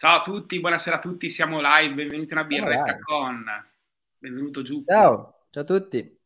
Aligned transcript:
Ciao 0.00 0.20
a 0.20 0.22
tutti, 0.22 0.58
buonasera 0.60 0.96
a 0.96 0.98
tutti, 0.98 1.28
siamo 1.28 1.60
live, 1.60 1.92
benvenuti 1.92 2.32
a 2.32 2.38
una 2.38 2.46
birretta 2.46 2.98
con. 3.00 3.44
Benvenuto 4.16 4.62
giù. 4.62 4.82
Ciao, 4.86 5.44
ciao 5.50 5.62
a 5.62 5.66
tutti. 5.66 6.18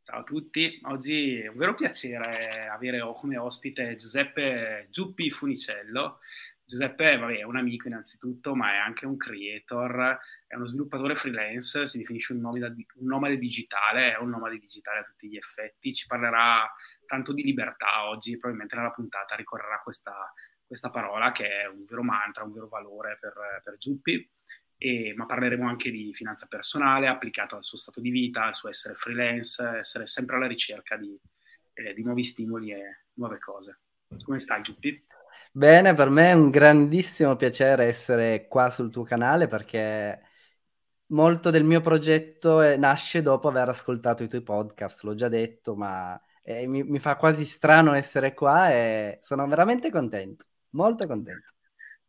Ciao 0.00 0.20
a 0.20 0.22
tutti, 0.22 0.78
oggi 0.84 1.40
è 1.40 1.48
un 1.48 1.56
vero 1.56 1.74
piacere 1.74 2.68
avere 2.68 3.00
come 3.16 3.36
ospite 3.36 3.96
Giuseppe 3.96 4.86
Giuppi 4.92 5.28
Funicello. 5.28 6.20
Giuseppe 6.64 7.16
vabbè, 7.16 7.38
è 7.38 7.42
un 7.42 7.56
amico 7.56 7.88
innanzitutto, 7.88 8.54
ma 8.54 8.74
è 8.74 8.76
anche 8.76 9.06
un 9.06 9.16
creator, 9.16 10.20
è 10.46 10.54
uno 10.54 10.64
sviluppatore 10.64 11.16
freelance, 11.16 11.88
si 11.88 11.98
definisce 11.98 12.32
un 12.32 12.42
nomade, 12.42 12.86
un 12.94 13.06
nomade 13.08 13.38
digitale, 13.38 14.14
è 14.14 14.18
un 14.18 14.30
nomade 14.30 14.58
digitale 14.58 15.00
a 15.00 15.02
tutti 15.02 15.28
gli 15.28 15.36
effetti, 15.36 15.92
ci 15.92 16.06
parlerà 16.06 16.72
tanto 17.06 17.32
di 17.32 17.42
libertà 17.42 18.08
oggi, 18.08 18.38
probabilmente 18.38 18.76
nella 18.76 18.92
puntata 18.92 19.34
ricorrerà 19.34 19.80
questa, 19.82 20.32
questa 20.72 20.88
parola 20.88 21.32
che 21.32 21.44
è 21.44 21.66
un 21.66 21.84
vero 21.84 22.02
mantra, 22.02 22.44
un 22.44 22.52
vero 22.52 22.66
valore 22.66 23.18
per, 23.20 23.34
per 23.62 23.76
Giuppi, 23.76 24.26
e, 24.78 25.12
ma 25.14 25.26
parleremo 25.26 25.68
anche 25.68 25.90
di 25.90 26.14
finanza 26.14 26.46
personale 26.48 27.08
applicata 27.08 27.56
al 27.56 27.62
suo 27.62 27.76
stato 27.76 28.00
di 28.00 28.08
vita, 28.08 28.46
al 28.46 28.54
suo 28.54 28.70
essere 28.70 28.94
freelance, 28.94 29.62
essere 29.62 30.06
sempre 30.06 30.36
alla 30.36 30.46
ricerca 30.46 30.96
di, 30.96 31.14
eh, 31.74 31.92
di 31.92 32.02
nuovi 32.02 32.22
stimoli 32.22 32.72
e 32.72 33.04
nuove 33.16 33.38
cose. 33.38 33.80
Come 34.24 34.38
stai 34.38 34.62
Giuppi? 34.62 35.04
Bene, 35.52 35.92
per 35.92 36.08
me 36.08 36.30
è 36.30 36.32
un 36.32 36.48
grandissimo 36.48 37.36
piacere 37.36 37.84
essere 37.84 38.46
qua 38.48 38.70
sul 38.70 38.90
tuo 38.90 39.02
canale 39.02 39.48
perché 39.48 40.22
molto 41.08 41.50
del 41.50 41.64
mio 41.64 41.82
progetto 41.82 42.62
è, 42.62 42.78
nasce 42.78 43.20
dopo 43.20 43.48
aver 43.48 43.68
ascoltato 43.68 44.22
i 44.22 44.28
tuoi 44.28 44.42
podcast, 44.42 45.02
l'ho 45.02 45.14
già 45.14 45.28
detto, 45.28 45.76
ma 45.76 46.18
eh, 46.42 46.66
mi, 46.66 46.82
mi, 46.82 46.98
fa 46.98 47.16
quasi 47.16 47.44
strano 47.44 47.92
essere 47.92 48.32
qua 48.32 48.70
e 48.72 49.18
sono 49.20 49.46
veramente 49.46 49.90
contento. 49.90 50.46
Molto 50.72 51.06
contento. 51.06 51.50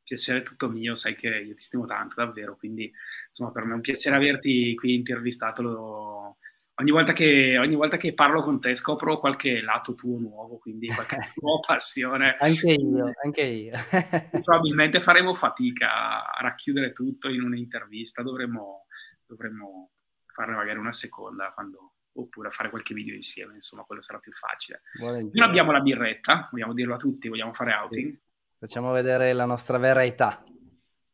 Piacere 0.04 0.44
tutto 0.44 0.70
mio, 0.70 0.96
sai 0.96 1.16
che 1.16 1.28
io 1.28 1.54
ti 1.54 1.62
stimo 1.62 1.86
tanto, 1.86 2.16
davvero, 2.18 2.58
quindi 2.58 2.92
insomma 3.28 3.52
per 3.52 3.64
me 3.64 3.72
è 3.72 3.76
un 3.76 3.82
piacere 3.82 4.16
averti 4.16 4.76
qui 4.76 4.96
intervistato. 4.96 5.62
Lo... 5.62 6.38
Ogni, 6.76 6.92
volta 6.92 7.14
che, 7.14 7.58
ogni 7.58 7.76
volta 7.76 7.98
che 7.98 8.14
parlo 8.14 8.42
con 8.44 8.60
te 8.60 8.76
scopro 8.76 9.20
qualche 9.20 9.62
lato 9.62 9.96
tuo 9.96 10.18
nuovo, 10.20 10.58
quindi 10.58 10.88
qualche 10.88 11.18
tua 11.36 11.60
passione. 11.66 12.36
anche 12.40 12.74
io, 12.74 13.12
anche 13.24 13.42
io. 13.44 13.74
Probabilmente 14.44 15.00
faremo 15.00 15.34
fatica 15.34 16.30
a 16.32 16.42
racchiudere 16.42 16.92
tutto 16.92 17.30
in 17.30 17.42
un'intervista, 17.42 18.22
dovremmo, 18.24 18.88
dovremmo 19.26 19.92
farne 20.34 20.56
magari 20.56 20.80
una 20.80 20.94
seconda 20.94 21.52
quando, 21.54 21.94
oppure 22.14 22.50
fare 22.50 22.70
qualche 22.70 22.94
video 22.94 23.14
insieme, 23.14 23.54
insomma, 23.54 23.84
quello 23.84 24.02
sarà 24.02 24.20
più 24.20 24.34
facile. 24.34 24.82
Non 25.00 25.48
abbiamo 25.48 25.72
la 25.72 25.80
birretta, 25.80 26.50
vogliamo 26.52 26.74
dirlo 26.74 26.96
a 26.96 26.98
tutti, 26.98 27.30
vogliamo 27.30 27.54
fare 27.54 27.74
outing. 27.74 28.20
Facciamo 28.64 28.94
vedere 28.94 29.34
la 29.34 29.44
nostra 29.44 29.78
vera 29.78 30.06
età. 30.06 30.42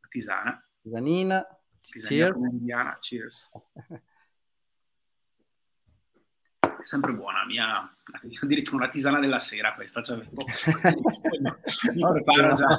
Tisana. 0.07 0.63
Tisanina. 0.83 1.43
Cheers. 1.81 2.37
Cheers. 2.99 3.51
È 6.59 6.83
sempre 6.83 7.11
buona, 7.13 7.43
mia, 7.47 7.91
addirittura 8.43 8.83
una 8.83 8.87
tisana 8.87 9.19
della 9.19 9.39
sera 9.39 9.73
questa, 9.73 10.03
cioè, 10.03 10.17
mi 10.17 12.07
prepara 12.07 12.53
già. 12.53 12.77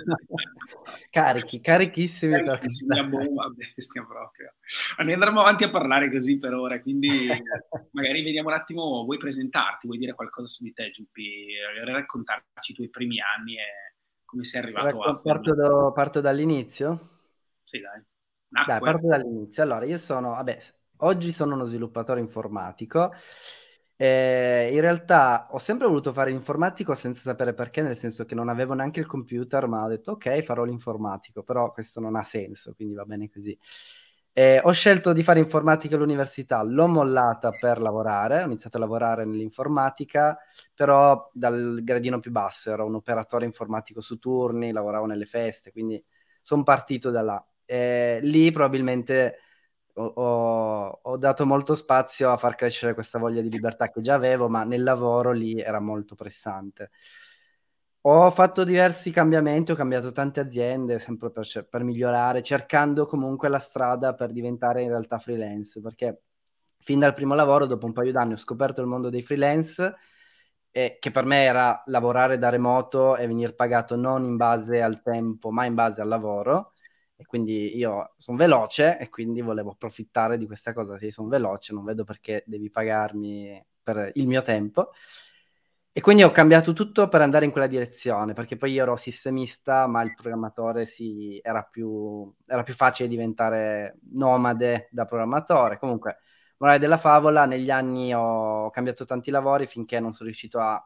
Carichi, 1.11 1.61
carichissimi. 1.61 2.41
Carichissimi, 2.41 3.09
bomba, 3.09 3.49
bestia 3.49 4.05
proprio. 4.05 4.55
Noi 4.99 5.13
andremo 5.13 5.41
avanti 5.41 5.65
a 5.65 5.71
parlare 5.71 6.13
così 6.13 6.37
per 6.37 6.55
ora, 6.55 6.81
quindi 6.81 7.27
magari 7.91 8.23
vediamo 8.23 8.51
un 8.51 8.55
attimo, 8.55 9.03
vuoi 9.03 9.19
presentarti, 9.19 9.89
vuoi 9.89 9.99
dire 9.99 10.15
qualcosa 10.15 10.47
su 10.47 10.63
di 10.63 10.73
te, 10.73 10.91
Giuppi, 10.91 11.55
raccontarci 11.85 12.71
i 12.71 12.75
tuoi 12.77 12.89
primi 12.89 13.19
anni 13.21 13.57
e 13.57 13.90
come 14.31 14.45
sei 14.45 14.63
arrivato 14.63 15.03
a... 15.03 15.19
Parto, 15.19 15.55
da, 15.55 15.93
parto 15.93 16.21
dall'inizio? 16.21 17.01
Sì, 17.65 17.81
dai. 17.81 18.01
Nacque. 18.49 18.73
Dai, 18.73 18.81
parto 18.81 19.07
dall'inizio. 19.09 19.63
Allora, 19.63 19.85
io 19.85 19.97
sono, 19.97 20.31
vabbè, 20.31 20.57
oggi 20.99 21.33
sono 21.33 21.55
uno 21.55 21.65
sviluppatore 21.65 22.21
informatico. 22.21 23.11
Eh, 23.97 24.71
in 24.73 24.81
realtà 24.81 25.49
ho 25.51 25.59
sempre 25.59 25.87
voluto 25.87 26.13
fare 26.13 26.31
l'informatico 26.31 26.95
senza 26.95 27.21
sapere 27.21 27.53
perché, 27.53 27.83
nel 27.83 27.97
senso 27.99 28.25
che 28.25 28.35
non 28.35 28.49
avevo 28.49 28.73
neanche 28.73 29.01
il 29.01 29.07
computer, 29.07 29.67
ma 29.67 29.85
ho 29.85 29.89
detto 29.89 30.13
ok, 30.13 30.41
farò 30.41 30.65
l'informatico, 30.65 31.43
però 31.43 31.71
questo 31.71 32.01
non 32.01 32.17
ha 32.17 32.23
senso, 32.23 32.73
quindi 32.75 32.95
va 32.95 33.05
bene 33.05 33.29
così. 33.29 33.57
Eh, 34.33 34.61
ho 34.63 34.71
scelto 34.71 35.13
di 35.13 35.25
fare 35.25 35.41
informatica 35.41 35.97
all'università, 35.97 36.63
l'ho 36.63 36.87
mollata 36.87 37.51
per 37.51 37.81
lavorare, 37.81 38.43
ho 38.43 38.47
iniziato 38.47 38.77
a 38.77 38.81
lavorare 38.81 39.25
nell'informatica, 39.25 40.39
però 40.75 41.29
dal 41.33 41.81
gradino 41.83 42.21
più 42.21 42.31
basso, 42.31 42.71
ero 42.71 42.87
un 42.87 42.95
operatore 42.95 43.45
informatico 43.45 44.01
su 44.01 44.19
turni, 44.19 44.71
lavoravo 44.71 45.07
nelle 45.07 45.27
feste, 45.27 45.73
quindi 45.73 46.03
sono 46.41 46.63
partito 46.63 47.11
da 47.11 47.23
là. 47.23 47.45
Eh, 47.65 48.21
lì 48.23 48.51
probabilmente 48.53 49.39
ho, 49.95 50.05
ho, 50.05 51.01
ho, 51.03 51.17
dato 51.17 51.45
molto 51.47 51.75
spazio 51.75 52.31
a 52.31 52.37
far 52.37 52.55
crescere 52.55 52.95
questa 52.95 53.19
voglia 53.19 53.41
di 53.41 53.51
libertà 53.51 53.91
che 53.91 54.01
già 54.01 54.15
avevo, 54.15 54.49
ma 54.49 54.65
nel 54.65 54.83
lavoro 54.83 55.33
lì 55.33 55.61
era 55.61 55.81
molto 55.81 56.15
pressante. 56.15 56.91
Ho 58.03 58.31
fatto 58.31 58.65
diversi 58.65 59.11
cambiamenti, 59.11 59.73
ho 59.73 59.75
cambiato 59.75 60.11
tante 60.11 60.41
aziende 60.41 60.99
sempre 60.99 61.31
per, 61.31 61.67
per, 61.69 61.83
migliorare, 61.85 62.43
cercando 62.43 63.05
comunque 63.05 63.51
la 63.51 63.59
strada 63.59 64.15
per 64.15 64.33
diventare 64.33 64.81
in 64.83 64.89
realtà 64.89 65.19
freelance, 65.19 65.83
perché 65.83 66.23
fin 66.79 66.99
dal 66.99 67.13
primo 67.13 67.35
lavoro, 67.35 67.67
dopo 67.67 67.85
un 67.85 67.93
paio 67.93 68.11
d'anni, 68.11 68.33
ho 68.33 68.37
scoperto 68.39 68.81
il 68.81 68.87
mondo 68.87 69.11
dei 69.11 69.21
freelance, 69.21 69.95
eh, 70.71 70.97
che 70.99 71.11
per 71.11 71.25
me 71.27 71.43
era 71.45 71.83
lavorare 71.87 72.39
da 72.39 72.49
remoto 72.49 73.17
e 73.17 73.27
venire 73.27 73.53
pagato 73.55 73.97
non 73.97 74.25
in 74.25 74.37
base 74.37 74.81
al 74.81 75.03
tempo, 75.03 75.51
ma 75.51 75.67
in 75.67 75.75
base 75.75 76.01
al 76.01 76.09
lavoro. 76.09 76.73
E 77.17 77.27
quindi 77.27 77.77
io 77.77 78.15
sono 78.17 78.39
veloce 78.39 78.99
e 78.99 79.11
quindi 79.11 79.43
volevo 79.43 79.73
approfittare 79.73 80.39
di 80.39 80.47
questa 80.47 80.73
cosa. 80.73 80.97
Se 80.97 81.11
sono 81.11 81.29
veloce, 81.29 81.75
non 81.75 81.85
vedo 81.85 82.05
perché 82.05 82.45
devi 82.47 82.71
pagarmi 82.71 83.63
per 83.83 84.11
il 84.15 84.27
mio 84.27 84.41
tempo. 84.41 84.91
E 85.93 86.01
quindi 86.01 86.23
ho 86.23 86.31
cambiato 86.31 86.73
tutto 86.73 87.09
per 87.09 87.21
andare 87.21 87.45
in 87.45 87.51
quella 87.51 87.67
direzione, 87.67 88.33
perché 88.33 88.57
poi 88.57 88.73
io 88.73 88.83
ero 88.83 88.95
sistemista, 88.95 89.89
ma 89.89 90.03
il 90.03 90.15
programmatore 90.15 90.85
sì, 90.85 91.41
era, 91.43 91.63
più, 91.63 92.33
era 92.47 92.63
più 92.63 92.75
facile 92.75 93.09
diventare 93.09 93.99
nomade 94.13 94.89
da 94.93 95.05
programmatore. 95.05 95.79
Comunque, 95.79 96.19
morale 96.59 96.79
della 96.79 96.97
favola, 96.97 97.45
negli 97.45 97.71
anni 97.71 98.15
ho 98.15 98.71
cambiato 98.71 99.05
tanti 99.05 99.33
lavori 99.33 99.67
finché 99.67 99.99
non 99.99 100.13
sono 100.13 100.29
riuscito 100.29 100.61
a, 100.61 100.81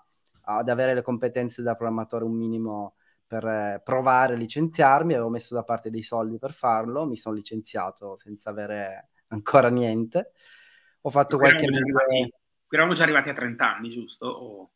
ad 0.44 0.68
avere 0.70 0.94
le 0.94 1.02
competenze 1.02 1.62
da 1.62 1.74
programmatore 1.74 2.24
un 2.24 2.34
minimo 2.34 2.94
per 3.26 3.44
eh, 3.46 3.80
provare 3.84 4.34
a 4.34 4.36
licenziarmi, 4.36 5.12
avevo 5.12 5.28
messo 5.28 5.54
da 5.54 5.64
parte 5.64 5.90
dei 5.90 6.02
soldi 6.02 6.38
per 6.38 6.52
farlo, 6.52 7.06
mi 7.06 7.16
sono 7.16 7.34
licenziato 7.34 8.16
senza 8.16 8.48
avere 8.48 9.08
ancora 9.28 9.68
niente. 9.68 10.32
Ho 11.02 11.10
fatto 11.10 11.36
qualche... 11.36 11.64
Eravamo 11.66 12.30
qui 12.66 12.76
eravamo 12.76 12.94
già 12.94 13.02
arrivati 13.02 13.28
a 13.28 13.34
30 13.34 13.76
anni, 13.76 13.88
giusto? 13.90 14.26
O... 14.26 14.70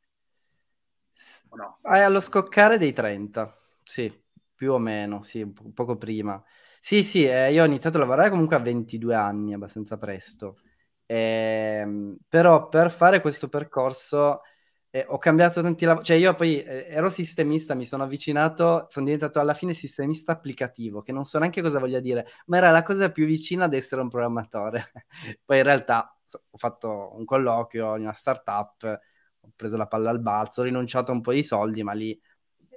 No? 1.57 1.79
È 1.83 1.99
allo 1.99 2.21
scoccare 2.21 2.79
dei 2.79 2.93
30, 2.93 3.53
sì, 3.83 4.13
più 4.55 4.73
o 4.73 4.79
meno, 4.79 5.23
sì, 5.23 5.45
poco 5.75 5.97
prima. 5.97 6.43
Sì, 6.81 7.03
sì, 7.03 7.25
eh, 7.27 7.53
io 7.53 7.63
ho 7.63 7.67
iniziato 7.67 7.97
a 7.97 8.01
lavorare 8.01 8.31
comunque 8.31 8.57
a 8.57 8.61
22 8.61 9.15
anni, 9.15 9.53
abbastanza 9.55 9.97
presto. 9.99 10.59
Eh, 11.07 12.17
però 12.29 12.69
per 12.69 12.91
fare 12.93 13.21
questo 13.21 13.49
percorso 13.49 14.43
eh, 14.91 15.05
ho 15.09 15.19
cambiato 15.19 15.61
tanti 15.63 15.85
lavori, 15.87 16.05
cioè 16.05 16.17
io 16.17 16.35
poi 16.35 16.63
eh, 16.63 16.87
ero 16.89 17.09
sistemista, 17.09 17.75
mi 17.75 17.85
sono 17.85 18.05
avvicinato, 18.05 18.87
sono 18.89 19.05
diventato 19.07 19.41
alla 19.41 19.55
fine 19.55 19.75
sistemista 19.75 20.33
applicativo, 20.33 21.03
che 21.03 21.13
non 21.13 21.25
so 21.25 21.39
neanche 21.39 21.63
cosa 21.63 21.79
voglia 21.81 22.01
dire, 22.01 22.27
ma 22.47 22.59
era 22.59 22.71
la 22.71 22.83
cosa 22.83 23.11
più 23.11 23.27
vicina 23.27 23.65
ad 23.65 23.75
essere 23.75 24.01
un 24.03 24.09
programmatore. 24.09 24.93
poi 25.45 25.59
in 25.59 25.65
realtà 25.65 26.15
ho 26.51 26.57
fatto 26.59 27.15
un 27.17 27.25
colloquio 27.25 27.97
in 27.97 28.03
una 28.03 28.13
startup 28.13 29.01
ho 29.49 29.53
preso 29.57 29.77
la 29.77 29.87
palla 29.87 30.11
al 30.11 30.21
balzo, 30.21 30.61
ho 30.61 30.65
rinunciato 30.65 31.11
a 31.11 31.15
un 31.15 31.21
po' 31.21 31.33
di 31.33 31.43
soldi, 31.43 31.83
ma 31.83 31.93
lì 31.93 32.19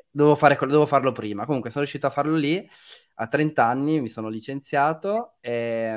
dovevo, 0.09 0.35
fare, 0.35 0.56
dovevo 0.59 0.85
farlo 0.85 1.12
prima. 1.12 1.45
Comunque 1.45 1.69
sono 1.69 1.83
riuscito 1.83 2.07
a 2.07 2.12
farlo 2.12 2.35
lì, 2.35 2.68
a 3.15 3.27
30 3.27 3.65
anni 3.65 4.01
mi 4.01 4.09
sono 4.09 4.29
licenziato 4.29 5.35
e, 5.39 5.95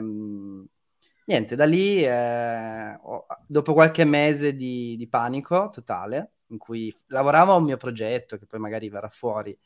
niente, 1.26 1.56
da 1.56 1.64
lì, 1.64 2.04
eh, 2.04 2.94
ho, 2.94 3.26
dopo 3.46 3.72
qualche 3.72 4.04
mese 4.04 4.54
di, 4.54 4.96
di, 4.96 5.08
panico 5.08 5.70
totale, 5.72 6.32
in 6.48 6.58
cui 6.58 6.94
lavoravo 7.08 7.52
a 7.52 7.56
un 7.56 7.64
mio 7.64 7.76
progetto 7.76 8.36
che 8.36 8.46
poi 8.46 8.60
magari 8.60 8.88
verrà 8.88 9.08
fuori, 9.08 9.56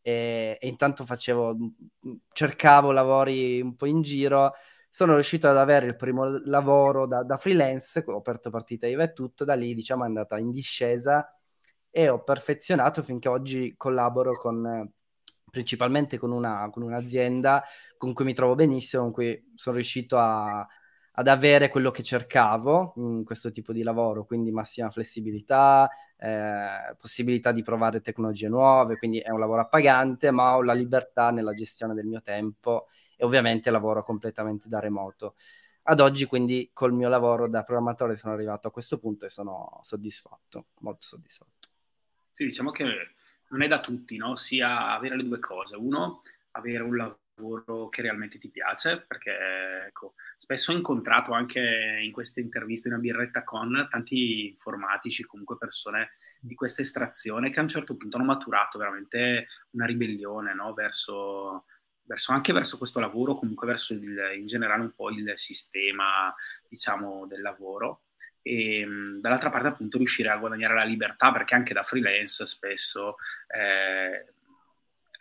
e, 0.00 0.58
e 0.60 0.68
intanto 0.68 1.04
facevo, 1.04 1.56
cercavo 2.32 2.92
lavori 2.92 3.60
un 3.60 3.76
po' 3.76 3.86
in 3.86 4.02
giro, 4.02 4.54
sono 4.90 5.14
riuscito 5.14 5.48
ad 5.48 5.56
avere 5.56 5.86
il 5.86 5.96
primo 5.96 6.40
lavoro 6.44 7.06
da, 7.06 7.22
da 7.22 7.36
freelance, 7.36 8.02
ho 8.06 8.16
aperto 8.16 8.50
partita 8.50 8.86
IVA 8.86 9.04
e 9.04 9.12
tutto, 9.12 9.44
da 9.44 9.54
lì 9.54 9.74
diciamo 9.74 10.04
è 10.04 10.06
andata 10.06 10.38
in 10.38 10.50
discesa 10.50 11.32
e 11.90 12.08
ho 12.08 12.22
perfezionato 12.22 13.02
finché 13.02 13.28
oggi 13.28 13.74
collaboro 13.76 14.36
con 14.38 14.90
principalmente 15.50 16.18
con, 16.18 16.30
una, 16.30 16.68
con 16.70 16.82
un'azienda 16.82 17.64
con 17.96 18.12
cui 18.12 18.24
mi 18.24 18.34
trovo 18.34 18.54
benissimo, 18.54 19.02
con 19.02 19.12
cui 19.12 19.52
sono 19.54 19.76
riuscito 19.76 20.18
a, 20.18 20.66
ad 21.12 21.26
avere 21.26 21.68
quello 21.68 21.90
che 21.90 22.02
cercavo 22.02 22.92
in 22.96 23.24
questo 23.24 23.50
tipo 23.50 23.72
di 23.72 23.82
lavoro, 23.82 24.24
quindi 24.24 24.52
massima 24.52 24.88
flessibilità, 24.88 25.90
eh, 26.16 26.94
possibilità 26.96 27.50
di 27.50 27.62
provare 27.62 28.00
tecnologie 28.00 28.48
nuove, 28.48 28.98
quindi 28.98 29.18
è 29.18 29.30
un 29.30 29.40
lavoro 29.40 29.62
appagante, 29.62 30.30
ma 30.30 30.54
ho 30.56 30.62
la 30.62 30.74
libertà 30.74 31.30
nella 31.30 31.54
gestione 31.54 31.94
del 31.94 32.06
mio 32.06 32.22
tempo 32.22 32.86
e 33.20 33.24
ovviamente 33.24 33.70
lavoro 33.70 34.04
completamente 34.04 34.68
da 34.68 34.78
remoto. 34.78 35.34
Ad 35.82 36.00
oggi 36.00 36.26
quindi 36.26 36.70
col 36.72 36.92
mio 36.92 37.08
lavoro 37.08 37.48
da 37.48 37.64
programmatore 37.64 38.16
sono 38.16 38.32
arrivato 38.32 38.68
a 38.68 38.70
questo 38.70 38.98
punto 38.98 39.26
e 39.26 39.30
sono 39.30 39.80
soddisfatto, 39.82 40.68
molto 40.80 41.06
soddisfatto. 41.06 41.68
Sì, 42.30 42.44
diciamo 42.44 42.70
che 42.70 42.84
non 43.48 43.62
è 43.62 43.66
da 43.66 43.80
tutti, 43.80 44.16
no? 44.16 44.36
sia 44.36 44.94
avere 44.94 45.16
le 45.16 45.24
due 45.24 45.38
cose. 45.38 45.76
Uno, 45.76 46.22
avere 46.52 46.82
un 46.82 46.96
lavoro 46.96 47.88
che 47.88 48.02
realmente 48.02 48.38
ti 48.38 48.50
piace, 48.50 49.04
perché 49.06 49.86
ecco, 49.86 50.14
spesso 50.36 50.72
ho 50.72 50.76
incontrato 50.76 51.32
anche 51.32 52.00
in 52.02 52.12
queste 52.12 52.40
interviste 52.40 52.88
una 52.88 52.98
birretta 52.98 53.42
con 53.42 53.86
tanti 53.88 54.48
informatici, 54.48 55.24
comunque 55.24 55.56
persone 55.56 56.10
di 56.40 56.54
questa 56.54 56.82
estrazione 56.82 57.50
che 57.50 57.60
a 57.60 57.62
un 57.62 57.68
certo 57.68 57.96
punto 57.96 58.16
hanno 58.16 58.26
maturato 58.26 58.78
veramente 58.78 59.46
una 59.70 59.86
ribellione 59.86 60.54
no? 60.54 60.74
verso, 60.74 61.64
verso, 62.08 62.32
anche 62.32 62.52
verso 62.52 62.78
questo 62.78 62.98
lavoro, 62.98 63.36
comunque 63.36 63.66
verso 63.66 63.92
il, 63.92 64.18
in 64.36 64.46
generale 64.46 64.80
un 64.80 64.92
po' 64.94 65.10
il 65.10 65.32
sistema 65.34 66.34
diciamo, 66.68 67.26
del 67.26 67.42
lavoro 67.42 68.04
e 68.40 68.86
dall'altra 69.20 69.50
parte 69.50 69.68
appunto 69.68 69.98
riuscire 69.98 70.30
a 70.30 70.38
guadagnare 70.38 70.74
la 70.74 70.84
libertà 70.84 71.30
perché 71.30 71.54
anche 71.54 71.74
da 71.74 71.82
freelance 71.82 72.46
spesso 72.46 73.16
eh, 73.48 74.32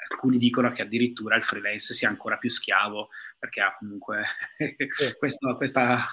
alcuni 0.10 0.38
dicono 0.38 0.72
che 0.72 0.84
addirittura 0.84 1.36
il 1.36 1.44
freelance 1.44 1.94
sia 1.94 2.08
ancora 2.08 2.38
più 2.38 2.50
schiavo 2.50 3.10
perché 3.38 3.60
ha 3.60 3.76
comunque 3.78 4.24
questa, 5.20 5.56
questa, 5.56 6.06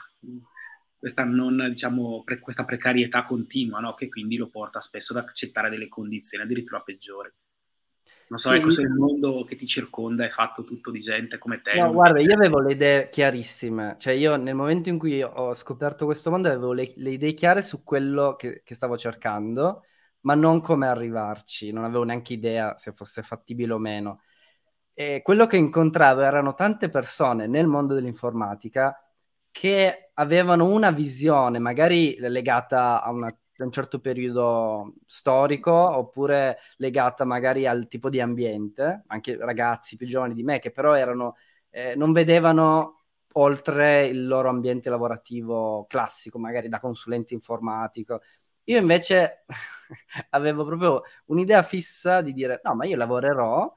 questa, 0.99 1.25
non, 1.25 1.69
diciamo, 1.69 2.25
pre, 2.25 2.41
questa 2.41 2.65
precarietà 2.65 3.23
continua 3.23 3.79
no? 3.79 3.95
che 3.95 4.09
quindi 4.09 4.37
lo 4.37 4.49
porta 4.49 4.81
spesso 4.81 5.17
ad 5.17 5.25
accettare 5.25 5.71
delle 5.71 5.89
condizioni 5.89 6.43
addirittura 6.43 6.81
peggiori. 6.81 7.31
Non 8.29 8.39
so, 8.39 8.51
sì, 8.51 8.57
ecco, 8.57 8.71
se 8.71 8.83
il 8.83 8.91
mondo 8.91 9.45
che 9.45 9.55
ti 9.55 9.67
circonda 9.67 10.25
è 10.25 10.29
fatto 10.29 10.65
tutto 10.65 10.91
di 10.91 10.99
gente 10.99 11.39
come 11.39 11.61
te. 11.61 11.75
No, 11.75 11.93
guarda, 11.93 12.21
io 12.21 12.35
avevo 12.35 12.61
le 12.61 12.73
idee 12.73 13.09
chiarissime. 13.09 13.97
Cioè, 13.99 14.15
io 14.15 14.37
nel 14.37 14.55
momento 14.55 14.89
in 14.89 14.99
cui 14.99 15.23
ho 15.23 15.53
scoperto 15.55 16.05
questo 16.05 16.31
mondo 16.31 16.49
avevo 16.49 16.73
le, 16.73 16.93
le 16.97 17.11
idee 17.11 17.35
chiare 17.35 17.63
su 17.63 17.83
quello 17.83 18.35
che, 18.37 18.63
che, 18.65 18.75
stavo 18.75 18.97
cercando, 18.97 19.85
ma 20.21 20.35
non 20.35 20.61
come 20.61 20.87
arrivarci. 20.87 21.71
Non 21.71 21.85
avevo 21.85 22.05
neanche 22.05 22.33
idea 22.33 22.77
se 22.79 22.93
fosse 22.93 23.23
fattibile 23.23 23.75
o 23.75 23.79
meno. 23.79 24.23
E 24.95 25.21
quello 25.23 25.47
che 25.47 25.57
incontravo 25.57 26.21
erano 26.21 26.55
tante 26.55 26.89
persone 26.89 27.47
nel 27.47 27.67
mondo 27.67 27.95
dell'informatica 27.95 28.97
che 29.51 30.11
avevano 30.15 30.67
una 30.67 30.91
visione, 30.91 31.59
magari 31.59 32.17
legata 32.19 33.03
a 33.03 33.11
una 33.11 33.37
un 33.63 33.71
certo 33.71 34.01
periodo 34.01 34.95
storico 35.07 35.73
oppure 35.73 36.59
legata 36.77 37.25
magari 37.25 37.67
al 37.67 37.87
tipo 37.89 38.09
di 38.09 38.21
ambiente, 38.21 39.05
anche 39.07 39.37
ragazzi 39.37 39.97
più 39.97 40.07
giovani 40.07 40.35
di 40.35 40.43
me 40.43 40.59
che 40.59 40.71
però 40.73 40.95
erano, 40.95 41.37
eh, 41.71 41.95
non 41.95 42.13
vedevano 42.13 43.05
oltre 43.35 44.07
il 44.07 44.27
loro 44.27 44.49
ambiente 44.49 44.91
lavorativo 44.91 45.87
classico, 45.89 46.39
magari 46.39 46.69
da 46.69 46.81
consulente 46.81 47.35
informatico. 47.35 48.21
Io 48.65 48.79
invece 48.79 49.45
avevo 50.31 50.65
proprio 50.65 51.03
un'idea 51.27 51.63
fissa 51.63 52.21
di 52.23 52.33
dire 52.33 52.61
no, 52.65 52.75
ma 52.75 52.85
io 52.87 52.97
lavorerò 52.97 53.73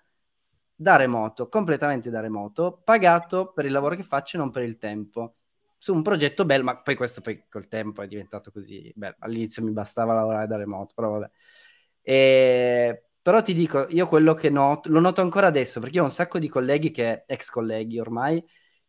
da 0.76 0.96
remoto, 0.96 1.50
completamente 1.50 2.10
da 2.10 2.20
remoto, 2.20 2.82
pagato 2.84 3.52
per 3.52 3.66
il 3.66 3.72
lavoro 3.72 3.96
che 3.96 4.04
faccio 4.04 4.38
e 4.38 4.40
non 4.40 4.52
per 4.52 4.64
il 4.64 4.78
tempo 4.78 5.37
su 5.78 5.94
un 5.94 6.02
progetto 6.02 6.44
bello, 6.46 6.64
ma 6.64 6.78
poi 6.78 6.96
questo 6.96 7.22
poi 7.22 7.46
col 7.48 7.68
tempo 7.68 8.02
è 8.02 8.08
diventato 8.08 8.52
così 8.52 8.92
bello. 8.96 9.16
All'inizio 9.20 9.64
mi 9.64 9.72
bastava 9.72 10.14
lavorare 10.14 10.48
da 10.48 10.58
remoto, 10.58 10.94
però 10.96 11.12
vabbè. 11.12 11.30
E, 12.02 13.04
però 13.22 13.42
ti 13.42 13.54
dico, 13.54 13.88
io 13.90 14.08
quello 14.08 14.34
che 14.34 14.50
noto, 14.50 14.90
lo 14.90 15.00
noto 15.00 15.22
ancora 15.22 15.48
adesso, 15.48 15.80
perché 15.80 15.98
io 15.98 16.04
ho 16.04 16.06
un 16.06 16.12
sacco 16.12 16.40
di 16.40 16.50
colleghi, 16.50 16.92
che, 16.92 17.24
ex 17.28 17.50
colleghi 17.50 18.00
ormai, 18.00 18.44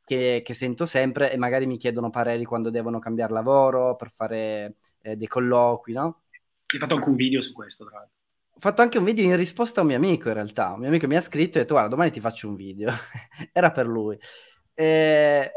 che, 0.04 0.42
che 0.44 0.54
sento 0.54 0.86
sempre 0.86 1.30
e 1.32 1.36
magari 1.36 1.66
mi 1.66 1.76
chiedono 1.76 2.08
pareri 2.08 2.44
quando 2.44 2.70
devono 2.70 2.98
cambiare 2.98 3.32
lavoro, 3.32 3.96
per 3.96 4.10
fare 4.10 4.76
eh, 5.02 5.16
dei 5.16 5.26
colloqui, 5.26 5.92
no? 5.92 6.22
Hai 6.72 6.78
fatto 6.78 6.94
anche 6.94 7.08
un 7.08 7.16
video 7.16 7.40
su 7.40 7.52
questo, 7.52 7.84
tra 7.84 7.98
l'altro. 7.98 8.16
Ho 8.54 8.60
fatto 8.60 8.82
anche 8.82 8.98
un 8.98 9.04
video 9.04 9.24
in 9.24 9.36
risposta 9.36 9.80
a 9.80 9.82
un 9.82 9.88
mio 9.88 9.96
amico, 9.96 10.28
in 10.28 10.34
realtà. 10.34 10.72
Un 10.72 10.80
mio 10.80 10.88
amico 10.88 11.06
mi 11.06 11.16
ha 11.16 11.20
scritto 11.20 11.58
e 11.58 11.60
ha 11.60 11.62
detto, 11.62 11.74
guarda, 11.74 11.90
domani 11.90 12.10
ti 12.10 12.20
faccio 12.20 12.48
un 12.48 12.56
video. 12.56 12.90
Era 13.52 13.70
per 13.70 13.86
lui. 13.86 14.18
E 14.74 15.52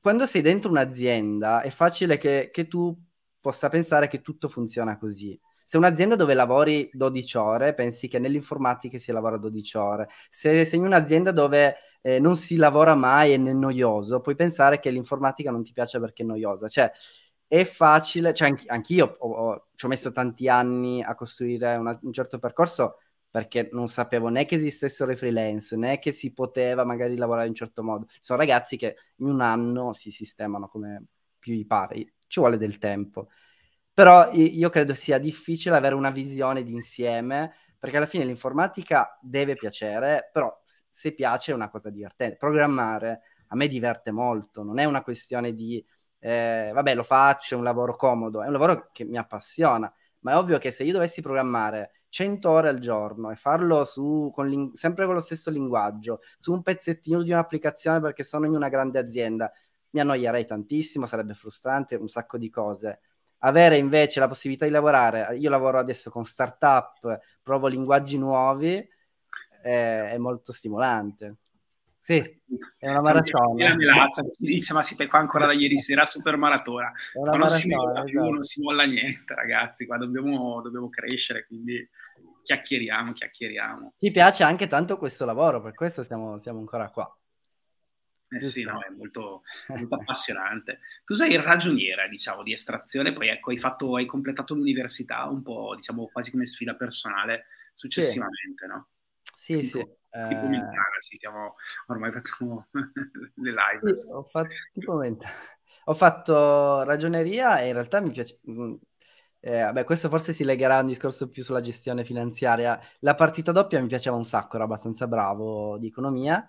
quando 0.00 0.26
sei 0.26 0.42
dentro 0.42 0.70
un'azienda 0.70 1.60
è 1.60 1.70
facile 1.70 2.16
che, 2.16 2.50
che, 2.52 2.66
tu 2.66 2.96
possa 3.40 3.68
pensare 3.68 4.08
che 4.08 4.22
tutto 4.22 4.48
funziona 4.48 4.98
così. 4.98 5.38
Se 5.64 5.76
un'azienda 5.76 6.16
dove 6.16 6.34
lavori 6.34 6.90
12 6.92 7.36
ore, 7.36 7.74
pensi 7.74 8.08
che 8.08 8.18
nell'informatica 8.18 8.98
si 8.98 9.12
lavora 9.12 9.36
12 9.36 9.76
ore. 9.76 10.08
Se 10.28 10.64
sei 10.64 10.78
in 10.78 10.86
un'azienda 10.86 11.30
dove 11.32 11.76
eh, 12.02 12.18
non 12.18 12.34
si 12.36 12.56
lavora 12.56 12.94
mai 12.94 13.32
e 13.32 13.34
è 13.36 13.38
noioso, 13.38 14.20
puoi 14.20 14.34
pensare 14.34 14.80
che 14.80 14.90
l'informatica 14.90 15.50
non 15.50 15.62
ti 15.62 15.72
piace 15.72 16.00
perché 16.00 16.22
è 16.22 16.26
noiosa. 16.26 16.66
Cioè, 16.66 16.90
è 17.46 17.64
facile, 17.64 18.32
cioè 18.32 18.48
anch- 18.48 18.68
anch'io 18.68 19.16
ho, 19.18 19.30
ho, 19.30 19.66
ci 19.74 19.84
ho 19.84 19.88
messo 19.88 20.10
tanti 20.12 20.48
anni 20.48 21.02
a 21.02 21.14
costruire 21.14 21.76
una, 21.76 21.98
un 22.02 22.12
certo 22.12 22.38
percorso 22.38 22.96
perché 23.30 23.68
non 23.72 23.86
sapevo 23.86 24.28
né 24.28 24.44
che 24.44 24.56
esistessero 24.56 25.12
i 25.12 25.16
freelance, 25.16 25.76
né 25.76 25.98
che 25.98 26.10
si 26.10 26.32
poteva 26.32 26.84
magari 26.84 27.16
lavorare 27.16 27.44
in 27.44 27.50
un 27.50 27.56
certo 27.56 27.82
modo. 27.82 28.06
Sono 28.20 28.38
ragazzi 28.38 28.76
che 28.76 28.96
in 29.16 29.28
un 29.28 29.40
anno 29.40 29.92
si 29.92 30.10
sistemano 30.10 30.66
come 30.66 31.04
più 31.38 31.54
gli 31.54 31.66
pare, 31.66 32.14
ci 32.26 32.40
vuole 32.40 32.56
del 32.58 32.78
tempo. 32.78 33.28
Però 33.92 34.30
io 34.32 34.68
credo 34.68 34.94
sia 34.94 35.18
difficile 35.18 35.76
avere 35.76 35.94
una 35.94 36.10
visione 36.10 36.62
d'insieme, 36.62 37.54
perché 37.78 37.96
alla 37.96 38.06
fine 38.06 38.24
l'informatica 38.24 39.18
deve 39.20 39.54
piacere, 39.54 40.28
però 40.32 40.60
se 40.64 41.12
piace 41.14 41.52
è 41.52 41.54
una 41.54 41.70
cosa 41.70 41.90
divertente. 41.90 42.36
Programmare 42.36 43.22
a 43.48 43.56
me 43.56 43.66
diverte 43.68 44.10
molto, 44.10 44.62
non 44.62 44.78
è 44.78 44.84
una 44.84 45.02
questione 45.02 45.52
di, 45.52 45.84
eh, 46.18 46.70
vabbè, 46.72 46.94
lo 46.94 47.02
faccio, 47.02 47.54
è 47.54 47.58
un 47.58 47.64
lavoro 47.64 47.96
comodo, 47.96 48.42
è 48.42 48.46
un 48.46 48.52
lavoro 48.52 48.90
che 48.92 49.04
mi 49.04 49.16
appassiona, 49.16 49.92
ma 50.20 50.32
è 50.32 50.36
ovvio 50.36 50.58
che 50.58 50.70
se 50.70 50.84
io 50.84 50.92
dovessi 50.92 51.20
programmare 51.22 51.99
100 52.10 52.50
ore 52.50 52.68
al 52.68 52.80
giorno 52.80 53.30
e 53.30 53.36
farlo 53.36 53.84
su, 53.84 54.30
con 54.34 54.48
ling- 54.48 54.74
sempre 54.74 55.06
con 55.06 55.14
lo 55.14 55.20
stesso 55.20 55.50
linguaggio, 55.50 56.20
su 56.38 56.52
un 56.52 56.60
pezzettino 56.60 57.22
di 57.22 57.30
un'applicazione 57.30 58.00
perché 58.00 58.24
sono 58.24 58.46
in 58.46 58.54
una 58.54 58.68
grande 58.68 58.98
azienda, 58.98 59.50
mi 59.90 60.00
annoierei 60.00 60.44
tantissimo, 60.44 61.06
sarebbe 61.06 61.34
frustrante, 61.34 61.94
un 61.94 62.08
sacco 62.08 62.36
di 62.36 62.50
cose. 62.50 63.00
Avere 63.38 63.78
invece 63.78 64.20
la 64.20 64.28
possibilità 64.28 64.66
di 64.66 64.72
lavorare, 64.72 65.36
io 65.36 65.48
lavoro 65.48 65.78
adesso 65.78 66.10
con 66.10 66.24
startup, 66.24 67.18
provo 67.42 67.68
linguaggi 67.68 68.18
nuovi, 68.18 68.86
è, 69.62 70.10
è 70.12 70.18
molto 70.18 70.52
stimolante. 70.52 71.36
Sì, 72.02 72.18
è 72.78 72.88
una 72.88 73.00
maratona. 73.00 73.68
La 73.68 73.76
melazza, 73.76 74.22
si 74.26 74.44
dice, 74.44 74.72
ma 74.72 74.82
siete 74.82 75.06
qua 75.06 75.18
ancora 75.18 75.46
da 75.46 75.52
ieri 75.52 75.78
sera, 75.78 76.04
super 76.04 76.36
maratona. 76.36 76.90
Ma 77.22 77.36
non 77.36 77.48
si 77.48 77.68
molla 77.68 78.02
più, 78.02 78.18
esatto. 78.18 78.32
non 78.32 78.42
si 78.42 78.62
molla 78.62 78.84
niente, 78.84 79.34
ragazzi, 79.34 79.86
qua 79.86 79.98
dobbiamo, 79.98 80.62
dobbiamo 80.62 80.88
crescere, 80.88 81.46
quindi 81.46 81.86
chiacchieriamo, 82.50 83.12
chiacchieriamo. 83.12 83.94
Ti 83.98 84.10
piace 84.10 84.42
anche 84.42 84.66
tanto 84.66 84.96
questo 84.96 85.24
lavoro, 85.24 85.62
per 85.62 85.74
questo 85.74 86.02
siamo, 86.02 86.38
siamo 86.38 86.58
ancora 86.58 86.90
qua. 86.90 87.16
Eh 88.32 88.42
sì, 88.42 88.62
no, 88.62 88.80
è 88.80 88.90
molto, 88.90 89.42
molto 89.68 89.94
appassionante. 89.94 90.80
Tu 91.04 91.14
sei 91.14 91.36
ragioniera, 91.36 92.08
diciamo, 92.08 92.42
di 92.42 92.52
estrazione, 92.52 93.12
poi 93.12 93.28
ecco, 93.28 93.50
hai, 93.50 93.58
fatto, 93.58 93.96
hai 93.96 94.06
completato 94.06 94.54
l'università 94.54 95.26
un 95.26 95.42
po', 95.42 95.74
diciamo, 95.76 96.08
quasi 96.08 96.30
come 96.30 96.44
sfida 96.44 96.74
personale 96.74 97.46
successivamente, 97.72 98.64
sì. 98.64 98.66
no? 98.66 98.88
Sì, 99.34 99.58
tipo, 99.58 99.78
sì. 99.78 99.98
Tipo 100.28 100.46
eh... 100.46 101.00
sì, 101.00 101.16
siamo, 101.16 101.54
ormai 101.86 102.10
facciamo 102.10 102.66
le 102.72 103.50
live. 103.52 103.94
Sì, 103.94 104.10
ho 104.10 104.24
fatto, 104.24 104.50
tipo 104.72 105.00
ho 105.84 105.94
fatto 105.94 106.82
ragioneria 106.82 107.60
e 107.60 107.68
in 107.68 107.72
realtà 107.74 108.00
mi 108.00 108.10
piace... 108.10 108.40
Eh, 109.42 109.62
vabbè, 109.62 109.84
questo 109.84 110.08
forse 110.10 110.32
si 110.32 110.44
legherà 110.44 110.76
a 110.76 110.80
un 110.80 110.86
discorso 110.86 111.28
più 111.28 111.42
sulla 111.42 111.60
gestione 111.60 112.04
finanziaria. 112.04 112.78
La 113.00 113.14
partita 113.14 113.52
doppia 113.52 113.80
mi 113.80 113.86
piaceva 113.88 114.16
un 114.16 114.24
sacco, 114.24 114.56
ero 114.56 114.64
abbastanza 114.64 115.06
bravo 115.06 115.78
di 115.78 115.86
economia. 115.86 116.46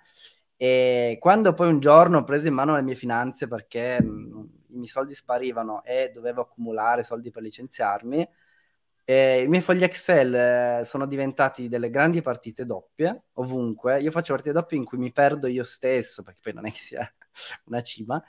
E 0.57 1.17
quando 1.19 1.53
poi 1.53 1.69
un 1.69 1.79
giorno 1.79 2.19
ho 2.19 2.24
preso 2.24 2.48
in 2.48 2.53
mano 2.53 2.75
le 2.75 2.81
mie 2.83 2.95
finanze 2.95 3.48
perché 3.48 4.01
mm, 4.01 4.43
miei 4.67 4.88
soldi 4.88 5.15
sparivano 5.15 5.83
e 5.83 6.12
dovevo 6.13 6.41
accumulare 6.41 7.03
soldi 7.03 7.31
per 7.31 7.41
licenziarmi, 7.41 8.27
e 9.03 9.41
I 9.41 9.48
miei 9.48 9.62
fogli 9.62 9.83
Excel 9.83 10.33
eh, 10.33 10.83
sono 10.86 11.05
diventati 11.07 11.67
delle 11.67 11.89
grandi 11.89 12.21
partite 12.21 12.65
doppie, 12.65 13.24
ovunque. 13.33 14.00
Io 14.00 14.12
faccio 14.12 14.33
partite 14.33 14.53
doppie 14.53 14.77
in 14.77 14.86
cui 14.86 14.98
mi 14.98 15.12
perdo 15.12 15.48
io 15.48 15.63
stesso, 15.63 16.24
perché 16.24 16.39
poi 16.41 16.53
non 16.53 16.65
è 16.65 16.71
che 16.71 16.79
sia 16.79 17.13
una 17.65 17.81
cima. 17.81 18.24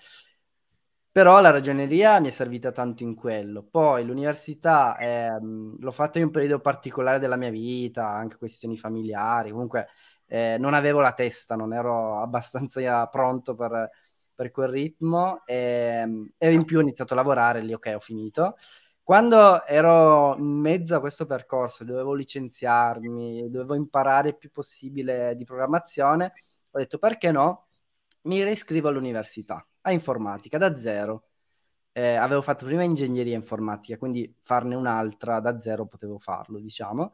Però 1.13 1.41
la 1.43 1.51
ragioneria 1.51 2.19
mi 2.21 2.29
è 2.29 2.31
servita 2.31 2.73
tanto 2.73 3.03
in 3.03 3.15
quello. 3.15 3.63
Poi 3.63 4.03
l'università 4.03 4.97
ehm, 4.99 5.77
l'ho 5.79 5.91
fatta 5.91 6.19
in 6.19 6.25
un 6.25 6.31
periodo 6.31 6.59
particolare 6.61 7.19
della 7.19 7.37
mia 7.37 7.51
vita, 7.51 8.09
anche 8.09 8.39
questioni 8.39 8.79
familiari. 8.79 9.51
Comunque 9.51 9.89
eh, 10.27 10.57
non 10.59 10.73
avevo 10.73 11.01
la 11.01 11.13
testa, 11.13 11.55
non 11.55 11.75
ero 11.75 12.19
abbastanza 12.23 13.07
pronto 13.09 13.55
per, 13.55 13.91
per 14.35 14.51
quel 14.51 14.69
ritmo. 14.69 15.43
E, 15.45 15.55
ehm, 16.03 16.31
e 16.39 16.51
in 16.51 16.65
più 16.65 16.79
ho 16.79 16.81
iniziato 16.81 17.13
a 17.13 17.17
lavorare, 17.17 17.61
lì 17.61 17.75
ok, 17.75 17.93
ho 17.95 18.01
finito. 18.01 18.57
Quando 19.03 19.67
ero 19.67 20.35
in 20.37 20.45
mezzo 20.47 20.97
a 20.97 21.01
questo 21.01 21.27
percorso, 21.27 21.85
dovevo 21.85 22.15
licenziarmi, 22.15 23.51
dovevo 23.51 23.75
imparare 23.75 24.29
il 24.29 24.39
più 24.39 24.51
possibile 24.51 25.35
di 25.35 25.45
programmazione, 25.45 26.33
ho 26.71 26.79
detto 26.79 26.97
perché 26.99 27.31
no? 27.33 27.67
Mi 28.23 28.43
reiscrivo 28.43 28.89
all'università, 28.89 29.67
a 29.83 29.91
informatica, 29.93 30.59
da 30.59 30.77
zero. 30.77 31.29
Eh, 31.93 32.15
avevo 32.15 32.41
fatto 32.41 32.65
prima 32.65 32.83
ingegneria 32.85 33.35
informatica, 33.35 33.99
quindi 33.99 34.35
farne 34.41 34.75
un'altra 34.77 35.41
da 35.41 35.59
zero 35.59 35.87
potevo 35.87 36.19
farlo, 36.19 36.59
diciamo. 36.61 37.13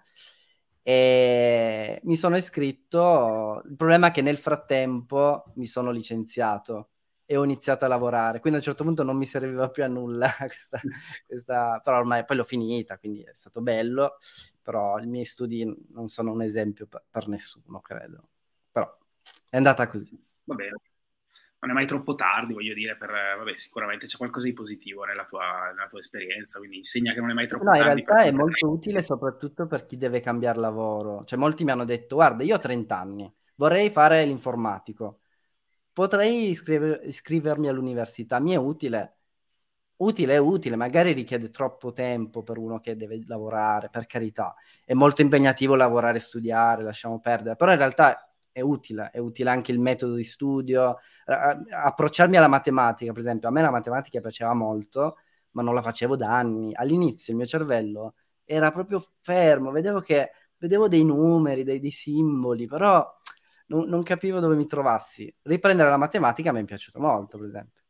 E 0.83 2.00
mi 2.05 2.17
sono 2.17 2.37
iscritto. 2.37 3.62
Il 3.69 3.77
problema 3.77 4.09
è 4.09 4.11
che 4.11 4.23
nel 4.23 4.37
frattempo 4.38 5.53
mi 5.57 5.67
sono 5.67 5.91
licenziato 5.91 6.91
e 7.25 7.37
ho 7.37 7.45
iniziato 7.45 7.85
a 7.85 7.88
lavorare. 7.88 8.41
Quindi 8.41 8.59
a 8.59 8.62
un 8.62 8.67
certo 8.67 8.85
punto 8.85 9.03
non 9.03 9.17
mi 9.17 9.27
serviva 9.27 9.69
più 9.71 9.85
a 9.85 9.87
nulla 9.87 10.31
questa, 10.38 10.81
questa... 11.27 11.81
però 11.83 11.99
ormai 11.99 12.25
poi 12.25 12.37
l'ho 12.37 12.45
finita, 12.45 12.99
quindi 12.99 13.23
è 13.23 13.33
stato 13.35 13.61
bello, 13.62 14.19
però 14.62 14.99
i 14.99 15.07
miei 15.07 15.25
studi 15.25 15.65
non 15.91 16.09
sono 16.09 16.33
un 16.33 16.43
esempio 16.43 16.87
per, 16.87 17.05
per 17.11 17.29
nessuno, 17.29 17.81
credo. 17.81 18.29
Però 18.71 18.97
è 19.49 19.57
andata 19.57 19.87
così. 19.87 20.19
Va 20.45 20.55
bene. 20.55 20.81
Non 21.61 21.71
è 21.71 21.75
mai 21.75 21.87
troppo 21.87 22.15
tardi, 22.15 22.53
voglio 22.53 22.75
dire, 22.75 22.97
per, 22.97 23.11
vabbè, 23.11 23.53
sicuramente 23.55 24.07
c'è 24.07 24.17
qualcosa 24.17 24.47
di 24.47 24.53
positivo 24.53 25.05
nella 25.05 25.25
tua, 25.25 25.73
nella 25.75 25.88
tua 25.88 25.99
esperienza, 25.99 26.59
quindi 26.59 26.77
insegna 26.77 27.12
che 27.12 27.21
non 27.21 27.31
è 27.31 27.35
mai 27.35 27.49
troppo 27.49 27.65
no, 27.65 27.73
tardi. 27.73 27.85
No, 27.85 27.99
in 27.99 28.05
realtà 28.05 28.23
è 28.23 28.31
molto 28.31 28.71
utile 28.71 29.03
soprattutto 29.03 29.67
per 29.67 29.85
chi 29.87 29.97
deve 29.97 30.21
cambiare 30.21 30.61
lavoro. 30.61 31.25
Cioè, 31.25 31.38
molti 31.38 31.65
mi 31.65 31.73
hanno 31.73 31.85
detto, 31.85 32.15
guarda, 32.15 32.45
io 32.45 32.55
ho 32.55 32.61
30 32.61 32.97
anni, 32.97 33.33
vorrei 33.57 33.91
fare 33.91 34.25
l'informatico 34.25 35.21
potrei 35.99 36.50
iscriver- 36.50 37.05
iscrivermi 37.05 37.67
all'università, 37.67 38.38
mi 38.38 38.53
è 38.53 38.57
utile. 38.57 39.15
Utile 39.97 40.35
è 40.35 40.38
utile, 40.38 40.77
magari 40.77 41.12
richiede 41.12 41.50
troppo 41.50 41.93
tempo 41.93 42.45
per 42.45 42.57
uno 42.57 42.79
che 42.79 42.95
deve 42.97 43.21
lavorare, 43.27 43.88
per 43.91 44.07
carità. 44.07 44.55
È 44.85 44.93
molto 44.95 45.23
impegnativo 45.23 45.75
lavorare 45.75 46.19
e 46.19 46.21
studiare, 46.21 46.85
lasciamo 46.85 47.19
perdere, 47.19 47.57
però 47.57 47.73
in 47.73 47.79
realtà 47.79 48.28
è 48.59 48.62
utile, 48.62 49.11
è 49.12 49.19
utile 49.19 49.50
anche 49.50 49.73
il 49.73 49.79
metodo 49.79 50.15
di 50.15 50.25
studio, 50.25 50.99
approcciarmi 51.25 52.37
alla 52.37 52.49
matematica, 52.49 53.12
per 53.12 53.21
esempio, 53.21 53.49
a 53.49 53.53
me 53.53 53.62
la 53.62 53.71
matematica 53.71 54.21
piaceva 54.21 54.55
molto, 54.55 55.19
ma 55.53 55.62
non 55.62 55.75
la 55.75 55.83
facevo 55.83 56.17
da 56.17 56.37
anni. 56.37 56.75
All'inizio 56.75 57.33
il 57.33 57.38
mio 57.38 57.49
cervello 57.49 58.15
era 58.45 58.71
proprio 58.71 59.05
fermo, 59.21 59.71
vedevo 59.71 60.00
che 60.00 60.31
vedevo 60.59 60.88
dei 60.88 61.05
numeri, 61.05 61.65
dei, 61.65 61.81
dei 61.81 61.91
simboli, 61.91 62.67
però 62.67 63.07
non, 63.67 63.88
non, 63.88 64.03
capivo 64.03 64.41
dove 64.41 64.57
mi 64.57 64.67
trovassi. 64.67 65.33
Riprendere 65.43 65.88
la 65.88 65.97
matematica 65.97 66.53
mi 66.53 66.61
è 66.61 66.65
piaciuto 66.65 67.00
molto, 67.00 67.38
per 67.38 67.47
esempio. 67.47 67.83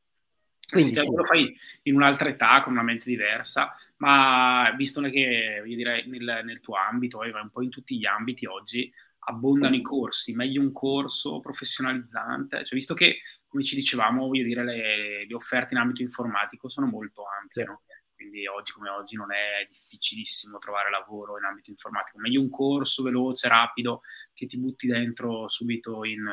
Quindi, 0.70 0.94
sì, 0.94 1.00
sì. 1.00 1.14
lo 1.14 1.25
fai 1.25 1.56
in 1.84 1.94
un'altra 1.94 2.28
età, 2.28 2.60
con 2.60 2.75
una 2.75 2.82
mente 2.82 3.08
diversa, 3.08 3.75
ma 3.98 4.70
visto 4.76 5.00
che 5.00 5.62
io 5.64 5.76
direi 5.76 6.06
nel, 6.08 6.42
nel 6.44 6.60
tuo 6.60 6.75
ambito, 6.75 7.22
e 7.22 7.30
un 7.30 7.48
po' 7.50 7.62
in 7.62 7.70
tutti 7.70 7.96
gli 7.96 8.04
ambiti 8.04 8.44
oggi, 8.44 8.92
abbondano 9.28 9.76
i 9.76 9.82
corsi, 9.82 10.32
meglio 10.35 10.62
un 10.62 10.73
corso 10.73 11.40
professionalizzante, 11.40 12.64
cioè 12.64 12.78
visto 12.78 12.94
che, 12.94 13.18
come 13.47 13.62
ci 13.62 13.75
dicevamo, 13.75 14.26
voglio 14.26 14.44
dire, 14.44 14.64
le, 14.64 15.26
le 15.26 15.35
offerte 15.35 15.75
in 15.75 15.80
ambito 15.80 16.02
informatico 16.02 16.68
sono 16.68 16.87
molto 16.87 17.25
ampie, 17.25 17.64
sì. 17.64 17.70
no? 17.70 17.82
quindi 18.14 18.49
oggi 18.49 18.73
come 18.73 18.88
oggi 18.88 19.14
non 19.14 19.32
è 19.32 19.64
difficilissimo 19.68 20.58
trovare 20.58 20.90
lavoro 20.90 21.38
in 21.38 21.44
ambito 21.44 21.70
informatico. 21.70 22.18
Meglio 22.18 22.40
un 22.40 22.49
corso 22.49 23.04
veloce, 23.04 23.47
rapido, 23.47 24.00
che 24.32 24.47
ti 24.47 24.58
butti 24.58 24.88
dentro 24.88 25.49
subito 25.49 26.04
in... 26.04 26.25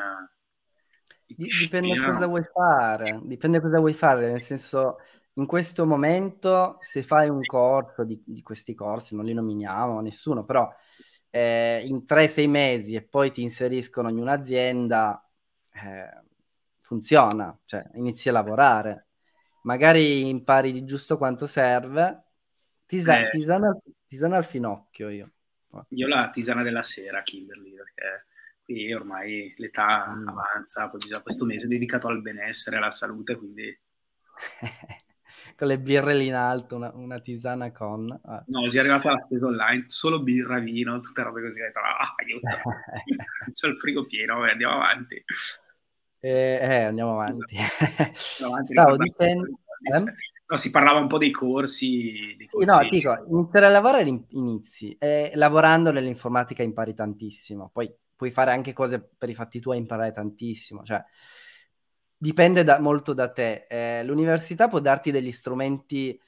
in 1.26 1.36
dipende 1.36 2.04
cosa 2.04 2.26
vuoi 2.26 2.42
fare, 2.42 3.20
dipende 3.22 3.60
cosa 3.60 3.78
vuoi 3.78 3.94
fare, 3.94 4.30
nel 4.30 4.40
senso 4.40 4.96
in 5.34 5.46
questo 5.46 5.84
momento 5.84 6.78
se 6.80 7.02
fai 7.02 7.28
un 7.28 7.42
corso 7.42 8.04
di, 8.04 8.20
di 8.24 8.42
questi 8.42 8.74
corsi, 8.74 9.14
non 9.14 9.26
li 9.26 9.34
nominiamo 9.34 10.00
nessuno, 10.00 10.44
però 10.44 10.68
eh, 11.36 11.82
in 11.86 12.04
3-6 12.06 12.48
mesi 12.48 12.94
e 12.94 13.02
poi 13.02 13.30
ti 13.30 13.42
inseriscono 13.42 14.08
in 14.08 14.18
un'azienda, 14.18 15.28
eh, 15.72 16.22
funziona, 16.80 17.58
cioè 17.64 17.84
inizi 17.94 18.28
a 18.28 18.32
lavorare 18.32 19.06
magari 19.66 20.28
impari 20.28 20.72
di 20.72 20.84
giusto 20.84 21.18
quanto 21.18 21.46
serve. 21.46 22.22
Tisa- 22.86 23.26
eh, 23.26 23.28
tisana, 23.28 23.76
tisana, 24.06 24.36
al 24.36 24.44
finocchio 24.44 25.08
io. 25.10 25.30
Io 25.88 26.06
la 26.06 26.30
tisana 26.30 26.62
della 26.62 26.82
sera, 26.82 27.22
Kimberly, 27.22 27.74
perché 27.74 28.26
qui 28.62 28.94
ormai 28.94 29.52
l'età 29.58 30.06
mm. 30.08 30.28
avanza, 30.28 30.88
poi 30.88 31.00
già 31.00 31.20
questo 31.20 31.44
mese 31.44 31.66
è 31.66 31.68
dedicato 31.68 32.08
al 32.08 32.22
benessere, 32.22 32.76
alla 32.76 32.90
salute, 32.90 33.36
quindi... 33.36 33.78
con 35.56 35.68
le 35.68 35.78
birre 35.78 36.14
lì 36.14 36.26
in 36.26 36.34
alto, 36.34 36.76
una, 36.76 36.92
una 36.94 37.18
tisana 37.20 37.72
con... 37.72 38.10
Ah. 38.24 38.44
No, 38.46 38.60
oggi 38.60 38.76
è 38.76 38.80
arrivata 38.80 39.10
la 39.10 39.20
spesa 39.20 39.46
online, 39.46 39.84
solo 39.88 40.22
birra, 40.22 40.58
vino, 40.58 41.00
tutte 41.00 41.22
robe 41.22 41.42
così. 41.42 41.60
Ah, 41.62 42.14
aiuto, 42.16 42.46
c'ho 43.52 43.66
il 43.68 43.78
frigo 43.78 44.04
pieno, 44.04 44.42
andiamo 44.42 44.74
avanti. 44.74 45.24
Eh, 46.20 46.58
eh, 46.60 46.82
andiamo 46.82 47.12
avanti. 47.12 47.56
avanti 48.44 48.72
Stavo 48.72 48.96
dicendo... 48.96 49.46
Eh? 49.46 50.14
No, 50.48 50.56
si 50.56 50.70
parlava 50.70 50.98
un 50.98 51.08
po' 51.08 51.18
dei 51.18 51.30
corsi. 51.30 52.34
Dei. 52.36 52.48
Sì, 52.48 52.64
no, 52.64 52.86
dico, 52.88 53.24
iniziare 53.28 53.66
a 53.66 53.70
lavorare 53.70 54.24
inizi. 54.28 54.96
E 54.98 55.32
lavorando 55.34 55.90
nell'informatica 55.90 56.62
impari 56.62 56.94
tantissimo. 56.94 57.70
Poi 57.72 57.92
puoi 58.14 58.30
fare 58.30 58.52
anche 58.52 58.72
cose 58.72 59.00
per 59.16 59.28
i 59.28 59.34
fatti 59.34 59.60
tuoi 59.60 59.78
imparare 59.78 60.12
tantissimo. 60.12 60.82
Cioè, 60.82 61.04
dipende 62.16 62.64
da, 62.64 62.78
molto 62.80 63.12
da 63.14 63.30
te. 63.32 63.66
Eh, 63.68 64.04
l'università 64.04 64.68
può 64.68 64.78
darti 64.80 65.10
degli 65.10 65.32
strumenti 65.32 66.18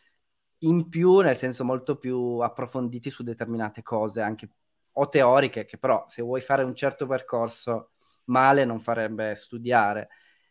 in 0.63 0.89
più, 0.89 1.21
nel 1.21 1.37
senso 1.37 1.65
molto 1.65 1.97
più 1.99 2.39
approfonditi 2.39 3.11
su 3.11 3.23
determinate 3.23 3.83
cose, 3.83 4.21
anche 4.21 4.51
o 4.93 5.09
teoriche, 5.09 5.65
che 5.65 5.79
però 5.79 6.05
se 6.09 6.23
vuoi 6.23 6.41
fare 6.41 6.63
un 6.65 6.75
certo 6.75 7.07
percorso 7.07 7.93
male 8.25 8.65
non 8.65 8.81
farebbe 8.81 9.35
studiare. 9.35 10.09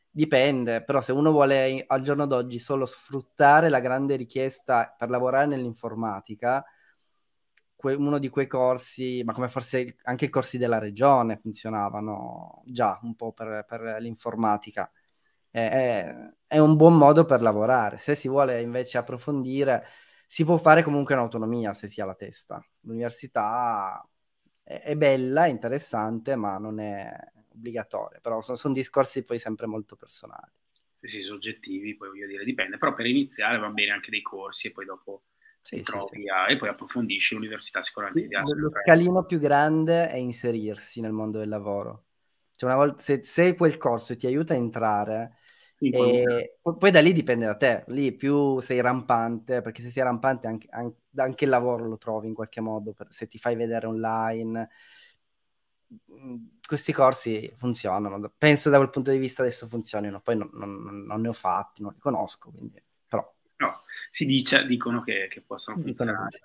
Dipende, 0.09 0.83
però 0.83 1.01
se 1.01 1.11
uno 1.11 1.31
vuole 1.31 1.83
al 1.85 2.01
giorno 2.01 2.25
d'oggi 2.25 2.57
solo 2.59 2.85
sfruttare 2.85 3.69
la 3.69 3.79
grande 3.79 4.15
richiesta 4.15 4.95
per 4.97 5.09
lavorare 5.09 5.45
nell'informatica, 5.47 6.63
que- 7.75 7.93
uno 7.95 8.17
di 8.19 8.29
quei 8.29 8.47
corsi, 8.47 9.21
ma 9.23 9.33
come 9.33 9.47
forse 9.49 9.97
anche 10.03 10.25
i 10.25 10.29
corsi 10.29 10.57
della 10.57 10.79
regione 10.79 11.37
funzionavano 11.37 12.61
già 12.65 12.99
un 13.03 13.15
po' 13.15 13.31
per, 13.33 13.65
per 13.67 13.97
l'informatica, 13.99 14.89
è, 15.57 16.31
è, 16.47 16.59
un 16.59 16.75
buon 16.75 16.97
modo 16.97 17.25
per 17.25 17.41
lavorare. 17.41 17.97
Se 17.97 18.15
si 18.15 18.27
vuole 18.27 18.61
invece 18.61 18.97
approfondire, 18.97 19.85
si 20.27 20.45
può 20.45 20.57
fare 20.57 20.83
comunque 20.83 21.15
in 21.15 21.21
autonomia 21.21 21.73
se 21.73 21.87
si 21.87 21.99
ha 22.01 22.05
la 22.05 22.15
testa. 22.15 22.63
L'università 22.81 24.07
è, 24.63 24.81
è 24.81 24.95
bella, 24.95 25.45
è 25.45 25.49
interessante, 25.49 26.35
ma 26.35 26.57
non 26.57 26.79
è 26.79 27.11
obbligatoria, 27.53 28.19
però 28.19 28.39
sono, 28.41 28.57
sono 28.57 28.73
discorsi 28.73 29.23
poi 29.23 29.39
sempre 29.39 29.65
molto 29.65 29.95
personali. 29.95 30.51
Sì, 30.93 31.07
sì, 31.07 31.21
soggettivi, 31.21 31.95
poi 31.95 32.09
voglio 32.09 32.27
dire, 32.27 32.43
dipende, 32.43 32.77
però 32.77 32.93
per 32.93 33.05
iniziare 33.05 33.57
va 33.57 33.69
bene 33.69 33.91
anche 33.91 34.09
dei 34.09 34.21
corsi 34.21 34.67
e 34.67 34.71
poi 34.71 34.85
dopo 34.85 35.23
sì, 35.61 35.81
trovi 35.81 36.21
sì, 36.21 36.29
a, 36.29 36.49
e 36.49 36.57
poi 36.57 36.69
approfondisci 36.69 37.35
l'università 37.35 37.83
sicuramente. 37.83 38.27
Sì, 38.43 38.55
lo 38.55 38.71
scalino 38.71 39.25
più 39.25 39.37
grande 39.37 40.09
è 40.09 40.15
inserirsi 40.15 41.01
nel 41.01 41.11
mondo 41.11 41.39
del 41.39 41.49
lavoro. 41.49 42.06
Cioè 42.57 42.69
una 42.69 42.75
volta, 42.75 43.01
se, 43.03 43.23
se 43.23 43.55
quel 43.55 43.77
corso 43.77 44.17
ti 44.17 44.25
aiuta 44.25 44.53
a 44.53 44.57
entrare, 44.57 45.35
e 45.77 46.57
poi 46.59 46.89
da 46.89 47.01
lì 47.01 47.13
dipende 47.13 47.45
da 47.45 47.55
te, 47.55 47.83
lì 47.89 48.11
più 48.15 48.59
sei 48.59 48.81
rampante, 48.81 49.61
perché 49.61 49.83
se 49.83 49.91
sei 49.91 50.01
rampante 50.01 50.47
anche, 50.47 50.67
anche, 50.71 51.43
il 51.43 51.51
lavoro 51.51 51.85
lo 51.85 51.99
trovi 51.99 52.25
in 52.25 52.33
qualche 52.33 52.59
modo, 52.59 52.93
per, 52.93 53.07
se 53.11 53.27
ti 53.27 53.37
fai 53.37 53.55
vedere 53.55 53.85
online, 53.85 54.69
questi 56.67 56.91
corsi 56.91 57.53
funzionano. 57.55 58.33
Penso 58.35 58.71
da 58.71 58.77
quel 58.77 58.89
punto 58.89 59.11
di 59.11 59.19
vista 59.19 59.43
adesso 59.43 59.67
funzionino, 59.67 60.19
poi 60.21 60.37
non, 60.37 60.49
non, 60.53 61.03
non 61.05 61.21
ne 61.21 61.27
ho 61.27 61.33
fatti, 61.33 61.83
non 61.83 61.93
li 61.93 61.99
conosco, 61.99 62.49
quindi, 62.49 62.81
però... 63.07 63.35
No, 63.57 63.83
si 64.09 64.25
dice, 64.25 64.65
dicono 64.65 65.03
che, 65.03 65.27
che 65.29 65.43
possono 65.43 65.79
funzionare. 65.79 66.39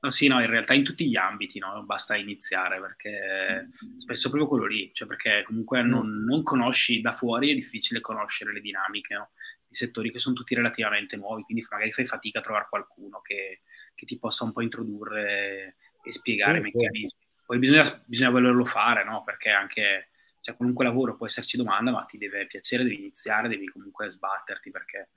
No, 0.00 0.10
sì, 0.10 0.28
no, 0.28 0.40
in 0.40 0.46
realtà 0.46 0.74
in 0.74 0.84
tutti 0.84 1.08
gli 1.08 1.16
ambiti, 1.16 1.58
no? 1.58 1.82
Basta 1.84 2.14
iniziare, 2.14 2.80
perché 2.80 3.68
spesso 3.96 4.28
proprio 4.28 4.48
quello 4.48 4.66
lì, 4.66 4.90
cioè 4.92 5.08
perché 5.08 5.42
comunque 5.44 5.82
non, 5.82 6.06
mm. 6.06 6.24
non, 6.24 6.42
conosci 6.44 7.00
da 7.00 7.10
fuori, 7.10 7.50
è 7.50 7.54
difficile 7.54 8.00
conoscere 8.00 8.52
le 8.52 8.60
dinamiche, 8.60 9.14
no? 9.14 9.30
di 9.66 9.74
settori 9.74 10.10
che 10.12 10.18
sono 10.18 10.34
tutti 10.34 10.54
relativamente 10.54 11.16
nuovi, 11.16 11.42
quindi 11.42 11.64
magari 11.68 11.92
fai 11.92 12.06
fatica 12.06 12.38
a 12.38 12.42
trovare 12.42 12.66
qualcuno 12.70 13.20
che, 13.20 13.62
che 13.94 14.06
ti 14.06 14.18
possa 14.18 14.44
un 14.44 14.52
po' 14.52 14.62
introdurre 14.62 15.76
e 16.02 16.12
spiegare 16.12 16.58
i 16.58 16.62
meccanismi. 16.62 17.26
Poi 17.44 17.58
bisogna, 17.58 18.02
bisogna 18.06 18.30
volerlo 18.30 18.64
fare, 18.64 19.04
no? 19.04 19.24
Perché 19.24 19.50
anche 19.50 20.10
cioè, 20.40 20.54
qualunque 20.54 20.84
lavoro 20.84 21.16
può 21.16 21.26
esserci 21.26 21.56
domanda, 21.56 21.90
ma 21.90 22.04
ti 22.04 22.18
deve 22.18 22.46
piacere, 22.46 22.84
devi 22.84 22.96
iniziare, 22.96 23.48
devi 23.48 23.68
comunque 23.68 24.08
sbatterti 24.08 24.70
perché 24.70 25.08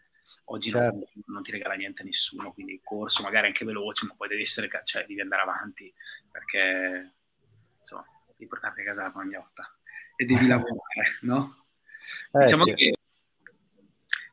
oggi 0.46 0.72
certo. 0.72 0.96
non, 0.96 1.06
non, 1.28 1.44
ti 1.44 1.52
regala 1.52 1.74
niente 1.74 2.02
a 2.02 2.06
nessuno, 2.06 2.54
quindi 2.54 2.74
il 2.74 2.82
corso 2.84 3.24
magari 3.24 3.48
anche 3.48 3.66
veloce, 3.66 4.06
ma 4.06 4.14
poi 4.16 4.28
devi, 4.28 4.42
essere, 4.42 4.70
cioè, 4.84 5.06
devi 5.06 5.22
andare 5.22 5.42
avanti 5.42 5.94
perché 6.30 7.14
insomma, 7.80 8.06
devi 8.28 8.48
portarti 8.48 8.82
a 8.82 8.84
casa 8.86 9.04
la 9.04 9.12
pagnotta 9.12 9.76
e 10.16 10.26
devi 10.26 10.46
lavorare, 10.48 11.18
no? 11.22 11.66
Eh, 12.32 12.40
diciamo 12.40 12.66
sì. 12.66 12.74
che 12.74 12.94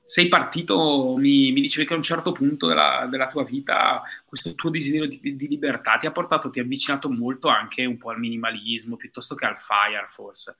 sei 0.08 0.28
partito, 0.28 1.16
mi, 1.18 1.52
mi, 1.52 1.60
dicevi 1.60 1.86
che 1.86 1.92
a 1.92 1.96
un 1.96 2.02
certo 2.02 2.32
punto 2.32 2.66
della, 2.66 3.06
della 3.10 3.28
tua 3.28 3.44
vita 3.44 4.02
questo 4.24 4.54
tuo 4.54 4.70
desiderio 4.70 5.06
di, 5.06 5.36
di, 5.36 5.48
libertà 5.48 5.98
ti 5.98 6.06
ha 6.06 6.12
portato, 6.12 6.48
ti 6.48 6.60
ha 6.60 6.62
avvicinato 6.62 7.10
molto 7.10 7.48
anche 7.48 7.84
un 7.84 7.98
po' 7.98 8.08
al 8.08 8.18
minimalismo 8.18 8.96
piuttosto 8.96 9.34
che 9.34 9.44
al 9.44 9.58
fire 9.58 10.06
forse, 10.06 10.56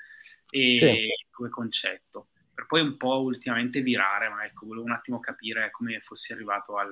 e, 0.50 0.76
sì. 0.76 1.08
come 1.30 1.49
concetto, 1.49 2.28
per 2.58 2.66
poi 2.66 2.80
un 2.80 2.96
po' 2.96 3.20
ultimamente 3.20 3.80
virare, 3.80 4.28
ma 4.28 4.44
ecco, 4.44 4.66
volevo 4.66 4.84
un 4.84 4.90
attimo 4.90 5.20
capire 5.20 5.70
come 5.70 6.00
fossi 6.00 6.32
arrivato 6.32 6.76
al... 6.76 6.90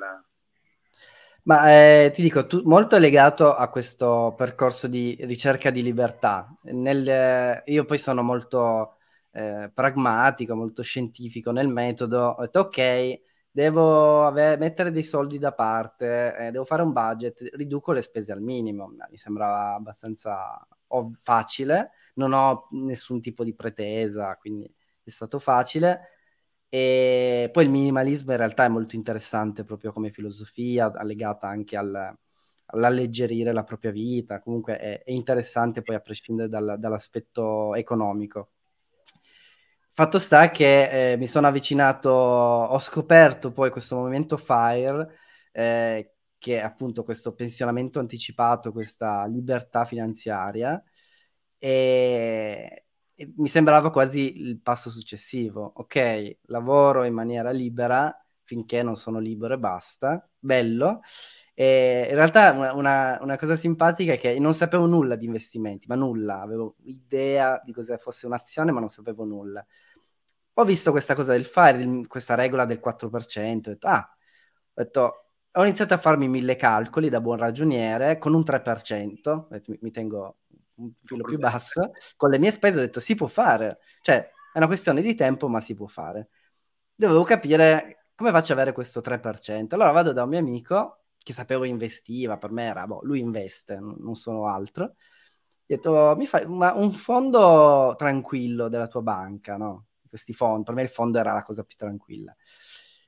Ma 1.42 1.72
eh, 2.04 2.10
ti 2.12 2.22
dico, 2.22 2.46
tu, 2.46 2.62
molto 2.64 2.98
legato 2.98 3.52
a 3.52 3.68
questo 3.68 4.32
percorso 4.36 4.86
di 4.86 5.16
ricerca 5.22 5.70
di 5.70 5.82
libertà. 5.82 6.48
Nel, 6.70 7.62
io 7.64 7.84
poi 7.84 7.98
sono 7.98 8.22
molto 8.22 8.98
eh, 9.32 9.68
pragmatico, 9.74 10.54
molto 10.54 10.82
scientifico 10.84 11.50
nel 11.50 11.66
metodo, 11.66 12.28
ho 12.28 12.42
detto 12.42 12.60
ok, 12.60 13.20
devo 13.50 14.24
ave- 14.26 14.56
mettere 14.56 14.92
dei 14.92 15.02
soldi 15.02 15.38
da 15.40 15.52
parte, 15.52 16.36
eh, 16.36 16.50
devo 16.52 16.64
fare 16.64 16.82
un 16.82 16.92
budget, 16.92 17.40
riduco 17.54 17.90
le 17.90 18.02
spese 18.02 18.30
al 18.30 18.40
minimo. 18.40 18.88
Mi 19.10 19.16
sembrava 19.16 19.74
abbastanza 19.74 20.64
ov- 20.88 21.16
facile, 21.20 21.90
non 22.14 22.32
ho 22.34 22.66
nessun 22.70 23.20
tipo 23.20 23.42
di 23.42 23.52
pretesa, 23.54 24.36
quindi 24.36 24.72
è 25.10 25.12
stato 25.12 25.38
facile. 25.38 26.10
E 26.68 27.48
poi 27.52 27.64
il 27.64 27.70
minimalismo 27.70 28.32
in 28.32 28.38
realtà 28.38 28.64
è 28.64 28.68
molto 28.68 28.96
interessante 28.96 29.64
proprio 29.64 29.92
come 29.92 30.10
filosofia, 30.10 30.92
legata 31.02 31.48
anche 31.48 31.76
al, 31.76 32.16
all'alleggerire 32.66 33.52
la 33.52 33.64
propria 33.64 33.90
vita, 33.92 34.40
comunque 34.40 34.78
è, 34.78 35.02
è 35.04 35.10
interessante 35.12 35.82
poi 35.82 35.94
a 35.94 36.00
prescindere 36.00 36.48
dal, 36.48 36.76
dall'aspetto 36.78 37.74
economico. 37.74 38.50
Fatto 39.92 40.18
sta 40.18 40.50
che 40.50 41.12
eh, 41.12 41.16
mi 41.16 41.26
sono 41.26 41.46
avvicinato, 41.46 42.10
ho 42.10 42.78
scoperto 42.78 43.52
poi 43.52 43.70
questo 43.70 43.96
momento 43.96 44.36
FIRE, 44.36 45.08
eh, 45.52 46.14
che 46.38 46.58
è 46.58 46.62
appunto 46.62 47.02
questo 47.02 47.32
pensionamento 47.32 47.98
anticipato, 47.98 48.72
questa 48.72 49.24
libertà 49.26 49.84
finanziaria, 49.86 50.82
e 51.58 52.85
mi 53.36 53.48
sembrava 53.48 53.90
quasi 53.90 54.40
il 54.40 54.60
passo 54.60 54.90
successivo. 54.90 55.72
Ok, 55.76 56.38
lavoro 56.46 57.04
in 57.04 57.14
maniera 57.14 57.50
libera 57.50 58.14
finché 58.42 58.82
non 58.82 58.96
sono 58.96 59.18
libero 59.18 59.54
e 59.54 59.58
basta, 59.58 60.28
bello. 60.38 61.00
E 61.54 62.06
in 62.10 62.14
realtà 62.14 62.52
una, 62.74 63.18
una, 63.22 63.36
cosa 63.38 63.56
simpatica 63.56 64.12
è 64.12 64.18
che 64.18 64.38
non 64.38 64.54
sapevo 64.54 64.86
nulla 64.86 65.16
di 65.16 65.24
investimenti, 65.24 65.86
ma 65.88 65.94
nulla, 65.94 66.40
avevo 66.40 66.76
idea 66.84 67.60
di 67.64 67.72
cosa 67.72 67.96
fosse 67.96 68.26
un'azione, 68.26 68.72
ma 68.72 68.80
non 68.80 68.88
sapevo 68.90 69.24
nulla 69.24 69.66
ho 70.58 70.64
visto 70.64 70.90
questa 70.90 71.14
cosa 71.14 71.32
del 71.32 71.44
fire, 71.44 72.06
questa 72.06 72.34
regola 72.34 72.64
del 72.64 72.80
4%, 72.80 73.68
ho 73.68 73.72
detto, 73.72 73.86
ah, 73.88 74.08
ho, 74.74 74.82
detto, 74.82 75.24
ho 75.52 75.62
iniziato 75.64 75.94
a 75.94 75.98
farmi 75.98 76.28
mille 76.28 76.56
calcoli 76.56 77.10
da 77.10 77.20
buon 77.20 77.36
ragioniere 77.36 78.16
con 78.18 78.32
un 78.32 78.42
3%, 78.42 79.46
detto, 79.50 79.70
mi, 79.70 79.78
mi, 79.82 79.90
tengo 79.90 80.38
un 80.76 80.92
filo 81.02 81.24
più 81.24 81.38
basso, 81.38 81.92
con 82.16 82.30
le 82.30 82.38
mie 82.38 82.50
spese 82.50 82.78
ho 82.78 82.80
detto 82.82 83.00
si 83.00 83.14
può 83.14 83.26
fare, 83.26 83.78
cioè 84.00 84.30
è 84.52 84.58
una 84.58 84.66
questione 84.66 85.02
di 85.02 85.14
tempo 85.14 85.48
ma 85.48 85.60
si 85.60 85.74
può 85.74 85.86
fare. 85.86 86.28
Dovevo 86.94 87.24
capire 87.24 88.08
come 88.14 88.30
faccio 88.30 88.52
ad 88.52 88.58
avere 88.58 88.72
questo 88.72 89.00
3%. 89.00 89.74
Allora 89.74 89.90
vado 89.90 90.12
da 90.12 90.22
un 90.22 90.30
mio 90.30 90.38
amico 90.38 91.04
che 91.18 91.32
sapevo 91.32 91.64
investiva, 91.64 92.38
per 92.38 92.50
me 92.52 92.64
era, 92.64 92.86
boh, 92.86 93.00
lui 93.02 93.20
investe, 93.20 93.78
non 93.78 94.14
sono 94.14 94.48
altro. 94.48 94.84
Ho 94.84 94.94
detto, 95.66 96.14
mi 96.16 96.26
fai 96.26 96.44
un 96.46 96.92
fondo 96.92 97.94
tranquillo 97.96 98.68
della 98.68 98.86
tua 98.86 99.02
banca, 99.02 99.56
no? 99.56 99.86
questi 100.16 100.32
fondi. 100.32 100.64
Per 100.64 100.74
me 100.74 100.82
il 100.82 100.88
fondo 100.88 101.18
era 101.18 101.32
la 101.32 101.42
cosa 101.42 101.62
più 101.62 101.76
tranquilla. 101.76 102.34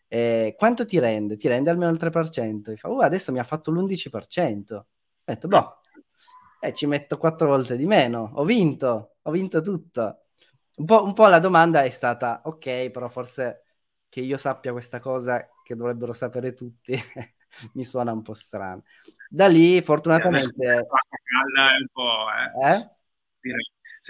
Eh, 0.06 0.54
quanto 0.56 0.84
ti 0.84 0.98
rende? 0.98 1.36
Ti 1.36 1.48
rende 1.48 1.70
almeno 1.70 1.90
il 1.90 1.98
3%. 1.98 2.70
Mi 2.70 2.76
fa, 2.76 2.90
oh, 2.90 3.00
adesso 3.00 3.32
mi 3.32 3.38
ha 3.38 3.44
fatto 3.44 3.70
l'11%. 3.70 4.74
Ho 4.74 4.86
detto, 5.24 5.48
boh, 5.48 5.77
eh, 6.60 6.74
ci 6.74 6.86
metto 6.86 7.16
quattro 7.18 7.48
volte 7.48 7.76
di 7.76 7.86
meno. 7.86 8.30
Ho 8.34 8.44
vinto, 8.44 9.16
ho 9.22 9.30
vinto 9.30 9.60
tutto. 9.60 10.24
Un 10.76 10.84
po', 10.84 11.02
un 11.04 11.12
po' 11.12 11.26
la 11.26 11.38
domanda 11.40 11.82
è 11.82 11.90
stata, 11.90 12.42
ok, 12.44 12.90
però 12.90 13.08
forse 13.08 13.64
che 14.08 14.20
io 14.20 14.36
sappia 14.36 14.72
questa 14.72 15.00
cosa 15.00 15.48
che 15.62 15.74
dovrebbero 15.74 16.12
sapere 16.12 16.54
tutti 16.54 16.94
mi 17.74 17.84
suona 17.84 18.12
un 18.12 18.22
po' 18.22 18.34
strano. 18.34 18.82
Da 19.28 19.46
lì, 19.48 19.82
fortunatamente... 19.82 20.64
Eh, 20.64 20.76
un 20.76 21.86
po', 21.92 22.26
eh? 22.64 22.70
eh? 22.70 22.90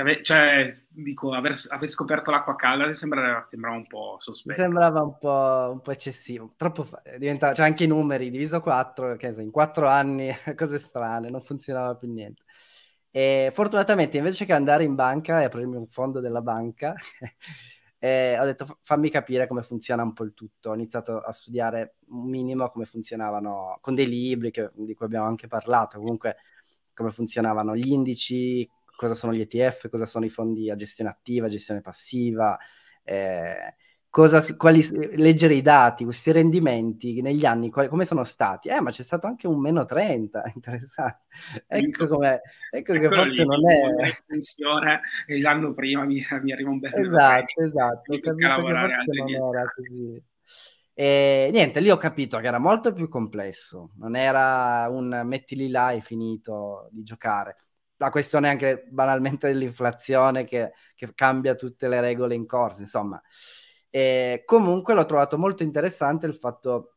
Ave, 0.02 0.22
cioè, 0.22 0.72
dico, 0.88 1.32
aver, 1.32 1.54
aver, 1.68 1.88
scoperto 1.88 2.30
l'acqua 2.30 2.54
calda 2.54 2.92
sembrava, 2.92 3.40
sembrava 3.42 3.76
un 3.76 3.87
po' 3.87 4.16
sospetto. 4.18 4.61
Sembrava 4.61 5.02
un 5.02 5.18
po', 5.18 5.70
un 5.72 5.80
po 5.80 5.90
eccessivo. 5.90 6.54
Troppo 6.56 6.84
fa- 6.84 7.02
diventa, 7.18 7.52
cioè 7.54 7.66
anche 7.66 7.84
i 7.84 7.87
numeri, 7.88 8.30
diviso 8.30 8.61
4, 8.61 9.16
che 9.16 9.32
so, 9.32 9.40
in 9.40 9.50
4 9.50 9.88
anni, 9.88 10.30
cose 10.56 10.78
strane, 10.78 11.30
non 11.30 11.42
funzionava 11.42 11.96
più 11.96 12.11
niente. 12.12 12.42
E 13.11 13.50
fortunatamente, 13.52 14.18
invece 14.18 14.44
che 14.44 14.52
andare 14.52 14.84
in 14.84 14.94
banca 14.94 15.40
e 15.40 15.44
aprirmi 15.44 15.76
un 15.76 15.87
fondo 15.88 16.20
della 16.20 16.42
banca, 16.42 16.94
eh, 17.98 18.38
ho 18.38 18.44
detto 18.44 18.78
fammi 18.82 19.11
capire 19.11 19.46
come 19.46 19.62
funziona 19.62 20.02
un 20.02 20.12
po' 20.12 20.24
il 20.24 20.34
tutto. 20.34 20.70
Ho 20.70 20.74
iniziato 20.74 21.20
a 21.20 21.32
studiare 21.32 21.96
un 22.08 22.28
minimo 22.28 22.68
come 22.68 22.84
funzionavano, 22.84 23.78
con 23.80 23.94
dei 23.94 24.06
libri 24.06 24.50
che, 24.50 24.70
di 24.74 24.94
cui 24.94 25.06
abbiamo 25.06 25.26
anche 25.26 25.48
parlato, 25.48 25.98
comunque 25.98 26.37
come 26.94 27.11
funzionavano 27.11 27.76
gli 27.76 27.88
indici, 27.90 28.68
cosa 28.98 29.14
sono 29.14 29.32
gli 29.32 29.40
ETF, 29.40 29.88
cosa 29.90 30.06
sono 30.06 30.24
i 30.24 30.28
fondi 30.28 30.70
a 30.70 30.74
gestione 30.74 31.08
attiva, 31.08 31.46
gestione 31.46 31.80
passiva, 31.80 32.58
eh, 33.04 33.76
cosa, 34.11 34.42
quali, 34.56 34.84
leggere 35.16 35.54
i 35.54 35.62
dati, 35.62 36.02
questi 36.02 36.32
rendimenti 36.32 37.22
negli 37.22 37.46
anni, 37.46 37.70
quali, 37.70 37.88
come 37.88 38.04
sono 38.04 38.24
stati. 38.24 38.68
Eh, 38.68 38.80
ma 38.80 38.90
c'è 38.90 39.04
stato 39.04 39.28
anche 39.28 39.46
un 39.46 39.61
meno 39.61 39.84
30, 39.84 40.42
interessante. 40.52 41.26
Ecco, 41.68 42.08
come, 42.08 42.40
ecco 42.72 42.92
che 42.94 43.08
forse 43.08 43.42
lì, 43.42 43.46
non 43.46 43.70
è... 43.70 44.16
Pensione, 44.26 45.00
e 45.28 45.40
l'anno 45.40 45.72
prima 45.74 46.04
mi, 46.04 46.20
mi 46.42 46.52
arriva 46.52 46.70
un 46.70 46.80
bel 46.80 46.92
Esatto, 46.92 47.62
esatto. 47.62 48.12
Ho 48.12 48.18
capito 48.18 48.48
lavorare 48.48 49.04
non 49.06 49.28
era 49.28 49.72
così. 49.72 50.22
E 50.92 51.50
niente, 51.52 51.78
lì 51.78 51.90
ho 51.90 51.98
capito 51.98 52.38
che 52.38 52.48
era 52.48 52.58
molto 52.58 52.92
più 52.92 53.08
complesso, 53.08 53.92
non 53.98 54.16
era 54.16 54.88
un 54.90 55.22
mettili 55.24 55.68
là 55.68 55.92
e 55.92 56.00
finito 56.00 56.88
di 56.90 57.04
giocare 57.04 57.54
la 57.98 58.11
questione 58.11 58.48
anche 58.48 58.87
banalmente 58.88 59.48
dell'inflazione 59.48 60.44
che, 60.44 60.72
che 60.94 61.12
cambia 61.14 61.54
tutte 61.54 61.88
le 61.88 62.00
regole 62.00 62.34
in 62.34 62.46
corso, 62.46 62.80
insomma. 62.80 63.20
E 63.90 64.42
comunque 64.44 64.94
l'ho 64.94 65.04
trovato 65.04 65.38
molto 65.38 65.62
interessante 65.62 66.26
il 66.26 66.34
fatto, 66.34 66.96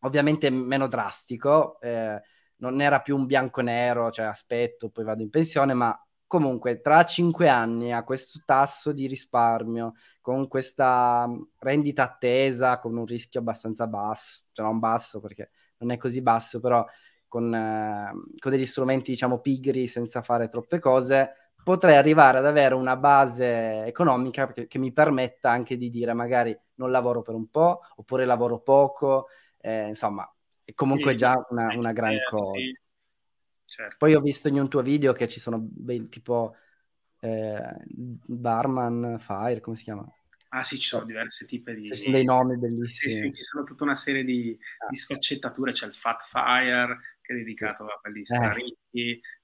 ovviamente 0.00 0.50
meno 0.50 0.88
drastico, 0.88 1.80
eh, 1.80 2.20
non 2.56 2.80
era 2.80 3.00
più 3.00 3.16
un 3.16 3.26
bianco-nero, 3.26 4.10
cioè 4.10 4.26
aspetto, 4.26 4.90
poi 4.90 5.04
vado 5.04 5.22
in 5.22 5.30
pensione, 5.30 5.74
ma 5.74 5.98
comunque 6.26 6.80
tra 6.80 7.04
cinque 7.04 7.48
anni 7.48 7.92
a 7.92 8.04
questo 8.04 8.40
tasso 8.44 8.92
di 8.92 9.06
risparmio, 9.06 9.94
con 10.20 10.46
questa 10.48 11.28
rendita 11.58 12.04
attesa, 12.04 12.78
con 12.78 12.96
un 12.96 13.04
rischio 13.04 13.40
abbastanza 13.40 13.86
basso, 13.86 14.44
cioè 14.52 14.64
non 14.64 14.78
basso 14.78 15.20
perché 15.20 15.50
non 15.78 15.90
è 15.90 15.96
così 15.96 16.22
basso, 16.22 16.60
però 16.60 16.86
con, 17.30 17.54
eh, 17.54 18.10
con 18.38 18.50
degli 18.50 18.66
strumenti, 18.66 19.12
diciamo, 19.12 19.38
pigri, 19.38 19.86
senza 19.86 20.20
fare 20.20 20.48
troppe 20.48 20.80
cose, 20.80 21.52
potrei 21.62 21.96
arrivare 21.96 22.38
ad 22.38 22.46
avere 22.46 22.74
una 22.74 22.96
base 22.96 23.84
economica 23.84 24.52
che, 24.52 24.66
che, 24.66 24.78
mi 24.78 24.92
permetta 24.92 25.50
anche 25.50 25.76
di 25.76 25.88
dire 25.88 26.12
magari 26.12 26.58
non 26.74 26.90
lavoro 26.90 27.22
per 27.22 27.34
un 27.34 27.48
po' 27.48 27.82
oppure 27.96 28.24
lavoro 28.24 28.58
poco, 28.60 29.28
eh, 29.60 29.86
insomma, 29.86 30.28
è 30.64 30.74
comunque 30.74 31.12
sì, 31.12 31.18
già 31.18 31.46
una, 31.50 31.72
una 31.76 31.92
gran 31.92 32.14
eh, 32.14 32.22
cosa. 32.28 32.50
Sì. 32.50 32.78
Certo. 33.64 33.96
Poi 33.98 34.14
ho 34.14 34.20
visto 34.20 34.48
in 34.48 34.58
un 34.58 34.68
tuo 34.68 34.82
video 34.82 35.12
che 35.12 35.28
ci 35.28 35.38
sono 35.38 35.58
be- 35.60 36.08
tipo 36.08 36.56
eh, 37.20 37.62
Barman 37.86 39.16
Fire, 39.20 39.60
come 39.60 39.76
si 39.76 39.84
chiama? 39.84 40.04
Ah 40.52 40.64
sì, 40.64 40.78
ci 40.78 40.88
sono 40.88 41.04
diversi 41.04 41.46
tipi 41.46 41.74
di... 41.74 41.86
Ci 41.86 42.02
sono 42.02 42.16
dei 42.16 42.24
nomi 42.24 42.58
bellissimi. 42.58 43.12
Sì, 43.12 43.18
sì, 43.18 43.32
ci 43.32 43.42
sono 43.42 43.62
tutta 43.62 43.84
una 43.84 43.94
serie 43.94 44.24
di, 44.24 44.58
ah. 44.78 44.88
di 44.88 44.96
sfaccettature, 44.96 45.70
c'è 45.70 45.86
il 45.86 45.94
Fat 45.94 46.22
Fire, 46.24 46.98
che 47.30 47.36
è 47.36 47.36
dedicato 47.36 47.86
a 47.86 47.98
quelli 48.00 48.24
strani, 48.24 48.76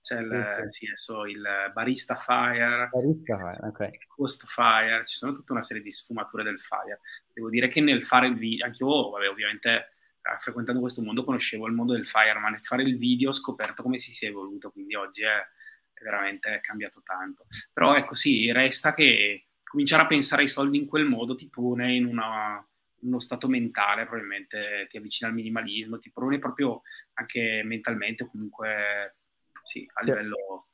c'è 0.00 0.20
il, 0.20 0.64
sì, 0.66 0.90
sì. 0.92 1.12
il 1.30 1.70
Barista 1.72 2.16
Fire, 2.16 2.88
Barista 2.90 3.36
Fire 3.36 3.68
okay. 3.68 3.90
il 3.92 4.06
Coast 4.06 4.44
Fire, 4.44 5.04
ci 5.04 5.16
sono 5.16 5.32
tutta 5.32 5.52
una 5.52 5.62
serie 5.62 5.82
di 5.82 5.90
sfumature 5.90 6.42
del 6.42 6.58
Fire. 6.58 7.00
Devo 7.32 7.48
dire 7.48 7.68
che 7.68 7.80
nel 7.80 8.02
fare 8.02 8.26
il 8.26 8.36
video, 8.36 8.66
anche 8.66 8.82
io, 8.82 9.10
vabbè, 9.10 9.28
ovviamente 9.28 9.70
eh, 9.70 10.38
frequentando 10.38 10.80
questo 10.80 11.02
mondo 11.02 11.22
conoscevo 11.22 11.66
il 11.66 11.74
mondo 11.74 11.92
del 11.92 12.06
Fire, 12.06 12.38
ma 12.40 12.48
nel 12.48 12.64
fare 12.64 12.82
il 12.82 12.98
video 12.98 13.28
ho 13.28 13.32
scoperto 13.32 13.82
come 13.82 13.98
si 13.98 14.10
sia 14.10 14.28
evoluto, 14.28 14.72
quindi 14.72 14.96
oggi 14.96 15.22
è, 15.22 15.36
è 15.36 16.02
veramente 16.02 16.58
cambiato 16.62 17.02
tanto. 17.04 17.46
Però 17.72 17.94
ecco 17.94 18.14
sì, 18.14 18.50
resta 18.50 18.92
che 18.92 19.46
cominciare 19.62 20.02
a 20.02 20.06
pensare 20.06 20.42
ai 20.42 20.48
soldi 20.48 20.78
in 20.78 20.86
quel 20.86 21.04
modo 21.04 21.36
ti 21.36 21.48
pone 21.48 21.94
in 21.94 22.06
una 22.06 22.66
uno 23.06 23.18
stato 23.18 23.48
mentale, 23.48 24.04
probabilmente 24.04 24.86
ti 24.88 24.96
avvicina 24.96 25.28
al 25.28 25.34
minimalismo, 25.36 25.98
ti 25.98 26.10
pone 26.10 26.38
proprio 26.38 26.82
anche 27.14 27.62
mentalmente, 27.64 28.28
comunque 28.28 29.16
sì, 29.62 29.88
a 29.94 30.04
livello 30.04 30.68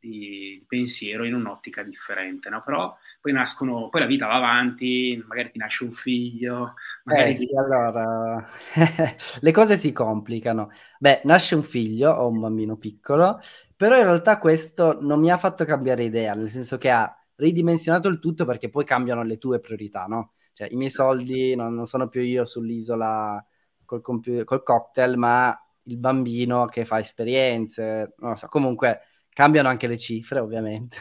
di, 0.00 0.64
pensiero 0.66 1.24
in 1.24 1.34
un'ottica 1.34 1.82
differente, 1.82 2.48
no? 2.48 2.62
Però 2.64 2.96
poi 3.20 3.32
nascono, 3.32 3.88
poi 3.88 4.00
la 4.00 4.06
vita 4.06 4.26
va 4.26 4.34
avanti, 4.34 5.22
magari 5.26 5.50
ti 5.50 5.58
nasce 5.58 5.84
un 5.84 5.92
figlio, 5.92 6.74
magari... 7.04 7.32
Eh, 7.32 7.34
sì, 7.34 7.48
allora, 7.56 8.44
le 9.40 9.52
cose 9.52 9.76
si 9.76 9.92
complicano. 9.92 10.70
Beh, 10.98 11.20
nasce 11.24 11.54
un 11.54 11.62
figlio, 11.62 12.10
ho 12.12 12.28
un 12.28 12.40
bambino 12.40 12.76
piccolo, 12.76 13.40
però 13.76 13.96
in 13.96 14.04
realtà 14.04 14.38
questo 14.38 14.98
non 15.00 15.20
mi 15.20 15.30
ha 15.30 15.36
fatto 15.36 15.64
cambiare 15.64 16.04
idea, 16.04 16.34
nel 16.34 16.48
senso 16.48 16.78
che 16.78 16.90
ha 16.90 17.14
ridimensionato 17.36 18.08
il 18.08 18.18
tutto 18.18 18.44
perché 18.44 18.68
poi 18.68 18.84
cambiano 18.84 19.22
le 19.22 19.38
tue 19.38 19.60
priorità, 19.60 20.04
no? 20.06 20.32
Cioè, 20.60 20.68
i 20.72 20.76
miei 20.76 20.90
soldi 20.90 21.54
non, 21.54 21.72
non 21.74 21.86
sono 21.86 22.08
più 22.08 22.20
io 22.20 22.44
sull'isola 22.44 23.42
col, 23.86 24.02
compu- 24.02 24.44
col 24.44 24.62
cocktail, 24.62 25.16
ma 25.16 25.58
il 25.84 25.96
bambino 25.96 26.66
che 26.66 26.84
fa 26.84 26.98
esperienze, 26.98 28.12
non 28.18 28.30
lo 28.32 28.36
so, 28.36 28.46
comunque 28.48 29.00
cambiano 29.30 29.68
anche 29.70 29.86
le 29.86 29.96
cifre, 29.96 30.38
ovviamente, 30.38 30.98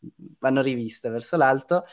vanno 0.38 0.60
riviste 0.60 1.08
verso 1.08 1.38
l'alto. 1.38 1.84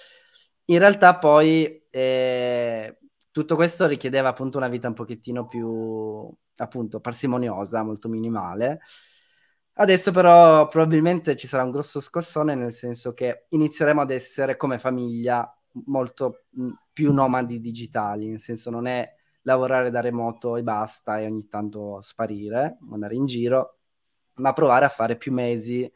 In 0.65 0.79
realtà 0.79 1.17
poi 1.17 1.81
eh, 1.89 2.97
tutto 3.31 3.55
questo 3.55 3.87
richiedeva 3.87 4.27
appunto 4.27 4.57
una 4.57 4.67
vita 4.67 4.89
un 4.89 4.93
pochettino 4.93 5.47
più, 5.47 6.29
appunto, 6.57 6.99
parsimoniosa, 6.99 7.83
molto 7.83 8.09
minimale. 8.09 8.81
Adesso 9.79 10.11
però 10.11 10.67
probabilmente 10.67 11.35
ci 11.37 11.47
sarà 11.47 11.63
un 11.63 11.71
grosso 11.71 11.99
scossone 12.01 12.55
nel 12.55 12.73
senso 12.73 13.13
che 13.13 13.45
inizieremo 13.49 14.01
ad 14.01 14.09
essere 14.11 14.57
come 14.57 14.77
famiglia 14.79 15.56
molto 15.85 16.45
più 16.91 17.13
nomadi 17.13 17.59
digitali, 17.59 18.27
nel 18.27 18.39
senso 18.39 18.69
non 18.69 18.87
è 18.87 19.07
lavorare 19.41 19.89
da 19.89 20.01
remoto 20.01 20.57
e 20.57 20.63
basta 20.63 21.19
e 21.19 21.25
ogni 21.25 21.47
tanto 21.47 22.01
sparire, 22.01 22.77
andare 22.91 23.15
in 23.15 23.25
giro, 23.25 23.77
ma 24.35 24.53
provare 24.53 24.85
a 24.85 24.89
fare 24.89 25.15
più 25.15 25.31
mesi 25.31 25.89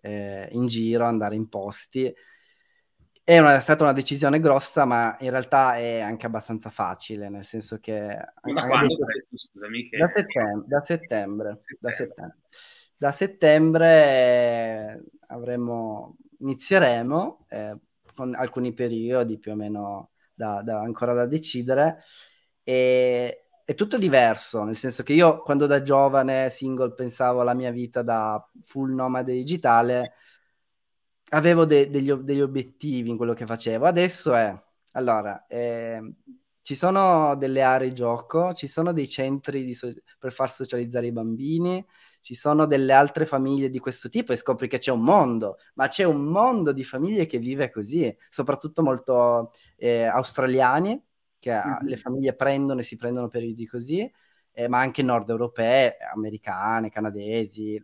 eh, 0.00 0.48
in 0.52 0.66
giro, 0.66 1.04
andare 1.04 1.34
in 1.34 1.48
posti. 1.48 2.12
È, 3.22 3.38
una, 3.38 3.56
è, 3.56 3.60
stata 3.60 3.84
una 3.84 3.92
decisione 3.92 4.40
grossa, 4.40 4.84
ma 4.84 5.16
in 5.20 5.30
realtà 5.30 5.76
è 5.76 6.00
anche 6.00 6.26
abbastanza 6.26 6.70
facile, 6.70 7.28
nel 7.28 7.44
senso 7.44 7.78
che... 7.78 7.96
Da 7.96 8.66
quando 8.66 8.96
questo, 8.96 9.36
scusami? 9.36 9.84
Che... 9.88 9.96
Da, 9.96 10.10
settembre, 10.14 10.66
da 10.68 10.82
settembre, 10.82 11.56
settembre. 11.58 11.78
Da 11.80 11.90
settembre. 11.90 12.38
Da 12.96 13.10
settembre 13.10 15.04
avremo, 15.28 16.16
inizieremo 16.38 17.46
eh, 17.48 17.76
con 18.14 18.34
alcuni 18.34 18.72
periodi 18.72 19.38
più 19.38 19.52
o 19.52 19.54
meno 19.56 20.10
da, 20.34 20.62
da, 20.62 20.80
ancora 20.80 21.12
da 21.14 21.26
decidere. 21.26 22.02
E, 22.62 23.46
è 23.64 23.74
tutto 23.74 23.96
diverso, 23.98 24.62
nel 24.64 24.76
senso 24.76 25.02
che 25.02 25.14
io 25.14 25.40
quando 25.40 25.66
da 25.66 25.80
giovane 25.82 26.50
single 26.50 26.92
pensavo 26.92 27.40
alla 27.40 27.54
mia 27.54 27.70
vita 27.70 28.02
da 28.02 28.46
full 28.60 28.92
nomade 28.94 29.32
digitale, 29.32 30.14
avevo 31.30 31.64
de- 31.64 31.88
degli, 31.90 32.12
degli, 32.12 32.40
obiettivi 32.40 33.10
in 33.10 33.16
quello 33.16 33.34
che 33.34 33.46
facevo. 33.46 33.86
Adesso 33.86 34.34
è, 34.34 34.54
allora, 34.92 35.46
eh, 35.46 36.14
ci 36.62 36.74
sono 36.74 37.34
delle 37.36 37.62
aree 37.62 37.92
gioco, 37.92 38.52
ci 38.54 38.66
sono 38.66 38.92
dei 38.92 39.08
centri 39.08 39.74
so- 39.74 39.92
per 40.18 40.32
far 40.32 40.52
socializzare 40.52 41.06
i 41.06 41.12
bambini, 41.12 41.84
ci 42.24 42.34
sono 42.34 42.64
delle 42.64 42.94
altre 42.94 43.26
famiglie 43.26 43.68
di 43.68 43.78
questo 43.78 44.08
tipo 44.08 44.32
e 44.32 44.36
scopri 44.36 44.66
che 44.66 44.78
c'è 44.78 44.90
un 44.90 45.02
mondo, 45.02 45.58
ma 45.74 45.88
c'è 45.88 46.04
un 46.04 46.22
mondo 46.22 46.72
di 46.72 46.82
famiglie 46.82 47.26
che 47.26 47.38
vive 47.38 47.70
così, 47.70 48.16
soprattutto 48.30 48.82
molto 48.82 49.50
eh, 49.76 50.04
australiani, 50.04 50.98
che 51.38 51.52
mm-hmm. 51.54 51.76
le 51.82 51.96
famiglie 51.96 52.34
prendono 52.34 52.80
e 52.80 52.82
si 52.82 52.96
prendono 52.96 53.28
periodi 53.28 53.66
così, 53.66 54.10
eh, 54.52 54.68
ma 54.68 54.78
anche 54.78 55.02
nord 55.02 55.28
europee, 55.28 55.98
americane, 56.14 56.88
canadesi. 56.88 57.78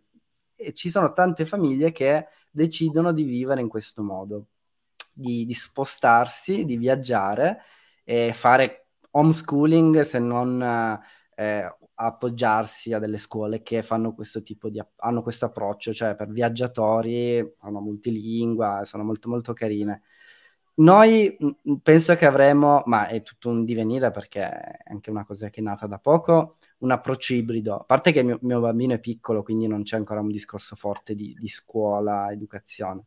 E 0.55 0.73
ci 0.73 0.89
sono 0.89 1.13
tante 1.13 1.45
famiglie 1.45 1.91
che 1.91 2.25
decidono 2.49 3.13
di 3.13 3.21
vivere 3.21 3.61
in 3.61 3.67
questo 3.67 4.01
modo, 4.01 4.47
di, 5.13 5.45
di 5.45 5.53
spostarsi, 5.53 6.65
di 6.65 6.77
viaggiare 6.77 7.59
e 8.03 8.33
fare 8.33 8.87
homeschooling 9.11 9.99
se 9.99 10.17
non 10.17 10.99
eh, 11.41 11.75
appoggiarsi 11.95 12.93
a 12.93 12.99
delle 12.99 13.17
scuole 13.17 13.63
che 13.63 13.81
fanno 13.81 14.13
questo 14.13 14.43
tipo 14.43 14.69
di 14.69 14.79
hanno 14.97 15.23
questo 15.23 15.45
approccio, 15.45 15.91
cioè 15.93 16.15
per 16.15 16.29
viaggiatori, 16.29 17.39
hanno 17.59 17.79
multilingua, 17.81 18.83
sono 18.83 19.03
molto 19.03 19.27
molto 19.29 19.53
carine. 19.53 20.03
Noi 20.75 21.37
penso 21.81 22.15
che 22.15 22.25
avremo, 22.25 22.83
ma 22.85 23.07
è 23.07 23.21
tutto 23.23 23.49
un 23.49 23.65
divenire 23.65 24.11
perché 24.11 24.41
è 24.41 24.77
anche 24.91 25.09
una 25.09 25.25
cosa 25.25 25.49
che 25.49 25.59
è 25.61 25.63
nata 25.63 25.85
da 25.87 25.99
poco, 25.99 26.57
un 26.79 26.91
approccio 26.91 27.33
ibrido. 27.33 27.75
A 27.77 27.83
parte 27.83 28.11
che 28.11 28.23
mio, 28.23 28.39
mio 28.41 28.61
bambino 28.61 28.93
è 28.93 28.99
piccolo, 28.99 29.43
quindi 29.43 29.67
non 29.67 29.83
c'è 29.83 29.97
ancora 29.97 30.21
un 30.21 30.29
discorso 30.29 30.75
forte 30.75 31.15
di, 31.15 31.35
di 31.39 31.47
scuola, 31.47 32.31
educazione. 32.31 33.05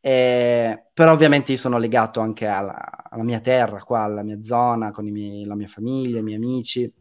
Eh, 0.00 0.84
però 0.92 1.12
ovviamente 1.12 1.52
io 1.52 1.58
sono 1.58 1.78
legato 1.78 2.20
anche 2.20 2.46
alla, 2.46 3.08
alla, 3.10 3.22
mia 3.22 3.40
terra, 3.40 3.82
qua, 3.82 4.00
alla 4.02 4.22
mia 4.22 4.42
zona, 4.42 4.90
con 4.90 5.06
miei, 5.06 5.44
la 5.44 5.54
mia 5.54 5.68
famiglia, 5.68 6.18
i 6.18 6.22
miei 6.22 6.36
amici. 6.36 6.92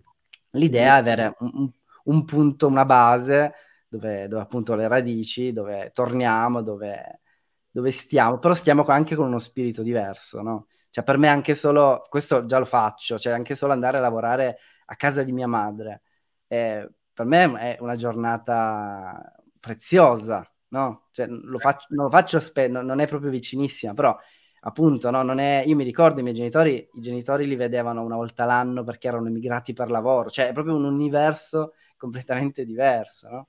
L'idea 0.54 0.96
è 0.96 1.00
avere 1.00 1.36
un, 1.40 1.72
un 2.06 2.26
punto, 2.26 2.68
una 2.68 2.86
base 2.86 3.54
dove, 3.88 4.28
dove, 4.28 4.42
appunto 4.42 4.76
le 4.76 4.88
radici, 4.88 5.52
dove 5.54 5.92
torniamo, 5.94 6.62
dove, 6.62 7.22
dove 7.70 7.92
stiamo, 7.92 8.38
però 8.40 8.54
stiamo 8.54 8.84
anche 8.86 9.16
con 9.16 9.28
uno 9.28 9.40
spirito 9.40 9.82
diverso, 9.84 10.42
no? 10.42 10.68
Cioè 10.90 11.04
per 11.04 11.18
me 11.18 11.28
anche 11.28 11.56
solo, 11.56 12.06
questo 12.10 12.46
già 12.46 12.60
lo 12.60 12.66
faccio, 12.66 13.18
cioè 13.18 13.34
anche 13.34 13.56
solo 13.56 13.74
andare 13.74 13.98
a 13.98 14.02
lavorare 14.02 14.58
a 14.86 14.96
casa 14.96 15.24
di 15.24 15.32
mia 15.32 15.48
madre, 15.48 16.04
eh, 16.48 16.88
per 17.14 17.26
me 17.26 17.52
è 17.60 17.78
una 17.80 17.96
giornata 17.96 19.20
preziosa, 19.60 20.48
no? 20.70 21.08
Cioè, 21.12 21.26
lo 21.28 21.58
faccio, 21.60 21.88
non 21.90 22.06
lo 22.06 22.12
faccio, 22.12 22.40
spe- 22.40 22.68
non 22.68 23.00
è 23.00 23.08
proprio 23.08 23.32
vicinissima, 23.32 23.94
però 23.94 24.16
appunto, 24.64 25.10
no, 25.10 25.22
non 25.24 25.40
è... 25.40 25.64
io 25.66 25.76
mi 25.76 25.84
ricordo 25.84 26.20
i 26.20 26.24
miei 26.24 26.36
genitori, 26.36 26.88
i 26.94 27.00
genitori 27.02 27.48
li 27.48 27.56
vedevano 27.56 28.02
una 28.04 28.16
volta 28.16 28.46
l'anno 28.46 28.84
perché 28.84 29.08
erano 29.08 29.28
emigrati 29.28 29.74
per 29.74 29.90
lavoro, 29.90 30.30
cioè 30.30 30.50
è 30.50 30.54
proprio 30.54 30.76
un 30.76 30.86
universo 30.86 31.74
completamente 31.98 32.66
diverso, 32.66 33.30
no? 33.30 33.48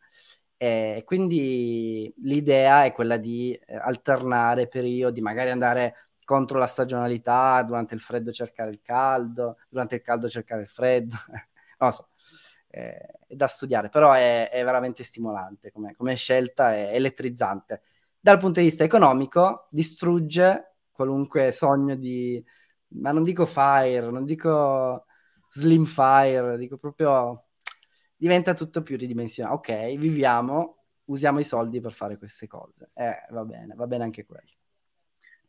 E 0.56 1.02
quindi 1.04 2.12
l'idea 2.18 2.84
è 2.84 2.92
quella 2.92 3.16
di 3.16 3.52
eh, 3.66 3.76
alternare 3.76 4.68
periodi, 4.68 5.20
magari 5.20 5.50
andare 5.50 6.10
contro 6.24 6.58
la 6.58 6.66
stagionalità, 6.66 7.62
durante 7.64 7.94
il 7.94 8.00
freddo 8.00 8.32
cercare 8.32 8.70
il 8.70 8.80
caldo, 8.80 9.58
durante 9.68 9.96
il 9.96 10.02
caldo 10.02 10.28
cercare 10.28 10.62
il 10.62 10.68
freddo, 10.68 11.16
non 11.78 11.88
lo 11.88 11.90
so, 11.90 12.08
è, 12.68 12.96
è 13.26 13.34
da 13.34 13.46
studiare, 13.46 13.88
però 13.88 14.12
è, 14.12 14.48
è 14.48 14.64
veramente 14.64 15.02
stimolante 15.02 15.70
come, 15.70 15.94
come 15.94 16.14
scelta, 16.14 16.74
è 16.74 16.94
elettrizzante. 16.94 17.82
Dal 18.18 18.38
punto 18.38 18.60
di 18.60 18.66
vista 18.66 18.84
economico 18.84 19.68
distrugge 19.70 20.73
qualunque 20.94 21.50
sogno 21.52 21.96
di, 21.96 22.42
ma 22.88 23.12
non 23.12 23.24
dico 23.24 23.44
fire, 23.44 24.10
non 24.10 24.24
dico 24.24 25.06
slim 25.50 25.84
fire, 25.84 26.56
dico 26.56 26.78
proprio 26.78 27.48
diventa 28.16 28.54
tutto 28.54 28.82
più 28.82 28.96
ridimensionato. 28.96 29.56
Ok, 29.56 29.96
viviamo, 29.96 30.84
usiamo 31.06 31.40
i 31.40 31.44
soldi 31.44 31.80
per 31.80 31.92
fare 31.92 32.16
queste 32.16 32.46
cose. 32.46 32.90
Eh, 32.94 33.26
va 33.30 33.44
bene, 33.44 33.74
va 33.74 33.86
bene 33.86 34.04
anche 34.04 34.24
quello. 34.24 34.50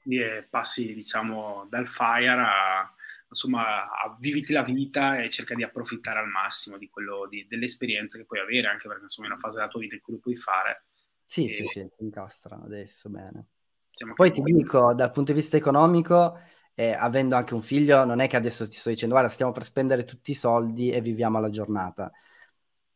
Quindi 0.01 0.23
eh, 0.23 0.47
passi, 0.49 0.93
diciamo, 0.93 1.65
dal 1.69 1.87
fire 1.87 2.29
a, 2.29 2.93
insomma, 3.29 3.85
a 3.89 4.15
viviti 4.19 4.53
la 4.53 4.61
vita 4.61 5.19
e 5.21 5.29
cerca 5.29 5.55
di 5.55 5.63
approfittare 5.63 6.19
al 6.19 6.27
massimo 6.27 6.77
di 6.77 6.89
quello, 6.89 7.27
di, 7.27 7.47
delle 7.47 7.65
esperienze 7.65 8.17
che 8.17 8.25
puoi 8.25 8.39
avere, 8.39 8.67
anche 8.67 8.87
perché 8.87 9.03
insomma 9.03 9.27
è 9.27 9.31
una 9.31 9.39
fase 9.39 9.57
della 9.57 9.69
tua 9.69 9.79
vita 9.79 9.95
in 9.95 10.01
cui 10.01 10.13
lo 10.13 10.19
puoi 10.19 10.35
fare. 10.35 10.85
Sì, 11.25 11.45
e... 11.45 11.49
sì, 11.49 11.65
sì, 11.65 11.89
incastra 11.99 12.61
adesso, 12.61 13.09
bene. 13.09 13.47
Diciamo 13.95 14.13
Poi 14.13 14.29
ti 14.29 14.41
dico, 14.41 14.93
dal 14.93 15.09
punto 15.11 15.31
di 15.31 15.39
vista 15.39 15.55
economico, 15.55 16.37
eh, 16.73 16.91
avendo 16.91 17.37
anche 17.37 17.53
un 17.53 17.61
figlio, 17.61 18.03
non 18.03 18.19
è 18.19 18.27
che 18.27 18.35
adesso 18.35 18.67
ti 18.67 18.75
sto 18.75 18.89
dicendo, 18.89 19.15
guarda, 19.15 19.31
stiamo 19.31 19.53
per 19.53 19.63
spendere 19.63 20.03
tutti 20.03 20.31
i 20.31 20.33
soldi 20.33 20.89
e 20.89 20.99
viviamo 20.99 21.37
alla 21.37 21.49
giornata. 21.49 22.11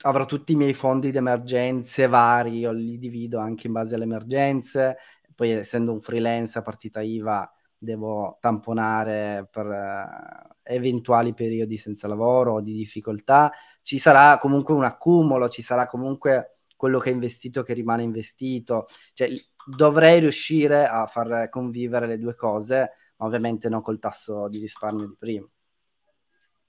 Avrò 0.01 0.25
tutti 0.25 0.51
i 0.51 0.55
miei 0.55 0.73
fondi 0.73 1.09
di 1.11 1.17
emergenze 1.17 2.07
vari, 2.07 2.57
io 2.59 2.73
li 2.73 2.97
divido 2.97 3.39
anche 3.39 3.67
in 3.67 3.73
base 3.73 3.95
alle 3.95 4.03
emergenze, 4.03 4.97
poi 5.33 5.51
essendo 5.51 5.93
un 5.93 6.01
freelance 6.01 6.59
a 6.59 6.61
partita 6.61 6.99
IVA 6.99 7.49
devo 7.77 8.37
tamponare 8.41 9.47
per 9.49 9.65
uh, 9.65 10.53
eventuali 10.63 11.33
periodi 11.33 11.77
senza 11.77 12.09
lavoro 12.09 12.55
o 12.55 12.61
di 12.61 12.73
difficoltà, 12.73 13.49
ci 13.81 13.97
sarà 13.97 14.37
comunque 14.37 14.73
un 14.73 14.83
accumulo, 14.83 15.47
ci 15.47 15.61
sarà 15.61 15.85
comunque 15.85 16.58
quello 16.79 16.97
che 16.97 17.09
hai 17.09 17.15
investito 17.15 17.61
che 17.61 17.73
rimane 17.73 18.03
investito. 18.03 18.85
Cioè, 19.13 19.29
dovrei 19.65 20.21
riuscire 20.21 20.87
a 20.87 21.05
far 21.07 21.49
convivere 21.49 22.07
le 22.07 22.17
due 22.17 22.35
cose, 22.35 22.91
ma 23.17 23.25
ovviamente 23.25 23.67
non 23.67 23.81
col 23.81 23.99
tasso 23.99 24.47
di 24.47 24.59
risparmio 24.59 25.05
di 25.07 25.15
prima. 25.19 25.45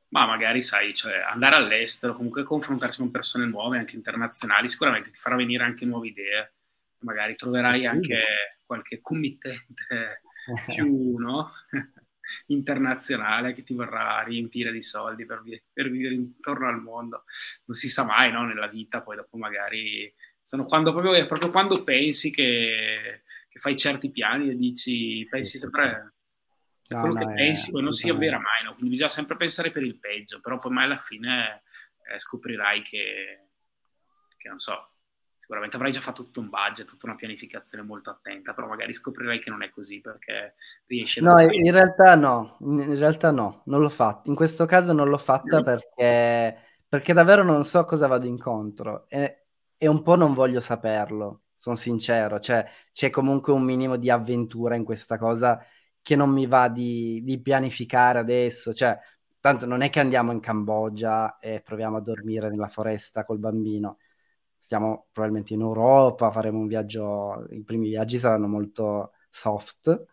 Ma 0.09 0.27
magari, 0.27 0.63
sai, 0.63 0.93
cioè, 0.93 1.19
andare 1.19 1.55
all'estero, 1.55 2.17
comunque 2.17 2.43
confrontarsi 2.43 2.99
con 2.99 3.13
persone 3.13 3.47
nuove, 3.47 3.79
anche 3.79 3.95
internazionali, 3.95 4.67
sicuramente 4.67 5.11
ti 5.11 5.17
farà 5.17 5.37
venire 5.37 5.63
anche 5.63 5.85
nuove 5.85 6.09
idee. 6.09 6.55
Magari 7.03 7.37
troverai 7.37 7.79
sì. 7.79 7.87
anche 7.87 8.21
qualche 8.67 9.01
committente 9.01 10.23
più, 10.67 11.19
no? 11.19 11.53
Internazionale 12.47 13.53
che 13.53 13.63
ti 13.63 13.75
vorrà 13.75 14.23
riempire 14.23 14.73
di 14.73 14.83
soldi 14.83 15.25
per, 15.27 15.43
per, 15.73 15.91
vivere 15.91 16.15
intorno 16.15 16.69
al 16.69 16.81
mondo. 16.81 17.25
Non 17.65 17.77
si 17.77 17.89
sa 17.89 18.05
mai 18.05 18.31
no? 18.33 18.45
nella 18.45 18.69
vita, 18.69 19.03
poi 19.03 19.17
dopo 19.17 19.37
magari 19.37 20.13
sono 20.43 20.65
quando 20.65 20.93
proprio, 20.93 21.15
è 21.15 21.27
proprio 21.27 21.51
quando 21.51 21.85
pensi 21.85 22.31
che, 22.31 23.23
che 23.49 23.59
fai 23.59 23.77
certi 23.77 24.11
piani 24.11 24.51
e 24.51 24.57
dici, 24.57 25.25
pensi 25.29 25.53
sì, 25.53 25.59
sempre 25.59 26.15
no, 26.89 27.01
quello 27.01 27.15
no, 27.15 27.27
che 27.27 27.35
pensi, 27.35 27.71
poi 27.71 27.83
non 27.83 27.93
si 27.93 28.09
avvera 28.09 28.39
mai, 28.39 28.65
no? 28.65 28.73
quindi 28.73 28.91
bisogna 28.91 29.11
sempre 29.11 29.37
pensare 29.37 29.71
per 29.71 29.83
il 29.83 29.99
peggio, 29.99 30.41
però 30.41 30.59
poi 30.59 30.73
mai 30.73 30.85
alla 30.85 30.99
fine 30.99 31.63
eh, 32.13 32.19
scoprirai 32.19 32.83
che, 32.83 33.49
che 34.37 34.49
non 34.49 34.59
so, 34.59 34.89
sicuramente 35.51 35.77
avrai 35.77 35.91
già 35.91 36.01
fatto 36.01 36.23
tutto 36.23 36.39
un 36.39 36.49
budget, 36.49 36.87
tutta 36.87 37.07
una 37.07 37.17
pianificazione 37.17 37.83
molto 37.83 38.09
attenta, 38.11 38.55
però 38.55 38.69
magari 38.69 38.93
scoprirai 38.93 39.41
che 39.41 39.51
non 39.51 39.65
è 39.65 39.71
così 39.71 40.01
perché 40.01 40.55
riesci 40.87 41.19
a... 41.19 41.23
No, 41.25 41.41
in 41.41 41.73
realtà 41.73 42.15
no, 42.15 42.57
in 42.61 42.97
realtà 42.97 43.33
no, 43.33 43.63
non 43.65 43.81
l'ho 43.81 43.89
fatto. 43.89 44.29
In 44.29 44.37
questo 44.37 44.65
caso 44.65 44.93
non 44.93 45.09
l'ho 45.09 45.19
fatta 45.19 45.57
no. 45.57 45.63
perché, 45.65 46.57
perché 46.87 47.13
davvero 47.13 47.43
non 47.43 47.65
so 47.65 47.85
cosa 47.85 48.07
vado 48.07 48.27
incontro 48.27 49.09
e, 49.09 49.47
e 49.77 49.89
un 49.89 50.03
po' 50.03 50.15
non 50.15 50.35
voglio 50.35 50.61
saperlo, 50.61 51.47
sono 51.53 51.75
sincero, 51.75 52.39
cioè 52.39 52.65
c'è 52.93 53.11
comunque 53.11 53.53
un 53.53 53.65
minimo 53.65 53.97
di 53.97 54.09
avventura 54.09 54.77
in 54.77 54.85
questa 54.85 55.19
cosa 55.19 55.61
che 56.01 56.15
non 56.15 56.31
mi 56.31 56.47
va 56.47 56.69
di, 56.69 57.23
di 57.25 57.41
pianificare 57.41 58.21
adesso, 58.21 58.73
cioè 58.73 58.97
tanto 59.41 59.67
non 59.67 59.83
è 59.83 59.91
che 59.91 59.99
andiamo 59.99 60.31
in 60.31 60.39
Cambogia 60.39 61.41
e 61.41 61.61
proviamo 61.61 61.97
a 61.97 62.01
dormire 62.01 62.49
nella 62.49 62.69
foresta 62.69 63.25
col 63.25 63.41
bambino 63.41 63.97
stiamo 64.71 65.09
probabilmente 65.11 65.53
in 65.53 65.63
Europa, 65.63 66.31
faremo 66.31 66.61
un 66.61 66.69
viaggio, 66.69 67.45
i 67.51 67.65
primi 67.65 67.89
viaggi 67.89 68.19
saranno 68.19 68.47
molto 68.47 69.15
soft, 69.29 70.07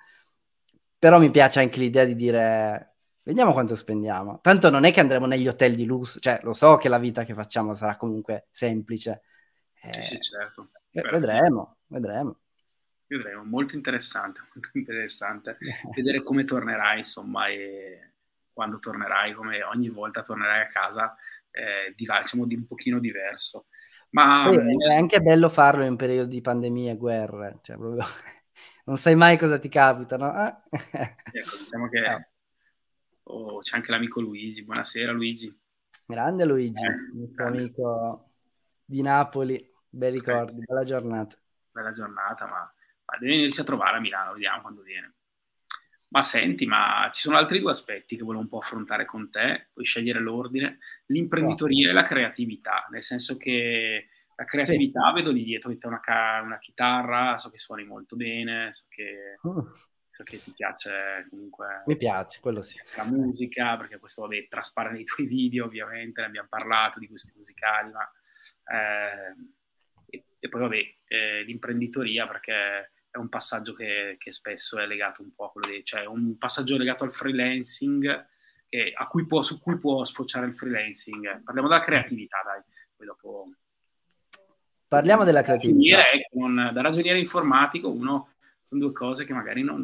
però 0.98 1.20
mi 1.20 1.30
piace 1.30 1.60
anche 1.60 1.78
l'idea 1.78 2.06
di 2.06 2.16
dire 2.16 2.96
vediamo 3.22 3.54
quanto 3.54 3.76
spendiamo. 3.76 4.40
Tanto 4.42 4.72
non 4.72 4.84
è 4.84 4.92
che 4.92 5.00
andremo 5.00 5.28
negli 5.28 5.48
hotel 5.48 5.76
di 5.76 5.86
lusso, 5.86 6.20
cioè 6.20 6.40
lo 6.42 6.54
so 6.54 6.78
che 6.78 6.90
la 6.90 6.98
vita 6.98 7.24
che 7.24 7.36
facciamo 7.36 7.76
sarà 7.76 7.98
comunque 7.98 8.48
semplice. 8.50 9.22
Eh, 9.80 10.02
sì, 10.02 10.20
certo. 10.20 10.72
Eh, 10.90 11.04
vedremo, 11.04 11.78
vedremo. 11.86 12.40
Vedremo, 13.06 13.44
molto 13.44 13.76
interessante, 13.76 14.40
molto 14.56 14.72
interessante 14.74 15.60
vedere 15.96 16.24
come 16.24 16.46
tornerai, 16.46 16.98
insomma, 16.98 17.46
e 17.46 18.14
quando 18.52 18.80
tornerai, 18.80 19.34
come 19.34 19.62
ogni 19.62 19.90
volta 19.90 20.24
tornerai 20.24 20.62
a 20.62 20.68
casa, 20.68 21.16
eh, 21.52 21.94
di, 21.96 22.08
diciamo, 22.22 22.48
di 22.48 22.56
un 22.56 22.66
pochino 22.66 22.98
diverso. 22.98 23.68
Ma 24.10 24.50
è 24.50 24.96
anche 24.96 25.20
bello 25.22 25.50
farlo 25.50 25.84
in 25.84 25.96
periodo 25.96 26.30
di 26.30 26.42
pandemie 26.42 26.92
e 26.92 26.98
guerre, 26.98 27.60
cioè 27.62 27.78
proprio 27.78 28.06
non 28.86 28.98
sai 28.98 29.16
mai 29.16 29.38
cosa 29.38 29.60
ti 29.60 29.70
capita, 29.70 30.18
no? 30.18 30.32
Ah. 30.32 30.64
ecco, 30.70 31.58
diciamo 31.60 31.90
che 31.90 32.00
no. 32.00 32.28
oh, 33.24 33.60
c'è 33.60 33.76
anche 33.76 33.92
l'amico 33.92 34.22
Luigi. 34.22 34.64
Buonasera 34.64 35.12
Luigi. 35.12 35.56
Grande 36.06 36.46
Luigi, 36.46 36.86
eh, 36.86 37.22
il 37.22 37.32
tuo 37.36 37.46
amico 37.46 38.30
di 38.86 39.02
Napoli, 39.02 39.70
bei 39.90 40.12
ricordi, 40.12 40.62
eh, 40.62 40.66
bella 40.66 40.86
giornata. 40.86 41.38
Bella 41.70 41.92
giornata, 41.92 42.46
ma, 42.46 42.60
ma 42.60 43.18
devi 43.20 43.34
venirci 43.34 43.60
a 43.60 43.66
trovare 43.66 43.98
a 43.98 44.00
Milano, 44.00 44.32
vediamo 44.32 44.62
quando 44.62 44.84
viene. 44.84 45.17
Ma 46.10 46.24
senti, 46.24 46.66
ma 46.66 47.10
ci 47.12 47.22
sono 47.22 47.36
altri 47.36 47.60
due 47.60 47.72
aspetti 47.72 48.16
che 48.16 48.24
volevo 48.24 48.42
un 48.42 48.48
po' 48.48 48.60
affrontare 48.60 49.04
con 49.04 49.30
te, 49.30 49.68
puoi 49.74 49.84
scegliere 49.84 50.20
l'ordine, 50.20 50.80
l'imprenditoria 51.08 51.88
oh. 51.88 51.92
e 51.92 51.94
la 51.94 52.04
creatività, 52.04 52.88
nel 52.90 53.04
senso 53.04 53.36
che 53.36 54.08
la 54.38 54.46
creatività 54.46 55.08
sì. 55.08 55.14
vedo 55.16 55.32
lì 55.32 55.44
dietro 55.44 55.70
di 55.70 55.78
te 55.78 55.88
una, 55.88 56.00
una, 56.44 56.60
chitarra, 56.60 57.38
so 57.38 57.50
che 57.50 57.58
suoni 57.58 57.84
molto 57.84 58.16
bene, 58.16 58.72
so 58.72 58.86
che, 58.88 59.38
uh. 59.42 59.68
so 60.12 60.24
che, 60.24 60.42
ti 60.42 60.52
piace 60.52 61.26
comunque... 61.30 61.84
Mi 61.88 61.98
piace, 61.98 62.40
quello 62.40 62.62
sì. 62.62 62.80
La 62.96 63.06
musica, 63.06 63.76
perché 63.78 63.98
questo 63.98 64.22
vabbè, 64.22 64.48
traspare 64.48 64.92
nei 64.92 65.04
tuoi 65.04 65.28
video 65.28 65.66
ovviamente, 65.66 66.22
ne 66.22 66.28
abbiamo 66.28 66.48
parlato 66.50 67.00
di 67.00 67.08
questi 67.08 67.34
musicali, 67.36 67.92
ma... 67.92 68.10
Eh, 68.72 69.36
e, 70.10 70.24
e, 70.40 70.50
poi 70.50 70.62
vabbè, 70.62 70.96
eh, 71.08 71.44
l'imprenditoria 71.44 72.28
perché 72.28 72.92
è 73.18 73.20
un 73.20 73.30
passaggio 73.30 73.74
che, 73.74 74.16
che, 74.18 74.32
spesso 74.32 74.80
è 74.80 74.86
legato 74.86 75.22
un 75.22 75.34
po' 75.34 75.46
a 75.46 75.52
quello 75.52 75.68
di, 75.68 75.84
cioè 75.84 76.06
un 76.06 76.38
passaggio 76.38 76.78
legato 76.78 77.04
al 77.04 77.12
freelancing 77.12 78.28
che, 78.70 78.94
cui 79.10 79.26
può, 79.26 79.42
su 79.42 79.60
cui 79.60 79.78
può 79.80 80.04
sfociare 80.04 80.46
il 80.46 80.56
freelancing. 80.56 81.44
Parliamo 81.44 81.68
della 81.68 81.82
creatività, 81.82 82.38
dai, 82.46 82.62
poi 82.96 83.08
dopo... 83.08 83.50
Parliamo 84.88 85.24
della 85.24 85.42
creatività. 85.42 86.04
Con, 86.32 86.72
da 86.74 86.82
ragioniere 86.82 87.20
informatico, 87.20 87.92
uno, 87.92 88.36
sono 88.64 88.82
due 88.82 88.94
cose 88.94 89.26
che 89.26 89.34
magari 89.34 89.64
non... 89.64 89.84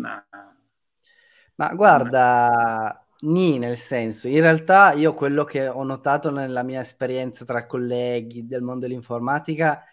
Ma 1.56 1.74
guarda, 1.76 3.06
Ni, 3.22 3.58
nel 3.58 3.78
senso, 3.78 4.28
in 4.28 4.42
realtà 4.42 4.92
io 4.94 5.14
quello 5.14 5.46
che 5.46 5.68
ho 5.68 5.84
notato 5.84 6.30
nella 6.30 6.64
mia 6.64 6.82
esperienza 6.82 7.46
tra 7.46 7.66
colleghi 7.66 8.46
del 8.48 8.62
mondo 8.62 8.86
dell'informatica 8.86 9.84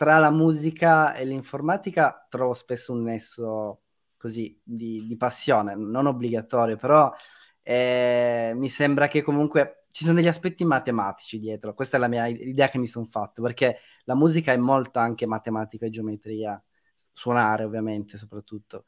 tra 0.00 0.16
la 0.16 0.30
musica 0.30 1.12
e 1.12 1.26
l'informatica 1.26 2.26
trovo 2.30 2.54
spesso 2.54 2.94
un 2.94 3.02
nesso 3.02 3.82
così 4.16 4.58
di, 4.64 5.04
di 5.06 5.14
passione, 5.18 5.74
non 5.74 6.06
obbligatorio, 6.06 6.76
però 6.76 7.12
eh, 7.60 8.52
mi 8.56 8.70
sembra 8.70 9.08
che 9.08 9.20
comunque 9.20 9.84
ci 9.90 10.04
sono 10.04 10.16
degli 10.16 10.26
aspetti 10.26 10.64
matematici 10.64 11.38
dietro. 11.38 11.74
Questa 11.74 11.98
è 11.98 12.00
la 12.00 12.08
mia 12.08 12.26
idea 12.28 12.70
che 12.70 12.78
mi 12.78 12.86
sono 12.86 13.04
fatto, 13.04 13.42
perché 13.42 13.76
la 14.04 14.14
musica 14.14 14.54
è 14.54 14.56
molto 14.56 15.00
anche 15.00 15.26
matematica 15.26 15.84
e 15.84 15.90
geometria, 15.90 16.64
suonare 17.12 17.64
ovviamente 17.64 18.16
soprattutto, 18.16 18.84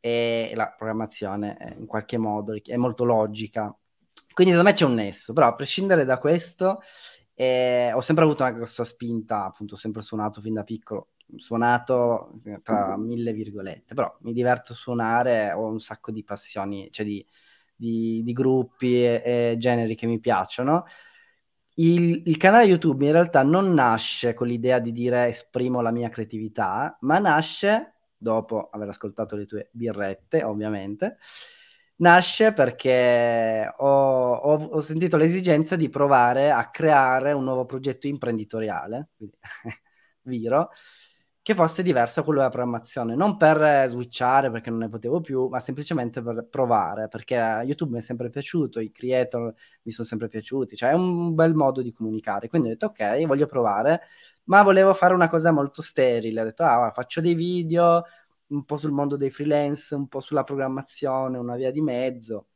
e 0.00 0.50
la 0.56 0.74
programmazione 0.76 1.58
eh, 1.60 1.78
in 1.78 1.86
qualche 1.86 2.18
modo 2.18 2.58
è 2.60 2.76
molto 2.76 3.04
logica. 3.04 3.72
Quindi 4.32 4.52
secondo 4.52 4.64
me 4.64 4.72
c'è 4.76 4.84
un 4.84 4.94
nesso, 4.94 5.32
però 5.32 5.46
a 5.46 5.54
prescindere 5.54 6.04
da 6.04 6.18
questo 6.18 6.80
e 7.38 7.92
ho 7.92 8.00
sempre 8.00 8.24
avuto 8.24 8.44
una 8.44 8.52
grossa 8.52 8.82
spinta, 8.82 9.44
appunto, 9.44 9.74
ho 9.74 9.76
sempre 9.76 10.00
suonato 10.00 10.40
fin 10.40 10.54
da 10.54 10.64
piccolo, 10.64 11.08
suonato 11.36 12.40
eh, 12.44 12.60
tra 12.62 12.96
mille 12.96 13.34
virgolette, 13.34 13.94
però 13.94 14.16
mi 14.20 14.32
diverto 14.32 14.72
a 14.72 14.74
suonare, 14.74 15.52
ho 15.52 15.66
un 15.66 15.78
sacco 15.78 16.10
di 16.10 16.24
passioni, 16.24 16.88
cioè 16.90 17.04
di, 17.04 17.24
di, 17.74 18.22
di 18.24 18.32
gruppi 18.32 19.04
e, 19.04 19.22
e, 19.22 19.56
generi 19.58 19.94
che 19.94 20.06
mi 20.06 20.18
piacciono. 20.18 20.84
Il, 21.74 22.22
il, 22.24 22.38
canale 22.38 22.64
YouTube 22.64 23.04
in 23.04 23.12
realtà 23.12 23.42
non 23.42 23.74
nasce 23.74 24.32
con 24.32 24.46
l'idea 24.46 24.78
di 24.78 24.92
dire 24.92 25.26
esprimo 25.28 25.82
la 25.82 25.90
mia 25.90 26.08
creatività, 26.08 26.96
ma 27.02 27.18
nasce, 27.18 27.96
dopo 28.16 28.70
aver 28.70 28.88
ascoltato 28.88 29.36
le 29.36 29.44
tue 29.44 29.68
birrette, 29.72 30.42
ovviamente, 30.42 31.18
nasce 31.96 32.52
perché 32.52 33.72
ho, 33.78 34.32
ho, 34.34 34.64
ho, 34.64 34.80
sentito 34.80 35.16
l'esigenza 35.16 35.76
di 35.76 35.88
provare 35.88 36.50
a 36.50 36.68
creare 36.70 37.32
un 37.32 37.44
nuovo 37.44 37.64
progetto 37.64 38.06
imprenditoriale, 38.06 39.10
viro, 40.22 40.70
che 41.46 41.54
fosse 41.54 41.84
diverso 41.84 42.18
da 42.18 42.24
quello 42.24 42.40
della 42.40 42.50
programmazione, 42.50 43.14
non 43.14 43.36
per 43.36 43.88
switchare 43.88 44.50
perché 44.50 44.68
non 44.68 44.80
ne 44.80 44.88
potevo 44.88 45.20
più, 45.20 45.46
ma 45.46 45.60
semplicemente 45.60 46.20
per 46.20 46.48
provare, 46.50 47.06
perché 47.08 47.36
YouTube 47.36 47.92
mi 47.92 47.98
è 47.98 48.02
sempre 48.02 48.30
piaciuto, 48.30 48.80
i 48.80 48.90
creator 48.90 49.54
mi 49.82 49.92
sono 49.92 50.06
sempre 50.06 50.26
piaciuti, 50.26 50.74
cioè 50.74 50.90
è 50.90 50.94
un 50.94 51.34
bel 51.36 51.54
modo 51.54 51.82
di 51.82 51.92
comunicare. 51.92 52.48
Quindi 52.48 52.68
ho 52.68 52.70
detto 52.72 52.86
ok, 52.86 53.24
voglio 53.26 53.46
provare, 53.46 54.02
ma 54.44 54.62
volevo 54.62 54.92
fare 54.92 55.14
una 55.14 55.28
cosa 55.28 55.52
molto 55.52 55.82
sterile, 55.82 56.40
ho 56.40 56.44
detto 56.44 56.64
ah, 56.64 56.90
faccio 56.92 57.20
dei 57.20 57.34
video, 57.34 58.02
un 58.48 58.64
po' 58.64 58.76
sul 58.76 58.92
mondo 58.92 59.16
dei 59.16 59.30
freelance, 59.30 59.94
un 59.94 60.08
po' 60.08 60.20
sulla 60.20 60.44
programmazione, 60.44 61.38
una 61.38 61.56
via 61.56 61.70
di 61.70 61.80
mezzo, 61.80 62.48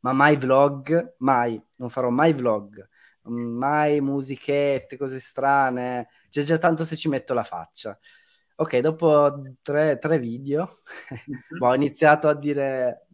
ma 0.00 0.12
mai 0.12 0.36
vlog, 0.36 1.14
mai, 1.18 1.60
non 1.76 1.90
farò 1.90 2.10
mai 2.10 2.32
vlog, 2.32 2.86
mai 3.22 4.00
musichette, 4.00 4.96
cose 4.96 5.20
strane, 5.20 6.08
c'è 6.28 6.42
già 6.42 6.58
tanto 6.58 6.84
se 6.84 6.96
ci 6.96 7.08
metto 7.08 7.34
la 7.34 7.44
faccia. 7.44 7.98
Ok, 8.58 8.78
dopo 8.78 9.54
tre, 9.60 9.98
tre 9.98 10.18
video 10.18 10.78
mm-hmm. 11.12 11.60
ho 11.62 11.74
iniziato 11.74 12.28
a 12.28 12.34
dire 12.34 13.06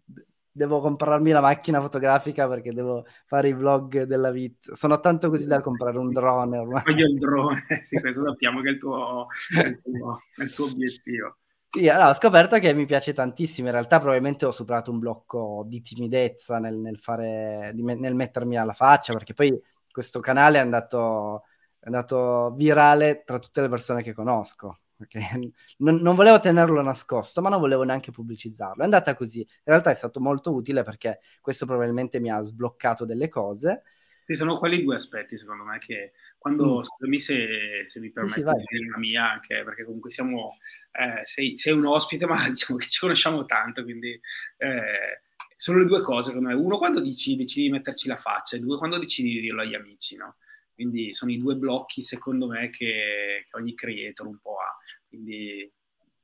devo 0.53 0.81
comprarmi 0.81 1.31
la 1.31 1.41
macchina 1.41 1.81
fotografica 1.81 2.47
perché 2.47 2.73
devo 2.73 3.07
fare 3.25 3.49
i 3.49 3.55
vlog 3.55 4.03
della 4.03 4.31
vita. 4.31 4.75
Sono 4.75 5.01
tanto 5.01 5.31
così 5.31 5.47
da 5.47 5.61
comprare 5.61 5.99
un 5.99 6.13
drone 6.13 6.59
ormai. 6.59 6.83
Voglio 6.85 7.07
il 7.07 7.17
drone, 7.19 7.81
sì, 7.83 7.99
questo 8.01 8.25
sappiamo 8.25 8.61
che 8.61 8.69
è 8.69 8.73
il 8.73 8.79
tuo, 8.79 9.27
è 9.57 9.67
il 9.67 9.81
tuo, 9.83 10.21
è 10.37 10.43
il 10.43 10.55
tuo 10.55 10.67
obiettivo. 10.67 11.39
Sì, 11.75 11.89
allora, 11.89 12.11
ho 12.11 12.13
scoperto 12.13 12.59
che 12.59 12.75
mi 12.75 12.85
piace 12.85 13.15
tantissimo. 13.15 13.69
In 13.69 13.73
realtà, 13.73 13.99
probabilmente 13.99 14.45
ho 14.45 14.51
superato 14.51 14.91
un 14.91 14.99
blocco 14.99 15.65
di 15.67 15.81
timidezza 15.81 16.59
nel, 16.59 16.77
nel, 16.77 16.99
fare, 16.99 17.73
nel 17.75 18.15
mettermi 18.15 18.59
alla 18.59 18.75
faccia, 18.75 19.15
perché 19.15 19.33
poi 19.33 19.59
questo 19.91 20.21
canale 20.21 20.59
è 20.59 20.61
andato 20.61 21.45
è 21.79 21.87
andato 21.87 22.53
virale 22.57 23.23
tra 23.25 23.39
tutte 23.41 23.61
le 23.63 23.69
persone 23.71 24.03
che 24.03 24.13
conosco. 24.13 24.81
Non, 25.79 25.97
non, 25.97 26.15
volevo 26.15 26.39
tenerlo 26.41 26.81
nascosto, 26.83 27.41
ma 27.41 27.49
non 27.49 27.59
volevo 27.59 27.83
neanche 27.85 28.13
pubblicizzarlo. 28.13 28.83
È 28.83 28.85
andata 28.85 29.15
così. 29.17 29.41
In 29.41 29.47
realtà 29.65 29.91
è 29.91 29.95
stato 29.95 30.21
molto 30.21 30.53
utile 30.53 30.83
perché 30.85 31.21
questo 31.41 31.67
probabilmente 31.67 32.21
mi 32.21 32.31
ha 32.31 32.41
sbloccato 32.43 33.05
delle 33.05 33.29
cose. 33.29 33.83
Sì, 34.25 34.35
sono 34.35 34.57
quelli 34.57 34.83
due 34.83 34.95
aspetti, 34.95 35.37
secondo 35.37 35.65
me, 35.65 35.79
che 35.79 36.13
quando, 36.39 36.79
mm. 36.79 36.83
scusami 36.83 37.19
se, 37.19 37.83
se, 37.87 38.01
mi 38.01 38.11
permetti 38.11 38.41
sì, 38.41 38.45
di 38.45 38.79
dire 38.79 38.91
la 38.91 38.99
mia, 38.99 39.31
anche 39.33 39.65
perché 39.65 39.85
comunque 39.85 40.11
siamo, 40.11 40.57
eh, 40.93 41.25
sei, 41.25 41.59
sei, 41.59 41.73
un 41.73 41.87
ospite, 41.87 42.27
ma 42.27 42.49
diciamo 42.49 42.79
che 42.79 42.87
ci 42.87 43.01
conosciamo 43.01 43.45
tanto, 43.47 43.83
quindi 43.83 44.19
eh, 44.59 45.23
sono 45.57 45.79
le 45.79 45.87
due 45.87 46.03
cose, 46.03 46.29
secondo 46.29 46.49
me. 46.49 46.55
Uno, 46.55 46.79
quando 46.79 47.01
dici, 47.01 47.37
decidi 47.37 47.67
di 47.67 47.73
metterci 47.73 48.07
la 48.09 48.17
faccia, 48.17 48.57
e 48.57 48.61
due, 48.61 48.79
quando 48.79 48.99
decidi 48.99 49.35
di 49.35 49.41
dirlo 49.41 49.63
agli 49.63 49.75
amici, 49.75 50.17
no? 50.17 50.37
Quindi 50.75 51.13
sono 51.13 51.31
i 51.33 51.39
due 51.39 51.57
blocchi, 51.57 52.03
secondo 52.03 52.47
me, 52.47 52.71
che, 52.71 53.45
che 53.45 53.57
ogni 53.57 53.75
creator 53.75 54.27
un 54.27 54.39
po' 54.39 54.57
ha. 54.59 54.77
Quindi 55.09 55.71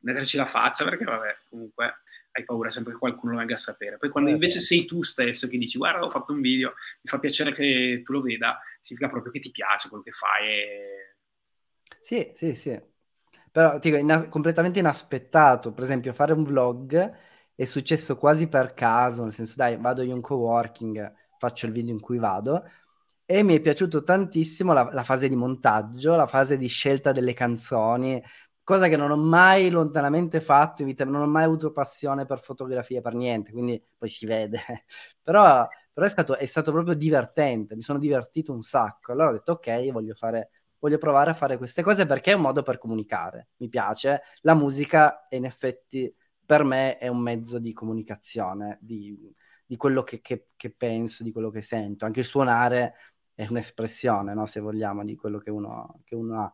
metterci 0.01 0.37
la 0.37 0.47
faccia, 0.47 0.85
perché 0.85 1.05
vabbè, 1.05 1.37
comunque 1.49 2.03
hai 2.39 2.45
paura 2.45 2.71
sempre 2.71 2.93
che 2.93 2.99
qualcuno 2.99 3.33
lo 3.33 3.39
venga 3.39 3.55
a 3.55 3.59
sapere. 3.59 3.99
Poi 3.99 4.11
quando 4.11 4.31
invece 4.31 4.61
sei 4.61 4.85
tu 4.85 5.03
stesso 5.03 5.49
che 5.49 5.59
dici 5.59 5.79
guarda 5.79 6.05
ho 6.05 6.11
fatto 6.11 6.33
un 6.33 6.41
video, 6.41 6.71
mi 7.03 7.11
fa 7.11 7.19
piacere 7.19 7.53
che 7.53 8.01
tu 8.05 8.13
lo 8.13 8.21
veda, 8.21 8.59
significa 8.81 9.11
proprio 9.11 9.33
che 9.33 9.41
ti 9.41 9.51
piace 9.51 9.89
quello 9.89 10.03
che 10.03 10.13
fai. 10.13 10.49
E... 10.49 11.17
Sì, 12.01 12.31
sì, 12.35 12.55
sì. 12.55 12.81
Però 13.51 13.79
dico, 13.79 13.97
in- 13.97 14.27
completamente 14.31 14.79
inaspettato, 14.79 15.73
per 15.73 15.85
esempio 15.85 16.13
fare 16.13 16.33
un 16.33 16.45
vlog 16.45 17.17
è 17.55 17.65
successo 17.65 18.17
quasi 18.17 18.49
per 18.49 18.75
caso, 18.75 19.25
nel 19.25 19.33
senso 19.33 19.55
dai 19.57 19.77
vado 19.79 20.03
in 20.03 20.13
un 20.13 20.21
coworking, 20.21 21.13
faccio 21.39 21.67
il 21.67 21.73
video 21.73 21.93
in 21.93 22.01
cui 22.01 22.19
vado 22.19 22.65
e 23.31 23.43
mi 23.43 23.55
è 23.55 23.61
piaciuto 23.61 24.03
tantissimo 24.05 24.73
la, 24.73 24.89
la, 24.91 25.05
fase 25.05 25.29
di 25.29 25.37
montaggio, 25.37 26.17
la 26.17 26.27
fase 26.27 26.57
di 26.57 26.67
scelta 26.67 27.13
delle 27.13 27.35
canzoni, 27.35 28.23
cosa 28.69 28.89
che 28.89 28.99
non 28.99 29.11
ho 29.11 29.17
mai 29.17 29.71
lontanamente 29.71 30.43
fatto 30.43 30.83
in 30.83 30.89
vita, 30.89 31.03
non 31.03 31.23
ho 31.23 31.27
mai 31.27 31.45
avuto 31.45 31.73
passione 31.73 32.27
per 32.27 32.39
fotografia, 32.39 33.01
per 33.01 33.15
niente, 33.15 33.51
quindi 33.51 33.83
poi 33.97 34.11
si 34.11 34.27
vede. 34.27 34.61
però, 35.23 35.67
però 35.91 36.05
è, 36.05 36.11
stato, 36.11 36.37
è, 36.37 36.45
stato, 36.45 36.71
proprio 36.71 36.93
divertente, 36.93 37.75
mi 37.75 37.81
sono 37.81 37.99
divertito 37.99 38.53
un 38.53 38.61
sacco. 38.61 39.13
Allora 39.13 39.31
ho 39.31 39.33
detto 39.33 39.53
ok, 39.53 39.91
voglio, 39.91 40.13
fare, 40.13 40.51
voglio 40.81 40.99
provare 40.99 41.31
a 41.31 41.33
fare 41.33 41.57
queste 41.57 41.81
cose 41.81 42.05
perché 42.05 42.33
è 42.33 42.35
un 42.35 42.43
modo 42.43 42.63
per 42.63 42.77
comunicare, 42.77 43.49
mi 43.57 43.71
piace. 43.71 44.21
La 44.43 44.53
musica 44.53 45.27
in 45.31 45.47
effetti 45.47 46.15
per 46.45 46.63
me 46.63 46.99
è 46.99 47.09
un 47.09 47.21
mezzo 47.21 47.59
di 47.59 47.73
comunicazione, 47.73 48.77
di, 48.83 49.35
di 49.65 49.77
quello 49.79 50.03
che, 50.03 50.21
che, 50.21 50.45
che 50.55 50.71
penso, 50.71 51.23
di 51.23 51.33
quello 51.33 51.49
che 51.49 51.63
sento. 51.63 52.05
Anche 52.05 52.21
il 52.21 52.27
suonare 52.27 52.97
è 53.33 53.47
un'espressione, 53.49 54.35
no? 54.35 54.45
se 54.45 54.61
vogliamo, 54.61 55.05
di 55.05 55.17
quello 55.17 55.39
che 55.39 55.49
uno, 55.51 56.03
che 56.05 56.15
uno 56.15 56.43
ha. 56.43 56.53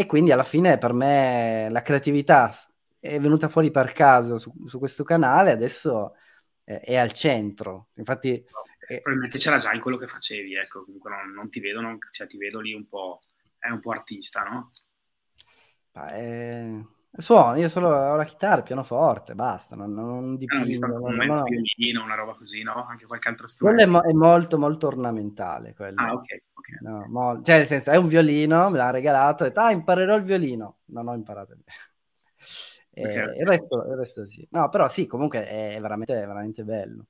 E 0.00 0.06
quindi 0.06 0.32
alla 0.32 0.44
fine 0.44 0.78
per 0.78 0.94
me 0.94 1.68
la 1.70 1.82
creatività 1.82 2.50
è 2.98 3.20
venuta 3.20 3.48
fuori 3.48 3.70
per 3.70 3.92
caso 3.92 4.38
su, 4.38 4.50
su 4.66 4.78
questo 4.78 5.04
canale, 5.04 5.50
adesso 5.50 6.14
è, 6.64 6.80
è 6.80 6.96
al 6.96 7.12
centro. 7.12 7.88
Infatti, 7.96 8.30
eh, 8.32 9.00
probabilmente 9.02 9.36
c'era 9.36 9.58
già 9.58 9.74
in 9.74 9.82
quello 9.82 9.98
che 9.98 10.06
facevi, 10.06 10.54
ecco, 10.54 10.84
comunque 10.84 11.10
non, 11.10 11.32
non 11.32 11.50
ti 11.50 11.60
vedo, 11.60 11.82
non, 11.82 11.98
cioè 12.12 12.26
ti 12.26 12.38
vedo 12.38 12.60
lì 12.60 12.72
un 12.72 12.88
po', 12.88 13.18
è 13.58 13.68
un 13.68 13.78
po' 13.78 13.90
artista, 13.90 14.40
no? 14.44 14.70
Beh, 15.92 16.82
Suono, 17.12 17.58
io 17.58 17.68
solo 17.68 17.88
ho 17.88 18.14
la 18.14 18.24
chitarra, 18.24 18.58
il 18.58 18.64
pianoforte, 18.64 19.34
basta, 19.34 19.74
non, 19.74 19.92
non 19.92 20.36
dipingo. 20.36 20.86
Ah, 20.86 20.88
non, 20.88 21.02
un 21.02 21.16
mezzo 21.16 21.40
no. 21.40 21.44
violino, 21.44 22.04
una 22.04 22.14
roba 22.14 22.34
così, 22.34 22.62
no? 22.62 22.86
Anche 22.86 23.04
qualche 23.04 23.28
altro 23.28 23.48
strumento. 23.48 23.82
Quello 23.84 23.98
è, 23.98 24.04
mo- 24.04 24.10
è 24.10 24.12
molto, 24.12 24.58
molto 24.58 24.86
ornamentale. 24.86 25.74
Quello. 25.74 26.00
Ah, 26.00 26.12
ok, 26.12 26.42
ok. 26.54 26.80
No, 26.82 27.06
mo- 27.08 27.42
cioè, 27.42 27.56
nel 27.56 27.66
senso, 27.66 27.90
è 27.90 27.96
un 27.96 28.06
violino, 28.06 28.70
me 28.70 28.78
l'ha 28.78 28.90
regalato, 28.90 29.44
e 29.44 29.48
detto, 29.48 29.60
ah, 29.60 29.72
imparerò 29.72 30.14
il 30.16 30.22
violino. 30.22 30.78
Non 30.86 31.08
ho 31.08 31.14
imparato 31.14 31.52
il 31.52 31.64
violino. 31.64 31.88
okay. 33.34 33.40
il, 33.40 33.46
resto, 33.46 33.84
il 33.86 33.96
resto 33.96 34.24
sì. 34.24 34.46
No, 34.52 34.68
però 34.68 34.86
sì, 34.86 35.06
comunque 35.06 35.46
è 35.46 35.78
veramente, 35.80 36.14
veramente 36.14 36.62
bello 36.62 37.06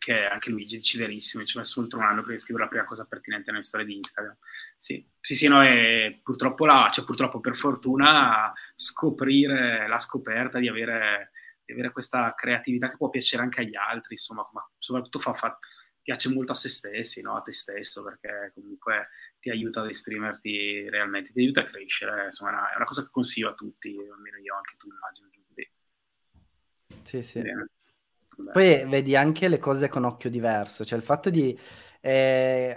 anche, 0.00 0.24
anche 0.26 0.50
Luigi 0.50 0.76
dici 0.76 0.96
verissimo, 0.96 1.44
ci 1.44 1.56
ho 1.56 1.60
messo 1.60 1.80
oltre 1.80 1.98
un 1.98 2.04
anno 2.06 2.22
per 2.22 2.38
scrivere 2.38 2.64
la 2.64 2.70
prima 2.70 2.84
cosa 2.84 3.04
pertinente 3.04 3.50
nelle 3.50 3.62
storie 3.62 3.84
di 3.84 3.96
Instagram. 3.96 4.36
Sì, 4.78 5.06
sì, 5.20 5.36
sì 5.36 5.46
no, 5.46 5.62
e 5.62 6.20
purtroppo, 6.22 6.64
la, 6.64 6.88
cioè, 6.90 7.04
purtroppo 7.04 7.40
per 7.40 7.54
fortuna 7.54 8.52
scoprire 8.74 9.86
la 9.86 9.98
scoperta 9.98 10.58
di 10.58 10.68
avere, 10.68 11.32
di 11.64 11.72
avere, 11.72 11.92
questa 11.92 12.34
creatività 12.34 12.88
che 12.88 12.96
può 12.96 13.10
piacere 13.10 13.42
anche 13.42 13.60
agli 13.60 13.76
altri, 13.76 14.14
insomma, 14.14 14.48
ma 14.52 14.66
soprattutto 14.78 15.18
fa, 15.18 15.34
fa, 15.34 15.58
piace 16.02 16.30
molto 16.30 16.52
a 16.52 16.54
se 16.54 16.70
stessi, 16.70 17.20
no? 17.20 17.36
a 17.36 17.42
te 17.42 17.52
stesso, 17.52 18.02
perché 18.02 18.52
comunque 18.54 19.08
ti 19.38 19.50
aiuta 19.50 19.80
ad 19.80 19.88
esprimerti 19.88 20.88
realmente, 20.88 21.32
ti 21.32 21.40
aiuta 21.40 21.60
a 21.60 21.64
crescere, 21.64 22.26
insomma 22.26 22.50
è 22.50 22.54
una, 22.54 22.72
è 22.72 22.76
una 22.76 22.84
cosa 22.86 23.02
che 23.02 23.10
consiglio 23.10 23.50
a 23.50 23.54
tutti, 23.54 23.96
almeno 24.10 24.38
io, 24.38 24.56
anche 24.56 24.76
tu 24.76 24.88
immagino. 24.88 25.28
Sì, 27.02 27.22
sì. 27.22 27.40
Bene. 27.40 27.68
Poi 28.52 28.84
vedi 28.86 29.16
anche 29.16 29.48
le 29.48 29.58
cose 29.58 29.88
con 29.88 30.04
occhio 30.04 30.30
diverso, 30.30 30.84
cioè 30.84 30.98
il 30.98 31.04
fatto 31.04 31.30
di 31.30 31.58
eh, 32.00 32.76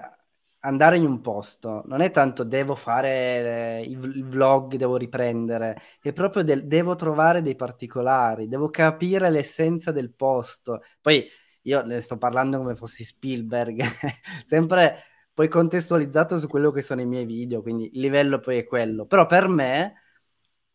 andare 0.65 0.97
in 0.97 1.05
un 1.05 1.21
posto 1.21 1.83
non 1.85 2.01
è 2.01 2.11
tanto 2.11 2.43
devo 2.43 2.75
fare 2.75 3.79
eh, 3.79 3.85
il 3.87 4.25
vlog, 4.25 4.75
devo 4.75 4.97
riprendere, 4.97 5.79
è 6.01 6.13
proprio 6.13 6.43
del, 6.43 6.67
devo 6.67 6.95
trovare 6.95 7.41
dei 7.41 7.55
particolari, 7.55 8.47
devo 8.47 8.69
capire 8.69 9.29
l'essenza 9.29 9.91
del 9.91 10.13
posto. 10.13 10.81
Poi 11.01 11.27
io 11.63 11.83
ne 11.83 12.01
sto 12.01 12.17
parlando 12.17 12.57
come 12.57 12.75
fossi 12.75 13.03
Spielberg, 13.03 13.81
sempre 14.45 15.03
poi 15.33 15.47
contestualizzato 15.47 16.37
su 16.37 16.47
quello 16.47 16.71
che 16.71 16.81
sono 16.81 17.01
i 17.01 17.05
miei 17.05 17.25
video, 17.25 17.61
quindi 17.61 17.89
il 17.93 17.99
livello 18.01 18.39
poi 18.39 18.57
è 18.59 18.63
quello. 18.65 19.05
Però 19.05 19.25
per 19.25 19.47
me 19.47 19.95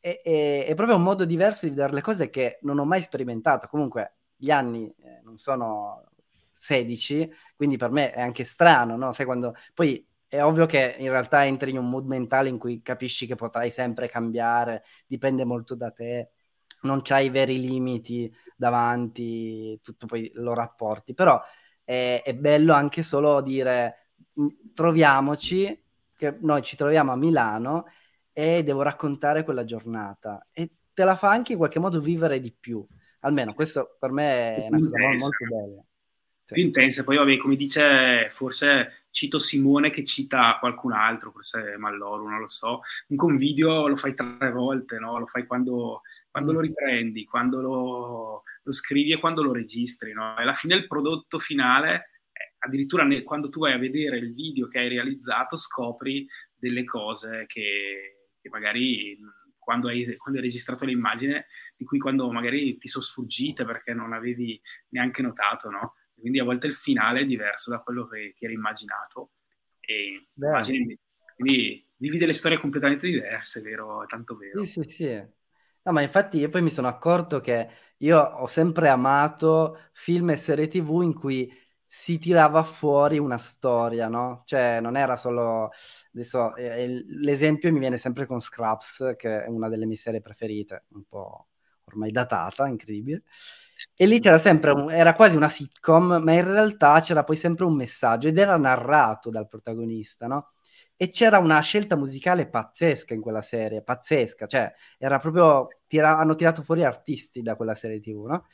è, 0.00 0.20
è, 0.22 0.66
è 0.66 0.74
proprio 0.74 0.96
un 0.96 1.02
modo 1.02 1.24
diverso 1.24 1.66
di 1.66 1.70
vedere 1.74 1.94
le 1.94 2.00
cose 2.02 2.30
che 2.30 2.58
non 2.62 2.78
ho 2.78 2.84
mai 2.84 3.02
sperimentato. 3.02 3.68
Comunque 3.68 4.17
gli 4.38 4.50
anni 4.50 4.86
eh, 5.02 5.20
non 5.24 5.36
sono 5.38 6.04
16, 6.58 7.30
quindi 7.56 7.76
per 7.76 7.90
me 7.90 8.12
è 8.12 8.20
anche 8.20 8.44
strano, 8.44 8.96
no? 8.96 9.12
Sai 9.12 9.26
quando 9.26 9.54
poi 9.74 10.06
è 10.26 10.42
ovvio 10.42 10.66
che 10.66 10.96
in 10.98 11.10
realtà 11.10 11.44
entri 11.44 11.70
in 11.70 11.78
un 11.78 11.88
mood 11.88 12.06
mentale 12.06 12.48
in 12.48 12.58
cui 12.58 12.82
capisci 12.82 13.26
che 13.26 13.34
potrai 13.34 13.70
sempre 13.70 14.08
cambiare, 14.08 14.84
dipende 15.06 15.44
molto 15.44 15.74
da 15.74 15.90
te, 15.90 16.30
non 16.82 17.00
c'hai 17.02 17.30
veri 17.30 17.58
limiti 17.60 18.32
davanti, 18.56 19.78
tutto 19.82 20.06
poi 20.06 20.30
lo 20.34 20.54
rapporti, 20.54 21.14
però 21.14 21.40
è, 21.84 22.22
è 22.24 22.34
bello 22.34 22.72
anche 22.74 23.02
solo 23.02 23.40
dire 23.40 24.12
troviamoci, 24.74 25.84
che 26.14 26.36
noi 26.40 26.62
ci 26.62 26.76
troviamo 26.76 27.12
a 27.12 27.16
Milano 27.16 27.86
e 28.32 28.62
devo 28.62 28.82
raccontare 28.82 29.44
quella 29.44 29.64
giornata 29.64 30.46
e 30.52 30.70
te 30.92 31.04
la 31.04 31.16
fa 31.16 31.30
anche 31.30 31.52
in 31.52 31.58
qualche 31.58 31.78
modo 31.78 32.00
vivere 32.00 32.40
di 32.40 32.52
più. 32.52 32.86
Almeno 33.20 33.54
questo 33.54 33.96
per 33.98 34.10
me 34.10 34.56
è 34.56 34.66
una 34.68 34.78
cosa 34.78 34.98
molto 34.98 35.44
bella. 35.48 35.82
Sì. 36.48 36.54
Più 36.54 36.62
intensa, 36.62 37.04
poi 37.04 37.18
vabbè, 37.18 37.36
come 37.36 37.56
dice, 37.56 38.30
forse 38.32 39.04
cito 39.10 39.38
Simone 39.38 39.90
che 39.90 40.02
cita 40.02 40.56
qualcun 40.58 40.92
altro, 40.92 41.30
forse 41.30 41.76
Malloro, 41.76 42.26
non 42.26 42.40
lo 42.40 42.46
so. 42.46 42.80
Un 43.08 43.36
video 43.36 43.86
lo 43.86 43.96
fai 43.96 44.14
tre 44.14 44.50
volte, 44.50 44.98
no? 44.98 45.18
Lo 45.18 45.26
fai 45.26 45.44
quando, 45.46 46.00
quando 46.30 46.52
mm. 46.52 46.54
lo 46.54 46.60
riprendi, 46.62 47.24
quando 47.26 47.60
lo, 47.60 48.42
lo, 48.62 48.72
scrivi 48.72 49.12
e 49.12 49.18
quando 49.18 49.42
lo 49.42 49.52
registri, 49.52 50.14
no? 50.14 50.38
E 50.38 50.42
alla 50.42 50.54
fine 50.54 50.74
il 50.74 50.86
prodotto 50.86 51.38
finale, 51.38 52.12
addirittura 52.60 53.04
ne, 53.04 53.24
quando 53.24 53.50
tu 53.50 53.60
vai 53.60 53.74
a 53.74 53.78
vedere 53.78 54.16
il 54.16 54.32
video 54.32 54.68
che 54.68 54.78
hai 54.78 54.88
realizzato, 54.88 55.58
scopri 55.58 56.26
delle 56.54 56.84
cose 56.84 57.44
che, 57.46 58.30
che 58.40 58.48
magari 58.48 59.18
quando 59.68 59.88
hai, 59.88 60.16
quando 60.16 60.40
hai 60.40 60.46
registrato 60.46 60.86
l'immagine, 60.86 61.44
di 61.76 61.84
cui 61.84 61.98
quando 61.98 62.32
magari 62.32 62.78
ti 62.78 62.88
sono 62.88 63.04
sfuggite 63.04 63.66
perché 63.66 63.92
non 63.92 64.14
avevi 64.14 64.58
neanche 64.88 65.20
notato, 65.20 65.68
no? 65.68 65.96
Quindi 66.18 66.38
a 66.40 66.44
volte 66.44 66.66
il 66.68 66.74
finale 66.74 67.20
è 67.20 67.26
diverso 67.26 67.68
da 67.70 67.80
quello 67.80 68.06
che 68.06 68.32
ti 68.34 68.46
eri 68.46 68.54
immaginato. 68.54 69.32
E 69.80 70.28
immagini, 70.40 70.98
quindi 71.36 71.86
vivi 71.98 72.16
delle 72.16 72.32
storie 72.32 72.58
completamente 72.58 73.06
diverse, 73.06 73.60
vero? 73.60 74.06
Tanto 74.06 74.36
vero. 74.38 74.62
Sì, 74.62 74.64
sì, 74.64 74.82
sì. 74.88 75.14
No, 75.82 75.92
ma 75.92 76.00
infatti 76.00 76.38
io 76.38 76.48
poi 76.48 76.62
mi 76.62 76.70
sono 76.70 76.88
accorto 76.88 77.40
che 77.40 77.68
io 77.98 78.18
ho 78.18 78.46
sempre 78.46 78.88
amato 78.88 79.78
film 79.92 80.30
e 80.30 80.36
serie 80.36 80.66
tv 80.68 81.02
in 81.02 81.12
cui 81.12 81.52
si 81.88 82.18
tirava 82.18 82.62
fuori 82.62 83.18
una 83.18 83.38
storia, 83.38 84.08
no? 84.08 84.42
Cioè, 84.44 84.80
non 84.80 84.96
era 84.96 85.16
solo... 85.16 85.70
Adesso, 86.14 86.54
eh, 86.56 87.04
l'esempio 87.08 87.72
mi 87.72 87.78
viene 87.78 87.96
sempre 87.96 88.26
con 88.26 88.40
Scraps, 88.40 89.14
che 89.16 89.44
è 89.44 89.48
una 89.48 89.68
delle 89.68 89.86
mie 89.86 89.96
serie 89.96 90.20
preferite, 90.20 90.84
un 90.90 91.04
po' 91.04 91.48
ormai 91.84 92.10
datata, 92.10 92.66
incredibile. 92.68 93.22
E 93.94 94.06
lì 94.06 94.18
c'era 94.20 94.38
sempre, 94.38 94.70
un, 94.72 94.90
era 94.90 95.14
quasi 95.14 95.36
una 95.36 95.48
sitcom, 95.48 96.20
ma 96.22 96.32
in 96.32 96.44
realtà 96.50 97.00
c'era 97.00 97.24
poi 97.24 97.36
sempre 97.36 97.64
un 97.64 97.74
messaggio 97.76 98.28
ed 98.28 98.38
era 98.38 98.56
narrato 98.56 99.30
dal 99.30 99.48
protagonista, 99.48 100.26
no? 100.26 100.52
E 100.96 101.10
c'era 101.10 101.38
una 101.38 101.60
scelta 101.60 101.94
musicale 101.96 102.48
pazzesca 102.48 103.14
in 103.14 103.20
quella 103.20 103.40
serie, 103.40 103.82
pazzesca, 103.82 104.46
cioè 104.46 104.72
era 104.98 105.18
proprio, 105.20 105.68
tira, 105.86 106.18
hanno 106.18 106.34
tirato 106.34 106.62
fuori 106.62 106.82
artisti 106.84 107.40
da 107.40 107.54
quella 107.54 107.74
serie 107.74 108.00
tv, 108.00 108.24
no? 108.26 108.46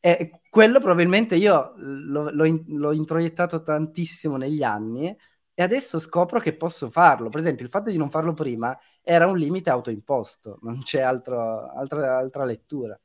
E 0.00 0.40
quello 0.48 0.78
probabilmente 0.78 1.34
io 1.34 1.74
l'ho, 1.76 2.30
l'ho, 2.30 2.64
l'ho 2.66 2.92
introiettato 2.92 3.62
tantissimo 3.62 4.36
negli 4.36 4.62
anni 4.62 5.14
e 5.54 5.62
adesso 5.62 5.98
scopro 5.98 6.38
che 6.38 6.54
posso 6.54 6.88
farlo. 6.88 7.30
Per 7.30 7.40
esempio, 7.40 7.64
il 7.64 7.70
fatto 7.70 7.90
di 7.90 7.96
non 7.96 8.10
farlo 8.10 8.32
prima 8.32 8.78
era 9.02 9.26
un 9.26 9.36
limite 9.36 9.70
autoimposto, 9.70 10.58
non 10.62 10.82
c'è 10.82 11.00
altro, 11.00 11.68
altra, 11.72 12.16
altra 12.16 12.44
lettura. 12.44 12.98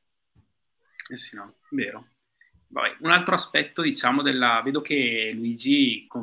Eh 1.10 1.16
sì, 1.16 1.34
no, 1.34 1.56
vero. 1.70 2.10
Vabbè, 2.68 2.98
un 3.00 3.10
altro 3.10 3.34
aspetto, 3.34 3.82
diciamo, 3.82 4.22
della... 4.22 4.62
vedo 4.64 4.80
che 4.80 5.32
Luigi 5.34 6.06
con, 6.06 6.22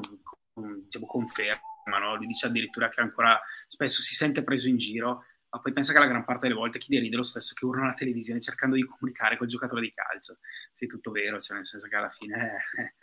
con, 0.54 0.84
diciamo, 0.84 1.06
conferma, 1.06 1.98
no? 2.00 2.16
lui 2.16 2.28
dice 2.28 2.48
addirittura 2.48 2.88
che 2.88 3.02
ancora 3.02 3.40
spesso 3.68 4.02
si 4.02 4.16
sente 4.16 4.44
preso 4.44 4.70
in 4.70 4.78
giro, 4.78 5.26
ma 5.52 5.60
poi 5.60 5.74
pensa 5.74 5.92
che 5.92 6.00
la 6.00 6.08
gran 6.08 6.24
parte 6.24 6.48
delle 6.48 6.58
volte 6.60 6.80
chi 6.80 6.94
deride 6.94 7.16
lo 7.16 7.24
stesso 7.24 7.54
che 7.54 7.66
urla 7.66 7.84
alla 7.84 7.94
televisione 7.94 8.40
cercando 8.40 8.76
di 8.76 8.86
comunicare 8.86 9.38
col 9.38 9.48
giocatore 9.48 9.82
di 9.82 9.92
calcio. 9.92 10.40
Sì, 10.72 10.88
tutto 10.88 11.12
vero, 11.12 11.40
cioè 11.40 11.58
nel 11.58 11.66
senso 11.66 11.88
che 11.88 11.96
alla 11.96 12.10
fine 12.10 12.58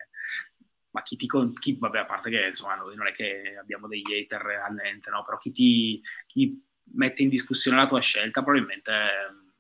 ma 0.91 1.03
chi 1.03 1.17
ti 1.17 1.27
con- 1.27 1.53
chi, 1.53 1.77
vabbè, 1.79 1.99
a 1.99 2.07
parte 2.07 2.31
che 2.31 2.47
insomma 2.47 2.75
noi 2.75 2.97
non 2.97 3.07
è 3.07 3.13
che 3.13 3.57
abbiamo 3.61 3.87
degli 3.87 4.13
hater 4.13 4.41
realmente, 4.41 5.11
no? 5.11 5.25
Però 5.25 5.37
chi 5.37 5.53
ti 5.53 6.03
chi 6.27 6.65
mette 6.95 7.23
in 7.23 7.29
discussione 7.29 7.77
la 7.77 7.87
tua 7.87 8.01
scelta 8.01 8.43
probabilmente, 8.43 8.93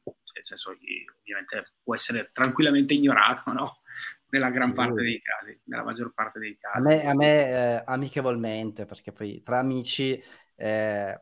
cioè, 0.02 0.34
nel 0.34 0.44
senso, 0.44 0.70
ovviamente 0.70 1.72
può 1.82 1.94
essere 1.94 2.30
tranquillamente 2.32 2.94
ignorato, 2.94 3.52
no? 3.52 3.82
Nella 4.30 4.50
gran 4.50 4.68
sì. 4.68 4.74
parte 4.74 5.02
dei 5.02 5.20
casi, 5.20 5.58
nella 5.64 5.84
maggior 5.84 6.12
parte 6.14 6.38
dei 6.38 6.56
casi. 6.58 6.76
A 6.76 6.80
me, 6.80 7.06
a 7.06 7.14
me 7.14 7.48
eh, 7.48 7.82
amichevolmente, 7.86 8.86
perché 8.86 9.12
poi 9.12 9.42
tra 9.42 9.58
amici 9.58 10.22
eh, 10.56 11.20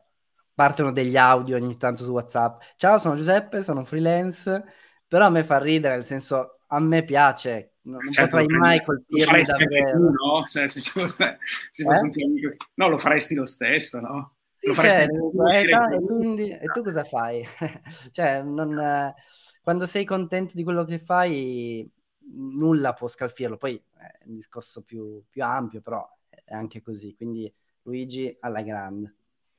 partono 0.57 0.91
degli 0.91 1.15
audio 1.15 1.55
ogni 1.55 1.77
tanto 1.77 2.03
su 2.03 2.09
WhatsApp. 2.09 2.61
Ciao, 2.77 2.97
sono 2.97 3.15
Giuseppe, 3.15 3.61
sono 3.61 3.83
freelance, 3.85 4.63
però 5.07 5.27
a 5.27 5.29
me 5.29 5.43
fa 5.43 5.59
ridere, 5.59 5.93
nel 5.93 6.03
senso, 6.03 6.61
a 6.65 6.79
me 6.79 7.03
piace 7.03 7.73
non, 7.81 8.03
certo, 8.09 8.37
potrai 8.37 8.57
mai 8.57 8.83
colpirmi 8.83 9.19
lo 9.19 9.29
faresti 9.29 9.51
anche 9.51 9.83
tu, 9.83 9.99
no? 9.99 10.43
Cioè, 10.47 10.67
se 10.67 10.81
ci 10.81 10.89
fosse, 10.89 11.37
se 11.69 11.83
fosse 11.83 11.99
eh? 11.99 12.03
un 12.05 12.11
tuo 12.11 12.25
amico... 12.25 12.55
No, 12.73 12.87
lo 12.87 12.97
faresti 12.97 13.35
lo 13.35 13.45
stesso, 13.45 13.99
no? 13.99 14.37
Sì, 14.55 14.67
lo 14.69 14.73
cioè, 14.73 15.07
e, 15.53 15.61
e, 15.61 16.01
quindi, 16.01 16.49
e, 16.49 16.65
tu 16.73 16.81
cosa 16.81 17.03
fai? 17.03 17.45
cioè, 18.09 18.41
non, 18.41 19.13
quando 19.61 19.85
sei 19.85 20.05
contento 20.05 20.55
di 20.55 20.63
quello 20.63 20.85
che 20.85 20.97
fai, 20.97 21.87
nulla 22.33 22.93
può 22.93 23.07
scalfirlo. 23.07 23.57
Poi 23.57 23.75
è 23.75 24.25
un 24.25 24.33
discorso 24.33 24.81
più, 24.81 25.23
più 25.29 25.43
ampio, 25.43 25.81
però 25.81 26.03
è 26.29 26.55
anche 26.55 26.81
così. 26.81 27.13
Quindi 27.15 27.53
Luigi 27.83 28.35
alla 28.39 28.63
grande. 28.63 29.16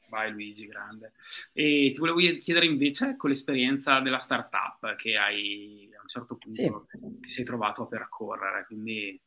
Vai 0.09 0.31
Luigi, 0.33 0.67
grande. 0.67 1.13
E 1.53 1.91
ti 1.93 1.99
volevo 1.99 2.19
chiedere 2.41 2.67
invece 2.67 3.17
con 3.17 3.31
l'esperienza 3.31 4.01
della 4.01 4.19
startup 4.19 4.95
che 4.97 5.17
hai 5.17 5.91
a 5.97 6.01
un 6.01 6.09
certo 6.09 6.37
punto 6.37 6.87
sì. 6.89 7.21
ti 7.21 7.29
sei 7.29 7.45
trovato 7.45 7.83
a 7.83 7.87
percorrere, 7.87 8.65
quindi... 8.67 9.21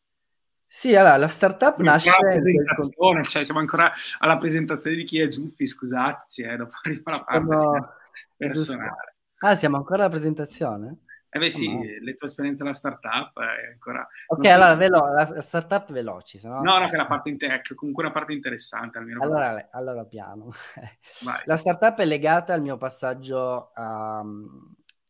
Sì, 0.67 0.95
allora 0.95 1.17
la 1.17 1.27
startup 1.27 1.77
nasce... 1.79 2.11
Presentazione, 2.17 3.25
cioè, 3.25 3.43
siamo 3.43 3.59
ancora 3.59 3.91
alla 4.19 4.37
presentazione 4.37 4.95
di 4.95 5.03
chi 5.03 5.19
è 5.19 5.27
Giuffi, 5.27 5.65
scusateci, 5.65 6.43
eh, 6.43 6.55
dopo 6.55 6.75
arriva 6.81 7.11
la 7.11 7.23
parte 7.23 7.45
Sono... 7.45 7.93
personale. 8.37 9.15
Ah, 9.39 9.55
siamo 9.55 9.77
ancora 9.77 10.03
alla 10.03 10.11
presentazione? 10.11 10.99
Eh 11.33 11.39
beh 11.39 11.49
sì, 11.49 11.73
no. 11.73 11.81
le 11.81 12.15
tue 12.15 12.27
esperienze 12.27 12.63
alla 12.63 12.73
startup 12.73 13.39
è 13.39 13.71
ancora... 13.71 14.05
Ok, 14.27 14.45
allora 14.47 14.75
velo- 14.75 15.13
la 15.13 15.41
startup 15.41 15.89
veloci, 15.89 16.37
se 16.37 16.49
no... 16.49 16.61
No, 16.61 16.85
che 16.87 16.93
è 16.93 16.97
la 16.97 17.07
parte 17.07 17.29
inter- 17.29 17.73
comunque 17.73 18.03
una 18.03 18.11
parte 18.11 18.33
interessante. 18.33 18.97
Almeno 18.97 19.23
allora, 19.23 19.69
allora 19.71 20.05
piano. 20.05 20.49
la 21.45 21.55
startup 21.55 21.97
è 21.99 22.05
legata 22.05 22.53
al 22.53 22.61
mio 22.61 22.75
passaggio 22.75 23.71
a... 23.73 24.21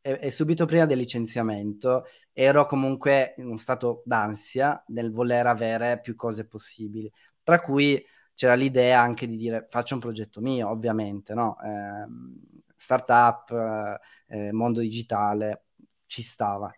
E, 0.04 0.20
e 0.22 0.32
subito 0.32 0.66
prima 0.66 0.86
del 0.86 0.98
licenziamento 0.98 2.06
ero 2.34 2.66
comunque 2.66 3.34
in 3.38 3.48
uno 3.48 3.58
stato 3.58 4.04
d'ansia 4.06 4.84
nel 4.88 5.12
voler 5.12 5.48
avere 5.48 6.00
più 6.02 6.16
cose 6.16 6.48
possibili, 6.48 7.12
tra 7.44 7.60
cui 7.60 8.04
c'era 8.36 8.54
l'idea 8.54 9.00
anche 9.02 9.28
di 9.28 9.38
dire 9.38 9.66
faccio 9.70 9.96
un 9.96 10.00
progetto 10.00 10.40
mio, 10.40 10.70
ovviamente, 10.70 11.34
no? 11.34 11.58
Eh, 11.64 12.08
startup, 12.76 14.00
eh, 14.28 14.52
mondo 14.52 14.80
digitale, 14.80 15.66
ci 16.12 16.22
stava. 16.22 16.72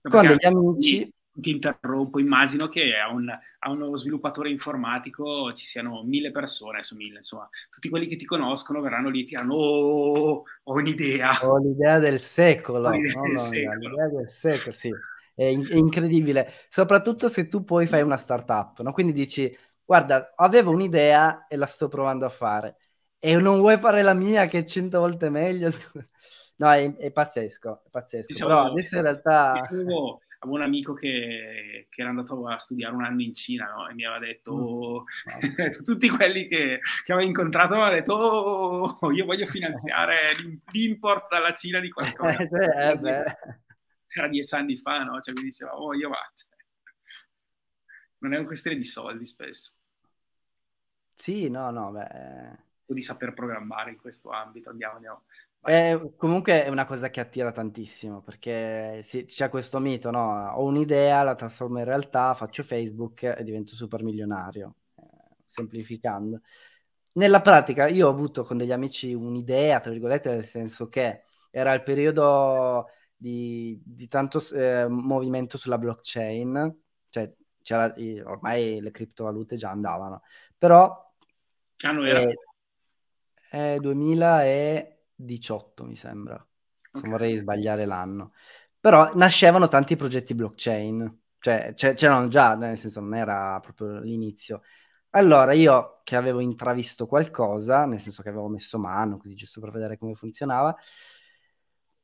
Con 0.00 0.26
degli 0.26 0.44
amici... 0.44 1.12
Ti 1.36 1.50
interrompo, 1.50 2.20
immagino 2.20 2.68
che 2.68 2.94
a, 2.94 3.12
un, 3.12 3.28
a, 3.28 3.68
uno 3.68 3.96
sviluppatore 3.96 4.50
informatico 4.50 5.52
ci 5.52 5.66
siano 5.66 6.04
mille 6.04 6.30
persone, 6.30 6.76
adesso 6.76 6.94
mille, 6.94 7.16
insomma, 7.16 7.48
tutti 7.68 7.88
quelli 7.88 8.06
che 8.06 8.14
ti 8.14 8.24
conoscono 8.24 8.80
verranno 8.80 9.08
lì 9.08 9.22
e 9.22 9.24
ti 9.24 9.30
diranno 9.30 9.54
oh, 9.54 10.44
ho 10.62 10.72
un'idea. 10.72 11.36
Ho 11.42 11.58
l'idea 11.58 11.98
del 11.98 12.20
secolo. 12.20 12.88
L'idea, 12.88 13.14
no, 13.16 13.22
del, 13.22 13.32
no, 13.32 13.38
secolo. 13.38 13.88
l'idea 13.88 14.08
del 14.10 14.30
secolo, 14.30 14.70
sì. 14.70 14.90
È, 15.34 15.42
in- 15.42 15.66
è, 15.68 15.74
incredibile, 15.74 16.52
soprattutto 16.68 17.26
se 17.26 17.48
tu 17.48 17.64
poi 17.64 17.88
fai 17.88 18.02
una 18.02 18.16
startup, 18.16 18.80
no? 18.82 18.92
Quindi 18.92 19.12
dici, 19.12 19.52
guarda, 19.84 20.34
avevo 20.36 20.70
un'idea 20.70 21.48
e 21.48 21.56
la 21.56 21.66
sto 21.66 21.88
provando 21.88 22.26
a 22.26 22.30
fare. 22.30 22.76
E 23.18 23.36
non 23.40 23.58
vuoi 23.58 23.76
fare 23.78 24.02
la 24.02 24.14
mia 24.14 24.46
che 24.46 24.58
è 24.58 24.64
cento 24.64 25.00
volte 25.00 25.30
meglio? 25.30 25.68
No, 26.56 26.70
è, 26.70 26.96
è 26.96 27.10
pazzesco, 27.10 27.82
è 27.84 27.88
pazzesco. 27.90 28.26
Diciamo, 28.28 28.48
Però 28.50 28.64
adesso 28.70 28.96
in 28.96 29.02
realtà... 29.02 29.52
Dicevo, 29.54 30.22
avevo 30.38 30.56
un 30.56 30.62
amico 30.62 30.92
che, 30.92 31.86
che, 31.88 32.00
era 32.00 32.10
andato 32.10 32.46
a 32.46 32.58
studiare 32.58 32.94
un 32.94 33.04
anno 33.04 33.22
in 33.22 33.34
Cina 33.34 33.72
no? 33.72 33.88
e 33.88 33.94
mi 33.94 34.04
aveva 34.04 34.24
detto, 34.24 34.54
mm. 34.54 34.60
oh, 34.60 35.04
tutti 35.82 36.08
quelli 36.08 36.46
che, 36.46 36.80
che 37.02 37.12
avevo 37.12 37.26
incontrato 37.26 37.74
mi 37.74 37.80
aveva 37.80 37.96
detto, 37.96 38.14
oh, 38.14 39.10
io 39.10 39.24
voglio 39.24 39.46
finanziare 39.46 40.16
l'import 40.70 41.28
dalla 41.28 41.52
Cina 41.54 41.80
di 41.80 41.90
qualcosa. 41.90 42.36
eh, 42.38 43.16
era 44.16 44.28
dieci 44.28 44.54
anni 44.54 44.76
fa, 44.76 45.02
no? 45.02 45.20
Cioè 45.20 45.34
mi 45.34 45.42
diceva, 45.42 45.76
oh, 45.76 45.92
io 45.94 46.08
va. 46.08 46.30
Cioè, 46.32 46.50
non 48.18 48.32
è 48.32 48.36
una 48.36 48.46
questione 48.46 48.76
di 48.76 48.84
soldi 48.84 49.26
spesso. 49.26 49.72
Sì, 51.16 51.48
no, 51.48 51.70
no, 51.70 51.90
beh... 51.90 52.62
O 52.86 52.92
di 52.92 53.00
saper 53.00 53.32
programmare 53.32 53.90
in 53.90 53.96
questo 53.96 54.30
ambito, 54.30 54.70
andiamo, 54.70 54.94
andiamo. 54.94 55.24
È, 55.64 55.98
comunque 56.18 56.62
è 56.62 56.68
una 56.68 56.84
cosa 56.84 57.08
che 57.08 57.20
attira 57.20 57.50
tantissimo 57.50 58.20
perché 58.20 59.00
sì, 59.02 59.24
c'è 59.24 59.48
questo 59.48 59.78
mito, 59.78 60.10
no? 60.10 60.50
Ho 60.50 60.64
un'idea, 60.64 61.22
la 61.22 61.34
trasformo 61.34 61.78
in 61.78 61.86
realtà, 61.86 62.34
faccio 62.34 62.62
Facebook 62.62 63.22
e 63.22 63.42
divento 63.42 63.74
super 63.74 64.02
milionario, 64.02 64.74
eh, 64.96 65.02
semplificando. 65.42 66.42
Nella 67.12 67.40
pratica 67.40 67.88
io 67.88 68.08
ho 68.08 68.10
avuto 68.10 68.42
con 68.42 68.58
degli 68.58 68.72
amici 68.72 69.14
un'idea, 69.14 69.80
tra 69.80 69.90
virgolette, 69.90 70.28
nel 70.28 70.44
senso 70.44 70.90
che 70.90 71.22
era 71.50 71.72
il 71.72 71.82
periodo 71.82 72.88
di, 73.16 73.80
di 73.82 74.06
tanto 74.06 74.42
eh, 74.52 74.86
movimento 74.86 75.56
sulla 75.56 75.78
blockchain, 75.78 76.78
cioè 77.08 77.32
ormai 78.24 78.82
le 78.82 78.90
criptovalute 78.90 79.56
già 79.56 79.70
andavano, 79.70 80.20
però... 80.58 81.10
Ah, 81.84 81.92
no, 81.92 82.04
era... 82.04 82.30
Eh, 83.50 83.78
2000 83.80 84.44
e... 84.44 84.93
18, 85.24 85.84
mi 85.84 85.96
sembra. 85.96 86.34
Okay. 86.34 87.02
Non 87.02 87.10
vorrei 87.10 87.36
sbagliare 87.36 87.84
l'anno. 87.86 88.32
Però 88.78 89.12
nascevano 89.14 89.68
tanti 89.68 89.96
progetti 89.96 90.34
blockchain, 90.34 91.20
cioè 91.38 91.72
c'erano 91.74 92.28
già, 92.28 92.54
nel 92.54 92.78
senso 92.78 93.00
non 93.00 93.14
era 93.14 93.58
proprio 93.60 93.98
l'inizio. 94.00 94.62
Allora 95.10 95.52
io 95.52 96.00
che 96.02 96.16
avevo 96.16 96.40
intravisto 96.40 97.06
qualcosa, 97.06 97.86
nel 97.86 98.00
senso 98.00 98.22
che 98.22 98.28
avevo 98.28 98.48
messo 98.48 98.78
mano, 98.78 99.16
così 99.16 99.34
giusto 99.34 99.60
per 99.60 99.70
vedere 99.70 99.96
come 99.96 100.14
funzionava, 100.14 100.76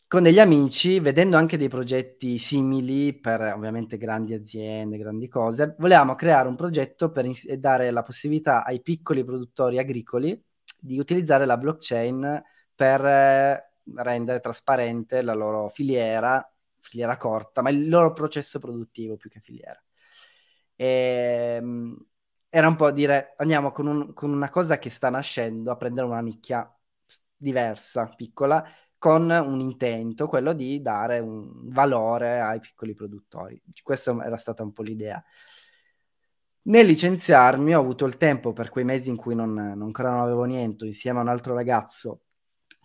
con 0.06 0.24
degli 0.24 0.40
amici, 0.40 0.98
vedendo 0.98 1.36
anche 1.36 1.56
dei 1.56 1.68
progetti 1.68 2.36
simili 2.38 3.14
per 3.14 3.40
ovviamente 3.40 3.96
grandi 3.96 4.34
aziende, 4.34 4.98
grandi 4.98 5.28
cose, 5.28 5.76
volevamo 5.78 6.16
creare 6.16 6.48
un 6.48 6.56
progetto 6.56 7.12
per 7.12 7.26
ins- 7.26 7.48
dare 7.52 7.92
la 7.92 8.02
possibilità 8.02 8.64
ai 8.64 8.82
piccoli 8.82 9.22
produttori 9.22 9.78
agricoli 9.78 10.36
di 10.80 10.98
utilizzare 10.98 11.46
la 11.46 11.56
blockchain 11.56 12.42
per 12.80 13.04
eh, 13.04 13.72
rendere 13.96 14.40
trasparente 14.40 15.20
la 15.20 15.34
loro 15.34 15.68
filiera, 15.68 16.50
filiera 16.78 17.18
corta, 17.18 17.60
ma 17.60 17.68
il 17.68 17.90
loro 17.90 18.14
processo 18.14 18.58
produttivo 18.58 19.16
più 19.16 19.28
che 19.28 19.40
filiera. 19.40 19.78
E, 20.76 21.56
ehm, 21.58 22.06
era 22.48 22.68
un 22.68 22.76
po' 22.76 22.90
dire 22.90 23.34
andiamo 23.36 23.70
con, 23.70 23.86
un, 23.86 24.12
con 24.14 24.32
una 24.32 24.48
cosa 24.48 24.78
che 24.78 24.88
sta 24.88 25.10
nascendo 25.10 25.70
a 25.70 25.76
prendere 25.76 26.06
una 26.06 26.22
nicchia 26.22 26.74
diversa, 27.36 28.06
piccola, 28.16 28.64
con 28.96 29.28
un 29.28 29.60
intento, 29.60 30.26
quello 30.26 30.54
di 30.54 30.80
dare 30.80 31.18
un 31.18 31.68
valore 31.68 32.40
ai 32.40 32.60
piccoli 32.60 32.94
produttori. 32.94 33.62
Questa 33.82 34.16
era 34.24 34.38
stata 34.38 34.62
un 34.62 34.72
po' 34.72 34.82
l'idea. 34.82 35.22
Nel 36.62 36.86
licenziarmi 36.86 37.74
ho 37.74 37.80
avuto 37.80 38.06
il 38.06 38.16
tempo 38.16 38.54
per 38.54 38.70
quei 38.70 38.84
mesi 38.84 39.10
in 39.10 39.16
cui 39.16 39.34
non, 39.34 39.52
non 39.52 39.82
ancora 39.82 40.10
non 40.12 40.20
avevo 40.20 40.44
niente, 40.44 40.86
insieme 40.86 41.18
a 41.18 41.22
un 41.22 41.28
altro 41.28 41.54
ragazzo 41.54 42.22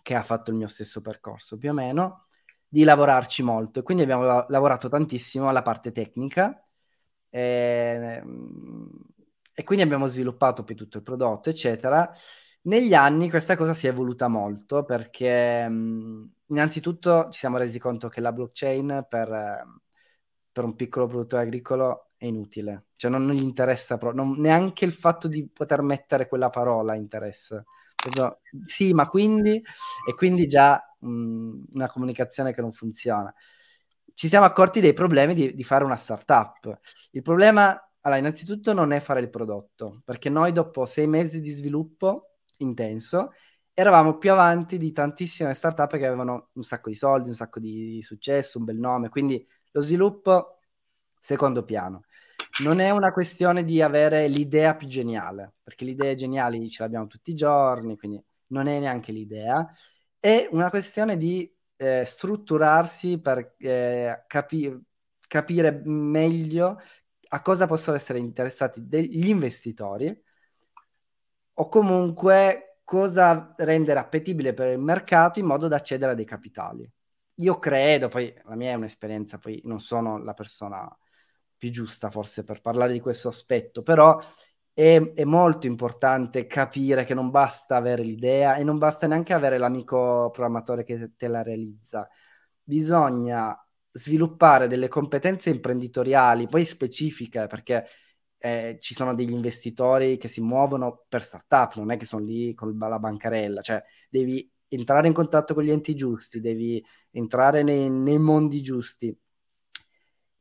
che 0.06 0.14
ha 0.14 0.22
fatto 0.22 0.52
il 0.52 0.56
mio 0.56 0.68
stesso 0.68 1.00
percorso 1.00 1.58
più 1.58 1.70
o 1.70 1.72
meno, 1.72 2.26
di 2.68 2.84
lavorarci 2.84 3.42
molto. 3.42 3.80
E 3.80 3.82
quindi 3.82 4.04
abbiamo 4.04 4.22
la- 4.22 4.46
lavorato 4.50 4.88
tantissimo 4.88 5.48
alla 5.48 5.62
parte 5.62 5.90
tecnica 5.90 6.64
e, 7.28 8.20
ehm, 8.22 8.88
e 9.52 9.64
quindi 9.64 9.82
abbiamo 9.84 10.06
sviluppato 10.06 10.62
poi 10.62 10.76
tutto 10.76 10.98
il 10.98 11.02
prodotto, 11.02 11.50
eccetera. 11.50 12.08
Negli 12.62 12.94
anni 12.94 13.28
questa 13.30 13.56
cosa 13.56 13.74
si 13.74 13.86
è 13.88 13.90
evoluta 13.90 14.28
molto 14.28 14.84
perché 14.84 15.68
mh, 15.68 16.30
innanzitutto 16.46 17.28
ci 17.30 17.40
siamo 17.40 17.58
resi 17.58 17.80
conto 17.80 18.08
che 18.08 18.20
la 18.20 18.30
blockchain 18.32 19.06
per, 19.08 19.28
per 20.52 20.64
un 20.64 20.76
piccolo 20.76 21.06
produttore 21.08 21.42
agricolo 21.42 22.10
è 22.16 22.26
inutile, 22.26 22.86
cioè 22.94 23.10
non, 23.10 23.26
non 23.26 23.34
gli 23.34 23.42
interessa 23.42 23.98
proprio, 23.98 24.22
neanche 24.36 24.84
il 24.84 24.92
fatto 24.92 25.26
di 25.26 25.48
poter 25.48 25.82
mettere 25.82 26.28
quella 26.28 26.48
parola 26.50 26.94
interessa. 26.94 27.64
Proprio, 28.10 28.40
sì, 28.64 28.92
ma 28.92 29.08
quindi, 29.08 29.62
e 30.08 30.14
quindi 30.14 30.46
già 30.46 30.80
mh, 31.00 31.62
una 31.74 31.88
comunicazione 31.88 32.52
che 32.52 32.60
non 32.60 32.72
funziona. 32.72 33.32
Ci 34.14 34.28
siamo 34.28 34.46
accorti 34.46 34.80
dei 34.80 34.92
problemi 34.92 35.34
di, 35.34 35.54
di 35.54 35.64
fare 35.64 35.84
una 35.84 35.96
startup. 35.96 36.78
Il 37.10 37.22
problema 37.22 37.78
allora, 38.02 38.20
innanzitutto 38.20 38.72
non 38.72 38.92
è 38.92 39.00
fare 39.00 39.20
il 39.20 39.28
prodotto, 39.30 40.02
perché 40.04 40.28
noi 40.28 40.52
dopo 40.52 40.86
sei 40.86 41.06
mesi 41.08 41.40
di 41.40 41.50
sviluppo 41.50 42.36
intenso 42.58 43.32
eravamo 43.74 44.16
più 44.16 44.30
avanti 44.32 44.78
di 44.78 44.92
tantissime 44.92 45.52
startup 45.52 45.90
che 45.96 46.06
avevano 46.06 46.48
un 46.52 46.62
sacco 46.62 46.88
di 46.88 46.94
soldi, 46.94 47.28
un 47.28 47.34
sacco 47.34 47.58
di 47.60 48.00
successo, 48.02 48.58
un 48.58 48.64
bel 48.64 48.78
nome, 48.78 49.08
quindi 49.10 49.44
lo 49.72 49.80
sviluppo 49.80 50.60
secondo 51.18 51.64
piano. 51.64 52.04
Non 52.58 52.80
è 52.80 52.90
una 52.90 53.12
questione 53.12 53.64
di 53.64 53.82
avere 53.82 54.28
l'idea 54.28 54.74
più 54.74 54.86
geniale, 54.86 55.54
perché 55.62 55.84
le 55.84 55.90
idee 55.90 56.14
geniali 56.14 56.68
ce 56.70 56.78
le 56.80 56.86
abbiamo 56.86 57.06
tutti 57.06 57.30
i 57.30 57.34
giorni, 57.34 57.96
quindi 57.98 58.22
non 58.48 58.66
è 58.66 58.78
neanche 58.78 59.12
l'idea, 59.12 59.70
è 60.18 60.48
una 60.50 60.70
questione 60.70 61.16
di 61.16 61.52
eh, 61.76 62.04
strutturarsi 62.04 63.20
per 63.20 63.54
eh, 63.58 64.24
capi- 64.26 64.74
capire 65.28 65.82
meglio 65.84 66.80
a 67.28 67.42
cosa 67.42 67.66
possono 67.66 67.96
essere 67.96 68.18
interessati 68.18 68.80
gli 68.82 69.28
investitori 69.28 70.22
o 71.54 71.68
comunque 71.68 72.80
cosa 72.84 73.54
rendere 73.56 73.98
appetibile 73.98 74.54
per 74.54 74.72
il 74.72 74.78
mercato 74.78 75.38
in 75.40 75.46
modo 75.46 75.68
da 75.68 75.76
accedere 75.76 76.12
a 76.12 76.14
dei 76.14 76.24
capitali. 76.24 76.88
Io 77.36 77.58
credo, 77.58 78.08
poi 78.08 78.32
la 78.44 78.54
mia 78.54 78.70
è 78.70 78.74
un'esperienza, 78.74 79.38
poi 79.38 79.60
non 79.64 79.80
sono 79.80 80.18
la 80.18 80.32
persona 80.34 80.88
più 81.56 81.70
giusta 81.70 82.10
forse 82.10 82.44
per 82.44 82.60
parlare 82.60 82.92
di 82.92 83.00
questo 83.00 83.28
aspetto, 83.28 83.82
però 83.82 84.18
è, 84.72 85.12
è, 85.14 85.24
molto 85.24 85.66
importante 85.66 86.46
capire 86.46 87.04
che 87.04 87.14
non 87.14 87.30
basta 87.30 87.76
avere 87.76 88.02
l'idea 88.02 88.56
e 88.56 88.64
non 88.64 88.78
basta 88.78 89.06
neanche 89.06 89.32
avere 89.32 89.58
l'amico 89.58 90.30
programmatore 90.32 90.84
che 90.84 91.12
te 91.16 91.28
la 91.28 91.42
realizza. 91.42 92.08
Bisogna 92.62 93.58
sviluppare 93.92 94.68
delle 94.68 94.88
competenze 94.88 95.50
imprenditoriali, 95.50 96.46
poi 96.46 96.64
specifiche, 96.64 97.46
perché 97.46 97.86
eh, 98.38 98.78
ci 98.80 98.94
sono 98.94 99.14
degli 99.14 99.32
investitori 99.32 100.18
che 100.18 100.28
si 100.28 100.40
muovono 100.40 101.04
per 101.08 101.22
startup, 101.22 101.74
non 101.76 101.90
è 101.90 101.96
che 101.96 102.04
sono 102.04 102.24
lì 102.24 102.54
con 102.54 102.76
la 102.78 102.98
bancarella, 102.98 103.62
cioè 103.62 103.82
devi 104.10 104.48
entrare 104.68 105.06
in 105.06 105.14
contatto 105.14 105.54
con 105.54 105.64
gli 105.64 105.70
enti 105.70 105.94
giusti, 105.94 106.40
devi 106.40 106.84
entrare 107.10 107.62
nei, 107.62 107.88
nei 107.90 108.18
mondi 108.18 108.62
giusti. 108.62 109.16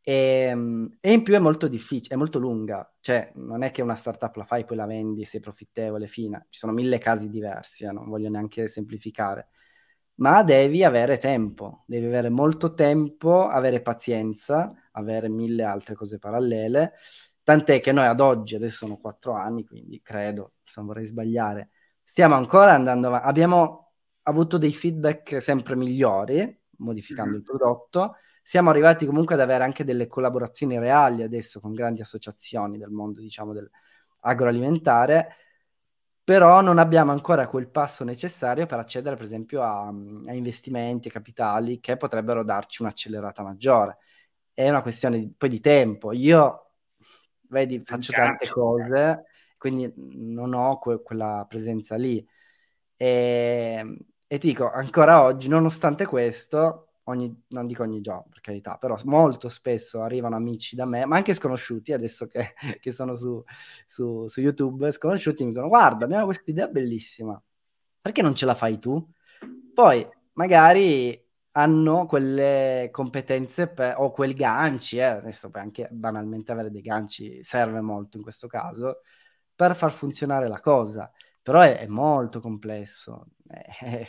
E, 0.07 0.13
ehm, 0.13 0.97
e, 0.99 1.11
in 1.11 1.23
più 1.23 1.33
è 1.33 1.39
molto 1.39 1.67
difficile, 1.67 2.13
è 2.13 2.17
molto 2.17 2.37
lunga, 2.37 2.93
cioè 2.99 3.31
non 3.35 3.63
è 3.63 3.71
che 3.71 3.81
una 3.81 3.95
startup 3.95 4.35
la 4.35 4.43
fai 4.43 4.63
poi 4.63 4.77
la 4.77 4.85
vendi, 4.85 5.25
sei 5.25 5.39
profittevole, 5.39 6.05
fine. 6.05 6.45
Ci 6.49 6.59
sono 6.59 6.73
mille 6.73 6.99
casi 6.99 7.29
diversi, 7.29 7.85
eh, 7.85 7.91
non 7.91 8.07
voglio 8.07 8.29
neanche 8.29 8.67
semplificare 8.67 9.49
ma 10.15 10.43
devi 10.43 10.83
avere 10.83 11.17
tempo, 11.17 11.83
devi 11.87 12.05
avere 12.05 12.29
molto 12.29 12.73
tempo, 12.73 13.47
avere 13.47 13.81
pazienza, 13.81 14.73
avere 14.91 15.27
mille 15.29 15.63
altre 15.63 15.93
cose 15.95 16.19
parallele, 16.19 16.93
tant'è 17.43 17.81
che 17.81 17.91
noi 17.91 18.05
ad 18.05 18.19
oggi, 18.21 18.55
adesso 18.55 18.85
sono 18.85 18.97
quattro 18.97 19.33
anni, 19.33 19.65
quindi 19.65 20.01
credo, 20.01 20.53
non 20.75 20.85
vorrei 20.85 21.05
sbagliare, 21.05 21.71
stiamo 22.01 22.35
ancora 22.35 22.73
andando 22.73 23.07
avanti, 23.07 23.27
abbiamo 23.27 23.93
avuto 24.23 24.57
dei 24.57 24.73
feedback 24.73 25.41
sempre 25.41 25.75
migliori, 25.75 26.61
modificando 26.77 27.31
mm-hmm. 27.31 27.39
il 27.39 27.45
prodotto, 27.45 28.15
siamo 28.47 28.69
arrivati 28.69 29.07
comunque 29.07 29.33
ad 29.33 29.41
avere 29.41 29.63
anche 29.63 29.83
delle 29.83 30.05
collaborazioni 30.05 30.77
reali 30.77 31.23
adesso 31.23 31.59
con 31.59 31.73
grandi 31.73 32.01
associazioni 32.01 32.77
del 32.77 32.91
mondo, 32.91 33.19
diciamo, 33.19 33.53
dell'agroalimentare, 33.53 35.35
però 36.23 36.61
non 36.61 36.77
abbiamo 36.77 37.11
ancora 37.11 37.47
quel 37.47 37.67
passo 37.69 38.03
necessario 38.03 38.67
per 38.67 38.77
accedere, 38.77 39.15
per 39.15 39.25
esempio, 39.25 39.63
a, 39.63 39.87
a 39.87 40.33
investimenti, 40.33 41.09
capitali 41.09 41.79
che 41.79 41.97
potrebbero 41.97 42.43
darci 42.43 42.83
un'accelerata 42.83 43.41
maggiore. 43.41 43.97
È 44.53 44.69
una 44.69 44.83
questione 44.83 45.17
di, 45.17 45.33
poi 45.35 45.49
di 45.49 45.59
tempo. 45.59 46.11
Io, 46.11 46.73
vedi, 47.49 47.81
faccio 47.83 48.11
tante 48.11 48.47
cose, 48.47 49.23
quindi 49.57 49.91
non 49.95 50.53
ho 50.53 50.77
que- 50.77 51.01
quella 51.01 51.47
presenza 51.49 51.95
lì. 51.95 52.23
E, 52.95 53.97
e 54.27 54.37
ti 54.37 54.47
dico, 54.49 54.69
ancora 54.69 55.23
oggi, 55.23 55.47
nonostante 55.47 56.05
questo, 56.05 56.89
ogni, 57.05 57.43
non 57.49 57.67
dico 57.67 57.83
ogni 57.83 58.01
giorno 58.01 58.27
per 58.29 58.41
carità, 58.41 58.77
però 58.77 58.97
molto 59.05 59.49
spesso 59.49 60.01
arrivano 60.01 60.35
amici 60.35 60.75
da 60.75 60.85
me, 60.85 61.05
ma 61.05 61.17
anche 61.17 61.33
sconosciuti, 61.33 61.93
adesso 61.93 62.27
che, 62.27 62.53
che 62.79 62.91
sono 62.91 63.15
su, 63.15 63.43
su, 63.85 64.27
su, 64.27 64.41
YouTube, 64.41 64.91
sconosciuti 64.91 65.43
mi 65.43 65.49
dicono 65.49 65.67
guarda, 65.67 66.05
abbiamo 66.05 66.25
questa 66.25 66.51
idea 66.51 66.67
bellissima, 66.67 67.41
perché 68.01 68.21
non 68.21 68.35
ce 68.35 68.45
la 68.45 68.55
fai 68.55 68.79
tu? 68.79 69.07
Poi 69.73 70.07
magari 70.33 71.21
hanno 71.57 72.05
quelle 72.05 72.89
competenze 72.91 73.67
per, 73.67 73.95
o 73.97 74.11
quel 74.11 74.33
ganci, 74.33 74.97
eh, 74.97 75.03
adesso 75.03 75.49
poi 75.49 75.61
anche 75.61 75.87
banalmente 75.91 76.51
avere 76.51 76.71
dei 76.71 76.81
ganci 76.81 77.41
serve 77.43 77.81
molto 77.81 78.17
in 78.17 78.23
questo 78.23 78.47
caso, 78.47 79.01
per 79.55 79.75
far 79.75 79.93
funzionare 79.93 80.47
la 80.47 80.59
cosa, 80.59 81.11
però 81.41 81.61
è, 81.61 81.77
è 81.79 81.87
molto 81.87 82.39
complesso. 82.39 83.27
Eh, 83.81 84.07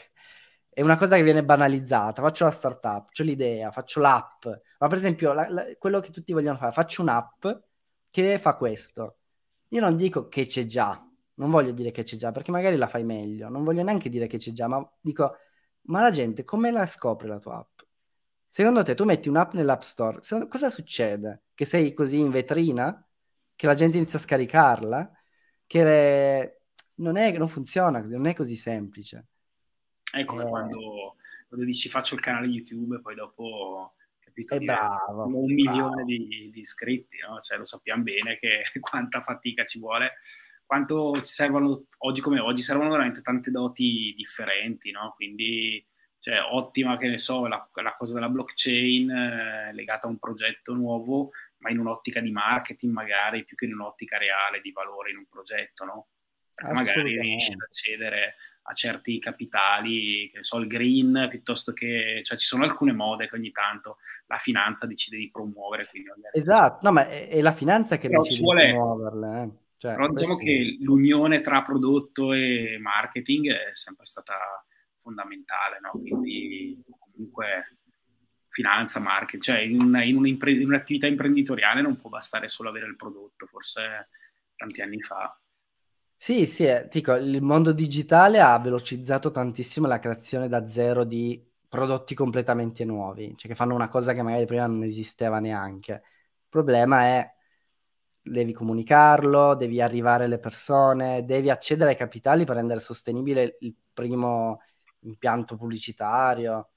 è 0.77 0.83
una 0.83 0.99
cosa 0.99 1.17
che 1.17 1.23
viene 1.23 1.43
banalizzata. 1.43 2.21
Faccio 2.21 2.45
la 2.45 2.51
startup, 2.51 3.07
faccio 3.07 3.23
l'idea, 3.23 3.71
faccio 3.71 3.99
l'app. 3.99 4.45
Ma 4.79 4.89
per 4.89 4.99
esempio, 4.99 5.33
la, 5.33 5.49
la, 5.49 5.65
quello 5.79 6.01
che 6.01 6.11
tutti 6.11 6.35
vogliono 6.35 6.59
fare, 6.59 6.71
faccio 6.71 7.01
un'app 7.01 7.47
che 8.11 8.39
fa 8.39 8.57
questo. 8.57 9.21
Io 9.69 9.81
non 9.81 9.97
dico 9.97 10.29
che 10.29 10.45
c'è 10.45 10.67
già, 10.67 11.03
non 11.37 11.49
voglio 11.49 11.73
dire 11.73 11.93
che 11.93 12.03
c'è 12.03 12.17
già, 12.17 12.31
perché 12.31 12.51
magari 12.51 12.77
la 12.77 12.89
fai 12.89 13.05
meglio. 13.05 13.49
Non 13.49 13.65
voglio 13.65 13.83
neanche 13.83 14.11
dire 14.11 14.27
che 14.27 14.37
c'è 14.37 14.53
già, 14.53 14.69
ma 14.69 14.87
dico, 15.01 15.37
ma 15.85 16.03
la 16.03 16.11
gente 16.11 16.45
come 16.45 16.71
la 16.71 16.85
scopre 16.85 17.29
la 17.29 17.39
tua 17.39 17.57
app? 17.57 17.81
Secondo 18.47 18.83
te 18.83 18.95
tu 18.95 19.05
metti 19.05 19.31
un'app 19.31 19.55
nell'app 19.55 19.81
store, 19.81 20.19
secondo, 20.21 20.47
cosa 20.47 20.69
succede? 20.69 21.45
Che 21.55 21.65
sei 21.65 21.95
così 21.95 22.19
in 22.19 22.31
vetrina? 22.31 23.03
Che 23.55 23.67
la 23.67 23.75
gente 23.75 23.97
inizia 23.97 24.19
a 24.19 24.23
scaricarla? 24.23 25.11
Che 25.67 25.83
le... 25.85 26.61
non, 26.97 27.17
è, 27.17 27.35
non 27.39 27.49
funziona 27.49 28.01
non 28.01 28.27
è 28.27 28.35
così 28.35 28.57
semplice. 28.57 29.29
È 30.17 30.25
come 30.25 30.45
eh. 30.45 30.49
quando, 30.49 31.17
quando, 31.47 31.67
dici 31.67 31.89
faccio 31.91 32.15
il 32.15 32.21
canale 32.21 32.47
YouTube 32.47 32.97
e 32.97 33.01
poi 33.01 33.15
dopo 33.15 33.95
capito, 34.25 34.59
bravo, 34.59 35.27
un 35.27 35.53
milione 35.53 36.05
di, 36.05 36.51
di, 36.51 36.61
iscritti, 36.61 37.19
no? 37.27 37.39
cioè, 37.41 37.59
lo 37.59 37.65
sappiamo 37.65 38.03
bene 38.03 38.39
che 38.39 38.63
quanta 38.81 39.21
fatica 39.21 39.65
ci 39.65 39.79
vuole, 39.79 40.15
quanto 40.65 41.17
ci 41.17 41.33
servono 41.33 41.87
oggi 41.99 42.21
come 42.23 42.41
oggi, 42.41 42.63
servono 42.63 42.91
veramente 42.91 43.21
tante 43.21 43.51
doti 43.51 44.15
differenti, 44.17 44.91
no? 44.91 45.13
quindi 45.15 45.85
cioè, 46.19 46.41
ottima 46.41 46.97
che 46.97 47.09
ne 47.09 47.19
so 47.19 47.47
la, 47.47 47.69
la 47.75 47.95
cosa 47.95 48.15
della 48.15 48.29
blockchain 48.29 49.11
eh, 49.11 49.73
legata 49.75 50.07
a 50.07 50.11
un 50.11 50.19
progetto 50.19 50.73
nuovo, 50.73 51.31
ma 51.59 51.71
in 51.71 51.79
un'ottica 51.79 52.21
di 52.21 52.31
marketing 52.31 52.93
magari 52.93 53.45
più 53.45 53.55
che 53.55 53.67
in 53.67 53.75
un'ottica 53.75 54.19
reale 54.19 54.61
di 54.61 54.73
valore 54.73 55.11
in 55.11 55.19
un 55.19 55.27
progetto, 55.27 55.85
no? 55.85 56.09
Magari 56.73 57.21
riesci 57.21 57.53
ad 57.53 57.61
accedere 57.61 58.37
a 58.69 58.75
certi 58.75 59.19
capitali, 59.19 60.29
che 60.31 60.39
ne 60.39 60.43
so, 60.43 60.59
il 60.59 60.67
green, 60.67 61.29
piuttosto 61.31 61.73
che, 61.73 62.21
cioè 62.23 62.37
ci 62.37 62.47
sono 62.47 62.65
alcune 62.65 62.93
mode 62.93 63.29
che 63.29 63.37
ogni 63.37 63.53
tanto 63.53 63.99
la 64.27 64.37
finanza 64.37 64.87
decide 64.87 65.17
di 65.17 65.31
promuovere. 65.31 65.89
esatto, 66.33 66.87
no, 66.87 66.93
ma 66.93 67.07
è, 67.07 67.29
è, 67.29 67.41
la 67.41 67.53
finanza 67.53 67.97
che 67.97 68.09
però 68.09 68.23
decide 68.23 68.43
vuole... 68.43 68.67
di 68.67 68.73
promuoverle. 68.73 69.43
Eh. 69.43 69.51
Cioè, 69.79 69.95
però 69.95 70.09
diciamo 70.09 70.37
che 70.37 70.77
l'unione 70.81 71.41
tra 71.41 71.63
prodotto 71.63 72.33
e 72.33 72.79
marketing 72.81 73.51
è 73.51 73.71
sempre 73.75 74.07
stata 74.07 74.35
fondamentale, 75.01 75.79
no? 75.81 75.91
Quindi 75.91 76.83
comunque 76.99 77.79
finanza, 78.49 79.01
marketing, 79.01 79.43
cioè 79.43 79.59
in, 79.61 79.81
una, 79.81 80.03
in, 80.03 80.17
un'impre- 80.17 80.53
in 80.53 80.67
un'attività 80.67 81.07
imprenditoriale 81.07 81.83
non 81.83 81.99
può 81.99 82.09
bastare 82.09 82.49
solo 82.49 82.71
avere 82.71 82.87
il 82.87 82.97
prodotto, 82.97 83.47
forse 83.47 84.09
tanti 84.57 84.81
anni 84.81 85.01
fa 85.03 85.39
sì, 86.17 86.47
sì, 86.47 86.65
eh, 86.65 86.89
dico, 86.91 87.15
il 87.15 87.43
mondo 87.43 87.73
digitale 87.73 88.41
ha 88.41 88.59
velocizzato 88.59 89.31
tantissimo 89.31 89.87
la 89.87 89.99
creazione 89.99 90.49
da 90.49 90.69
zero 90.69 91.05
di 91.05 91.43
prodotti 91.69 92.15
completamente 92.15 92.85
nuovi, 92.85 93.35
cioè 93.37 93.51
che 93.51 93.55
fanno 93.55 93.75
una 93.75 93.89
cosa 93.89 94.13
che 94.13 94.23
magari 94.23 94.47
prima 94.47 94.67
non 94.67 94.83
esisteva 94.83 95.39
neanche. 95.39 95.93
Il 95.93 96.49
problema 96.49 97.03
è 97.05 97.35
devi 98.23 98.53
comunicarlo, 98.53 99.55
devi 99.55 99.81
arrivare 99.81 100.25
alle 100.25 100.39
persone, 100.39 101.25
devi 101.25 101.51
accedere 101.51 101.91
ai 101.91 101.97
capitali 101.97 102.45
per 102.45 102.57
rendere 102.57 102.81
sostenibile 102.81 103.57
il 103.61 103.75
primo 103.93 104.61
impianto 105.01 105.57
pubblicitario. 105.57 106.71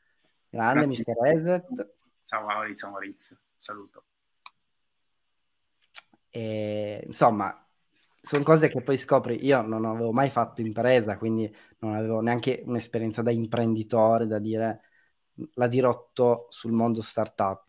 Grande 0.49 0.85
Grazie. 0.85 1.13
Mr. 1.13 1.21
Reset. 1.21 1.93
Ciao 2.23 2.45
Maurizio, 2.45 2.89
Maurizio, 2.89 3.39
saluto. 3.55 4.03
E, 6.29 7.03
insomma, 7.05 7.67
sono 8.21 8.43
cose 8.43 8.67
che 8.69 8.81
poi 8.81 8.97
scopri. 8.97 9.43
Io 9.45 9.61
non 9.61 9.85
avevo 9.85 10.11
mai 10.11 10.29
fatto 10.29 10.61
impresa, 10.61 11.17
quindi 11.17 11.51
non 11.79 11.95
avevo 11.95 12.19
neanche 12.21 12.61
un'esperienza 12.65 13.21
da 13.21 13.31
imprenditore 13.31 14.27
da 14.27 14.39
dire 14.39 14.81
la 15.53 15.67
dirotto 15.67 16.47
sul 16.49 16.71
mondo 16.71 17.01
startup. 17.01 17.63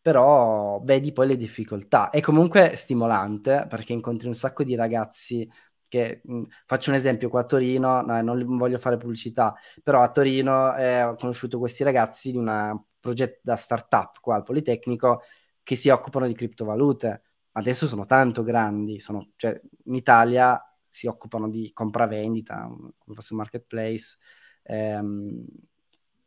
però 0.00 0.80
vedi 0.84 1.12
poi 1.12 1.26
le 1.28 1.36
difficoltà. 1.36 2.10
È 2.10 2.20
comunque 2.20 2.76
stimolante 2.76 3.66
perché 3.68 3.92
incontri 3.92 4.28
un 4.28 4.34
sacco 4.34 4.62
di 4.64 4.74
ragazzi 4.76 5.48
che 5.88 6.20
mh, 6.24 6.42
faccio 6.66 6.90
un 6.90 6.96
esempio 6.96 7.28
qua 7.28 7.40
a 7.40 7.44
Torino, 7.44 8.02
no, 8.02 8.20
non 8.22 8.56
voglio 8.56 8.78
fare 8.78 8.96
pubblicità, 8.98 9.54
però 9.82 10.02
a 10.02 10.10
Torino 10.10 10.76
eh, 10.76 11.02
ho 11.02 11.14
conosciuto 11.16 11.58
questi 11.58 11.82
ragazzi 11.84 12.30
di 12.32 12.38
un 12.38 12.80
progetto 13.00 13.40
da 13.42 13.56
startup 13.56 14.20
qua 14.20 14.36
al 14.36 14.42
Politecnico 14.44 15.22
che 15.62 15.76
si 15.76 15.88
occupano 15.88 16.26
di 16.26 16.34
criptovalute. 16.34 17.22
Adesso 17.56 17.86
sono 17.86 18.04
tanto 18.04 18.42
grandi, 18.42 19.00
sono, 19.00 19.30
cioè, 19.36 19.58
in 19.84 19.94
Italia 19.94 20.60
si 20.88 21.06
occupano 21.06 21.48
di 21.48 21.72
compravendita, 21.72 22.66
come 22.98 23.14
fosse 23.14 23.32
un 23.32 23.38
marketplace. 23.38 24.18
Ehm, 24.64 25.44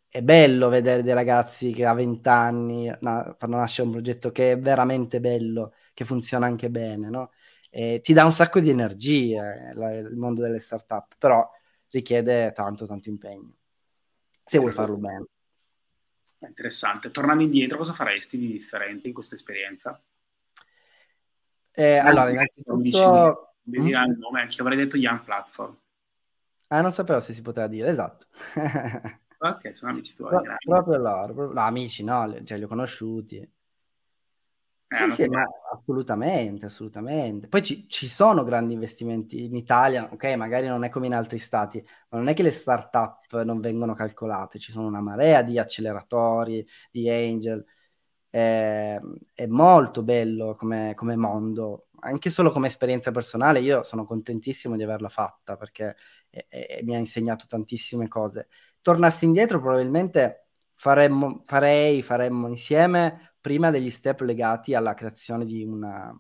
è 0.10 0.22
bello 0.24 0.70
vedere 0.70 1.04
dei 1.04 1.14
ragazzi 1.14 1.72
che 1.72 1.86
a 1.86 1.94
20 1.94 2.28
anni 2.30 2.92
na- 3.02 3.36
fanno 3.38 3.58
nascere 3.58 3.88
un 3.88 3.94
progetto 3.94 4.32
che 4.32 4.54
è 4.54 4.60
veramente 4.60 5.20
bello, 5.20 5.74
che 5.94 6.04
funziona 6.04 6.48
anche 6.48 6.70
bene, 6.72 7.10
no? 7.10 7.32
E 7.70 8.00
ti 8.02 8.14
dà 8.14 8.26
un 8.26 8.32
sacco 8.32 8.60
di 8.60 8.70
energie 8.72 9.72
la, 9.76 9.94
il 9.96 10.16
mondo 10.16 10.42
delle 10.42 10.58
startup, 10.60 11.16
però 11.20 11.48
richiede 11.90 12.52
tanto, 12.54 12.88
tanto 12.88 13.10
impegno, 13.10 13.54
se 14.44 14.58
vuoi 14.58 14.72
farlo 14.72 14.98
bene. 14.98 15.26
Interessante. 16.40 17.12
Tornando 17.12 17.44
indietro, 17.44 17.78
cosa 17.78 17.94
faresti 17.94 18.38
di 18.38 18.48
differente 18.52 19.08
in 19.08 19.14
questa 19.14 19.36
esperienza? 19.36 20.02
Eh, 21.80 21.98
allora, 21.98 22.30
innanzitutto... 22.30 23.54
Devi 23.64 23.86
dire 23.86 24.04
il 24.06 24.18
nome, 24.18 24.42
anche 24.42 24.56
io 24.56 24.64
avrei 24.64 24.78
detto 24.78 24.98
Young 24.98 25.24
Platform. 25.24 25.78
Ah, 26.68 26.82
non 26.82 26.92
sapevo 26.92 27.22
se 27.22 27.32
si 27.32 27.42
poteva 27.42 27.68
dire, 27.68 27.88
esatto. 27.88 28.26
ok, 29.38 29.74
sono 29.74 29.94
amici 29.94 30.14
tuoi. 30.14 30.30
Pro- 30.30 30.56
proprio 30.60 30.98
loro, 30.98 31.54
no, 31.54 31.62
amici 31.62 32.04
no, 32.04 32.44
cioè 32.44 32.58
li 32.58 32.66
ho 32.66 32.68
conosciuti. 32.68 33.38
Eh, 33.38 33.50
sì, 34.96 35.10
sì, 35.12 35.28
ma 35.30 35.46
assolutamente, 35.72 36.66
assolutamente. 36.66 37.48
Poi 37.48 37.64
ci, 37.64 37.88
ci, 37.88 38.10
sono 38.10 38.44
grandi 38.44 38.74
investimenti 38.74 39.46
in 39.46 39.56
Italia, 39.56 40.10
ok, 40.12 40.26
magari 40.36 40.68
non 40.68 40.84
è 40.84 40.90
come 40.90 41.06
in 41.06 41.14
altri 41.14 41.38
stati, 41.38 41.82
ma 42.10 42.18
non 42.18 42.28
è 42.28 42.34
che 42.34 42.44
le 42.44 42.52
start-up 42.52 43.42
non 43.44 43.62
vengono 43.62 43.94
calcolate, 43.94 44.60
ci 44.60 44.74
sono 44.74 44.88
una 44.88 45.00
marea 45.00 45.44
di 45.44 45.58
acceleratori, 45.58 46.68
di 46.92 47.10
angel. 47.10 47.64
Eh, 48.32 49.00
è 49.34 49.46
molto 49.48 50.04
bello 50.04 50.54
come, 50.56 50.94
come, 50.96 51.16
mondo, 51.16 51.88
anche 52.02 52.30
solo 52.30 52.52
come 52.52 52.68
esperienza 52.68 53.12
personale. 53.12 53.60
Io 53.62 53.84
sono 53.84 54.04
contentissimo 54.04 54.76
di 54.76 54.84
averla 54.84 55.10
fatta 55.10 55.56
perché 55.58 55.96
è, 56.30 56.46
è, 56.48 56.82
mi 56.84 56.96
ha 56.96 57.00
insegnato 57.00 57.46
tantissime 57.48 58.08
cose. 58.08 58.48
Tornassi 58.82 59.26
indietro, 59.26 59.60
probabilmente 59.60 60.48
faremmo, 60.76 61.42
farei, 61.46 62.02
faremmo 62.02 62.48
insieme 62.48 63.36
prima 63.42 63.72
degli 63.72 63.90
step 63.90 64.22
legati 64.22 64.74
alla 64.74 64.94
creazione 64.94 65.46
di 65.46 65.64
una, 65.64 66.18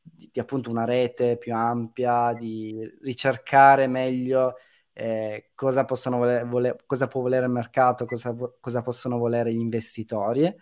di, 0.00 0.30
di 0.32 0.40
appunto 0.40 0.70
una 0.70 0.84
rete 0.84 1.36
più 1.38 1.54
ampia, 1.54 2.32
di 2.34 2.78
ricercare 3.02 3.86
meglio 3.86 4.54
eh, 4.92 5.50
cosa, 5.54 5.84
possono 5.84 6.18
voler, 6.18 6.46
voler, 6.46 6.84
cosa 6.86 7.06
può 7.06 7.20
volere 7.22 7.46
il 7.46 7.52
mercato, 7.52 8.04
cosa, 8.04 8.34
cosa 8.60 8.82
possono 8.82 9.18
volere 9.18 9.52
gli 9.52 9.58
investitori, 9.58 10.54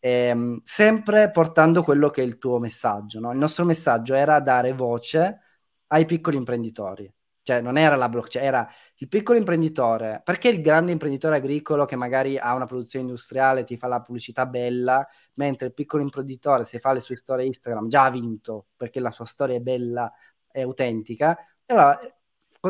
ehm, 0.00 0.60
sempre 0.64 1.30
portando 1.30 1.82
quello 1.82 2.10
che 2.10 2.22
è 2.22 2.24
il 2.24 2.38
tuo 2.38 2.58
messaggio. 2.58 3.20
No? 3.20 3.32
Il 3.32 3.38
nostro 3.38 3.64
messaggio 3.64 4.14
era 4.14 4.40
dare 4.40 4.72
voce 4.72 5.40
ai 5.88 6.04
piccoli 6.04 6.36
imprenditori. 6.36 7.12
Cioè, 7.42 7.60
non 7.60 7.78
era 7.78 7.96
la 7.96 8.08
blockchain, 8.08 8.44
era 8.44 8.68
il 8.96 9.08
piccolo 9.08 9.38
imprenditore. 9.38 10.20
Perché 10.24 10.48
il 10.48 10.60
grande 10.60 10.92
imprenditore 10.92 11.36
agricolo 11.36 11.84
che 11.84 11.96
magari 11.96 12.38
ha 12.38 12.54
una 12.54 12.66
produzione 12.66 13.06
industriale 13.06 13.64
ti 13.64 13.76
fa 13.76 13.86
la 13.88 14.00
pubblicità 14.00 14.46
bella, 14.46 15.06
mentre 15.34 15.68
il 15.68 15.74
piccolo 15.74 16.02
imprenditore, 16.02 16.64
se 16.64 16.78
fa 16.78 16.92
le 16.92 17.00
sue 17.00 17.16
storie 17.16 17.46
Instagram, 17.46 17.88
già 17.88 18.04
ha 18.04 18.10
vinto 18.10 18.66
perché 18.76 19.00
la 19.00 19.10
sua 19.10 19.24
storia 19.24 19.56
è 19.56 19.60
bella 19.60 20.12
e 20.52 20.62
autentica. 20.62 21.36
Allora, 21.66 21.98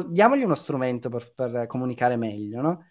diamogli 0.09 0.45
uno 0.45 0.55
strumento 0.55 1.09
per, 1.09 1.33
per 1.35 1.67
comunicare 1.67 2.17
meglio, 2.17 2.61
no? 2.61 2.90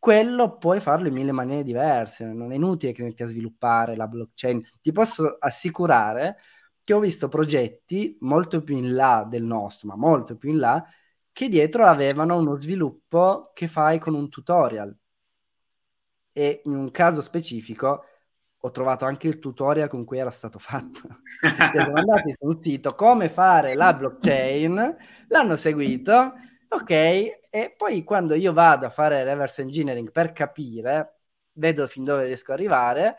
Quello 0.00 0.56
puoi 0.56 0.80
farlo 0.80 1.08
in 1.08 1.14
mille 1.14 1.30
maniere 1.30 1.62
diverse, 1.62 2.24
non 2.24 2.52
è 2.52 2.54
inutile 2.54 2.92
che 2.92 3.02
metti 3.02 3.22
a 3.22 3.26
sviluppare 3.26 3.96
la 3.96 4.06
blockchain. 4.06 4.66
Ti 4.80 4.92
posso 4.92 5.36
assicurare 5.38 6.38
che 6.82 6.94
ho 6.94 7.00
visto 7.00 7.28
progetti 7.28 8.16
molto 8.20 8.62
più 8.64 8.78
in 8.78 8.94
là 8.94 9.26
del 9.28 9.42
nostro, 9.42 9.88
ma 9.88 9.96
molto 9.96 10.38
più 10.38 10.48
in 10.50 10.58
là, 10.58 10.82
che 11.30 11.48
dietro 11.48 11.84
avevano 11.84 12.38
uno 12.38 12.58
sviluppo 12.58 13.50
che 13.52 13.68
fai 13.68 13.98
con 13.98 14.14
un 14.14 14.30
tutorial. 14.30 14.96
E 16.32 16.62
in 16.64 16.74
un 16.74 16.90
caso 16.90 17.20
specifico 17.20 18.04
ho 18.56 18.70
trovato 18.70 19.04
anche 19.04 19.28
il 19.28 19.38
tutorial 19.38 19.88
con 19.88 20.04
cui 20.04 20.16
era 20.16 20.30
stato 20.30 20.58
fatto. 20.58 21.00
Siamo 21.72 21.94
andati 21.94 22.32
su 22.34 22.46
un 22.46 22.62
sito 22.62 22.94
come 22.94 23.28
fare 23.28 23.74
la 23.74 23.92
blockchain, 23.92 24.96
l'hanno 25.28 25.56
seguito, 25.56 26.32
ok, 26.68 27.39
e 27.50 27.74
poi 27.76 28.04
quando 28.04 28.34
io 28.34 28.52
vado 28.52 28.86
a 28.86 28.90
fare 28.90 29.24
reverse 29.24 29.62
engineering 29.62 30.10
per 30.10 30.32
capire, 30.32 31.18
vedo 31.52 31.86
fin 31.86 32.04
dove 32.04 32.26
riesco 32.26 32.52
ad 32.52 32.58
arrivare, 32.58 33.16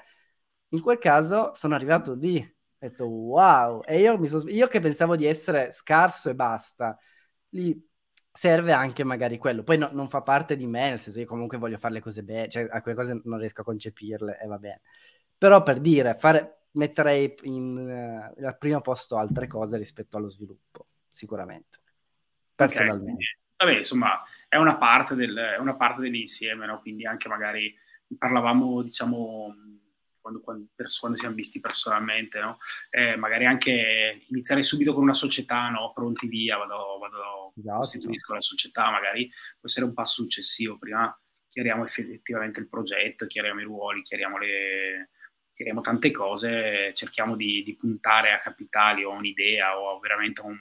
in 0.69 0.81
quel 0.81 0.97
caso 0.97 1.51
sono 1.53 1.75
arrivato 1.75 2.13
lì, 2.13 2.39
ho 2.39 2.75
detto 2.79 3.05
wow, 3.05 3.81
e 3.85 3.99
io, 3.99 4.17
mi 4.17 4.27
so, 4.27 4.47
io 4.47 4.67
che 4.67 4.79
pensavo 4.79 5.15
di 5.15 5.25
essere 5.25 5.71
scarso 5.71 6.29
e 6.29 6.35
basta, 6.35 6.97
lì 7.49 7.89
serve 8.31 8.71
anche 8.71 9.03
magari 9.03 9.37
quello. 9.37 9.63
Poi 9.63 9.77
no, 9.77 9.89
non 9.91 10.07
fa 10.09 10.21
parte 10.21 10.55
di 10.55 10.65
me, 10.65 10.89
nel 10.89 10.99
senso 10.99 11.19
che 11.19 11.25
comunque 11.25 11.57
voglio 11.57 11.77
fare 11.77 11.95
le 11.95 12.01
cose 12.01 12.23
bene, 12.23 12.47
cioè 12.47 12.67
alcune 12.71 12.95
cose 12.95 13.21
non 13.25 13.37
riesco 13.37 13.61
a 13.61 13.65
concepirle 13.65 14.39
e 14.41 14.47
va 14.47 14.57
bene. 14.57 14.81
Però 15.37 15.61
per 15.61 15.79
dire, 15.79 16.15
fare, 16.15 16.67
metterei 16.71 17.35
in, 17.43 18.31
uh, 18.37 18.45
al 18.45 18.57
primo 18.57 18.79
posto 18.79 19.17
altre 19.17 19.47
cose 19.47 19.77
rispetto 19.77 20.17
allo 20.17 20.29
sviluppo, 20.29 20.87
sicuramente. 21.11 21.79
Personalmente. 22.55 23.11
Okay. 23.11 23.40
Vabbè, 23.61 23.77
insomma, 23.77 24.23
è 24.47 24.57
una 24.57 24.77
parte, 24.77 25.13
del, 25.13 25.35
è 25.35 25.57
una 25.57 25.75
parte 25.75 26.01
dell'insieme, 26.01 26.65
no? 26.65 26.79
Quindi 26.79 27.05
anche 27.05 27.27
magari 27.27 27.71
parlavamo, 28.17 28.81
diciamo, 28.81 29.53
quando, 30.19 30.41
quando, 30.41 30.67
quando, 30.99 31.17
siamo 31.17 31.35
visti 31.35 31.59
personalmente, 31.59 32.39
no? 32.39 32.57
eh, 32.89 33.15
magari 33.17 33.45
anche 33.45 34.23
iniziare 34.29 34.61
subito 34.61 34.93
con 34.93 35.03
una 35.03 35.13
società, 35.13 35.69
no? 35.69 35.91
pronti 35.93 36.27
via, 36.27 36.57
vado, 36.57 36.97
vado 36.99 37.53
esatto. 37.55 37.77
costituisco 37.77 38.33
la 38.33 38.41
società, 38.41 38.89
magari 38.89 39.27
può 39.27 39.67
essere 39.67 39.85
un 39.85 39.93
passo 39.93 40.23
successivo, 40.23 40.77
prima 40.77 41.15
chiariamo 41.47 41.83
effettivamente 41.83 42.59
il 42.59 42.69
progetto, 42.69 43.27
chiariamo 43.27 43.59
i 43.59 43.65
ruoli, 43.65 44.01
chiariamo, 44.01 44.37
le, 44.37 45.09
chiariamo 45.53 45.81
tante 45.81 46.09
cose, 46.09 46.93
cerchiamo 46.93 47.35
di, 47.35 47.61
di, 47.63 47.75
puntare 47.75 48.31
a 48.31 48.37
capitali 48.37 49.03
o 49.03 49.11
a 49.11 49.17
un'idea 49.17 49.77
o 49.77 49.99
veramente 49.99 50.41
a 50.41 50.45
un, 50.45 50.57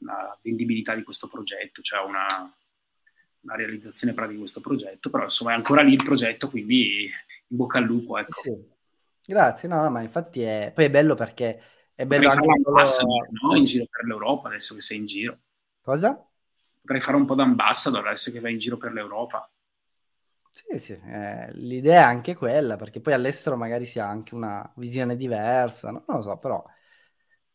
una 0.00 0.38
vendibilità 0.42 0.94
di 0.94 1.02
questo 1.02 1.28
progetto, 1.28 1.82
cioè 1.82 2.04
una, 2.04 2.26
una 3.40 3.54
realizzazione 3.54 4.12
pratica 4.12 4.34
di 4.34 4.40
questo 4.40 4.60
progetto, 4.60 5.10
però 5.10 5.24
insomma 5.24 5.52
è 5.52 5.54
ancora 5.54 5.82
lì 5.82 5.92
il 5.92 6.04
progetto, 6.04 6.48
quindi 6.48 7.04
in 7.04 7.56
bocca 7.56 7.78
al 7.78 7.84
lupo. 7.84 8.18
Ecco. 8.18 8.40
Sì. 8.42 8.68
Grazie, 9.26 9.68
no, 9.68 9.82
no, 9.82 9.90
ma 9.90 10.02
infatti 10.02 10.42
è... 10.42 10.72
poi 10.74 10.86
è 10.86 10.90
bello 10.90 11.14
perché 11.14 11.62
è 11.94 12.06
bello 12.06 12.28
Potrei 12.28 12.44
anche 12.46 12.46
fare 12.46 12.62
ambassador, 12.66 13.28
no? 13.42 13.56
in 13.56 13.64
giro 13.64 13.86
per 13.90 14.04
l'Europa 14.06 14.48
adesso 14.48 14.74
che 14.74 14.80
sei 14.80 14.96
in 14.98 15.06
giro. 15.06 15.38
Cosa? 15.82 16.26
Potrei 16.80 17.00
fare 17.00 17.16
un 17.16 17.26
po' 17.26 17.34
d'ambassador 17.34 18.06
adesso 18.06 18.32
che 18.32 18.40
vai 18.40 18.52
in 18.52 18.58
giro 18.58 18.76
per 18.76 18.92
l'Europa. 18.92 19.48
Sì, 20.52 20.78
sì, 20.78 20.92
eh, 20.92 21.52
l'idea 21.54 22.00
è 22.00 22.04
anche 22.04 22.34
quella, 22.34 22.76
perché 22.76 23.00
poi 23.00 23.12
all'estero 23.12 23.56
magari 23.56 23.86
si 23.86 24.00
ha 24.00 24.08
anche 24.08 24.34
una 24.34 24.68
visione 24.76 25.14
diversa, 25.14 25.90
no? 25.90 26.04
non 26.08 26.16
lo 26.16 26.22
so, 26.22 26.38
però 26.38 26.64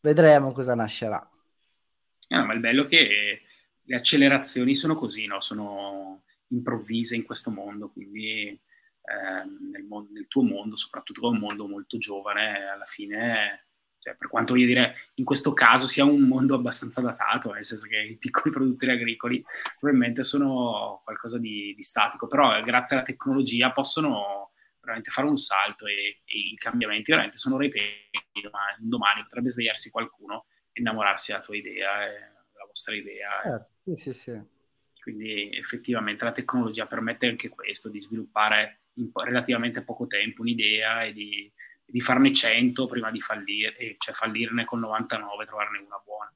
vedremo 0.00 0.52
cosa 0.52 0.74
nascerà. 0.74 1.28
Eh, 2.28 2.42
ma 2.42 2.52
il 2.52 2.60
bello 2.60 2.84
è 2.84 2.86
che 2.86 3.42
le 3.82 3.94
accelerazioni 3.94 4.74
sono 4.74 4.94
così, 4.94 5.26
no? 5.26 5.40
sono 5.40 6.24
improvvise 6.48 7.14
in 7.16 7.24
questo 7.24 7.50
mondo, 7.50 7.90
quindi 7.90 8.60
Ehm, 9.08 9.70
nel, 9.70 9.84
mondo, 9.84 10.10
nel, 10.12 10.26
tuo 10.26 10.42
mondo, 10.42 10.76
soprattutto 10.76 11.20
con 11.20 11.34
un 11.34 11.38
mondo 11.38 11.68
molto 11.68 11.96
giovane, 11.96 12.68
alla 12.68 12.86
fine, 12.86 13.68
cioè, 13.98 14.16
per 14.16 14.28
quanto 14.28 14.52
voglio 14.54 14.66
dire, 14.66 14.94
in 15.14 15.24
questo 15.24 15.52
caso 15.52 15.86
sia 15.86 16.04
un 16.04 16.22
mondo 16.22 16.56
abbastanza 16.56 17.00
datato, 17.00 17.52
nel 17.52 17.64
senso 17.64 17.86
che 17.86 17.98
i 17.98 18.16
piccoli 18.16 18.50
produttori 18.54 18.90
agricoli 18.92 19.44
probabilmente 19.78 20.22
sono 20.24 21.02
qualcosa 21.04 21.38
di, 21.38 21.72
di 21.74 21.82
statico, 21.82 22.26
però 22.26 22.60
grazie 22.62 22.96
alla 22.96 23.04
tecnologia 23.04 23.70
possono 23.72 24.50
veramente 24.80 25.10
fare 25.10 25.28
un 25.28 25.36
salto 25.36 25.86
e, 25.86 26.22
e 26.24 26.38
i 26.38 26.56
cambiamenti 26.56 27.10
veramente 27.10 27.38
sono 27.38 27.56
repenti, 27.56 28.40
domani, 28.42 28.76
domani 28.78 29.22
potrebbe 29.22 29.50
svegliarsi 29.50 29.90
qualcuno 29.90 30.46
innamorarsi 30.76 31.32
della 31.32 31.42
tua 31.42 31.56
idea, 31.56 31.98
della 32.06 32.66
vostra 32.66 32.94
idea. 32.94 33.42
Eh, 33.42 33.64
sì, 33.82 33.96
sì, 33.96 34.12
sì. 34.12 34.40
Quindi 35.00 35.56
effettivamente 35.56 36.24
la 36.24 36.32
tecnologia 36.32 36.86
permette 36.86 37.26
anche 37.26 37.48
questo, 37.48 37.88
di 37.88 38.00
sviluppare 38.00 38.80
in 38.94 39.10
relativamente 39.12 39.82
poco 39.82 40.06
tempo 40.06 40.42
un'idea 40.42 41.02
e 41.02 41.12
di, 41.12 41.52
di 41.84 42.00
farne 42.00 42.32
100 42.32 42.86
prima 42.86 43.10
di 43.10 43.20
fallire, 43.20 43.74
cioè 43.98 44.14
fallirne 44.14 44.64
con 44.64 44.80
99 44.80 45.42
e 45.42 45.46
trovarne 45.46 45.78
una 45.78 46.02
buona. 46.04 46.32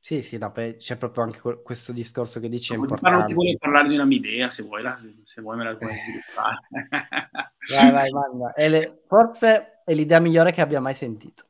Sì, 0.00 0.22
sì, 0.22 0.38
no, 0.38 0.52
c'è 0.52 0.96
proprio 0.96 1.24
anche 1.24 1.40
questo 1.62 1.92
discorso 1.92 2.40
che 2.40 2.46
importante. 2.46 3.10
Non 3.10 3.26
ti 3.26 3.34
voglio 3.34 3.58
parlare 3.58 3.88
di 3.88 3.94
una 3.94 4.06
mia 4.06 4.16
idea, 4.16 4.48
se 4.48 4.62
vuoi, 4.62 4.82
la, 4.82 4.96
se, 4.96 5.14
se 5.24 5.42
vuoi 5.42 5.56
me 5.58 5.64
la 5.64 5.76
puoi 5.76 5.92
sviluppare. 5.98 6.58
Vai, 7.70 7.90
vai, 7.92 8.10
manda. 8.10 8.52
Le... 8.56 9.02
Forse 9.06 9.82
è 9.84 9.92
l'idea 9.92 10.18
migliore 10.18 10.52
che 10.52 10.62
abbia 10.62 10.80
mai 10.80 10.94
sentito. 10.94 11.47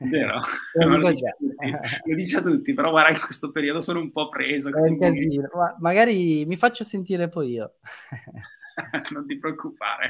Vero? 0.00 0.40
lo, 0.74 1.08
dice 1.08 1.36
lo, 1.38 2.14
dice 2.14 2.36
a 2.38 2.42
tutti, 2.42 2.74
però 2.74 2.90
guarda, 2.90 3.14
in 3.14 3.20
questo 3.20 3.50
periodo 3.50 3.80
sono 3.80 4.00
un 4.00 4.10
po' 4.10 4.28
preso. 4.28 4.70
Ma 5.54 5.76
magari 5.78 6.44
mi 6.46 6.56
faccio 6.56 6.84
sentire 6.84 7.28
poi 7.28 7.52
io. 7.52 7.74
non 9.10 9.26
ti 9.26 9.38
preoccupare. 9.38 10.06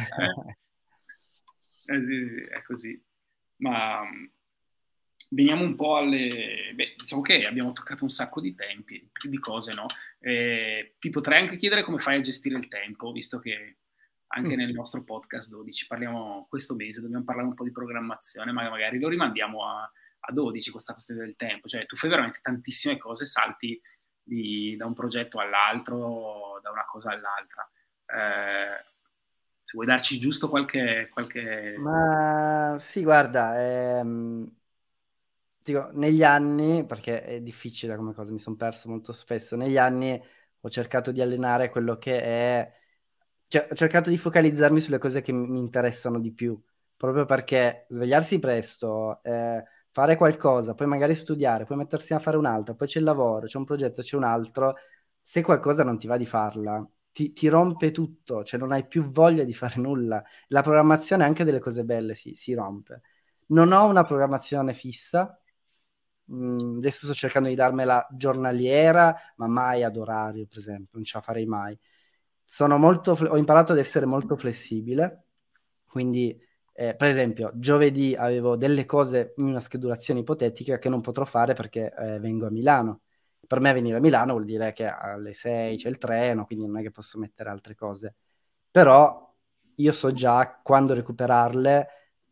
Eh. 1.87 1.95
Eh, 1.95 2.03
sì, 2.03 2.29
sì, 2.29 2.37
è 2.37 2.63
così. 2.63 3.03
Ma 3.57 4.03
veniamo 5.31 5.65
un 5.65 5.75
po' 5.75 5.97
alle... 5.97 6.73
Beh, 6.75 6.95
diciamo 6.97 7.23
che 7.23 7.43
abbiamo 7.43 7.73
toccato 7.73 8.05
un 8.05 8.11
sacco 8.11 8.41
di 8.41 8.55
tempi, 8.55 9.11
di 9.29 9.39
cose, 9.39 9.73
no? 9.73 9.87
Eh, 10.21 10.97
ti 10.99 11.11
potrei 11.11 11.41
anche 11.41 11.57
chiedere 11.57 11.83
come 11.83 11.99
fai 11.99 12.17
a 12.17 12.21
gestire 12.21 12.57
il 12.57 12.69
tempo, 12.69 13.13
visto 13.13 13.39
che 13.39 13.79
anche 14.29 14.55
mm. 14.55 14.59
nel 14.59 14.73
nostro 14.73 15.05
podcast 15.05 15.49
12 15.49 15.87
parliamo 15.87 16.47
questo 16.49 16.75
mese, 16.75 17.01
dobbiamo 17.01 17.25
parlare 17.25 17.49
un 17.49 17.55
po' 17.55 17.65
di 17.65 17.71
programmazione, 17.71 18.53
ma 18.53 18.69
magari 18.69 18.99
lo 18.99 19.09
rimandiamo 19.09 19.65
a, 19.65 19.91
a 20.21 20.33
12 20.33 20.71
questa 20.71 20.93
questione 20.93 21.21
del 21.21 21.37
tempo. 21.37 21.69
Cioè, 21.69 21.87
tu 21.87 21.97
fai 21.97 22.11
veramente 22.11 22.41
tantissime 22.43 22.99
cose, 22.99 23.25
salti 23.27 23.81
di, 24.23 24.77
da 24.77 24.87
un 24.87 24.93
progetto 24.93 25.39
all'altro, 25.39 26.61
da 26.63 26.71
una 26.71 26.85
cosa 26.85 27.11
all'altra. 27.11 27.69
Eh, 28.07 28.85
se 29.63 29.73
vuoi 29.75 29.87
darci 29.87 30.19
giusto 30.19 30.49
qualche... 30.49 31.09
qualche... 31.11 31.77
Ma 31.79 32.77
sì, 32.81 33.03
guarda, 33.03 33.59
ehm, 33.61 34.51
dico, 35.63 35.91
negli 35.93 36.23
anni, 36.23 36.85
perché 36.85 37.23
è 37.23 37.41
difficile 37.41 37.97
come 37.97 38.13
cosa, 38.13 38.33
mi 38.33 38.39
sono 38.39 38.57
perso 38.57 38.89
molto 38.89 39.13
spesso, 39.13 39.57
negli 39.57 39.79
anni 39.79 40.21
ho 40.61 40.69
cercato 40.71 41.13
di 41.13 41.23
allenare 41.23 41.71
quello 41.71 41.97
che 41.97 42.21
è... 42.21 42.77
Cioè, 43.49 43.69
ho 43.71 43.75
cercato 43.75 44.11
di 44.11 44.19
focalizzarmi 44.19 44.79
sulle 44.81 44.99
cose 44.99 45.23
che 45.23 45.33
mi 45.33 45.59
interessano 45.59 46.21
di 46.21 46.33
più, 46.33 46.61
proprio 46.97 47.25
perché 47.25 47.87
svegliarsi 47.89 48.39
presto, 48.39 49.23
eh, 49.23 49.65
fare 49.91 50.17
qualcosa, 50.17 50.75
poi 50.75 50.87
magari 50.87 51.15
studiare, 51.15 51.65
poi 51.65 51.79
mettersi 51.79 52.13
a 52.15 52.19
fare 52.19 52.37
un'altra, 52.37 52.75
poi 52.75 52.87
c'è 52.87 52.99
il 52.99 53.05
lavoro, 53.07 53.47
c'è 53.47 53.57
un 53.59 53.65
progetto, 53.65 54.03
c'è 54.03 54.17
un 54.17 54.25
altro, 54.25 54.75
se 55.21 55.43
qualcosa 55.43 55.83
non 55.83 55.99
ti 55.99 56.07
va 56.07 56.17
di 56.19 56.27
farla, 56.27 56.87
ti, 57.11 57.33
ti, 57.33 57.49
rompe 57.49 57.91
tutto, 57.91 58.45
cioè 58.45 58.61
non 58.61 58.73
hai 58.73 58.87
più 58.87 59.03
voglia 59.05 59.45
di 59.45 59.55
fare 59.55 59.81
nulla. 59.81 60.23
La 60.49 60.63
programmazione 60.63 61.25
anche 61.25 61.45
delle 61.45 61.59
cose 61.59 61.85
belle 61.85 62.15
si, 62.15 62.35
si 62.35 62.53
rompe. 62.55 63.01
Non 63.47 63.73
ho 63.73 63.87
una 63.87 64.05
programmazione 64.05 64.75
fissa, 64.75 65.39
Mm, 66.31 66.77
adesso 66.79 67.07
sto 67.07 67.15
cercando 67.15 67.49
di 67.49 67.55
darmela 67.55 68.07
giornaliera, 68.11 69.15
ma 69.37 69.47
mai 69.47 69.83
ad 69.83 69.97
orario, 69.97 70.47
per 70.47 70.59
esempio, 70.59 70.91
non 70.93 71.05
ce 71.05 71.17
la 71.17 71.23
farei 71.23 71.47
mai. 71.47 71.79
Sono 72.51 72.79
molto, 72.79 73.13
ho 73.13 73.37
imparato 73.37 73.73
ad 73.73 73.79
essere 73.79 74.07
molto 74.07 74.37
flessibile, 74.37 75.25
quindi 75.87 76.41
eh, 76.73 76.95
per 76.95 77.09
esempio 77.09 77.51
giovedì 77.55 78.15
avevo 78.15 78.57
delle 78.57 78.87
cose 78.87 79.35
in 79.37 79.45
una 79.45 79.61
schedulazione 79.61 80.21
ipotetica 80.21 80.79
che 80.79 80.89
non 80.89 81.03
potrò 81.03 81.25
fare 81.27 81.53
perché 81.53 81.93
eh, 81.95 82.19
vengo 82.21 82.47
a 82.47 82.51
Milano. 82.51 83.03
Per 83.47 83.61
me 83.61 83.73
venire 83.73 83.99
a 83.99 84.01
Milano 84.01 84.33
vuol 84.33 84.45
dire 84.47 84.73
che 84.73 84.87
alle 84.87 85.35
6 85.35 85.77
c'è 85.77 85.89
il 85.89 85.99
treno, 85.99 86.47
quindi 86.47 86.67
non 86.67 86.79
è 86.79 86.83
che 86.83 86.91
posso 86.91 87.19
mettere 87.19 87.51
altre 87.51 87.75
cose. 87.75 88.15
Però 88.71 89.35
io 89.77 89.93
so 89.93 90.13
già 90.13 90.61
quando 90.63 90.95
recuperarle 90.95 91.89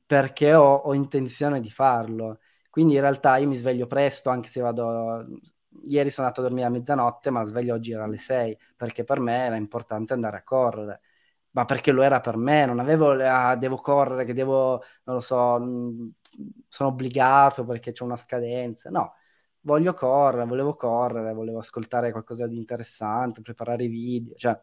perché 0.06 0.54
ho, 0.54 0.74
ho 0.76 0.94
intenzione 0.94 1.60
di 1.60 1.70
farlo 1.70 2.38
quindi 2.76 2.92
in 2.92 3.00
realtà 3.00 3.38
io 3.38 3.48
mi 3.48 3.54
sveglio 3.54 3.86
presto, 3.86 4.28
anche 4.28 4.50
se 4.50 4.60
vado... 4.60 5.24
Ieri 5.84 6.10
sono 6.10 6.26
andato 6.26 6.44
a 6.44 6.48
dormire 6.48 6.68
a 6.68 6.70
mezzanotte, 6.70 7.30
ma 7.30 7.44
sveglio 7.44 7.74
oggi 7.74 7.92
era 7.92 8.04
alle 8.04 8.16
6, 8.18 8.58
perché 8.76 9.04
per 9.04 9.20
me 9.20 9.44
era 9.46 9.56
importante 9.56 10.12
andare 10.12 10.38
a 10.38 10.42
correre. 10.42 11.00
Ma 11.50 11.64
perché 11.64 11.90
lo 11.92 12.02
era 12.02 12.20
per 12.20 12.36
me, 12.36 12.66
non 12.66 12.78
avevo, 12.80 13.12
ah, 13.12 13.56
devo 13.56 13.76
correre, 13.76 14.24
che 14.24 14.34
devo, 14.34 14.82
non 15.04 15.16
lo 15.16 15.20
so, 15.20 15.58
mm, 15.58 16.08
sono 16.68 16.90
obbligato 16.90 17.64
perché 17.64 17.92
c'è 17.92 18.04
una 18.04 18.16
scadenza. 18.16 18.90
No, 18.90 19.14
voglio 19.60 19.94
correre, 19.94 20.46
volevo 20.46 20.74
correre, 20.76 21.32
volevo 21.32 21.58
ascoltare 21.58 22.10
qualcosa 22.12 22.46
di 22.46 22.56
interessante, 22.56 23.42
preparare 23.42 23.84
i 23.84 23.88
video, 23.88 24.34
cioè 24.36 24.58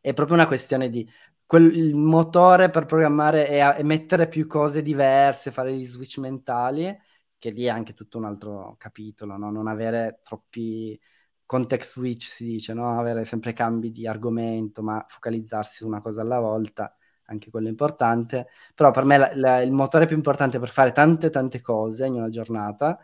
è 0.00 0.12
proprio 0.14 0.36
una 0.36 0.46
questione 0.46 0.88
di 0.90 1.08
quel, 1.46 1.74
il 1.76 1.94
motore 1.94 2.70
per 2.70 2.86
programmare 2.86 3.48
e, 3.48 3.82
mettere 3.82 4.28
più 4.28 4.46
cose 4.46 4.82
diverse, 4.82 5.50
fare 5.50 5.76
gli 5.76 5.84
switch 5.84 6.18
mentali, 6.18 6.96
che 7.40 7.50
lì 7.50 7.64
è 7.64 7.68
anche 7.70 7.94
tutto 7.94 8.18
un 8.18 8.26
altro 8.26 8.76
capitolo, 8.78 9.36
no? 9.36 9.50
non 9.50 9.66
avere 9.66 10.20
troppi 10.22 11.00
context 11.46 11.92
switch, 11.94 12.24
si 12.24 12.44
dice, 12.44 12.74
no? 12.74 12.98
avere 13.00 13.24
sempre 13.24 13.52
cambi 13.54 13.90
di 13.90 14.06
argomento, 14.06 14.82
ma 14.82 15.04
focalizzarsi 15.08 15.78
su 15.78 15.86
una 15.86 16.00
cosa 16.02 16.20
alla 16.20 16.38
volta, 16.38 16.94
anche 17.24 17.50
quello 17.50 17.66
è 17.68 17.70
importante. 17.70 18.48
Però 18.74 18.90
per 18.92 19.04
me 19.04 19.18
la, 19.18 19.30
la, 19.34 19.62
il 19.62 19.72
motore 19.72 20.06
più 20.06 20.16
importante 20.16 20.58
per 20.60 20.68
fare 20.68 20.92
tante 20.92 21.30
tante 21.30 21.60
cose 21.60 22.06
in 22.06 22.14
una 22.14 22.28
giornata 22.28 22.98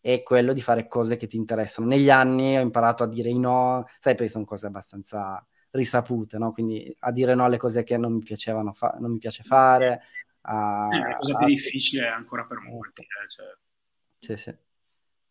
è 0.00 0.22
quello 0.24 0.52
di 0.52 0.60
fare 0.60 0.88
cose 0.88 1.16
che 1.16 1.26
ti 1.28 1.36
interessano. 1.36 1.86
Negli 1.86 2.10
anni 2.10 2.56
ho 2.56 2.60
imparato 2.60 3.04
a 3.04 3.08
dire 3.08 3.32
no, 3.32 3.86
sai, 4.00 4.16
poi 4.16 4.28
sono 4.28 4.44
cose 4.44 4.66
abbastanza 4.66 5.44
risapute, 5.70 6.38
no? 6.38 6.52
quindi 6.52 6.94
a 7.00 7.12
dire 7.12 7.34
no 7.34 7.44
alle 7.44 7.56
cose 7.56 7.84
che 7.84 7.96
non 7.96 8.14
mi 8.14 8.22
fa- 8.74 8.96
non 8.98 9.12
mi 9.12 9.18
piace 9.18 9.42
fare. 9.44 10.02
A, 10.42 10.88
è 10.90 10.98
la 10.98 11.14
cosa 11.14 11.36
più 11.36 11.46
a... 11.46 11.48
difficile 11.48 12.08
ancora 12.08 12.44
per 12.44 12.58
molti. 12.58 13.02
Eh, 13.02 13.28
cioè. 13.28 13.46
Sì, 14.18 14.36
sì. 14.36 14.56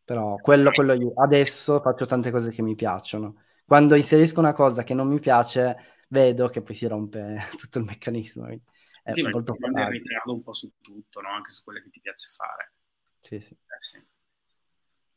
Però 0.03 0.35
quello, 0.35 0.71
quello 0.71 0.93
io 0.93 1.13
adesso 1.15 1.79
faccio 1.79 2.05
tante 2.05 2.31
cose 2.31 2.51
che 2.51 2.61
mi 2.61 2.75
piacciono. 2.75 3.43
Quando 3.65 3.95
inserisco 3.95 4.39
una 4.39 4.53
cosa 4.53 4.83
che 4.83 4.93
non 4.93 5.07
mi 5.07 5.19
piace, 5.19 6.03
vedo 6.09 6.49
che 6.49 6.61
poi 6.61 6.75
si 6.75 6.87
rompe 6.87 7.39
tutto 7.57 7.79
il 7.79 7.85
meccanismo. 7.85 8.47
È 8.47 9.11
sì, 9.11 9.23
molto 9.23 9.55
ma 9.59 9.87
ti 9.89 10.01
un 10.25 10.43
po' 10.43 10.53
su 10.53 10.71
tutto, 10.79 11.21
no? 11.21 11.29
anche 11.29 11.49
su 11.49 11.63
quelle 11.63 11.81
che 11.81 11.89
ti 11.89 12.01
piace 12.01 12.27
fare. 12.35 12.73
Sì, 13.21 13.39
sì. 13.39 13.53
Eh, 13.53 13.79
sì. 13.79 13.97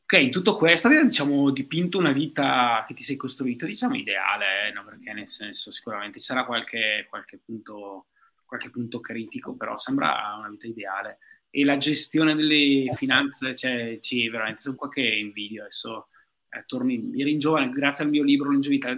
Ok, 0.03 0.21
in 0.21 0.31
tutto 0.31 0.55
questo 0.55 0.87
avete 0.87 1.05
diciamo, 1.05 1.49
dipinto 1.49 1.97
una 1.97 2.11
vita 2.11 2.83
che 2.87 2.93
ti 2.93 3.03
sei 3.03 3.15
costruito, 3.15 3.65
diciamo, 3.65 3.95
ideale, 3.95 4.67
eh? 4.67 4.71
no? 4.71 4.85
perché 4.85 5.13
nel 5.13 5.27
senso 5.27 5.71
sicuramente 5.71 6.19
c'era 6.19 6.45
qualche, 6.45 7.07
qualche, 7.09 7.39
punto, 7.43 8.07
qualche 8.45 8.69
punto 8.69 8.99
critico, 8.99 9.55
però 9.55 9.77
sembra 9.77 10.35
una 10.37 10.49
vita 10.49 10.67
ideale. 10.67 11.19
E 11.49 11.63
la 11.63 11.77
gestione 11.77 12.35
delle 12.35 12.87
finanze, 12.93 13.55
cioè, 13.55 13.95
sì, 13.99 14.27
veramente 14.29 14.61
sono 14.61 14.75
qua 14.75 14.89
che 14.89 15.01
invidio. 15.01 15.61
Adesso 15.61 16.09
eh, 16.49 16.63
torni, 16.65 17.13
eri 17.19 17.37
giovane, 17.37 17.69
grazie 17.69 18.03
al 18.03 18.09
mio 18.09 18.23
libro 18.23 18.49
Longevità, 18.51 18.95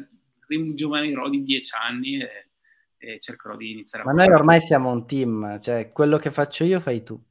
ringiovanirò 0.48 1.30
di 1.30 1.44
dieci 1.44 1.76
anni 1.76 2.22
e, 2.22 2.52
e 2.98 3.20
cercherò 3.20 3.56
di 3.56 3.72
iniziare 3.72 4.04
a... 4.04 4.08
Ma 4.08 4.24
noi 4.24 4.34
ormai 4.34 4.62
siamo 4.62 4.92
un 4.92 5.06
team, 5.06 5.60
cioè 5.60 5.92
quello 5.92 6.18
che 6.18 6.32
faccio 6.32 6.64
io 6.64 6.80
fai 6.80 7.04
tu. 7.04 7.22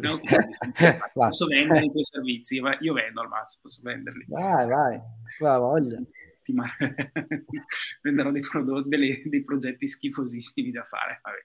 No, 0.00 0.18
posso 1.12 1.46
vendere 1.46 1.84
i 1.84 1.90
tuoi 1.90 2.04
servizi, 2.04 2.60
io 2.80 2.92
vendo 2.92 3.20
al 3.20 3.28
massimo, 3.28 3.62
posso 3.62 3.80
venderli. 3.82 4.24
Vai, 4.28 4.66
vai, 4.66 5.00
la 5.38 5.58
voglia. 5.58 5.98
Ma... 6.52 6.64
Venderò 8.02 8.30
dei, 8.30 8.42
prodotti, 8.42 8.88
delle, 8.88 9.22
dei, 9.24 9.42
progetti 9.42 9.86
schifosissimi 9.86 10.70
da 10.70 10.82
fare. 10.82 11.20
Vabbè. 11.22 11.38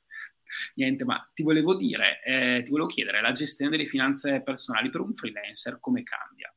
Niente, 0.75 1.05
ma 1.05 1.29
ti 1.33 1.43
volevo 1.43 1.75
dire, 1.75 2.21
eh, 2.23 2.61
ti 2.63 2.71
volevo 2.71 2.87
chiedere, 2.87 3.21
la 3.21 3.31
gestione 3.31 3.69
delle 3.71 3.85
finanze 3.85 4.41
personali 4.41 4.89
per 4.89 5.01
un 5.01 5.13
freelancer 5.13 5.79
come 5.79 6.03
cambia? 6.03 6.53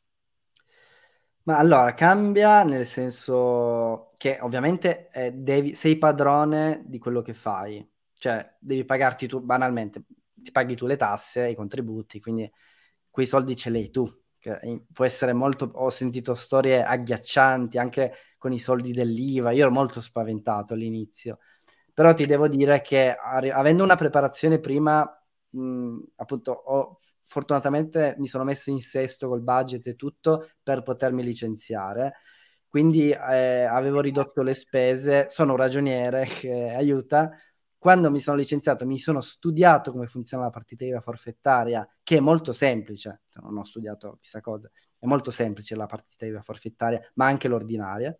Ma 1.45 1.59
allora, 1.59 1.93
cambia 1.95 2.63
nel 2.63 2.87
senso 2.87 4.09
che 4.17 4.39
ovviamente 4.41 5.11
eh, 5.11 5.33
devi, 5.33 5.75
sei 5.75 5.99
padrone 5.99 6.83
di 6.87 6.99
quello 6.99 7.21
che 7.21 7.35
fai, 7.35 7.87
cioè 8.15 8.57
devi 8.61 8.85
pagarti 8.85 9.27
tu 9.27 9.41
banalmente, 9.45 10.05
ti 10.33 10.53
paghi 10.53 10.77
tu 10.77 10.87
le 10.87 10.97
tasse, 10.97 11.49
i 11.49 11.57
contributi, 11.57 12.21
quindi 12.21 12.51
quei 13.11 13.27
soldi 13.27 13.57
ce 13.57 13.71
li 13.71 13.79
hai 13.79 13.91
tu. 13.91 14.09
Che 14.39 14.85
può 14.93 15.05
essere 15.05 15.33
molto. 15.33 15.71
Ho 15.75 15.91
sentito 15.91 16.35
storie 16.35 16.83
agghiaccianti 16.83 17.79
anche 17.79 18.13
con 18.43 18.53
i 18.53 18.59
soldi 18.59 18.91
dell'IVA. 18.93 19.53
Io 19.53 19.63
ero 19.63 19.71
molto 19.71 20.01
spaventato 20.01 20.75
all'inizio, 20.75 21.39
però 21.95 22.13
ti 22.13 22.27
devo 22.27 22.49
dire 22.49 22.81
che 22.81 23.15
avendo 23.15 23.85
una 23.85 23.95
preparazione 23.95 24.59
prima, 24.59 25.09
mh, 25.51 25.99
appunto, 26.17 26.51
ho, 26.51 26.99
fortunatamente 27.23 28.17
mi 28.19 28.27
sono 28.27 28.43
messo 28.43 28.71
in 28.71 28.81
sesto 28.81 29.29
col 29.29 29.43
budget 29.43 29.87
e 29.87 29.95
tutto 29.95 30.51
per 30.61 30.83
potermi 30.83 31.23
licenziare. 31.23 32.15
Quindi 32.67 33.11
eh, 33.13 33.63
avevo 33.65 34.01
ridotto 34.01 34.43
le 34.43 34.55
spese, 34.55 35.29
sono 35.29 35.53
un 35.53 35.59
ragioniere 35.59 36.25
che 36.27 36.71
aiuta, 36.75 37.31
quando 37.79 38.11
mi 38.11 38.19
sono 38.21 38.37
licenziato 38.37 38.87
mi 38.87 38.99
sono 38.99 39.21
studiato 39.21 39.93
come 39.93 40.07
funziona 40.09 40.45
la 40.45 40.51
partita 40.51 40.85
IVA 40.85 41.01
forfettaria, 41.01 41.87
che 42.03 42.17
è 42.17 42.21
molto 42.21 42.53
semplice, 42.53 43.23
non 43.43 43.57
ho 43.59 43.65
studiato 43.65 44.17
chissà 44.21 44.41
cosa, 44.41 44.69
è 44.99 45.07
molto 45.07 45.31
semplice 45.31 45.77
la 45.77 45.87
partita 45.87 46.27
IVA 46.27 46.43
forfettaria, 46.43 47.01
ma 47.15 47.27
anche 47.27 47.49
l'ordinaria. 47.49 48.17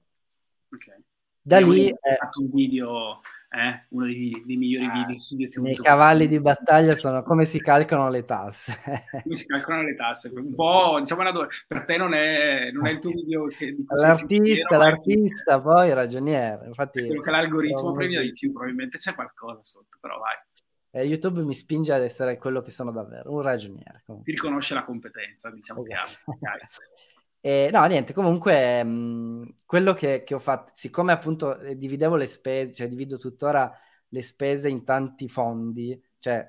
Okay. 0.75 1.03
Da 1.45 1.59
lì... 1.59 1.91
Ho 1.91 1.97
fatto 2.19 2.41
un 2.41 2.51
video 2.53 3.21
eh? 3.53 3.87
uno 3.91 4.07
dei, 4.07 4.43
dei 4.47 4.57
migliori 4.57 4.87
ah, 4.87 4.93
video 4.93 5.19
su 5.19 5.37
YouTube. 5.37 5.71
I 5.71 5.75
cavalli 5.75 6.27
di 6.27 6.41
battaglia 6.41 6.95
sono 6.95 7.23
come 7.23 7.45
si 7.45 7.61
calcolano 7.61 8.09
le 8.09 8.25
tasse. 8.25 8.73
come 9.23 9.37
si 9.37 9.47
calcolano 9.47 9.83
le 9.83 9.95
tasse, 9.95 10.31
un 10.35 10.55
po' 10.55 10.99
diciamo 11.01 11.31
do- 11.33 11.49
per 11.67 11.85
te 11.85 11.97
non 11.97 12.15
è, 12.15 12.71
non 12.71 12.87
è 12.87 12.93
il 12.93 12.99
tuo 12.99 13.11
video 13.11 13.47
che 13.47 13.77
l'artista, 13.89 14.77
l'artista, 14.77 15.61
poi 15.61 15.93
ragioniere. 15.93 16.67
Infatti, 16.67 17.05
quello 17.05 17.21
che 17.21 17.31
l'algoritmo 17.31 17.93
premia 17.93 18.21
di 18.23 18.33
più, 18.33 18.53
probabilmente 18.53 18.99
c'è 18.99 19.15
qualcosa 19.15 19.63
sotto, 19.63 19.99
però 20.01 20.19
vai. 20.19 20.37
Eh, 20.95 21.07
YouTube 21.07 21.43
mi 21.43 21.55
spinge 21.55 21.93
ad 21.93 22.03
essere 22.03 22.39
quello 22.39 22.61
che 22.61 22.71
sono 22.71 22.93
davvero, 22.93 23.33
un 23.33 23.43
ragioniere. 23.43 24.03
Comunque. 24.07 24.31
Ti 24.31 24.39
riconosce 24.39 24.75
la 24.75 24.85
competenza, 24.85 25.51
diciamo 25.51 25.85
esatto. 25.85 26.37
che 26.39 26.47
hai. 26.47 26.59
E, 27.45 27.71
no, 27.73 27.85
niente, 27.87 28.13
comunque 28.13 28.85
mh, 28.85 29.55
quello 29.67 29.95
che, 29.95 30.23
che, 30.23 30.35
ho 30.35 30.39
fatto, 30.39 30.71
siccome 30.75 31.11
appunto 31.11 31.59
eh, 31.59 31.77
dividevo 31.77 32.15
le 32.15 32.29
spese, 32.29 32.73
cioè 32.73 32.87
divido 32.89 33.19
tuttora 33.19 33.69
le 34.09 34.23
spese 34.23 34.69
in 34.69 34.85
tanti 34.85 35.29
fondi, 35.29 36.01
cioè 36.21 36.49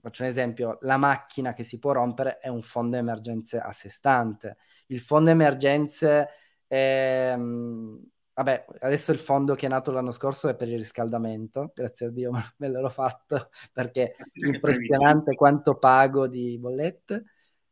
faccio 0.00 0.22
un 0.22 0.28
esempio, 0.28 0.78
la 0.82 0.96
macchina 0.96 1.52
che 1.54 1.64
si 1.64 1.80
può 1.80 1.90
rompere 1.90 2.38
è 2.38 2.46
un 2.46 2.62
fondo 2.62 2.96
emergenze 2.96 3.58
a 3.58 3.72
sé 3.72 3.88
stante. 3.88 4.58
Il 4.86 5.00
fondo 5.00 5.30
emergenze, 5.30 6.28
è, 6.68 7.34
mh, 7.34 8.02
vabbè, 8.34 8.64
adesso 8.82 9.10
il 9.10 9.18
fondo 9.18 9.56
che 9.56 9.66
è 9.66 9.68
nato 9.68 9.90
l'anno 9.90 10.12
scorso 10.12 10.48
è 10.48 10.54
per 10.54 10.68
il 10.68 10.78
riscaldamento, 10.78 11.72
grazie 11.74 12.06
a 12.06 12.10
Dio 12.10 12.30
me 12.58 12.68
l'ho 12.68 12.88
fatto 12.90 13.50
perché 13.72 14.12
è 14.12 14.46
impressionante 14.46 15.34
quanto 15.34 15.78
pago 15.78 16.28
di 16.28 16.56
bollette, 16.58 17.24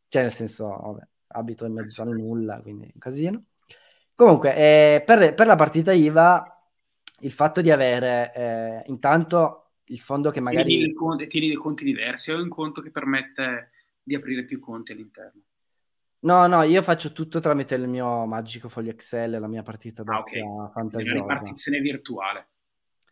cioè 0.09 0.23
nel 0.23 0.33
senso, 0.33 0.67
vabbè 0.67 1.07
abito 1.37 1.65
in 1.65 1.75
mezzo 1.75 2.03
al 2.03 2.11
nulla, 2.11 2.61
quindi 2.61 2.91
un 2.93 2.99
casino. 2.99 3.45
Comunque, 4.15 4.57
eh, 4.57 5.03
per, 5.05 5.35
per, 5.35 5.47
la 5.47 5.57
partita 5.57 5.93
IVA, 5.93 6.59
il 7.21 7.31
fatto 7.31 7.61
di 7.61 7.71
avere 7.71 8.33
eh, 8.35 8.83
intanto 8.87 9.73
il 9.87 10.01
fondo 10.01 10.31
che 10.31 10.41
magari... 10.41 10.69
Tieni 10.69 10.85
dei, 10.85 10.95
conti, 10.95 11.27
tieni 11.27 11.49
dei 11.49 11.57
conti 11.57 11.85
diversi 11.85 12.33
o 12.33 12.41
un 12.41 12.49
conto 12.49 12.81
che 12.81 12.91
permette 12.91 13.71
di 14.03 14.15
aprire 14.15 14.45
più 14.45 14.59
conti 14.59 14.93
all'interno? 14.93 15.43
No, 16.21 16.47
no, 16.47 16.63
io 16.63 16.83
faccio 16.83 17.13
tutto 17.13 17.41
tramite 17.41 17.75
il 17.75 17.89
mio 17.89 18.25
magico 18.25 18.69
foglio 18.69 18.91
Excel, 18.91 19.39
la 19.39 19.47
mia 19.47 19.63
partita 19.63 20.03
da 20.03 20.17
ah, 20.17 20.21
okay. 20.21 20.43
fantasia. 20.73 21.13
Una 21.13 21.21
ripartizione 21.21 21.79
virtuale. 21.81 22.49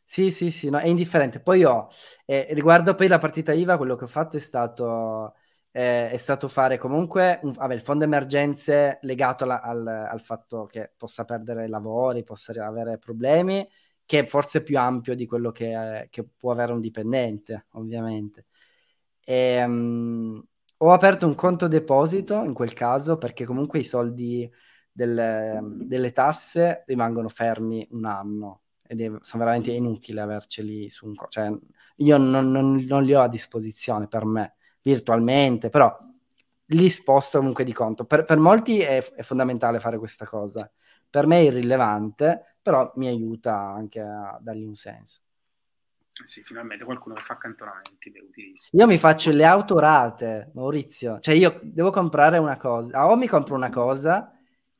Sì, 0.02 0.30
sì, 0.30 0.50
sì, 0.50 0.70
no, 0.70 0.78
è 0.78 0.86
indifferente. 0.86 1.40
Poi 1.40 1.64
ho, 1.64 1.88
eh, 2.24 2.48
riguardo 2.50 2.94
poi 2.94 3.08
la 3.08 3.18
partita 3.18 3.52
IVA, 3.52 3.76
quello 3.76 3.94
che 3.94 4.04
ho 4.04 4.08
fatto 4.08 4.36
è 4.36 4.40
stato 4.40 5.34
eh, 5.76 6.08
è 6.08 6.16
stato 6.18 6.46
fare 6.46 6.78
comunque 6.78 7.40
un, 7.42 7.50
vabbè, 7.50 7.74
il 7.74 7.80
fondo 7.80 8.04
emergenze 8.04 8.98
legato 9.02 9.44
la, 9.44 9.58
al, 9.58 9.84
al, 9.84 10.20
fatto 10.20 10.66
che 10.66 10.92
possa 10.96 11.24
perdere 11.24 11.66
lavori, 11.66 12.22
possa 12.22 12.52
avere 12.64 12.96
problemi, 12.98 13.68
che 14.06 14.20
è 14.20 14.24
forse 14.24 14.62
più 14.62 14.78
ampio 14.78 15.16
di 15.16 15.26
quello 15.26 15.50
che, 15.50 16.06
che 16.10 16.24
può 16.24 16.52
avere 16.52 16.72
un 16.72 16.80
dipendente, 16.80 17.66
ovviamente. 17.72 18.46
E, 19.24 19.64
um, 19.64 20.40
ho 20.78 20.92
aperto 20.92 21.26
un 21.26 21.34
conto 21.34 21.66
deposito 21.66 22.44
in 22.44 22.54
quel 22.54 22.72
caso 22.72 23.18
perché 23.18 23.44
comunque 23.44 23.80
i 23.80 23.84
soldi 23.84 24.48
del, 24.92 25.60
delle 25.82 26.12
tasse 26.12 26.84
rimangono 26.86 27.28
fermi 27.28 27.84
un 27.90 28.04
anno 28.04 28.62
ed 28.86 29.00
è, 29.00 29.10
sono 29.22 29.42
veramente 29.42 29.72
inutili 29.72 30.20
averceli 30.20 30.88
su 30.88 31.06
un 31.06 31.16
conto. 31.16 31.32
Cioè, 31.32 31.52
io 31.96 32.16
non, 32.16 32.52
non, 32.52 32.84
non 32.86 33.02
li 33.02 33.12
ho 33.14 33.22
a 33.22 33.28
disposizione 33.28 34.06
per 34.06 34.24
me 34.24 34.54
virtualmente, 34.84 35.70
però 35.70 35.96
li 36.66 36.90
sposto 36.90 37.38
comunque 37.38 37.64
di 37.64 37.72
conto. 37.72 38.04
Per, 38.04 38.24
per 38.24 38.38
molti 38.38 38.80
è, 38.80 39.02
è, 39.02 39.22
fondamentale 39.22 39.80
fare 39.80 39.98
questa 39.98 40.26
cosa, 40.26 40.70
per 41.08 41.26
me 41.26 41.38
è 41.38 41.42
irrilevante, 41.42 42.58
però 42.60 42.92
mi 42.96 43.08
aiuta 43.08 43.56
anche 43.56 44.00
a 44.00 44.38
dargli 44.40 44.64
un 44.64 44.74
senso. 44.74 45.20
Sì, 46.22 46.42
finalmente 46.42 46.84
qualcuno 46.84 47.16
che 47.16 47.22
fa 47.22 47.32
accantonamenti 47.32 48.12
è 48.12 48.20
utilissimo. 48.20 48.80
Io 48.80 48.88
mi 48.88 48.98
faccio 48.98 49.32
le 49.32 49.44
autorate, 49.44 50.50
Maurizio. 50.54 51.18
Cioè 51.18 51.34
io 51.34 51.58
devo 51.62 51.90
comprare 51.90 52.38
una 52.38 52.56
cosa, 52.56 53.08
o 53.08 53.16
mi 53.16 53.26
compro 53.26 53.56
una 53.56 53.70
cosa 53.70 54.30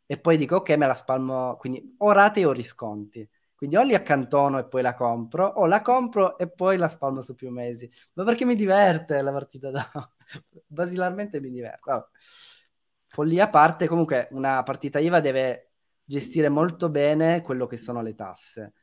e 0.06 0.18
poi 0.18 0.36
dico 0.36 0.56
ok, 0.56 0.68
me 0.70 0.86
la 0.86 0.94
spalmo, 0.94 1.56
quindi 1.56 1.94
o 1.98 2.12
rate 2.12 2.44
o 2.44 2.52
risconti. 2.52 3.28
Quindi 3.54 3.76
o 3.76 3.82
li 3.82 3.94
accantono 3.94 4.58
e 4.58 4.66
poi 4.66 4.82
la 4.82 4.94
compro, 4.94 5.46
o 5.46 5.66
la 5.66 5.80
compro 5.80 6.36
e 6.38 6.50
poi 6.50 6.76
la 6.76 6.88
spalmo 6.88 7.20
su 7.20 7.34
più 7.34 7.50
mesi. 7.50 7.90
Ma 8.14 8.24
perché 8.24 8.44
mi 8.44 8.54
diverte 8.54 9.22
la 9.22 9.30
partita 9.30 9.70
da... 9.70 9.88
Basilarmente 10.66 11.40
mi 11.40 11.50
diverte. 11.50 11.90
Oh. 11.90 12.08
Follia 13.06 13.44
a 13.44 13.48
parte, 13.48 13.86
comunque 13.86 14.28
una 14.32 14.62
partita 14.64 14.98
IVA 14.98 15.20
deve 15.20 15.70
gestire 16.04 16.48
molto 16.48 16.88
bene 16.90 17.42
quello 17.42 17.66
che 17.66 17.76
sono 17.76 18.02
le 18.02 18.14
tasse. 18.14 18.74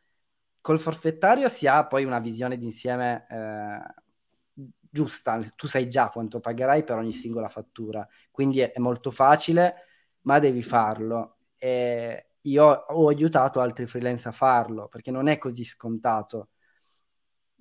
Col 0.61 0.79
forfettario 0.79 1.49
si 1.49 1.67
ha 1.67 1.85
poi 1.85 2.05
una 2.05 2.19
visione 2.19 2.55
d'insieme 2.55 3.25
eh, 3.29 4.63
giusta, 4.89 5.39
tu 5.55 5.67
sai 5.67 5.89
già 5.89 6.09
quanto 6.09 6.39
pagherai 6.39 6.83
per 6.83 6.97
ogni 6.97 7.13
singola 7.13 7.49
fattura, 7.49 8.07
quindi 8.29 8.59
è, 8.59 8.71
è 8.71 8.79
molto 8.79 9.11
facile, 9.11 9.75
ma 10.21 10.39
devi 10.39 10.61
farlo. 10.61 11.37
E 11.57 12.30
io 12.41 12.65
ho 12.65 13.07
aiutato 13.09 13.59
altri 13.61 13.85
freelance 13.87 14.27
a 14.27 14.31
farlo 14.31 14.87
perché 14.87 15.11
non 15.11 15.27
è 15.27 15.37
così 15.37 15.63
scontato. 15.63 16.49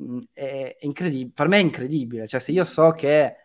Mm, 0.02 0.20
è 0.32 0.76
incredibile, 0.80 1.32
per 1.34 1.48
me 1.48 1.58
è 1.58 1.60
incredibile, 1.60 2.26
cioè 2.26 2.40
se 2.40 2.52
io 2.52 2.64
so 2.64 2.92
che 2.92 3.36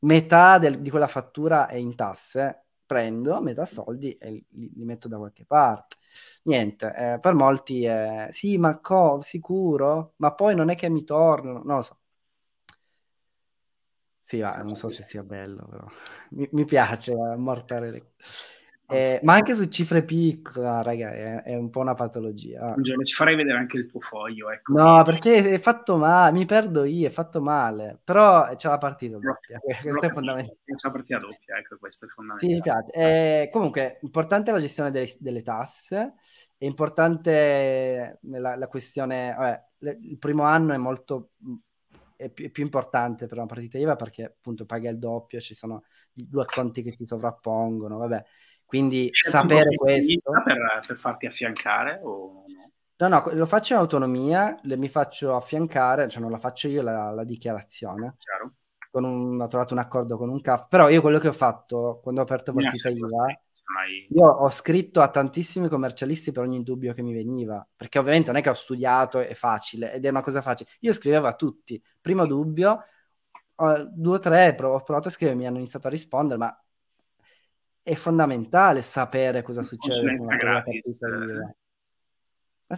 metà 0.00 0.58
del, 0.58 0.80
di 0.80 0.90
quella 0.90 1.06
fattura 1.06 1.66
è 1.68 1.76
in 1.76 1.94
tasse, 1.94 2.64
prendo 2.84 3.40
metà 3.40 3.64
soldi 3.64 4.16
e 4.16 4.30
li, 4.30 4.44
li 4.74 4.84
metto 4.84 5.08
da 5.08 5.16
qualche 5.16 5.44
parte. 5.46 5.96
Niente, 6.44 6.92
eh, 7.14 7.18
per 7.20 7.34
molti 7.34 7.84
è 7.84 8.28
sì, 8.30 8.58
ma 8.58 8.78
co, 8.80 9.20
sicuro? 9.20 10.12
Ma 10.16 10.32
poi 10.34 10.54
non 10.54 10.68
è 10.70 10.76
che 10.76 10.88
mi 10.90 11.02
tornano, 11.04 11.62
non 11.64 11.76
lo 11.76 11.82
so. 11.82 11.98
Sì, 14.22 14.40
va, 14.40 14.56
non 14.56 14.74
so 14.74 14.88
se 14.88 15.04
sia 15.04 15.22
bello, 15.22 15.66
però 15.68 15.86
mi, 16.30 16.48
mi 16.52 16.64
piace 16.64 17.12
ammortare 17.12 17.90
le 17.90 18.12
eh, 18.88 19.18
ma 19.22 19.34
anche 19.34 19.54
su 19.54 19.64
cifre 19.64 20.04
piccole, 20.04 20.82
raga, 20.82 21.10
è, 21.10 21.42
è, 21.42 21.54
un 21.56 21.70
po' 21.70 21.80
una 21.80 21.94
patologia. 21.94 22.72
Un 22.76 22.82
giorno 22.82 23.02
ci 23.02 23.14
farei 23.14 23.34
vedere 23.34 23.58
anche 23.58 23.78
il 23.78 23.86
tuo 23.86 23.98
foglio. 24.00 24.50
Ecco. 24.50 24.72
No, 24.74 25.02
perché 25.02 25.50
è 25.50 25.58
fatto 25.58 25.96
male, 25.96 26.30
mi 26.32 26.46
perdo 26.46 26.84
io, 26.84 27.08
è 27.08 27.10
fatto 27.10 27.42
male. 27.42 27.98
Però 28.04 28.54
c'è 28.54 28.68
la 28.68 28.78
partita 28.78 29.18
doppia, 29.18 29.58
questo 29.82 30.06
è 30.06 30.10
fondamentale. 30.10 30.58
C'è 30.64 30.86
la 30.86 30.92
partita 30.92 31.18
doppia, 31.18 31.56
ecco, 31.56 31.76
questo 31.78 32.04
è 32.04 32.08
fondamentale. 32.08 32.52
Sì, 32.52 32.56
mi 32.56 32.62
piace. 32.62 32.90
Eh, 32.92 33.48
comunque, 33.50 33.98
importante 34.02 34.52
la 34.52 34.60
gestione 34.60 34.92
delle, 34.92 35.12
delle 35.18 35.42
tasse, 35.42 36.14
è 36.56 36.64
importante 36.64 38.18
la, 38.22 38.54
la 38.54 38.68
questione, 38.68 39.34
vabbè, 39.36 39.64
le, 39.78 39.98
il 40.00 40.18
primo 40.18 40.44
anno 40.44 40.72
è 40.72 40.76
molto 40.76 41.30
è 42.14 42.30
più, 42.30 42.46
è 42.46 42.50
più, 42.50 42.62
importante 42.62 43.26
per 43.26 43.36
una 43.36 43.46
partita 43.46 43.76
IVA 43.76 43.94
perché 43.94 44.24
appunto 44.24 44.64
paga 44.64 44.88
il 44.88 44.98
doppio, 44.98 45.38
ci 45.38 45.54
sono 45.54 45.82
due 46.12 46.46
conti 46.46 46.82
che 46.82 46.90
si 46.90 47.04
sovrappongono, 47.04 47.98
vabbè 47.98 48.24
quindi 48.66 49.10
C'è 49.10 49.30
sapere 49.30 49.74
questo... 49.74 50.32
Per, 50.44 50.58
per, 50.86 50.98
farti 50.98 51.26
affiancare 51.26 52.00
o 52.02 52.44
no? 52.48 52.70
No, 52.98 53.08
no, 53.08 53.24
lo 53.32 53.46
faccio 53.46 53.74
in 53.74 53.78
autonomia, 53.78 54.58
le, 54.62 54.76
mi 54.76 54.88
faccio 54.88 55.36
affiancare, 55.36 56.08
cioè 56.08 56.20
non 56.20 56.30
la 56.30 56.38
faccio 56.38 56.66
io 56.66 56.82
la, 56.82 57.10
la 57.10 57.24
dichiarazione. 57.24 58.16
Chiaro. 58.18 58.54
Un, 58.92 59.38
ho 59.38 59.46
trovato 59.46 59.74
un 59.74 59.80
accordo 59.80 60.16
con 60.16 60.30
un 60.30 60.40
CAF, 60.40 60.68
però 60.68 60.88
io 60.88 61.02
quello 61.02 61.18
che 61.18 61.28
ho 61.28 61.32
fatto 61.32 62.00
quando 62.02 62.22
ho 62.22 62.24
aperto 62.24 62.54
partita 62.54 62.88
IVA, 62.88 63.26
io 64.08 64.24
ho 64.24 64.48
scritto 64.48 65.02
a 65.02 65.10
tantissimi 65.10 65.68
commercialisti 65.68 66.32
per 66.32 66.44
ogni 66.44 66.62
dubbio 66.62 66.94
che 66.94 67.02
mi 67.02 67.12
veniva, 67.12 67.66
perché 67.76 67.98
ovviamente 67.98 68.30
non 68.30 68.40
è 68.40 68.42
che 68.42 68.48
ho 68.48 68.54
studiato, 68.54 69.18
è 69.18 69.34
facile, 69.34 69.92
ed 69.92 70.06
è 70.06 70.08
una 70.08 70.22
cosa 70.22 70.40
facile. 70.40 70.70
Io 70.80 70.94
scrivevo 70.94 71.26
a 71.26 71.34
tutti, 71.34 71.82
primo 72.00 72.26
dubbio, 72.26 72.84
due 73.92 74.16
o 74.16 74.18
tre, 74.18 74.56
ho 74.58 74.82
provato 74.82 75.08
a 75.08 75.10
scrivere, 75.10 75.36
mi 75.36 75.46
hanno 75.46 75.58
iniziato 75.58 75.88
a 75.88 75.90
rispondere, 75.90 76.38
ma 76.38 76.65
è 77.86 77.94
fondamentale 77.94 78.82
sapere 78.82 79.42
cosa 79.42 79.62
succede 79.62 80.16
gratis. 80.16 80.98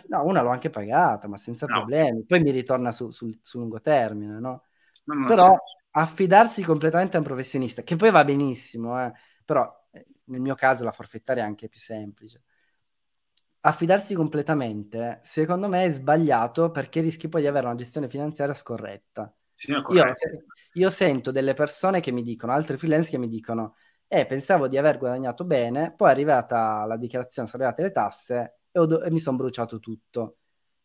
No, 0.06 0.26
una 0.26 0.42
l'ho 0.42 0.50
anche 0.50 0.68
pagata, 0.68 1.28
ma 1.28 1.38
senza 1.38 1.64
no. 1.64 1.78
problemi. 1.78 2.26
Poi 2.26 2.42
mi 2.42 2.50
ritorna 2.50 2.92
su, 2.92 3.08
su, 3.08 3.30
su 3.40 3.58
lungo 3.58 3.80
termine, 3.80 4.38
no? 4.38 4.64
no, 5.04 5.26
però 5.26 5.56
affidarsi 5.92 6.62
completamente 6.62 7.16
a 7.16 7.20
un 7.20 7.24
professionista, 7.24 7.82
che 7.82 7.96
poi 7.96 8.10
va 8.10 8.22
benissimo, 8.22 9.02
eh? 9.02 9.10
però 9.46 9.66
eh, 9.92 10.08
nel 10.24 10.42
mio 10.42 10.54
caso 10.54 10.84
la 10.84 10.92
forfettaria 10.92 11.42
è 11.42 11.46
anche 11.46 11.68
più 11.68 11.80
semplice. 11.80 12.42
Affidarsi 13.60 14.14
completamente, 14.14 15.20
secondo 15.22 15.68
me, 15.68 15.84
è 15.84 15.90
sbagliato 15.90 16.70
perché 16.70 17.00
rischi 17.00 17.30
poi 17.30 17.40
di 17.40 17.46
avere 17.46 17.64
una 17.64 17.76
gestione 17.76 18.10
finanziaria 18.10 18.52
scorretta. 18.52 19.34
Sì, 19.54 19.72
io, 19.72 20.12
io 20.74 20.90
sento 20.90 21.30
delle 21.30 21.54
persone 21.54 22.00
che 22.00 22.12
mi 22.12 22.22
dicono, 22.22 22.52
altri 22.52 22.76
freelance 22.76 23.08
che 23.08 23.16
mi 23.16 23.28
dicono 23.28 23.74
e 24.08 24.26
pensavo 24.26 24.66
di 24.68 24.78
aver 24.78 24.98
guadagnato 24.98 25.44
bene, 25.44 25.92
poi 25.94 26.08
è 26.08 26.12
arrivata 26.12 26.84
la 26.86 26.96
dichiarazione, 26.96 27.46
sono 27.48 27.62
arrivate 27.62 27.82
le 27.82 27.92
tasse 27.92 28.58
e, 28.72 28.86
do- 28.86 29.02
e 29.02 29.10
mi 29.10 29.18
sono 29.18 29.36
bruciato 29.36 29.78
tutto. 29.78 30.38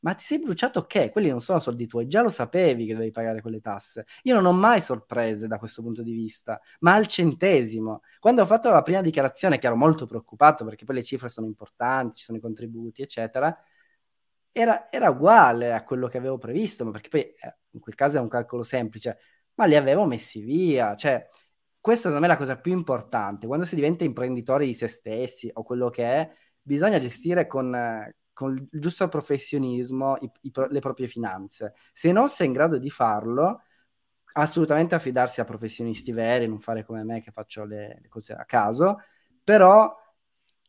Ma 0.04 0.14
ti 0.16 0.24
sei 0.24 0.40
bruciato 0.40 0.86
che? 0.86 1.10
Quelli 1.10 1.30
non 1.30 1.40
sono 1.40 1.60
soldi 1.60 1.88
tuoi, 1.88 2.08
già 2.08 2.22
lo 2.22 2.28
sapevi 2.30 2.86
che 2.86 2.92
dovevi 2.94 3.12
pagare 3.12 3.42
quelle 3.42 3.62
tasse. 3.62 4.06
Io 4.24 4.36
non 4.36 4.46
ho 4.46 4.52
mai 4.52 4.82
sorprese 4.82 5.48
da 5.48 5.58
questo 5.58 5.82
punto 5.82 6.04
di 6.04 6.12
vista, 6.12 6.60
ma 6.82 6.94
al 6.94 7.08
centesimo. 7.08 8.02
Quando 8.20 8.42
ho 8.42 8.46
fatto 8.46 8.70
la 8.70 8.82
prima 8.82 9.00
dichiarazione, 9.02 9.60
che 9.60 9.68
ero 9.68 9.78
molto 9.78 10.06
preoccupato 10.06 10.66
perché 10.66 10.84
poi 10.84 10.96
le 10.96 11.04
cifre 11.04 11.30
sono 11.30 11.48
importanti, 11.48 12.18
ci 12.18 12.26
sono 12.26 12.38
i 12.38 12.42
contributi, 12.42 13.02
eccetera, 13.02 13.58
era, 14.52 14.92
era, 14.92 15.10
uguale 15.10 15.74
a 15.74 15.84
quello 15.84 16.08
che 16.08 16.18
avevo 16.18 16.38
previsto, 16.38 16.86
ma 16.86 16.92
perché 16.92 17.10
poi 17.10 17.22
eh, 17.22 17.58
in 17.72 17.80
quel 17.80 17.96
caso 17.96 18.18
è 18.18 18.22
un 18.22 18.28
calcolo 18.28 18.62
semplice, 18.64 19.18
ma 19.56 19.66
li 19.66 19.76
avevo 19.76 20.06
messi 20.06 20.42
via. 20.42 20.96
Cioè, 20.96 21.28
questa 21.84 22.08
secondo 22.08 22.26
me 22.26 22.32
è 22.32 22.38
la 22.38 22.42
cosa 22.42 22.58
più 22.58 22.72
importante. 22.72 23.46
Quando 23.46 23.66
si 23.66 23.76
diventa 23.76 24.06
imprenditori 24.06 24.68
di 24.68 24.74
se 24.74 24.88
stessi 24.88 25.50
o 25.52 25.64
quello 25.64 25.90
che 25.90 26.06
è, 26.06 26.32
bisogna 26.62 26.98
gestire 26.98 27.46
con, 27.46 28.10
con 28.32 28.56
il 28.56 28.80
giusto 28.80 29.10
professionismo 29.10 30.16
i, 30.22 30.32
i, 30.44 30.52
le 30.70 30.80
proprie 30.80 31.08
finanze. 31.08 31.74
Se 31.92 32.14
non 32.14 32.30
sei 32.30 32.48
in 32.48 32.54
grado 32.54 32.78
di 32.78 32.90
farlo, 32.90 33.64
assolutamente 34.32 34.96
affidarsi 34.96 35.42
a 35.42 35.44
professionisti 35.44 36.14
veri, 36.14 36.48
non 36.48 36.62
fare 36.62 36.86
come 36.86 37.04
me 37.04 37.20
che 37.20 37.32
faccio 37.32 37.66
le, 37.66 38.00
le 38.02 38.08
cose 38.08 38.32
a 38.32 38.46
caso, 38.46 39.02
però 39.44 39.94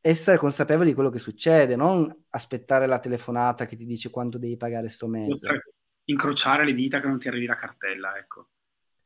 essere 0.00 0.36
consapevoli 0.36 0.88
di 0.88 0.94
quello 0.94 1.10
che 1.10 1.20
succede, 1.20 1.76
non 1.76 2.12
aspettare 2.30 2.88
la 2.88 2.98
telefonata 2.98 3.66
che 3.66 3.76
ti 3.76 3.86
dice 3.86 4.10
quanto 4.10 4.36
devi 4.36 4.56
pagare 4.56 4.88
sto 4.88 5.06
mese. 5.06 5.62
Incrociare 6.06 6.64
le 6.64 6.74
dita 6.74 6.98
che 6.98 7.06
non 7.06 7.20
ti 7.20 7.28
arrivi 7.28 7.46
la 7.46 7.54
cartella, 7.54 8.18
ecco. 8.18 8.48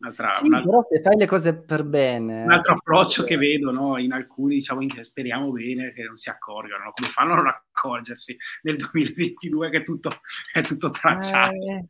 Un'altra, 0.01 0.29
sì, 0.29 0.47
un'altra, 0.47 0.71
però 0.71 0.87
se 0.89 1.01
fai 1.01 1.17
le 1.17 1.27
cose 1.27 1.55
per 1.55 1.85
bene. 1.85 2.45
Un 2.45 2.53
altro 2.53 2.75
approccio 2.75 3.25
che 3.25 3.37
vedo 3.37 3.73
no? 3.73 3.99
in 3.99 4.13
alcuni, 4.13 4.55
diciamo, 4.55 4.81
in 4.81 4.89
che 4.89 5.03
speriamo 5.03 5.51
bene 5.51 5.93
che 5.93 6.05
non 6.05 6.17
si 6.17 6.31
accorgano. 6.31 6.93
Come 6.93 7.09
fanno 7.09 7.33
a 7.33 7.37
non 7.37 7.49
accorgersi 7.49 8.37
nel 8.63 8.77
2022 8.77 9.71
che 9.71 9.83
tutto, 9.83 10.21
è 10.53 10.61
tutto 10.63 10.91
tracciato? 10.91 11.53
Eh, 11.53 11.87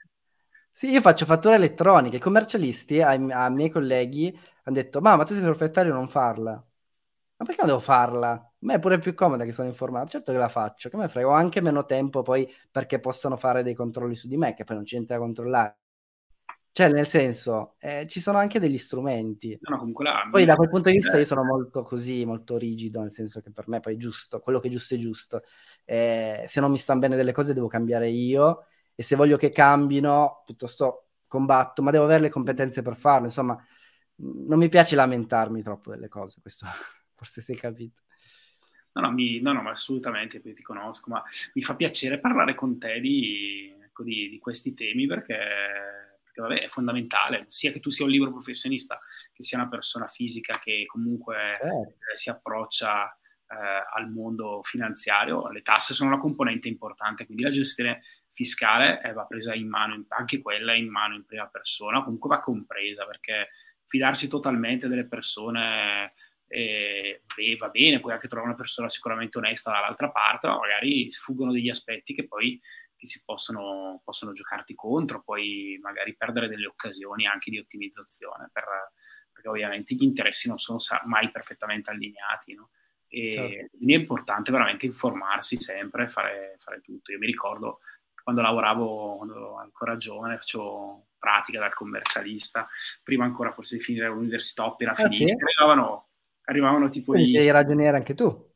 sì, 0.73 0.91
io 0.91 1.03
faccio 1.03 1.27
fatture 1.27 1.57
elettroniche. 1.57 2.17
I 2.17 2.21
commercialisti, 2.21 3.03
ai, 3.03 3.31
ai 3.31 3.53
miei 3.53 3.69
colleghi, 3.69 4.29
hanno 4.63 4.77
detto: 4.77 5.01
Ma, 5.01 5.17
ma 5.17 5.25
tu 5.25 5.35
sei 5.35 5.43
proprietario, 5.43 5.93
non 5.93 6.09
farla. 6.09 6.53
Ma 6.53 7.45
perché 7.45 7.61
non 7.61 7.71
devo 7.71 7.81
farla? 7.81 8.31
A 8.31 8.53
me 8.61 8.75
è 8.75 8.79
pure 8.79 8.99
più 8.99 9.13
comoda 9.13 9.45
che 9.45 9.53
sono 9.53 9.69
informato. 9.69 10.09
Certo 10.09 10.33
che 10.33 10.39
la 10.39 10.49
faccio, 10.49 10.89
che 10.89 10.97
me 10.97 11.09
frega. 11.09 11.29
Ho 11.29 11.33
anche 11.33 11.61
meno 11.61 11.85
tempo 11.85 12.23
poi 12.23 12.51
perché 12.71 13.01
possano 13.01 13.37
fare 13.37 13.63
dei 13.63 13.75
controlli 13.75 14.17
su 14.17 14.29
di 14.29 14.39
me, 14.39 14.55
che 14.55 14.65
poi 14.65 14.77
non 14.77 14.85
c'è 14.85 14.95
niente 14.95 15.13
da 15.13 15.21
controllare. 15.21 15.77
Cioè, 16.71 16.89
nel 16.91 17.07
senso, 17.07 17.75
eh, 17.79 18.07
ci 18.07 18.21
sono 18.21 18.39
anche 18.39 18.61
degli 18.61 18.79
strumenti. 18.79 19.59
No, 19.63 19.71
no, 19.71 19.79
comunque 19.79 20.05
là, 20.05 20.29
poi 20.31 20.45
da 20.45 20.55
quel 20.55 20.69
punto 20.69 20.91
di 20.91 20.97
vista 20.97 21.17
io 21.17 21.25
sono 21.25 21.43
molto 21.43 21.83
così, 21.83 22.25
molto 22.25 22.57
rigido, 22.57 23.01
nel 23.01 23.11
senso 23.11 23.41
che 23.41 23.51
per 23.51 23.69
me 23.69 23.81
poi 23.81 23.95
è 23.95 23.97
giusto, 23.97 24.39
quello 24.41 24.61
che 24.61 24.69
è 24.69 24.71
giusto 24.71 24.95
è 24.95 24.99
giusto. 24.99 25.43
Eh, 25.85 26.45
se 26.47 26.61
non 26.61 26.71
mi 26.71 26.79
stanno 26.79 27.01
bene 27.01 27.17
delle 27.17 27.33
cose 27.33 27.53
devo 27.53 27.67
cambiare 27.67 28.09
io 28.09 28.67
e 28.95 29.03
se 29.03 29.17
voglio 29.17 29.37
che 29.37 29.51
cambino, 29.51 30.43
piuttosto 30.45 31.09
combatto, 31.27 31.83
ma 31.83 31.91
devo 31.91 32.05
avere 32.05 32.23
le 32.23 32.31
competenze 32.31 32.83
per 32.83 32.97
farlo. 32.97 33.27
Insomma, 33.27 33.57
non 34.17 34.59
mi 34.59 34.69
piace 34.69 34.97
lamentarmi 34.97 35.63
troppo 35.63 35.91
delle 35.91 36.09
cose, 36.09 36.41
questo 36.41 36.67
forse 37.15 37.41
si 37.41 37.53
è 37.53 37.57
capito. 37.57 38.03
No, 38.93 39.03
no, 39.03 39.13
mi, 39.13 39.41
no, 39.41 39.53
no, 39.53 39.63
ma 39.63 39.71
assolutamente, 39.71 40.41
poi 40.41 40.55
ti 40.55 40.63
conosco, 40.63 41.11
ma 41.11 41.23
mi 41.55 41.63
fa 41.63 41.77
piacere 41.77 42.19
parlare 42.19 42.55
con 42.55 42.79
te 42.79 42.99
di, 42.99 43.73
ecco, 43.85 44.03
di, 44.03 44.29
di 44.29 44.39
questi 44.39 44.75
temi 44.75 45.07
perché, 45.07 45.37
perché 46.39 46.55
vabbè, 46.55 46.63
è 46.63 46.69
fondamentale, 46.69 47.45
sia 47.49 47.73
che 47.73 47.81
tu 47.81 47.91
sia 47.91 48.05
un 48.05 48.11
libro 48.11 48.31
professionista, 48.31 49.01
che 49.33 49.43
sia 49.43 49.59
una 49.59 49.69
persona 49.69 50.07
fisica 50.07 50.59
che 50.59 50.85
comunque 50.87 51.57
certo. 51.59 51.95
eh, 52.13 52.17
si 52.17 52.31
approccia 52.31 53.11
eh, 53.11 53.57
al 53.95 54.11
mondo 54.11 54.63
finanziario, 54.63 55.49
le 55.49 55.63
tasse 55.63 55.95
sono 55.95 56.11
una 56.11 56.21
componente 56.21 56.69
importante, 56.69 57.25
quindi 57.25 57.43
la 57.43 57.51
gestione 57.51 58.03
fiscale 58.31 59.03
eh, 59.03 59.13
va 59.13 59.25
presa 59.25 59.55
in 59.55 59.69
mano, 59.69 60.05
anche 60.09 60.41
quella 60.41 60.75
in 60.75 60.89
mano 60.89 61.15
in 61.15 61.25
prima 61.25 61.49
persona, 61.49 62.03
comunque 62.03 62.29
va 62.29 62.41
compresa 62.41 63.05
perché 63.05 63.49
fidarsi 63.87 64.29
totalmente 64.29 64.87
delle 64.87 65.07
persone 65.07 66.13
eh, 66.47 67.23
beh, 67.35 67.57
va 67.57 67.69
bene, 67.69 68.01
puoi 68.01 68.13
anche 68.13 68.29
trovare 68.29 68.51
una 68.51 68.59
persona 68.59 68.89
sicuramente 68.89 69.39
onesta 69.39 69.71
dall'altra 69.71 70.11
parte, 70.11 70.47
ma 70.47 70.59
magari 70.59 71.11
sfuggono 71.11 71.53
degli 71.53 71.69
aspetti 71.69 72.15
che 72.15 72.27
poi 72.27 72.61
ti 72.99 73.07
si 73.07 73.23
possono, 73.25 74.03
possono 74.05 74.33
giocarti 74.33 74.75
contro, 74.75 75.23
puoi 75.23 75.79
magari 75.81 76.17
perdere 76.17 76.49
delle 76.49 76.67
occasioni 76.67 77.27
anche 77.27 77.51
di 77.51 77.59
ottimizzazione, 77.59 78.47
per, 78.53 78.65
perché 79.33 79.49
ovviamente 79.49 79.95
gli 79.95 80.03
interessi 80.03 80.49
non 80.49 80.59
sono 80.59 80.79
mai 81.07 81.31
perfettamente 81.31 81.91
allineati. 81.91 82.55
No? 82.55 82.71
E 83.07 83.33
certo. 83.33 83.77
quindi 83.77 83.95
è 83.95 83.97
importante 83.97 84.51
veramente 84.51 84.85
informarsi 84.85 85.57
sempre, 85.57 86.09
fare, 86.09 86.57
fare 86.59 86.81
tutto. 86.81 87.13
Io 87.13 87.19
mi 87.19 87.27
ricordo 87.27 87.79
quando 88.23 88.43
lavoravo, 88.43 89.17
quando 89.17 89.35
ero 89.35 89.57
ancora 89.57 89.97
giovane, 89.97 90.37
facevo 90.37 91.07
pratica 91.19 91.61
dal 91.61 91.73
commercialista, 91.73 92.69
prima 93.03 93.25
ancora 93.25 93.53
forse 93.53 93.77
di 93.77 93.83
finire 93.83 94.09
l'università 94.09 94.65
appena 94.65 94.91
ah, 94.91 94.95
finita, 94.95 95.15
sì? 95.15 95.45
arrivavano, 95.45 96.09
arrivavano 96.43 96.89
tipo 96.89 97.13
quindi 97.13 97.39
i... 97.39 97.51
ragioniere 97.51 97.97
anche 97.97 98.15
tu? 98.15 98.47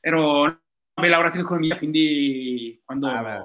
Ero 0.00 0.62
beh, 0.94 1.08
laureato 1.08 1.36
in 1.36 1.42
economia, 1.42 1.76
quindi 1.76 2.80
quando... 2.84 3.08
Ah, 3.08 3.44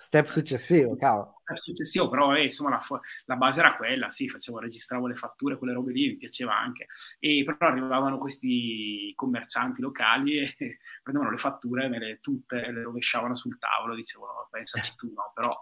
Step 0.00 0.26
successivo, 0.26 0.96
cavolo. 0.96 1.40
Step 1.42 1.56
successivo, 1.56 2.08
però 2.08 2.32
eh, 2.34 2.44
insomma 2.44 2.70
la, 2.70 2.80
la, 3.24 3.36
base 3.36 3.58
era 3.58 3.76
quella, 3.76 4.08
sì, 4.10 4.28
facevo, 4.28 4.60
registravo 4.60 5.08
le 5.08 5.16
fatture, 5.16 5.58
quelle 5.58 5.72
robe 5.72 5.92
lì, 5.92 6.08
mi 6.08 6.16
piaceva 6.16 6.56
anche. 6.56 6.86
E 7.18 7.42
però 7.44 7.70
arrivavano 7.70 8.16
questi 8.16 9.12
commercianti 9.16 9.80
locali 9.80 10.38
e 10.38 10.54
prendevano 11.02 11.32
le 11.32 11.36
fatture, 11.36 11.88
me 11.88 11.98
le 11.98 12.20
tutte 12.20 12.70
le 12.70 12.82
rovesciavano 12.84 13.34
sul 13.34 13.58
tavolo, 13.58 13.96
dicevano 13.96 14.46
pensaci 14.50 14.94
tu, 14.94 15.12
no, 15.12 15.32
però 15.34 15.52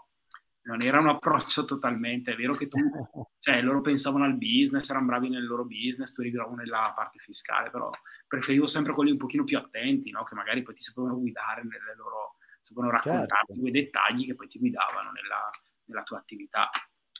non 0.67 0.83
era 0.83 0.99
un 0.99 1.07
approccio 1.07 1.65
totalmente, 1.65 2.33
è 2.33 2.35
vero 2.35 2.53
che 2.53 2.67
tu, 2.67 2.77
cioè 3.39 3.61
loro 3.61 3.81
pensavano 3.81 4.25
al 4.25 4.37
business, 4.37 4.87
erano 4.89 5.07
bravi 5.07 5.29
nel 5.29 5.47
loro 5.47 5.65
business, 5.65 6.11
tu 6.11 6.21
eri 6.21 6.29
bravo 6.29 6.53
nella 6.53 6.93
parte 6.95 7.17
fiscale, 7.17 7.71
però 7.71 7.89
preferivo 8.27 8.67
sempre 8.67 8.93
quelli 8.93 9.11
un 9.11 9.17
pochino 9.17 9.43
più 9.43 9.57
attenti, 9.57 10.11
no? 10.11 10.23
che 10.23 10.35
magari 10.35 10.61
poi 10.61 10.75
ti 10.75 10.83
sapevano 10.83 11.17
guidare 11.17 11.63
nelle 11.63 11.95
loro 11.95 12.35
sapevano 12.67 12.91
raccontarti 12.91 13.53
certo. 13.53 13.59
quei 13.59 13.71
dettagli 13.71 14.25
che 14.25 14.35
poi 14.35 14.47
ti 14.47 14.59
guidavano 14.59 15.11
nella, 15.11 15.49
nella, 15.85 16.03
tua 16.03 16.17
attività. 16.17 16.69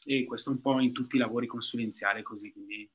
E 0.03 0.25
questo 0.25 0.51
un 0.51 0.59
po' 0.61 0.79
in 0.79 0.93
tutti 0.93 1.15
i 1.15 1.19
lavori 1.19 1.47
consulenziali 1.47 2.21
così, 2.21 2.51
quindi... 2.51 2.89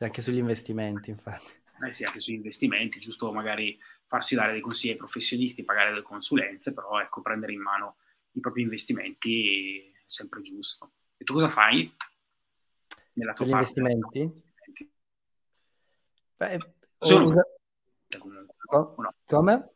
Anche 0.00 0.22
sugli 0.22 0.38
investimenti, 0.38 1.10
infatti. 1.10 1.52
Eh 1.86 1.92
sì, 1.92 2.04
anche 2.04 2.20
sugli 2.20 2.36
investimenti, 2.36 2.98
giusto 2.98 3.32
magari 3.32 3.78
farsi 4.06 4.34
dare 4.34 4.52
dei 4.52 4.60
consigli 4.60 4.92
ai 4.92 4.96
professionisti, 4.96 5.64
pagare 5.64 5.90
delle 5.90 6.02
consulenze, 6.02 6.72
però 6.72 7.00
ecco, 7.00 7.20
prendere 7.20 7.52
in 7.52 7.60
mano 7.60 7.96
i 8.32 8.40
propri 8.40 8.62
investimenti 8.62 9.90
è 9.92 10.02
sempre 10.06 10.40
giusto. 10.40 10.92
E 11.18 11.24
tu 11.24 11.34
cosa 11.34 11.48
fai? 11.48 11.94
Nella 13.14 13.34
tua 13.34 13.44
Gli 13.44 13.50
parte? 13.50 13.78
investimenti? 13.78 14.44
Beh, 16.36 16.58
Sono... 16.98 17.24
Usa... 17.24 17.42
Comunque, 18.18 18.54
no? 18.70 19.14
Come? 19.26 19.74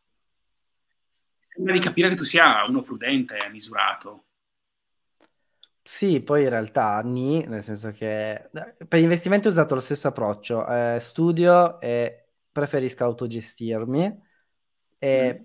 Sembra 1.55 1.73
di 1.73 1.79
capire 1.79 2.09
che 2.09 2.15
tu 2.15 2.25
sia 2.25 2.65
uno 2.67 2.81
prudente 2.81 3.37
e 3.37 3.49
misurato. 3.49 4.25
Sì, 5.81 6.21
poi 6.21 6.43
in 6.43 6.49
realtà 6.49 6.99
ni, 7.01 7.45
nel 7.45 7.63
senso 7.63 7.91
che 7.91 8.49
per 8.87 8.99
investimenti 8.99 9.47
ho 9.47 9.51
usato 9.51 9.75
lo 9.75 9.79
stesso 9.79 10.09
approccio, 10.09 10.67
eh, 10.67 10.97
studio 10.99 11.79
e 11.79 12.31
preferisco 12.51 13.03
autogestirmi 13.03 14.21
e 14.97 15.39
mm. 15.39 15.43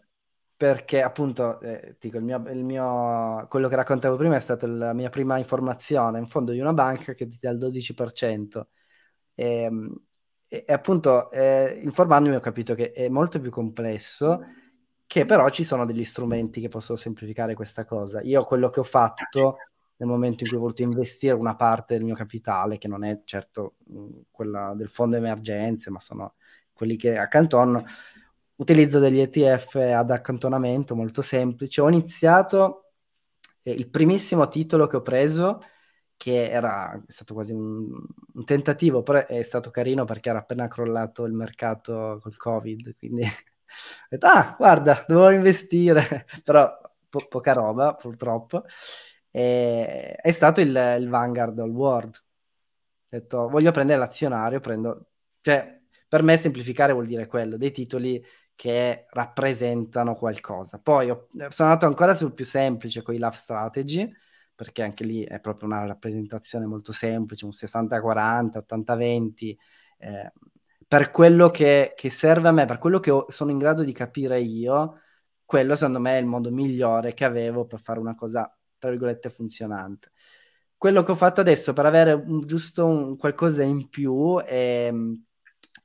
perché 0.57 1.03
appunto, 1.03 1.61
eh, 1.61 1.97
dico, 2.01 2.17
il 2.17 2.25
mio, 2.25 2.43
il 2.49 2.65
mio, 2.65 3.47
quello 3.49 3.69
che 3.69 3.77
raccontavo 3.77 4.17
prima 4.17 4.37
è 4.37 4.41
stata 4.41 4.67
la 4.67 4.93
mia 4.95 5.11
prima 5.11 5.37
informazione 5.39 6.19
in 6.19 6.27
fondo 6.27 6.53
di 6.53 6.59
una 6.59 6.73
banca 6.73 7.13
che 7.13 7.27
ti 7.27 7.39
dà 7.41 7.51
il 7.51 7.59
12% 7.59 8.63
e, 9.35 9.71
e, 10.49 10.65
e 10.67 10.73
appunto 10.73 11.31
eh, 11.31 11.81
informandomi 11.83 12.35
ho 12.37 12.41
capito 12.41 12.75
che 12.75 12.93
è 12.93 13.09
molto 13.09 13.41
più 13.41 13.51
complesso 13.51 14.41
che 15.11 15.25
però 15.25 15.49
ci 15.49 15.65
sono 15.65 15.85
degli 15.87 16.05
strumenti 16.05 16.61
che 16.61 16.69
possono 16.69 16.97
semplificare 16.97 17.55
questa 17.55 17.85
cosa. 17.85 18.21
Io 18.23 18.45
quello 18.45 18.71
che 18.71 18.79
ho 18.79 18.85
fatto 18.85 19.57
nel 19.97 20.09
momento 20.09 20.45
in 20.45 20.49
cui 20.49 20.57
ho 20.57 20.61
voluto 20.61 20.83
investire 20.83 21.35
una 21.35 21.57
parte 21.57 21.95
del 21.95 22.05
mio 22.05 22.15
capitale, 22.15 22.79
che 22.79 22.87
non 22.87 23.03
è 23.03 23.23
certo 23.25 23.75
mh, 23.87 24.21
quella 24.31 24.73
del 24.77 24.89
fondo 24.89 25.17
emergenze, 25.17 25.91
ma 25.91 25.99
sono 25.99 26.35
quelli 26.73 26.95
che 26.95 27.19
accantono, 27.19 27.85
utilizzo 28.55 29.01
degli 29.01 29.19
ETF 29.19 29.75
ad 29.75 30.13
accantonamento 30.13 30.95
molto 30.95 31.23
semplice. 31.23 31.81
Ho 31.81 31.89
iniziato 31.89 32.93
eh, 33.65 33.73
il 33.73 33.91
primissimo 33.91 34.47
titolo 34.47 34.87
che 34.87 34.97
ho 34.97 35.03
preso, 35.03 35.59
che 36.17 36.51
era 36.51 37.03
stato 37.09 37.35
quasi 37.35 37.53
un, 37.53 37.91
un, 38.35 38.45
tentativo, 38.45 39.03
però 39.03 39.27
è 39.27 39.43
stato 39.43 39.71
carino 39.71 40.05
perché 40.05 40.29
era 40.29 40.39
appena 40.39 40.69
crollato 40.69 41.25
il 41.25 41.33
mercato 41.33 42.21
col 42.23 42.37
Covid, 42.37 42.95
quindi 42.97 43.23
detto, 44.09 44.27
ah, 44.27 44.55
guarda, 44.57 45.05
dovevo 45.07 45.31
investire, 45.31 46.27
però 46.45 46.79
po- 47.09 47.27
poca 47.29 47.53
roba, 47.53 47.95
purtroppo. 47.95 48.65
E, 49.31 50.15
è 50.15 50.31
stato 50.31 50.61
il, 50.61 50.97
il 50.99 51.09
Vanguard 51.09 51.59
All 51.59 51.71
World. 51.71 52.15
Ho 52.15 53.07
detto, 53.09 53.49
voglio 53.49 53.71
prendere 53.73 53.99
l'azionario, 53.99 54.61
prendo... 54.61 55.07
Cioè, 55.41 55.79
per 56.09 56.23
me 56.23 56.37
semplificare 56.37 56.93
vuol 56.93 57.07
dire 57.07 57.27
quello, 57.27 57.57
dei 57.57 57.71
titoli 57.71 58.23
che 58.61 59.07
rappresentano 59.11 60.15
qualcosa. 60.15 60.79
Poi 60.79 61.09
ho, 61.09 61.29
sono 61.49 61.71
andato 61.71 61.87
ancora 61.87 62.15
sul 62.15 62.35
più 62.35 62.45
semplice 62.45 63.01
con 63.01 63.15
i 63.15 63.19
Love 63.19 63.37
Strategy, 63.37 64.13
perché 64.55 64.83
anche 64.83 65.05
lì 65.05 65.25
è 65.25 65.41
proprio 65.41 65.69
una 65.69 65.87
rappresentazione 65.87 66.67
molto 66.67 66.93
semplice, 66.93 67.47
un 67.47 67.53
60-40, 67.53 68.59
80-20, 68.59 69.57
eh, 69.99 70.33
per 70.91 71.13
quello 71.13 71.51
che, 71.51 71.93
che, 71.95 72.11
serve 72.11 72.49
a 72.49 72.51
me, 72.51 72.65
per 72.65 72.79
quello 72.79 72.99
che 72.99 73.13
ho, 73.13 73.27
sono 73.29 73.53
in 73.53 73.59
grado 73.59 73.85
di 73.85 73.93
capire 73.93 74.41
io, 74.41 75.03
quello 75.45 75.77
secondo 75.77 76.01
me 76.01 76.17
è 76.17 76.21
il 76.21 76.27
modo 76.27 76.51
migliore 76.51 77.15
che 77.15 77.25
avevo 77.25 77.65
per 77.65 77.79
fare 77.81 78.01
una 78.01 78.17
cosa, 78.17 78.53
tra 78.77 78.91
virgolette, 78.91 79.31
funzionante. 79.31 80.11
Quello 80.77 81.05
che 81.05 81.13
ho 81.13 81.15
fatto 81.15 81.41
adesso 81.43 81.73
per 81.73 81.87
avere 81.87 82.13
un, 82.13 82.41
giusto 82.41 82.87
un 82.87 83.17
qualcosa 83.17 83.63
in 83.63 83.89
più 83.89 84.41
è, 84.41 84.93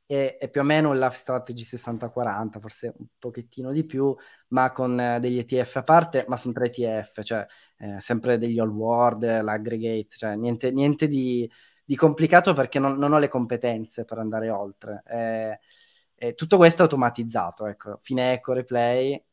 è, 0.08 0.38
è 0.40 0.50
più 0.50 0.62
o 0.62 0.64
meno 0.64 0.92
la 0.94 1.10
strategy 1.12 1.64
60-40, 1.64 2.60
forse 2.60 2.92
un 2.98 3.06
pochettino 3.20 3.72
di 3.72 3.86
più, 3.86 4.16
ma 4.50 4.72
con 4.72 5.00
eh, 5.00 5.20
degli 5.20 5.38
ETF 5.38 5.76
a 5.76 5.84
parte, 5.84 6.26
ma 6.28 6.36
sono 6.36 6.54
tre 6.56 6.72
ETF, 6.74 7.22
cioè 7.22 7.46
eh, 7.78 8.00
sempre 8.00 8.40
degli 8.40 8.58
all 8.58 8.70
world, 8.70 9.24
l'aggregate, 9.24 10.08
cioè 10.10 10.36
niente, 10.36 10.72
niente 10.72 11.08
di, 11.08 11.48
di, 11.86 11.96
complicato 11.96 12.54
perché 12.54 12.80
non, 12.80 12.98
non, 12.98 13.14
ho 13.14 13.20
le 13.20 13.28
competenze 13.28 14.06
per 14.06 14.18
andare 14.18 14.50
oltre. 14.50 15.04
Eh, 15.08 15.60
eh, 16.16 16.34
tutto 16.34 16.58
questo 16.58 16.82
è 16.82 16.84
automatizzato, 16.84 17.68
ecco, 17.68 18.00
Fineco, 18.02 18.54
Replay, 18.54 19.14
eh, 19.14 19.24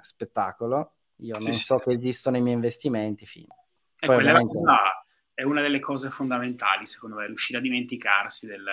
spettacolo. 0.00 0.96
Io 1.16 1.38
sì, 1.40 1.48
non 1.48 1.56
so 1.56 1.76
che 1.78 1.92
esistono 1.92 2.36
i 2.36 2.40
miei 2.40 2.54
investimenti, 2.54 3.26
fine. 3.26 3.54
E 3.98 4.06
Poi, 4.06 4.16
ovviamente... 4.16 4.58
cosa, 4.58 5.04
è 5.34 5.42
una 5.42 5.60
delle 5.60 5.78
cose 5.78 6.10
fondamentali, 6.10 6.86
secondo 6.86 7.16
me, 7.16 7.26
riuscire 7.26 7.58
a 7.58 7.62
dimenticarsi 7.62 8.46
del, 8.46 8.64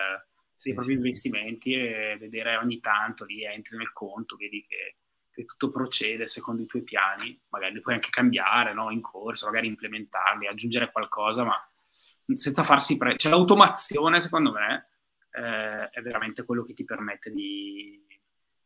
dei 0.63 0.73
propri 0.73 0.93
investimenti 0.93 1.73
e 1.73 2.17
vedere 2.19 2.57
ogni 2.57 2.79
tanto 2.79 3.25
lì 3.25 3.43
entri 3.43 3.77
nel 3.77 3.93
conto, 3.93 4.35
vedi 4.35 4.65
che, 4.67 4.97
che, 5.31 5.45
tutto 5.45 5.69
procede 5.69 6.27
secondo 6.27 6.61
i 6.61 6.65
tuoi 6.65 6.83
piani, 6.83 7.39
magari 7.49 7.73
li 7.73 7.81
puoi 7.81 7.95
anche 7.95 8.09
cambiare 8.09 8.73
no? 8.73 8.89
in 8.89 9.01
corso, 9.01 9.45
magari 9.45 9.67
implementarli, 9.67 10.47
aggiungere 10.47 10.91
qualcosa, 10.91 11.43
ma 11.43 11.68
senza 12.35 12.63
farsi 12.63 12.97
pre... 12.97 13.17
Cioè 13.17 13.31
l'automazione, 13.31 14.19
secondo 14.19 14.51
me, 14.51 14.89
eh, 15.31 15.89
è 15.89 16.01
veramente 16.01 16.43
quello 16.43 16.63
che 16.63 16.73
ti 16.73 16.85
permette 16.85 17.31
di, 17.31 18.01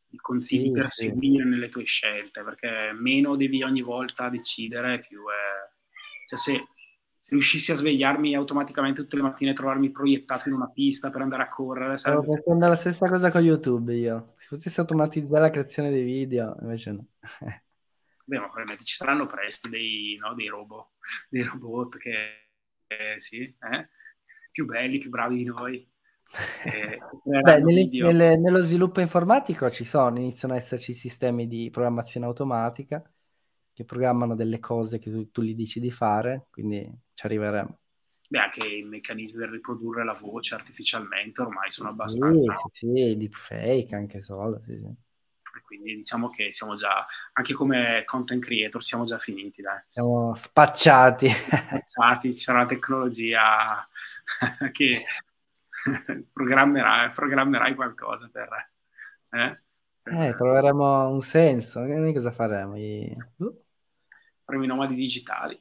di 0.07 0.17
continui 0.17 0.67
sì, 0.67 0.73
perseguire 0.73 1.43
sì. 1.43 1.49
nelle 1.49 1.69
tue 1.69 1.83
scelte, 1.83 2.43
perché 2.43 2.91
meno 2.93 3.35
devi 3.35 3.63
ogni 3.63 3.81
volta 3.81 4.29
decidere, 4.29 4.99
più 4.99 5.21
è... 5.29 5.71
Cioè 6.25 6.39
se 6.39 6.67
se 7.23 7.35
riuscissi 7.35 7.71
a 7.71 7.75
svegliarmi 7.75 8.35
automaticamente 8.35 9.03
tutte 9.03 9.15
le 9.15 9.21
mattine 9.21 9.51
e 9.51 9.53
trovarmi 9.53 9.91
proiettato 9.91 10.49
in 10.49 10.55
una 10.55 10.69
pista 10.69 11.09
per 11.09 11.21
andare 11.21 11.43
a 11.43 11.47
correre. 11.47 11.97
Sarebbe... 11.97 12.21
Stavo 12.21 12.33
pensando 12.33 12.67
la 12.67 12.75
stessa 12.75 13.07
cosa 13.07 13.31
con 13.31 13.41
YouTube 13.41 13.95
io. 13.95 14.33
Se 14.39 14.47
potessi 14.49 14.77
automatizzare 14.81 15.39
la 15.39 15.49
creazione 15.49 15.89
dei 15.89 16.03
video, 16.03 16.57
invece 16.59 16.91
no. 16.91 17.05
Beh, 18.25 18.39
ma 18.39 18.43
probabilmente 18.43 18.83
ci 18.83 18.95
saranno 18.95 19.25
presto 19.25 19.69
dei, 19.69 20.17
no, 20.19 20.33
dei 20.33 20.49
robot, 20.49 20.89
dei 21.29 21.43
robot 21.43 21.95
che, 21.95 22.42
eh, 22.99 23.19
sì, 23.19 23.41
eh? 23.41 23.89
più 24.51 24.65
belli, 24.65 24.97
più 24.97 25.09
bravi 25.09 25.37
di 25.37 25.43
noi. 25.43 25.91
Eh, 27.25 27.41
Beh, 27.41 27.61
nelle, 27.61 27.87
nelle, 27.91 28.37
nello 28.37 28.59
sviluppo 28.59 28.99
informatico 28.99 29.69
ci 29.69 29.83
sono, 29.83 30.17
iniziano 30.17 30.53
ad 30.53 30.59
esserci 30.59 30.91
sistemi 30.91 31.47
di 31.47 31.69
programmazione 31.69 32.25
automatica 32.25 33.01
che 33.73 33.85
programmano 33.85 34.35
delle 34.35 34.59
cose 34.59 34.99
che 34.99 35.09
tu, 35.09 35.29
tu 35.31 35.41
gli 35.41 35.55
dici 35.55 35.79
di 35.79 35.91
fare, 35.91 36.47
quindi 36.51 36.89
ci 37.13 37.25
arriveremo. 37.25 37.79
Beh, 38.29 38.39
anche 38.39 38.67
i 38.67 38.83
meccanismi 38.83 39.39
per 39.39 39.49
riprodurre 39.49 40.03
la 40.03 40.13
voce 40.13 40.55
artificialmente 40.55 41.41
ormai 41.41 41.71
sono 41.71 41.89
abbastanza... 41.89 42.55
Sì, 42.55 42.69
sì, 42.71 42.91
sì 42.93 43.17
deepfake 43.17 43.95
anche 43.95 44.21
solo, 44.21 44.61
sì, 44.65 44.75
sì. 44.75 44.95
Quindi 45.75 45.95
diciamo 45.95 46.29
che 46.29 46.51
siamo 46.51 46.75
già, 46.75 47.05
anche 47.33 47.53
come 47.53 48.03
content 48.05 48.43
creator, 48.43 48.83
siamo 48.83 49.03
già 49.03 49.17
finiti, 49.17 49.61
dai. 49.61 49.81
Siamo 49.89 50.33
spacciati. 50.35 51.29
Spacciati, 51.29 52.33
ci 52.33 52.39
sarà 52.39 52.59
la 52.59 52.65
tecnologia 52.65 53.87
che 54.71 55.03
programmerai, 56.31 57.11
programmerai 57.11 57.75
qualcosa 57.75 58.29
per... 58.31 58.71
Eh? 59.29 59.59
Eh, 60.05 60.35
troveremo 60.35 61.09
un 61.09 61.21
senso. 61.21 61.81
Noi 61.81 62.13
cosa 62.13 62.31
faremo? 62.31 62.77
I... 62.77 63.15
Uh 63.37 63.61
faremo 64.43 64.63
i 64.63 64.67
nomadi 64.67 64.95
digitali. 64.95 65.59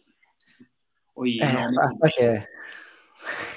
O 1.15 1.27
i 1.27 1.39
eh, 1.39 1.53
nomadi 1.53 1.97
perché... 1.99 2.51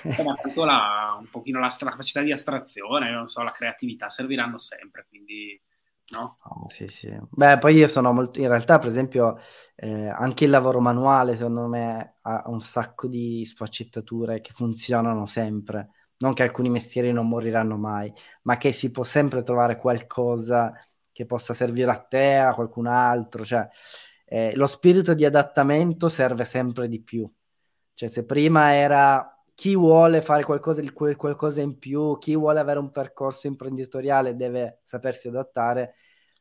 eh, 0.04 0.24
ma 0.24 0.36
tanto 0.36 0.64
la, 0.64 1.18
un 1.20 1.30
pochino 1.30 1.60
la, 1.60 1.74
la, 1.80 1.90
capacità 1.90 2.22
di 2.22 2.32
astrazione, 2.32 3.12
non 3.12 3.28
so, 3.28 3.42
la 3.44 3.52
creatività 3.52 4.10
serviranno 4.10 4.58
sempre, 4.58 5.06
quindi 5.08 5.60
no? 6.14 6.38
Oh, 6.44 6.70
sì, 6.70 6.88
sì. 6.88 7.16
Beh, 7.32 7.58
poi 7.58 7.76
io 7.76 7.88
sono 7.88 8.12
molto, 8.14 8.40
in 8.40 8.48
realtà, 8.48 8.80
per 8.80 8.90
esempio, 8.90 9.38
eh, 9.76 10.08
anche 10.08 10.46
il 10.46 10.52
lavoro 10.52 10.80
manuale, 10.80 11.36
secondo 11.36 11.68
me, 11.68 12.18
ha 12.22 12.44
un 12.48 12.62
sacco 12.62 13.08
di 13.08 13.44
sfaccettature 13.46 14.42
che 14.42 14.52
funzionano 14.54 15.26
sempre. 15.26 15.90
Non 16.18 16.34
che 16.34 16.44
alcuni 16.44 16.70
mestieri 16.70 17.12
non 17.12 17.28
moriranno 17.28 17.76
mai, 17.78 18.12
ma 18.44 18.58
che 18.58 18.72
si 18.72 18.92
può 18.92 19.04
sempre 19.04 19.44
trovare 19.44 19.78
qualcosa 19.78 20.74
che 21.12 21.26
possa 21.26 21.54
servire 21.54 21.92
a 21.92 22.00
te, 22.00 22.36
a 22.38 22.54
qualcun 22.54 22.88
altro. 22.88 23.44
Cioè, 23.44 23.68
eh, 24.26 24.56
lo 24.56 24.68
spirito 24.68 25.14
di 25.14 25.26
adattamento 25.26 26.08
serve 26.10 26.46
sempre 26.46 26.88
di 26.88 27.02
più. 27.02 27.30
Cioè, 27.94 28.10
se 28.10 28.26
prima 28.26 28.74
era 28.74 29.35
chi 29.56 29.74
vuole 29.74 30.22
fare 30.22 30.44
qualcosa, 30.44 30.84
qualcosa 30.92 31.62
in 31.62 31.80
più, 31.80 32.18
chi 32.18 32.36
vuole 32.36 32.60
avere 32.60 32.78
un 32.78 32.92
percorso 32.92 33.48
imprenditoriale 33.48 34.36
deve 34.36 34.82
sapersi 34.84 35.30
adattare, 35.30 35.96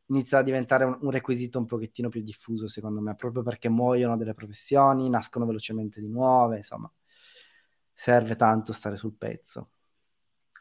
inizia 0.06 0.38
a 0.38 0.42
diventare 0.42 0.84
un, 0.84 0.98
un, 1.00 1.10
requisito 1.12 1.60
un 1.60 1.66
pochettino 1.66 2.08
più 2.08 2.22
diffuso, 2.22 2.66
secondo 2.66 3.00
me, 3.00 3.14
proprio 3.14 3.44
perché 3.44 3.68
muoiono 3.68 4.16
delle 4.16 4.34
professioni, 4.34 5.08
nascono 5.08 5.46
velocemente 5.46 6.00
di 6.00 6.08
nuove, 6.08 6.56
insomma, 6.56 6.90
serve 7.92 8.34
tanto 8.34 8.72
stare 8.72 8.96
sul 8.96 9.14
pezzo. 9.16 9.70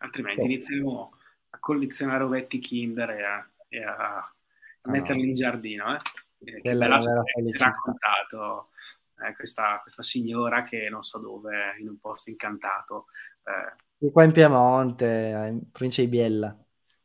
Altrimenti 0.02 0.42
oh. 0.42 0.46
inizieremo 0.46 1.12
a 1.50 1.60
collezionare 1.60 2.24
ovetti 2.24 2.60
Kinder 2.60 3.10
e 3.10 3.24
a, 3.24 3.50
e 3.68 3.84
a 3.84 4.18
ah, 4.18 4.92
metterli 4.92 5.24
no. 5.24 5.28
in 5.28 5.34
giardino, 5.34 5.96
eh? 5.96 6.00
eh, 6.46 6.62
che 6.62 6.76
bella 6.76 7.00
storia 7.00 7.24
ci 7.52 7.64
ha 7.64 7.66
raccontato 7.66 8.70
eh, 9.28 9.34
questa, 9.36 9.80
questa, 9.82 10.02
signora 10.02 10.64
che 10.64 10.90
non 10.90 11.04
so 11.04 11.20
dove, 11.20 11.76
in 11.80 11.88
un 11.88 12.00
posto 12.00 12.30
incantato. 12.30 13.06
Eh, 13.44 14.12
qua 14.12 14.24
in 14.24 14.32
Piemonte, 14.32 15.50
in 15.50 15.72
provincia 15.72 16.02
di 16.02 16.08
Biella. 16.08 16.58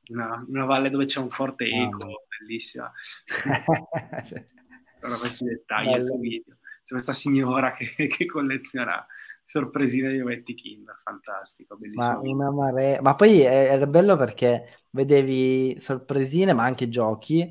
Una, 0.08 0.44
una 0.48 0.64
valle 0.64 0.90
dove 0.90 1.04
c'è 1.04 1.20
un 1.20 1.30
forte 1.30 1.66
eco, 1.66 2.06
oh, 2.06 2.24
bellissima. 2.38 2.90
Però 5.00 5.16
questi 5.16 5.44
dettagli 5.44 5.90
del 5.90 6.18
video. 6.18 6.56
C'è 6.84 6.94
questa 6.94 7.12
signora 7.12 7.70
che, 7.70 8.06
che 8.08 8.26
colleziona 8.26 9.06
sorpresine 9.48 10.12
di 10.12 10.20
ovetti 10.20 10.54
Kinder, 10.54 10.94
fantastico, 10.98 11.76
bellissimo. 11.76 12.20
Ma, 12.22 12.30
una 12.30 12.50
marea... 12.50 13.00
ma 13.00 13.14
poi 13.14 13.40
era 13.40 13.86
bello 13.86 14.16
perché 14.16 14.82
vedevi 14.90 15.78
sorpresine, 15.80 16.52
ma 16.52 16.64
anche 16.64 16.88
giochi, 16.88 17.50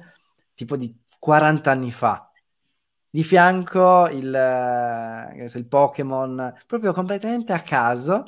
tipo 0.54 0.78
di 0.78 0.96
40 1.18 1.72
anni 1.72 1.92
fa. 1.92 2.27
Di 3.10 3.24
fianco 3.24 4.08
il, 4.10 4.34
eh, 4.34 5.44
il 5.44 5.68
Pokémon 5.68 6.54
proprio 6.68 6.94
completamente 6.94 7.54
a 7.54 7.62
caso 7.62 8.26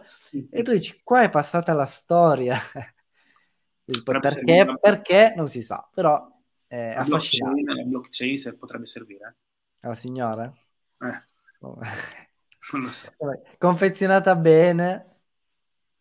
e 0.50 0.64
tu 0.64 0.72
dici 0.72 1.02
qua 1.04 1.24
è 1.24 1.30
passata 1.30 1.74
la 1.74 1.86
storia. 1.86 2.58
perché, 4.04 4.78
perché 4.80 5.34
non 5.36 5.48
si 5.48 5.62
sa, 5.62 5.88
però 5.94 6.28
è 6.66 6.94
la 6.96 7.04
blockchain, 7.04 7.66
la 7.66 7.84
blockchain 7.84 8.38
se 8.38 8.56
potrebbe 8.56 8.86
servire. 8.86 9.36
Alla 9.82 9.96
signora? 9.96 10.52
Eh. 11.00 11.28
Oh. 11.60 11.80
non 12.74 12.84
lo 12.84 12.92
so. 12.92 13.14
Confezionata 13.58 14.36
bene. 14.36 15.22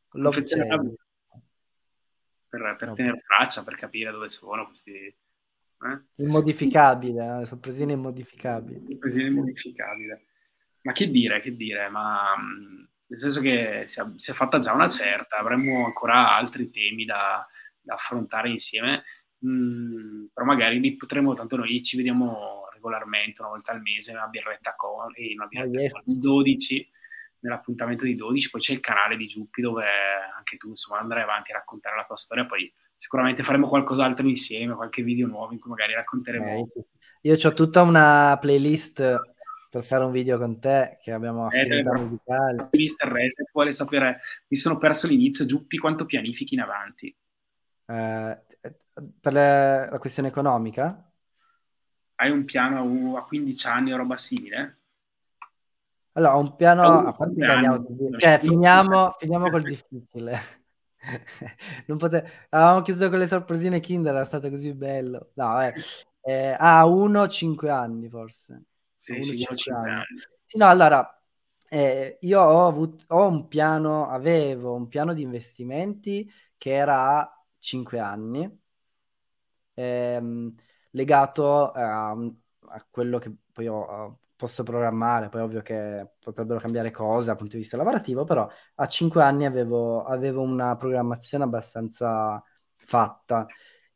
Confezionata 0.09 0.77
bene. 0.77 0.97
Per, 2.49 2.77
per 2.79 2.93
tenere 2.93 3.23
traccia, 3.27 3.63
per 3.65 3.75
capire 3.75 4.11
dove 4.11 4.29
sono 4.29 4.65
questi 4.67 5.15
eh? 5.81 6.25
Immodificabile, 6.25 7.41
eh? 7.41 7.45
sorpresina 7.47 7.93
immodificabile. 7.93 8.81
Sorpresina 8.87 9.29
immodificabile. 9.29 10.25
Ma 10.83 10.93
che 10.93 11.11
dire, 11.11 11.41
che 11.41 11.55
dire, 11.55 11.89
ma 11.89 12.37
mm, 12.37 12.85
nel 13.09 13.19
senso 13.19 13.41
che 13.41 13.83
si 13.87 14.01
è, 14.01 14.05
si 14.17 14.31
è, 14.31 14.35
fatta 14.35 14.59
già 14.59 14.73
una 14.73 14.89
certa, 14.89 15.37
avremmo 15.37 15.85
ancora 15.85 16.35
altri 16.35 16.71
temi 16.71 17.05
da, 17.05 17.47
da 17.81 17.95
affrontare 17.95 18.49
insieme, 18.49 19.05
mm, 19.47 20.27
però 20.33 20.47
magari 20.47 20.81
li 20.81 20.97
potremo, 20.97 21.35
tanto 21.35 21.57
noi 21.57 21.83
ci 21.83 21.97
vediamo 21.97 22.69
regolarmente, 22.73 23.43
una 23.43 23.51
volta 23.51 23.73
al 23.73 23.83
mese, 23.83 24.13
una 24.13 24.27
birretta 24.27 24.75
con, 24.77 25.13
e 25.15 25.35
una 25.35 25.47
birretta 25.47 25.79
oh, 25.79 25.81
yes. 25.81 25.93
con 25.93 26.21
12, 26.21 26.91
nell'appuntamento 27.41 28.05
di 28.05 28.15
12, 28.15 28.51
poi 28.51 28.61
c'è 28.61 28.73
il 28.73 28.81
canale 28.81 29.17
di 29.17 29.27
Giuppi 29.27 29.63
dove 29.63 29.87
anche 30.37 30.57
tu 30.57 30.69
insomma 30.69 31.01
andrai 31.01 31.23
avanti 31.23 31.53
a 31.53 31.57
raccontare 31.57 31.97
la 31.97 32.05
tua 32.05 32.17
storia, 32.17 32.47
poi 32.47 32.73
sicuramente 32.99 33.43
faremo 33.43 33.69
qualcos'altro 33.69 34.27
insieme, 34.27 34.75
qualche 34.75 35.03
video 35.03 35.27
nuovo 35.27 35.53
in 35.53 35.61
cui 35.61 35.71
magari 35.71 35.95
racconteremo. 35.95 36.47
Eh, 36.47 36.67
io 37.23 37.37
ho 37.41 37.55
tutta 37.55 37.83
una 37.83 38.37
playlist 38.39 39.21
per 39.71 39.85
fare 39.85 40.05
un 40.05 40.11
video 40.11 40.39
con 40.39 40.59
te 40.59 40.99
che 41.01 41.13
abbiamo 41.13 41.47
affinità 41.47 41.95
eh, 41.95 42.01
musicale. 42.01 42.69
Mister 42.73 43.09
Reset 43.09 43.49
vuole 43.53 43.73
sapere, 43.73 44.21
mi 44.49 44.57
sono 44.57 44.77
perso 44.79 45.07
l'inizio, 45.07 45.47
Giuppi 45.47 45.79
quanto 45.79 46.05
pianifichi 46.05 46.55
in 46.55 46.61
avanti? 46.61 47.17
Eh, 47.87 48.39
per 49.21 49.33
le, 49.33 49.89
la 49.91 49.99
questione 49.99 50.29
economica? 50.29 51.11
Hai 52.17 52.31
un 52.31 52.45
piano 52.45 53.17
a 53.17 53.25
15 53.25 53.67
anni 53.69 53.93
o 53.93 53.97
roba 53.97 54.17
simile? 54.17 54.79
Allora, 56.13 56.35
un 56.35 56.57
piano... 56.57 56.83
Oh, 56.83 57.07
a 57.07 57.13
parte 57.13 57.45
andiamo, 57.45 57.87
cioè, 58.17 58.39
finiamo, 58.41 59.15
finiamo 59.19 59.51
col 59.51 59.63
difficile. 59.63 60.67
non 61.87 61.97
pote... 61.99 62.47
Avevamo 62.51 62.83
chiuso 62.83 63.09
con 63.09 63.19
le 63.19 63.27
sorpresine 63.27 63.81
Kinder, 63.81 64.15
era 64.15 64.25
stato 64.25 64.51
così 64.51 64.73
bello. 64.75 65.31
No, 65.35 65.63
eh, 65.63 65.75
Eh, 66.21 66.55
ah, 66.59 66.85
uno, 66.87 67.27
cinque 67.29 67.71
anni 67.71 68.09
forse. 68.09 68.63
Sì, 68.95 69.13
uno, 69.13 69.23
sì, 69.23 69.39
cinque 69.39 69.73
anni. 69.73 69.91
anni. 69.91 70.05
Sì, 70.45 70.59
no, 70.59 70.67
allora, 70.67 71.23
eh, 71.71 72.19
io 72.21 72.41
ho, 72.41 72.67
avuto, 72.67 73.05
ho 73.09 73.27
un 73.27 73.49
piano, 73.49 74.09
avevo 74.09 74.75
un 74.75 74.89
piano 74.89 75.15
di 75.15 75.23
investimenti 75.23 76.31
che 76.57 76.73
era 76.73 77.21
a 77.21 77.45
cinque 77.59 77.99
anni, 77.99 78.61
ehm, 79.75 80.55
legato 80.91 81.71
a, 81.73 82.11
a, 82.11 82.87
quello 82.91 83.19
che 83.19 83.33
poi 83.53 83.69
ho, 83.69 84.21
posso 84.39 84.63
programmare, 84.63 85.29
poi 85.29 85.41
ovvio 85.41 85.63
che 85.63 86.11
potrebbero 86.21 86.61
cambiare 86.61 86.93
cose 86.93 87.27
dal 87.27 87.37
punto 87.37 87.57
di 87.57 87.63
vista 87.63 87.77
lavorativo, 87.77 88.23
però 88.23 88.49
a 88.77 88.87
cinque 88.87 89.21
anni 89.21 89.45
avevo, 89.45 90.05
avevo 90.05 90.43
una 90.43 90.77
programmazione 90.77 91.43
abbastanza 91.43 92.41
fatta. 92.77 93.49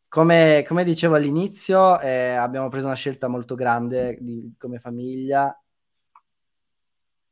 Come, 0.09 0.65
come 0.67 0.83
dicevo 0.83 1.15
all'inizio, 1.15 2.01
eh, 2.01 2.31
abbiamo 2.31 2.69
preso 2.69 2.87
una 2.87 2.97
scelta 2.97 3.29
molto 3.29 3.55
grande 3.55 4.19
di, 4.21 4.53
come 4.59 4.81
famiglia. 4.81 5.57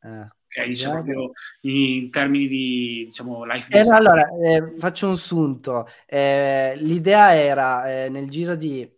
Eh, 0.03 0.21
ok, 0.21 0.67
diciamo 0.67 0.95
proprio 1.03 1.33
in 1.63 2.11
termini 2.11 2.47
di 2.47 3.05
diciamo, 3.07 3.45
life 3.45 3.77
eh, 3.77 3.91
Allora, 3.91 4.29
eh, 4.41 4.75
faccio 4.79 5.09
un 5.09 5.19
sunto. 5.19 5.89
Eh, 6.07 6.75
l'idea 6.77 7.35
era 7.35 8.05
eh, 8.05 8.09
nel 8.09 8.31
giro 8.31 8.55
di 8.55 8.89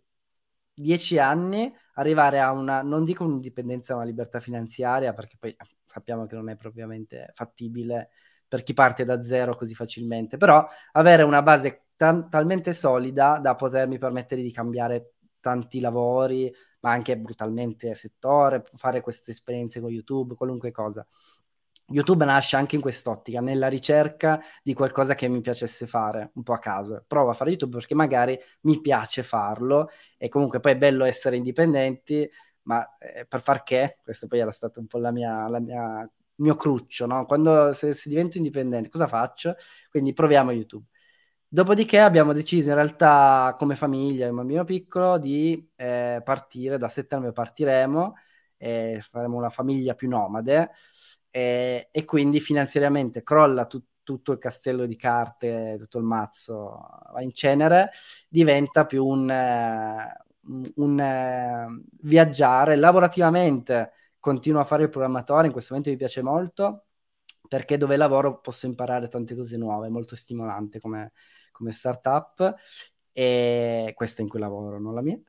dieci 0.71 1.17
anni 1.17 1.73
arrivare 1.93 2.39
a 2.39 2.51
una, 2.51 2.81
non 2.81 3.03
dico 3.05 3.23
un'indipendenza, 3.23 3.95
una 3.95 4.03
libertà 4.05 4.39
finanziaria, 4.39 5.13
perché 5.13 5.37
poi 5.39 5.55
sappiamo 5.85 6.25
che 6.25 6.35
non 6.35 6.49
è 6.49 6.55
propriamente 6.55 7.29
fattibile 7.33 8.09
per 8.47 8.63
chi 8.63 8.73
parte 8.73 9.05
da 9.05 9.23
zero 9.23 9.55
così 9.55 9.73
facilmente, 9.75 10.37
però 10.37 10.65
avere 10.93 11.23
una 11.23 11.41
base 11.41 11.87
tan- 11.95 12.29
talmente 12.29 12.73
solida 12.73 13.39
da 13.39 13.55
potermi 13.55 13.97
permettere 13.97 14.41
di 14.41 14.51
cambiare 14.51 15.13
tanti 15.39 15.79
lavori, 15.79 16.53
ma 16.81 16.91
anche 16.91 17.17
brutalmente 17.17 17.93
settore, 17.95 18.63
fare 18.75 19.01
queste 19.01 19.31
esperienze 19.31 19.79
con 19.81 19.89
YouTube, 19.91 20.35
qualunque 20.35 20.71
cosa. 20.71 21.05
YouTube 21.87 22.25
nasce 22.25 22.55
anche 22.55 22.75
in 22.75 22.81
quest'ottica, 22.81 23.41
nella 23.41 23.67
ricerca 23.67 24.41
di 24.61 24.73
qualcosa 24.73 25.15
che 25.15 25.27
mi 25.27 25.41
piacesse 25.41 25.85
fare, 25.85 26.31
un 26.35 26.43
po' 26.43 26.53
a 26.53 26.59
caso. 26.59 27.03
Provo 27.07 27.31
a 27.31 27.33
fare 27.33 27.51
YouTube 27.51 27.77
perché 27.77 27.95
magari 27.95 28.37
mi 28.61 28.79
piace 28.81 29.23
farlo 29.23 29.89
e 30.17 30.29
comunque 30.29 30.59
poi 30.59 30.73
è 30.73 30.77
bello 30.77 31.05
essere 31.05 31.35
indipendenti, 31.35 32.29
ma 32.63 32.97
eh, 32.97 33.25
per 33.25 33.41
far 33.41 33.63
che? 33.63 33.99
Questo 34.03 34.27
poi 34.27 34.39
era 34.39 34.51
stato 34.51 34.79
un 34.79 34.87
po' 34.87 34.97
la 34.97 35.11
mia, 35.11 35.47
la 35.49 35.59
mia 35.59 36.09
il 36.35 36.43
mio 36.45 36.55
cruccio, 36.55 37.05
no? 37.05 37.25
Quando 37.25 37.73
se, 37.73 37.93
se 37.93 38.09
divento 38.09 38.37
indipendente, 38.37 38.89
cosa 38.89 39.05
faccio? 39.07 39.55
Quindi 39.89 40.13
proviamo 40.13 40.51
YouTube. 40.51 40.87
Dopodiché 41.47 41.99
abbiamo 41.99 42.33
deciso 42.33 42.69
in 42.69 42.75
realtà 42.75 43.55
come 43.59 43.75
famiglia, 43.75 44.27
un 44.27 44.35
bambino 44.37 44.63
piccolo, 44.63 45.19
di 45.19 45.69
eh, 45.75 46.19
partire, 46.23 46.79
da 46.79 46.87
settembre 46.87 47.31
partiremo, 47.31 48.15
e 48.57 48.99
faremo 49.11 49.37
una 49.37 49.49
famiglia 49.49 49.93
più 49.93 50.09
nomade 50.09 50.71
e, 51.35 51.87
e 51.89 52.05
quindi 52.05 52.39
finanziariamente 52.39 53.23
crolla 53.23 53.65
tut, 53.65 53.85
tutto 54.03 54.33
il 54.33 54.37
castello 54.37 54.85
di 54.85 54.95
carte, 54.95 55.77
tutto 55.79 55.97
il 55.97 56.03
mazzo 56.03 56.77
va 57.11 57.21
in 57.21 57.33
cenere, 57.33 57.89
diventa 58.27 58.85
più 58.85 59.03
un, 59.05 59.29
un, 59.29 60.71
un 60.75 60.99
uh, 60.99 61.83
viaggiare 62.01 62.75
lavorativamente. 62.75 63.93
Continuo 64.19 64.61
a 64.61 64.65
fare 64.65 64.83
il 64.83 64.89
programmatore, 64.89 65.47
in 65.47 65.53
questo 65.53 65.73
momento 65.73 65.91
mi 65.91 65.97
piace 65.97 66.21
molto 66.21 66.85
perché 67.47 67.77
dove 67.77 67.97
lavoro 67.97 68.39
posso 68.39 68.65
imparare 68.65 69.07
tante 69.07 69.35
cose 69.35 69.57
nuove, 69.57 69.89
molto 69.89 70.15
stimolante 70.15 70.79
come, 70.79 71.11
come 71.51 71.71
startup 71.71 72.55
e 73.11 73.93
questa 73.95 74.21
in 74.21 74.27
cui 74.27 74.39
lavoro, 74.39 74.79
non 74.79 74.93
la 74.93 75.01
mia. 75.01 75.19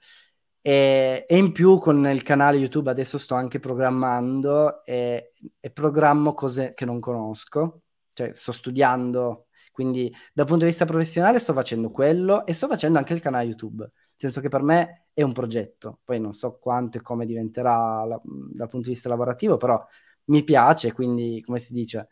E, 0.67 1.27
e, 1.29 1.37
in 1.37 1.53
più 1.53 1.77
con 1.77 2.07
il 2.07 2.23
canale 2.23 2.57
YouTube 2.57 2.89
adesso 2.89 3.19
sto 3.19 3.35
anche 3.35 3.59
programmando 3.59 4.83
e, 4.83 5.35
e, 5.61 5.71
programmo 5.71 6.33
cose 6.33 6.73
che 6.73 6.87
non 6.87 7.01
conosco, 7.01 7.83
cioè 8.15 8.33
sto 8.33 8.51
studiando, 8.51 9.49
quindi 9.73 10.11
dal 10.33 10.47
punto 10.47 10.65
di 10.65 10.71
vista 10.71 10.87
professionale 10.87 11.39
sto 11.39 11.53
facendo 11.53 11.91
quello 11.91 12.47
e 12.47 12.55
sto 12.55 12.67
facendo 12.67 12.97
anche 12.97 13.13
il 13.13 13.21
canale 13.21 13.45
YouTube, 13.45 13.83
nel 13.83 13.93
senso 14.17 14.41
che 14.41 14.49
per 14.49 14.63
me 14.63 15.09
è 15.13 15.21
un 15.21 15.35
progetto, 15.35 16.01
poi 16.03 16.19
non 16.19 16.33
so 16.33 16.57
quanto 16.59 16.97
e 16.97 17.03
come 17.03 17.27
diventerà 17.27 18.03
la, 18.07 18.19
dal 18.25 18.69
punto 18.69 18.87
di 18.89 18.95
vista 18.95 19.11
lavorativo, 19.11 19.59
però 19.59 19.85
mi 20.29 20.45
piace, 20.45 20.95
quindi 20.95 21.43
come 21.43 21.59
si 21.59 21.75
dice, 21.75 22.09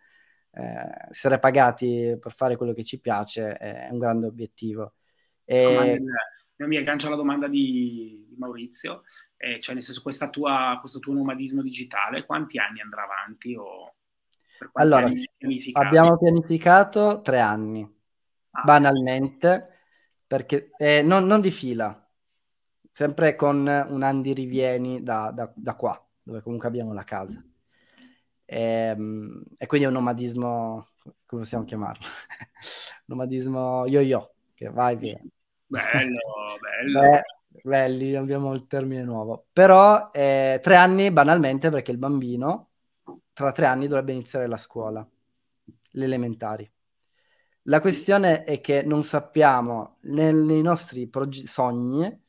eh, 0.51 1.09
essere 1.09 1.39
pagati 1.39 2.19
per 2.21 2.35
fare 2.35 2.57
quello 2.57 2.75
che 2.75 2.85
ci 2.85 3.01
piace 3.01 3.55
è 3.55 3.89
un 3.91 3.99
grande 3.99 4.27
obiettivo. 4.27 4.93
E 5.43 5.99
mi 6.67 6.77
aggancio 6.77 7.07
alla 7.07 7.17
domanda 7.17 7.49
di, 7.49 8.27
di 8.29 8.37
Maurizio, 8.37 9.03
eh, 9.37 9.61
cioè 9.61 9.75
nel 9.75 9.83
senso 9.83 10.03
tua, 10.31 10.79
questo 10.81 10.99
tuo 10.99 11.13
nomadismo 11.13 11.63
digitale, 11.63 12.25
quanti 12.25 12.59
anni 12.59 12.81
andrà 12.81 13.05
avanti? 13.05 13.57
Allora, 14.75 15.09
abbiamo 15.73 16.19
pianificato 16.19 17.21
tre 17.23 17.41
anni, 17.41 17.89
ah, 18.51 18.63
banalmente, 18.63 19.69
perché 20.27 20.71
eh, 20.79 21.03
non, 21.03 21.25
non, 21.25 21.41
di 21.41 21.51
fila, 21.51 22.09
sempre 22.91 23.35
con 23.35 23.59
un 23.59 24.03
anno 24.03 24.23
di 24.23 24.33
rivieni 24.33 25.03
da, 25.03 25.31
da, 25.31 25.51
da 25.55 25.75
qua, 25.75 26.01
dove 26.23 26.43
comunque 26.43 26.69
abbiamo 26.69 26.93
la 26.93 27.05
casa. 27.05 27.45
E, 28.45 28.61
ehm, 28.61 29.43
e 29.57 29.67
quindi 29.67 29.87
è 29.87 29.89
un 29.89 29.97
nomadismo, 29.97 30.87
come 31.27 31.43
possiamo 31.43 31.65
chiamarlo? 31.65 32.07
nomadismo 33.07 33.87
yo-yo, 33.87 34.35
che 34.55 34.71
vai 34.71 34.97
via. 34.97 35.21
Bello, 35.73 36.21
bello. 36.61 37.01
Beh, 37.01 37.23
belli, 37.63 38.15
abbiamo 38.15 38.53
il 38.53 38.67
termine 38.67 39.03
nuovo. 39.03 39.47
Però 39.53 40.11
eh, 40.13 40.61
tre 40.63 40.77
anni 40.77 41.11
banalmente 41.11 41.71
perché 41.71 41.91
il 41.91 41.97
bambino 41.97 42.71
tra 43.33 43.53
tre 43.53 43.67
anni 43.67 43.89
dovrebbe 43.89 44.13
iniziare 44.13 44.47
la 44.47 44.59
scuola, 44.59 45.07
le 45.93 46.05
elementari. 46.05 46.71
La 47.67 47.81
questione 47.81 48.45
è 48.45 48.61
che 48.61 48.83
non 48.83 49.03
sappiamo, 49.03 49.97
nel, 50.03 50.35
nei 50.35 50.61
nostri 50.61 51.09
proge- 51.09 51.47
sogni 51.47 52.21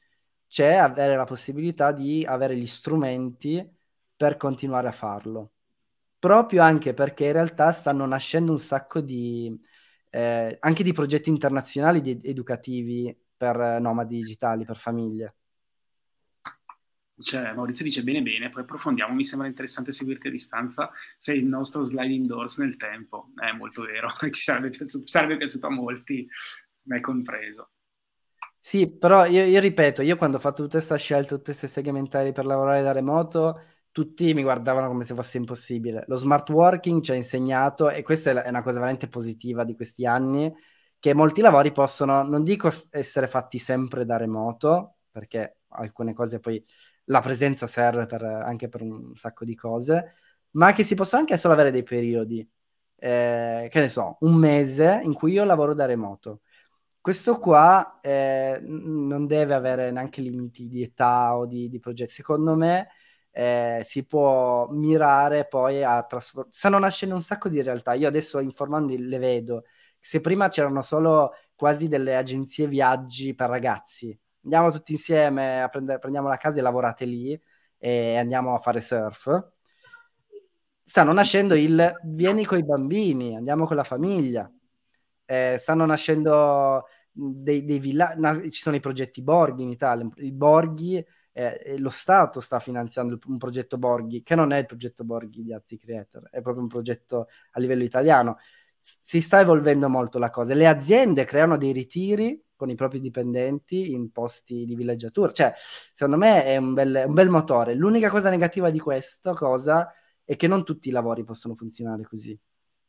c'è 0.48 0.76
avere 0.76 1.16
la 1.18 1.26
possibilità 1.26 1.92
di 1.92 2.24
avere 2.26 2.56
gli 2.56 2.68
strumenti 2.68 3.68
per 4.16 4.38
continuare 4.38 4.88
a 4.88 4.92
farlo. 4.92 5.52
Proprio 6.20 6.62
anche 6.62 6.94
perché 6.94 7.26
in 7.26 7.34
realtà 7.34 7.72
stanno 7.74 8.06
nascendo 8.06 8.52
un 8.54 8.60
sacco 8.60 9.02
di, 9.02 9.60
eh, 10.12 10.58
anche 10.62 10.84
di 10.84 10.94
progetti 10.94 11.30
internazionali 11.30 12.00
di 12.00 12.20
educativi 12.24 13.23
per 13.44 13.82
nomadi 13.82 14.16
digitali, 14.16 14.64
per 14.64 14.78
famiglie. 14.78 15.36
Cioè, 17.16 17.54
Maurizio 17.54 17.86
dice 17.86 18.04
bene 18.04 18.22
bene, 18.22 18.50
poi 18.50 18.64
approfondiamo, 18.64 19.14
mi 19.14 19.24
sembra 19.24 19.48
interessante 19.48 19.92
seguirti 19.92 20.28
a 20.28 20.32
distanza, 20.32 20.92
sei 21.16 21.38
il 21.38 21.46
nostro 21.46 21.84
sliding 21.84 22.26
doors 22.26 22.58
nel 22.58 22.76
tempo, 22.76 23.32
è 23.36 23.52
molto 23.52 23.84
vero, 23.84 24.10
ci 24.32 24.42
sarebbe 24.42 24.70
piaciuto, 24.70 25.06
sarebbe 25.08 25.38
piaciuto 25.38 25.68
a 25.68 25.70
molti, 25.70 26.28
me 26.84 27.00
compreso. 27.02 27.70
Sì, 28.60 28.98
però 28.98 29.26
io, 29.26 29.44
io, 29.44 29.60
ripeto, 29.60 30.02
io 30.02 30.16
quando 30.16 30.38
ho 30.38 30.40
fatto 30.40 30.64
tutta 30.64 30.78
questa 30.78 30.96
scelta, 30.96 31.36
tutte 31.36 31.52
queste 31.52 31.68
segmentari 31.68 32.32
per 32.32 32.46
lavorare 32.46 32.82
da 32.82 32.94
remoto, 32.94 33.62
tutti 33.92 34.34
mi 34.34 34.42
guardavano 34.42 34.88
come 34.88 35.04
se 35.04 35.14
fosse 35.14 35.38
impossibile. 35.38 36.06
Lo 36.08 36.16
smart 36.16 36.50
working 36.50 37.02
ci 37.04 37.12
ha 37.12 37.16
insegnato, 37.16 37.90
e 37.90 38.02
questa 38.04 38.44
è 38.44 38.50
una 38.50 38.64
cosa 38.64 38.80
veramente 38.80 39.08
positiva 39.08 39.64
di 39.66 39.76
questi 39.76 40.06
anni, 40.06 40.52
che 41.04 41.14
molti 41.14 41.42
lavori 41.42 41.74
possono, 41.74 42.24
non 42.24 42.46
dico 42.46 42.70
essere 42.92 43.28
fatti 43.28 43.60
sempre 43.60 44.06
da 44.06 44.16
remoto, 44.16 45.00
perché 45.12 45.58
alcune 45.68 46.14
cose 46.14 46.40
poi 46.40 46.66
la 47.08 47.20
presenza 47.20 47.68
serve 47.68 48.06
per, 48.06 48.24
anche 48.24 48.70
per 48.70 48.84
un 48.84 49.14
sacco 49.14 49.44
di 49.44 49.54
cose, 49.54 50.14
ma 50.52 50.72
che 50.72 50.86
si 50.86 50.96
possono 50.96 51.20
anche 51.20 51.36
solo 51.36 51.56
avere 51.56 51.72
dei 51.72 51.84
periodi, 51.84 52.50
eh, 52.96 53.68
che 53.70 53.80
ne 53.82 53.90
so, 53.90 54.16
un 54.22 54.36
mese 54.36 55.02
in 55.04 55.14
cui 55.14 55.34
io 55.34 55.44
lavoro 55.44 55.74
da 55.74 55.86
remoto. 55.86 56.40
Questo 57.02 57.38
qua 57.38 58.00
eh, 58.00 58.62
non 58.62 59.28
deve 59.28 59.56
avere 59.56 59.92
neanche 59.92 60.22
limiti 60.22 60.70
di 60.70 60.84
età 60.84 61.36
o 61.36 61.46
di, 61.46 61.68
di 61.68 61.80
progetti. 61.80 62.12
Secondo 62.14 62.56
me 62.56 62.88
eh, 63.32 63.82
si 63.84 64.06
può 64.06 64.70
mirare 64.70 65.48
poi 65.48 65.84
a 65.84 66.02
trasformare. 66.04 66.56
Stanno 66.56 66.80
nascendo 66.80 67.14
un 67.14 67.22
sacco 67.22 67.50
di 67.50 67.62
realtà. 67.62 67.92
Io 67.92 68.08
adesso 68.08 68.40
informando 68.40 68.96
le 68.98 69.18
vedo 69.18 69.64
se 70.06 70.20
prima 70.20 70.50
c'erano 70.50 70.82
solo 70.82 71.32
quasi 71.56 71.88
delle 71.88 72.18
agenzie 72.18 72.68
viaggi 72.68 73.34
per 73.34 73.48
ragazzi, 73.48 74.16
andiamo 74.44 74.70
tutti 74.70 74.92
insieme 74.92 75.64
a 75.64 75.70
prendere, 75.70 75.98
prendiamo 75.98 76.28
la 76.28 76.36
casa 76.36 76.60
e 76.60 76.62
lavorate 76.62 77.06
lì 77.06 77.42
e 77.78 78.18
andiamo 78.18 78.54
a 78.54 78.58
fare 78.58 78.82
surf. 78.82 79.52
Stanno 80.84 81.14
nascendo 81.14 81.56
il 81.56 82.00
vieni 82.04 82.46
con 82.46 82.58
i 82.58 82.66
bambini, 82.66 83.38
andiamo 83.38 83.66
con 83.66 83.78
la 83.78 83.86
famiglia. 83.86 84.52
Eh, 85.24 85.56
stanno 85.58 85.86
nascendo 85.86 86.84
dei, 87.10 87.64
dei 87.64 87.80
villaggi, 87.80 88.52
ci 88.52 88.62
sono 88.62 88.76
i 88.76 88.82
progetti 88.82 89.22
Borghi 89.22 89.64
in 89.64 89.70
Italia, 89.70 90.06
i 90.18 90.34
Borghi, 90.34 91.02
eh, 91.32 91.76
lo 91.78 91.90
Stato 91.90 92.42
sta 92.42 92.60
finanziando 92.60 93.18
un 93.28 93.38
progetto 93.38 93.78
Borghi, 93.78 94.22
che 94.22 94.36
non 94.36 94.52
è 94.52 94.58
il 94.58 94.66
progetto 94.66 95.06
Borghi 95.06 95.44
di 95.44 95.54
Atti 95.54 95.78
Creator, 95.78 96.28
è 96.30 96.42
proprio 96.42 96.62
un 96.62 96.70
progetto 96.70 97.30
a 97.52 97.60
livello 97.62 97.84
italiano 97.84 98.38
si 98.84 99.22
sta 99.22 99.40
evolvendo 99.40 99.88
molto 99.88 100.20
la 100.20 100.30
cosa. 100.30 100.54
Le 100.54 100.68
aziende 100.68 101.24
creano 101.24 101.58
dei 101.58 101.72
ritiri 101.72 102.44
con 102.54 102.70
i 102.70 102.76
propri 102.76 103.00
dipendenti 103.00 103.92
in 103.92 104.12
posti 104.12 104.66
di 104.66 104.76
villeggiatura. 104.76 105.32
Cioè, 105.32 105.54
secondo 105.94 106.18
me 106.18 106.44
è 106.44 106.58
un 106.58 106.74
bel, 106.74 107.04
un 107.08 107.14
bel 107.14 107.30
motore. 107.30 107.76
L'unica 107.76 108.10
cosa 108.10 108.30
negativa 108.30 108.70
di 108.70 108.80
questa 108.80 109.34
cosa 109.34 109.92
è 110.26 110.36
che 110.36 110.48
non 110.48 110.66
tutti 110.66 110.90
i 110.90 110.92
lavori 110.92 111.24
possono 111.24 111.56
funzionare 111.56 112.04
così. 112.04 112.38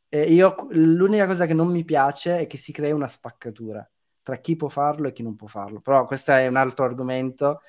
E 0.09 0.21
io, 0.33 0.55
l'unica 0.71 1.25
cosa 1.25 1.45
che 1.45 1.53
non 1.53 1.69
mi 1.69 1.83
piace 1.85 2.39
è 2.39 2.47
che 2.47 2.57
si 2.57 2.71
crea 2.71 2.93
una 2.93 3.07
spaccatura 3.07 3.89
tra 4.21 4.37
chi 4.37 4.55
può 4.55 4.69
farlo 4.69 5.07
e 5.07 5.13
chi 5.13 5.23
non 5.23 5.35
può 5.35 5.47
farlo. 5.47 5.79
Però 5.79 6.05
questo 6.05 6.31
è 6.31 6.47
un 6.47 6.57
altro 6.57 6.83
argomento 6.83 7.59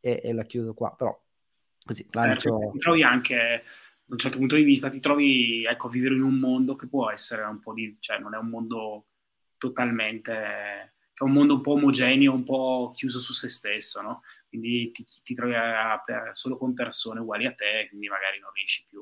e, 0.00 0.20
e 0.22 0.32
la 0.32 0.44
chiudo 0.44 0.72
qua. 0.72 0.94
Però 0.94 1.18
così 1.84 2.06
lancio... 2.10 2.58
Certo, 2.58 2.78
trovi 2.78 3.02
anche 3.02 3.64
da 4.10 4.16
un 4.16 4.18
certo 4.18 4.38
punto 4.38 4.56
di 4.56 4.64
vista 4.64 4.88
ti 4.88 4.98
trovi 4.98 5.64
ecco, 5.64 5.86
a 5.86 5.90
vivere 5.90 6.16
in 6.16 6.22
un 6.22 6.34
mondo 6.34 6.74
che 6.74 6.88
può 6.88 7.10
essere 7.10 7.44
un 7.44 7.60
po' 7.60 7.72
di, 7.72 7.96
cioè 8.00 8.18
non 8.18 8.34
è 8.34 8.38
un 8.38 8.48
mondo 8.48 9.06
totalmente, 9.56 10.94
cioè 11.12 11.28
un 11.28 11.34
mondo 11.34 11.54
un 11.54 11.60
po' 11.60 11.74
omogeneo, 11.74 12.32
un 12.32 12.42
po' 12.42 12.90
chiuso 12.92 13.20
su 13.20 13.32
se 13.32 13.48
stesso, 13.48 14.02
no? 14.02 14.22
Quindi 14.48 14.90
ti, 14.90 15.06
ti 15.22 15.32
trovi 15.32 15.54
a, 15.54 15.92
a, 15.92 16.02
solo 16.32 16.56
con 16.56 16.74
persone 16.74 17.20
uguali 17.20 17.46
a 17.46 17.54
te, 17.54 17.86
quindi 17.88 18.08
magari 18.08 18.40
non 18.40 18.50
riesci 18.52 18.84
più 18.88 19.00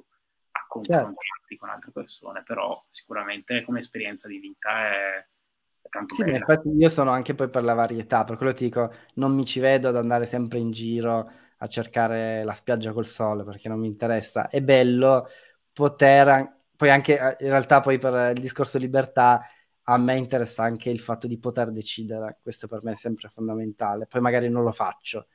a 0.50 0.66
confrontarti 0.66 1.16
certo. 1.16 1.56
con 1.56 1.70
altre 1.70 1.90
persone, 1.90 2.42
però 2.42 2.84
sicuramente 2.90 3.64
come 3.64 3.78
esperienza 3.78 4.28
di 4.28 4.38
vita 4.38 4.92
è, 4.92 5.26
è 5.80 5.88
tanto 5.88 6.16
sì, 6.16 6.24
bella. 6.24 6.36
Infatti 6.36 6.68
io 6.68 6.88
sono 6.90 7.12
anche 7.12 7.34
poi 7.34 7.48
per 7.48 7.64
la 7.64 7.72
varietà, 7.72 8.24
per 8.24 8.36
quello 8.36 8.52
ti 8.52 8.64
dico, 8.64 8.92
non 9.14 9.34
mi 9.34 9.46
ci 9.46 9.58
vedo 9.58 9.88
ad 9.88 9.96
andare 9.96 10.26
sempre 10.26 10.58
in 10.58 10.70
giro 10.70 11.46
a 11.58 11.66
cercare 11.66 12.44
la 12.44 12.54
spiaggia 12.54 12.92
col 12.92 13.06
sole 13.06 13.44
perché 13.44 13.68
non 13.68 13.78
mi 13.80 13.86
interessa. 13.86 14.48
È 14.48 14.60
bello 14.60 15.28
poter, 15.72 16.62
poi 16.76 16.90
anche 16.90 17.36
in 17.40 17.48
realtà 17.48 17.80
poi 17.80 17.98
per 17.98 18.32
il 18.34 18.40
discorso 18.40 18.78
libertà 18.78 19.44
a 19.90 19.96
me 19.96 20.16
interessa 20.16 20.64
anche 20.64 20.90
il 20.90 21.00
fatto 21.00 21.26
di 21.26 21.38
poter 21.38 21.70
decidere, 21.70 22.36
questo 22.42 22.68
per 22.68 22.80
me 22.84 22.92
è 22.92 22.94
sempre 22.94 23.28
fondamentale, 23.30 24.06
poi 24.06 24.20
magari 24.20 24.50
non 24.50 24.62
lo 24.62 24.72
faccio, 24.72 25.28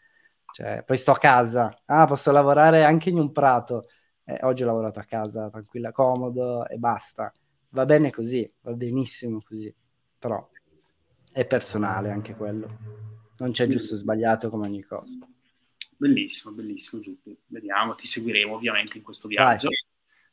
cioè, 0.52 0.84
poi 0.86 0.96
sto 0.98 1.12
a 1.12 1.18
casa, 1.18 1.76
ah 1.86 2.06
posso 2.06 2.32
lavorare 2.32 2.84
anche 2.84 3.10
in 3.10 3.18
un 3.18 3.32
prato, 3.32 3.88
eh, 4.24 4.38
oggi 4.44 4.62
ho 4.62 4.68
lavorato 4.68 5.00
a 5.00 5.06
casa 5.06 5.50
tranquilla, 5.50 5.92
comodo 5.92 6.68
e 6.68 6.78
basta, 6.78 7.34
va 7.70 7.86
bene 7.86 8.12
così, 8.12 8.50
va 8.62 8.74
benissimo 8.74 9.40
così, 9.44 9.74
però 10.20 10.48
è 11.32 11.46
personale 11.48 12.12
anche 12.12 12.36
quello, 12.36 12.68
non 13.38 13.52
c'è 13.54 13.66
giusto 13.66 13.96
o 13.96 13.98
sbagliato 13.98 14.50
come 14.50 14.68
ogni 14.68 14.84
cosa. 14.84 15.18
Bellissimo, 16.04 16.54
bellissimo 16.54 17.02
Giuppi. 17.02 17.34
Vediamo, 17.46 17.96
ti 17.96 18.08
seguiremo 18.08 18.54
ovviamente 18.54 18.98
in 18.98 19.04
questo 19.06 19.30
viaggio. 19.30 19.68
Vai. 19.68 19.78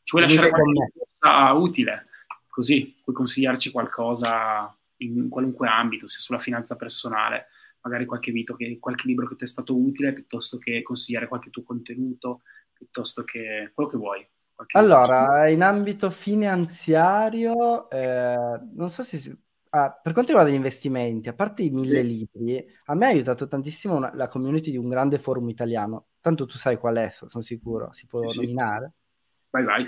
Ci 0.03 0.17
vuoi 0.17 0.23
lasciare 0.23 0.49
qualche 0.49 0.93
cosa 0.99 1.53
utile? 1.53 2.07
Così 2.49 2.99
puoi 3.05 3.15
consigliarci 3.15 3.71
qualcosa 3.71 4.77
in 4.97 5.29
qualunque 5.29 5.69
ambito, 5.69 6.09
sia 6.09 6.19
sulla 6.19 6.41
finanza 6.41 6.75
personale, 6.75 7.47
magari 7.83 8.05
qualche, 8.05 8.33
che, 8.33 8.79
qualche 8.81 9.07
libro 9.07 9.29
che 9.29 9.37
ti 9.37 9.45
è 9.45 9.47
stato 9.47 9.77
utile, 9.77 10.13
piuttosto 10.13 10.59
che 10.59 10.83
consigliare 10.83 11.29
qualche 11.29 11.51
tuo 11.51 11.63
contenuto, 11.63 12.43
piuttosto 12.73 13.23
che 13.23 13.71
quello 13.73 13.91
che 13.91 13.97
vuoi. 13.97 14.29
Allora, 14.73 15.49
in 15.49 15.63
ambito 15.63 16.11
finanziario, 16.11 17.89
eh, 17.91 18.61
non 18.73 18.91
so 18.91 19.03
se 19.05 19.39
Ah, 19.73 19.93
per 19.93 20.13
quanto 20.13 20.33
riguarda 20.33 20.53
gli 20.53 20.57
investimenti, 20.57 21.29
a 21.29 21.33
parte 21.33 21.63
i 21.63 21.71
mille 21.71 22.01
sì. 22.01 22.07
libri, 22.07 22.67
a 22.87 22.95
me 22.95 23.07
ha 23.07 23.09
aiutato 23.11 23.47
tantissimo 23.47 23.95
una, 23.95 24.13
la 24.15 24.27
community 24.27 24.73
di 24.73 24.77
un 24.77 24.89
grande 24.89 25.19
forum 25.19 25.49
italiano. 25.49 26.07
Tanto 26.21 26.45
tu 26.45 26.57
sai 26.57 26.77
qual 26.77 26.97
è, 26.97 27.09
sono 27.11 27.43
sicuro, 27.43 27.93
si 27.93 28.07
può 28.07 28.29
sì, 28.29 28.41
nominare. 28.41 28.93
Sì. 28.95 29.49
Vai, 29.51 29.65
vai. 29.65 29.87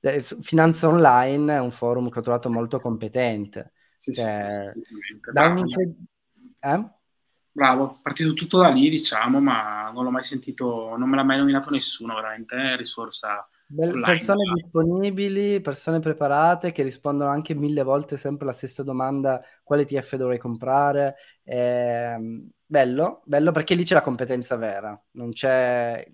Eh, 0.00 0.20
Finanza 0.20 0.88
Online 0.88 1.54
è 1.54 1.60
un 1.60 1.70
forum 1.70 2.10
che 2.10 2.18
ho 2.18 2.22
trovato 2.22 2.50
molto 2.50 2.80
competente. 2.80 3.72
Sì, 3.96 4.12
cioè, 4.12 4.72
un 4.74 5.64
eh? 6.58 6.90
Bravo, 7.52 8.00
partito 8.02 8.34
tutto 8.34 8.58
da 8.58 8.68
lì, 8.68 8.90
diciamo, 8.90 9.40
ma 9.40 9.92
non 9.94 10.02
l'ho 10.02 10.10
mai 10.10 10.24
sentito, 10.24 10.96
non 10.96 11.08
me 11.08 11.14
l'ha 11.14 11.22
mai 11.22 11.38
nominato 11.38 11.70
nessuno, 11.70 12.16
veramente, 12.16 12.74
risorsa 12.76 13.48
persone 13.66 14.52
disponibili, 14.54 15.60
persone 15.60 15.98
preparate 15.98 16.70
che 16.70 16.82
rispondono 16.82 17.30
anche 17.30 17.54
mille 17.54 17.82
volte 17.82 18.16
sempre 18.16 18.46
la 18.46 18.52
stessa 18.52 18.82
domanda: 18.82 19.42
quale 19.62 19.84
TF 19.84 20.16
dovrei 20.16 20.38
comprare? 20.38 21.16
Eh, 21.42 22.16
bello, 22.64 23.22
bello 23.24 23.52
perché 23.52 23.74
lì 23.74 23.84
c'è 23.84 23.94
la 23.94 24.02
competenza 24.02 24.56
vera, 24.56 25.00
non 25.12 25.30
c'è. 25.30 26.06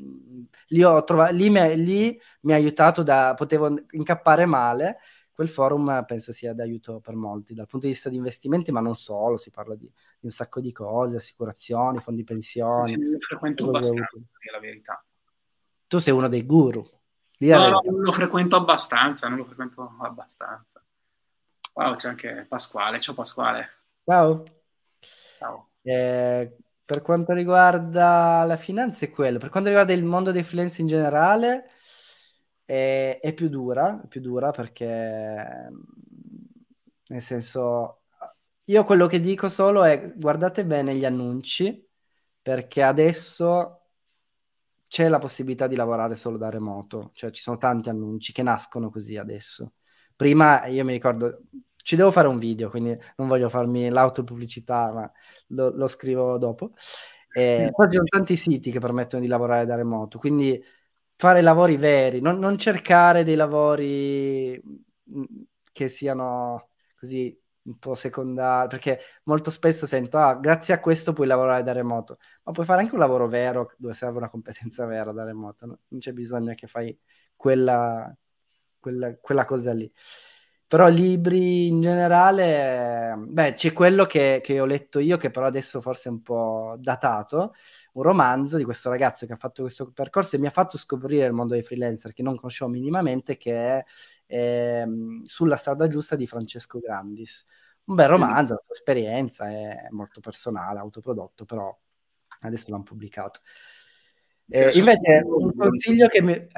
Lì, 0.69 0.83
ho 0.83 1.03
trovato, 1.05 1.35
lì, 1.35 1.51
mi, 1.51 1.77
lì 1.77 2.21
mi 2.43 2.53
ha 2.53 2.57
aiutato 2.57 3.03
da. 3.03 3.35
potevo 3.37 3.75
incappare 3.91 4.47
male. 4.47 4.99
Quel 5.33 5.49
forum 5.49 6.05
penso 6.07 6.33
sia 6.33 6.53
d'aiuto 6.53 7.01
per 7.01 7.15
molti 7.15 7.55
dal 7.55 7.67
punto 7.67 7.87
di 7.87 7.93
vista 7.93 8.11
di 8.11 8.17
investimenti, 8.17 8.71
ma 8.73 8.81
non 8.81 8.95
solo, 8.95 9.39
si 9.39 9.51
parla 9.51 9.75
di, 9.75 9.87
di 9.87 10.27
un 10.27 10.31
sacco 10.31 10.61
di 10.61 10.71
cose, 10.71 11.17
assicurazioni, 11.17 11.99
fondi 11.99 12.25
pensioni. 12.25 12.89
Sì, 12.89 13.17
frequento 13.19 13.65
abbastanza, 13.65 14.19
è 14.39 14.51
la 14.51 14.61
verità. 14.61 15.03
Tu 15.87 15.99
sei 15.99 16.13
uno 16.13 16.29
dei 16.29 16.45
guru. 16.45 16.87
No, 17.41 17.69
no, 17.69 17.81
non 17.85 18.03
lo 18.03 18.13
frequento 18.13 18.57
abbastanza, 18.57 19.29
non 19.29 19.39
lo 19.39 19.45
frequento 19.45 19.97
abbastanza. 20.01 20.83
Wow, 21.73 21.95
c'è 21.95 22.09
anche 22.09 22.47
Pasquale. 22.47 23.01
Ciao 23.01 23.15
Pasquale. 23.15 23.69
Ciao. 24.05 24.45
Ciao. 25.39 25.71
Eh, 25.81 26.57
per 26.85 27.01
quanto 27.03 27.33
riguarda 27.33 28.45
la 28.45 28.57
finanza 28.57 29.07
è 29.07 29.11
quello. 29.11 29.39
Per 29.39 29.49
quanto 29.49 29.69
riguarda 29.69 29.95
il 29.95 30.05
mondo 30.05 30.33
dei 30.33 30.43
freelance 30.43 30.83
in 30.83 30.87
generale 30.87 31.71
è, 32.65 33.19
è 33.23 33.33
più 33.33 33.49
dura, 33.49 34.03
è 34.03 34.07
più 34.07 34.21
dura 34.21 34.51
perché 34.51 35.71
nel 37.07 37.23
senso 37.23 38.03
io 38.65 38.85
quello 38.85 39.07
che 39.07 39.19
dico 39.19 39.49
solo 39.49 39.83
è 39.83 40.13
guardate 40.15 40.65
bene 40.65 40.95
gli 40.95 41.05
annunci 41.05 41.89
perché 42.43 42.83
adesso 42.83 43.80
c'è 44.91 45.07
la 45.07 45.19
possibilità 45.19 45.69
di 45.69 45.77
lavorare 45.77 46.17
solo 46.17 46.37
da 46.37 46.51
remoto, 46.51 47.13
cioè 47.15 47.31
ci 47.31 47.41
sono 47.41 47.59
tanti 47.59 47.89
annunci 47.91 48.33
che 48.33 48.43
nascono 48.43 48.91
così 48.91 49.17
adesso. 49.17 49.75
Prima 50.17 50.67
io 50.67 50.85
mi 50.85 50.91
ricordo, 50.91 51.43
ci 51.77 51.95
devo 51.95 52.11
fare 52.11 52.27
un 52.27 52.39
video, 52.39 52.71
quindi 52.71 52.99
non 53.15 53.29
voglio 53.29 53.49
farmi 53.49 53.89
l'autopubblicità, 53.89 54.93
ma 54.93 55.13
lo, 55.49 55.71
lo 55.77 55.87
scrivo 55.87 56.39
dopo. 56.39 56.73
E 57.33 57.71
poi 57.73 57.87
ci 57.89 57.95
sono 57.95 58.09
tanti 58.09 58.35
siti 58.35 58.73
che 58.73 58.81
permettono 58.81 59.23
di 59.23 59.29
lavorare 59.29 59.65
da 59.65 59.77
remoto, 59.77 60.19
quindi 60.19 60.61
fare 61.15 61.41
lavori 61.41 61.77
veri, 61.77 62.21
non, 62.21 62.41
non 62.41 62.59
cercare 62.59 63.23
dei 63.23 63.37
lavori 63.37 64.61
mm, 64.61 65.25
che 65.71 65.87
siano 65.89 66.71
così 66.99 67.40
un 67.63 67.79
po' 67.79 67.95
secondario, 67.95 68.69
perché 68.69 69.01
molto 69.25 69.51
spesso 69.51 69.87
sento, 69.87 70.19
ah, 70.19 70.35
grazie 70.35 70.75
a 70.75 70.81
questo 70.81 71.13
puoi 71.13 71.27
lavorare 71.27 71.63
da 71.63 71.73
remoto, 71.73 72.19
ma 72.45 72.53
puoi 72.53 72.67
fare 72.67 72.81
anche 72.81 72.95
un 72.95 73.01
lavoro 73.01 73.29
vero 73.29 73.73
dove 73.77 73.95
serve 73.95 74.19
una 74.19 74.31
competenza 74.31 74.87
vera 74.87 75.13
da 75.13 75.25
remoto, 75.25 75.67
no? 75.67 75.79
non 75.89 76.01
c'è 76.01 76.13
bisogno 76.13 76.55
che 76.55 76.67
fai 76.67 76.97
quella, 77.37 78.15
quella, 78.79 79.17
quella, 79.21 79.45
cosa 79.45 79.73
lì. 79.73 79.91
Però 80.67 80.87
libri 80.89 81.67
in 81.67 81.81
generale, 81.81 83.17
beh, 83.19 83.55
c'è 83.55 83.73
quello 83.73 84.05
che, 84.07 84.41
che 84.41 84.61
ho 84.61 84.65
letto 84.65 85.01
io, 85.01 85.17
che 85.17 85.31
però 85.31 85.47
adesso 85.47 85.81
forse 85.81 86.09
è 86.09 86.13
un 86.13 86.23
po' 86.23 86.77
datato, 86.79 87.55
un 87.95 88.03
romanzo 88.05 88.57
di 88.57 88.63
questo 88.63 88.89
ragazzo 88.89 89.27
che 89.27 89.33
ha 89.33 89.37
fatto 89.37 89.63
questo 89.63 89.91
percorso 89.91 90.37
e 90.37 90.39
mi 90.39 90.47
ha 90.47 90.51
fatto 90.51 90.79
scoprire 90.79 91.27
il 91.27 91.33
mondo 91.33 91.55
dei 91.55 91.63
freelancer 91.63 92.13
che 92.13 92.23
non 92.23 92.37
conoscevo 92.37 92.71
minimamente, 92.71 93.37
che 93.37 93.53
è 93.53 93.85
eh, 94.31 94.87
Sulla 95.25 95.57
strada 95.57 95.89
giusta 95.89 96.15
di 96.17 96.27
Francesco 96.27 96.79
Grandis. 96.79 97.45
Un 97.85 97.97
bel 97.97 98.09
romanzo, 98.09 98.55
la 98.55 98.61
sua 98.65 98.75
esperienza 98.75 99.49
è 99.49 99.89
molto 99.91 100.21
personale, 100.21 100.79
autoprodotto, 100.79 101.45
però 101.45 101.77
adesso 102.43 102.71
l'hanno 102.71 102.85
pubblicato. 102.85 103.41
Eh, 104.49 104.71
invece 104.75 105.23
un 105.25 105.55
consiglio 105.57 106.07
che 106.07 106.23
mi... 106.23 106.33
Eh? 106.33 106.49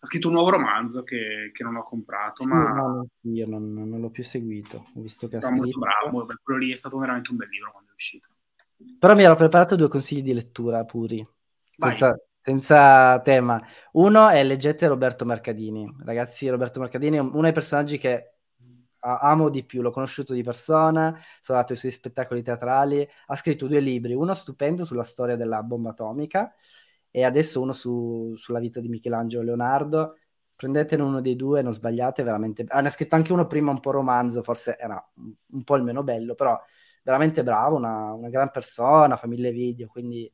Ha 0.00 0.06
scritto 0.06 0.28
un 0.28 0.34
nuovo 0.34 0.50
romanzo 0.50 1.02
che, 1.02 1.50
che 1.52 1.64
non 1.64 1.76
ho 1.76 1.82
comprato, 1.82 2.44
sì, 2.44 2.48
ma... 2.48 2.72
No, 2.72 3.08
io 3.22 3.46
non, 3.46 3.72
non, 3.72 4.00
l'ho 4.00 4.10
più 4.10 4.22
seguito, 4.22 4.86
ho 4.94 5.00
visto 5.00 5.26
che 5.28 5.36
ha 5.36 5.40
scritto... 5.40 5.56
molto 5.56 5.78
bravo, 5.80 6.26
quello 6.42 6.60
lì 6.60 6.72
è 6.72 6.76
stato 6.76 6.98
veramente 6.98 7.30
un 7.30 7.36
bel 7.36 7.48
libro 7.48 7.72
quando 7.72 7.90
è 7.90 7.94
uscito. 7.94 8.28
Però 8.98 9.14
mi 9.14 9.24
ero 9.24 9.34
preparato 9.34 9.76
due 9.76 9.88
consigli 9.88 10.22
di 10.22 10.32
lettura 10.32 10.84
puri, 10.84 11.26
senza, 11.70 12.16
senza, 12.48 13.20
tema. 13.20 13.62
Uno 13.92 14.28
è 14.30 14.42
leggete 14.42 14.86
Roberto 14.86 15.26
Mercadini. 15.26 15.86
Ragazzi, 16.02 16.48
Roberto 16.48 16.80
Mercadini 16.80 17.16
è 17.18 17.20
uno 17.20 17.42
dei 17.42 17.52
personaggi 17.52 17.98
che 17.98 18.36
amo 19.00 19.50
di 19.50 19.64
più, 19.64 19.82
l'ho 19.82 19.90
conosciuto 19.90 20.32
di 20.32 20.42
persona, 20.42 21.10
sono 21.40 21.58
andato 21.58 21.74
ai 21.74 21.78
suoi 21.78 21.92
spettacoli 21.92 22.42
teatrali, 22.42 23.06
ha 23.26 23.36
scritto 23.36 23.66
due 23.66 23.80
libri, 23.80 24.14
uno 24.14 24.34
stupendo 24.34 24.84
sulla 24.84 25.04
storia 25.04 25.36
della 25.36 25.62
bomba 25.62 25.90
atomica 25.90 26.52
e 27.10 27.22
adesso 27.24 27.60
uno 27.60 27.72
su, 27.72 28.34
sulla 28.36 28.58
vita 28.58 28.80
di 28.80 28.88
Michelangelo 28.88 29.42
Leonardo. 29.42 30.16
Prendetene 30.56 31.02
uno 31.02 31.20
dei 31.20 31.36
due, 31.36 31.62
non 31.62 31.74
sbagliate, 31.74 32.22
veramente. 32.22 32.64
Ah, 32.68 32.80
ne 32.80 32.88
ha 32.88 32.90
scritto 32.90 33.14
anche 33.14 33.32
uno 33.32 33.46
prima 33.46 33.70
un 33.70 33.80
po' 33.80 33.90
romanzo, 33.90 34.42
forse 34.42 34.76
era 34.78 35.02
un 35.14 35.64
po' 35.64 35.76
il 35.76 35.82
meno 35.82 36.02
bello, 36.02 36.34
però 36.34 36.58
veramente 37.02 37.42
bravo, 37.42 37.76
una, 37.76 38.12
una 38.12 38.28
gran 38.30 38.50
persona, 38.50 39.16
famiglia 39.16 39.50
video, 39.50 39.86
quindi 39.86 40.30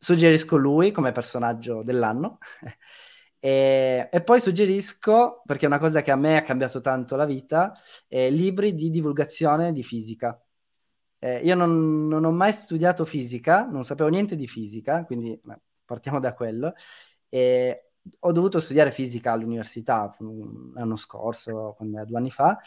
suggerisco 0.00 0.56
lui 0.56 0.90
come 0.90 1.12
personaggio 1.12 1.82
dell'anno. 1.82 2.38
e, 3.38 4.08
e, 4.10 4.22
poi 4.22 4.40
suggerisco, 4.40 5.42
perché 5.44 5.64
è 5.64 5.68
una 5.68 5.78
cosa 5.78 6.00
che 6.00 6.10
a 6.10 6.16
me 6.16 6.38
ha 6.38 6.42
cambiato 6.42 6.80
tanto 6.80 7.16
la 7.16 7.26
vita, 7.26 7.74
eh, 8.08 8.30
libri 8.30 8.74
di 8.74 8.90
divulgazione 8.90 9.72
di 9.72 9.82
fisica. 9.82 10.40
Eh, 11.18 11.40
io 11.44 11.54
non, 11.54 12.08
non, 12.08 12.24
ho 12.24 12.30
mai 12.32 12.52
studiato 12.52 13.04
fisica, 13.04 13.66
non 13.66 13.84
sapevo 13.84 14.08
niente 14.08 14.36
di 14.36 14.46
fisica, 14.48 15.04
quindi 15.04 15.38
partiamo 15.84 16.18
da 16.18 16.32
quello. 16.34 16.72
E 17.28 17.90
ho 18.20 18.32
dovuto 18.32 18.60
studiare 18.60 18.90
fisica 18.90 19.32
all'università 19.32 20.16
mm, 20.22 20.74
l'anno 20.76 20.96
scorso, 20.96 21.76
due 21.78 22.16
anni 22.16 22.30
fa, 22.30 22.58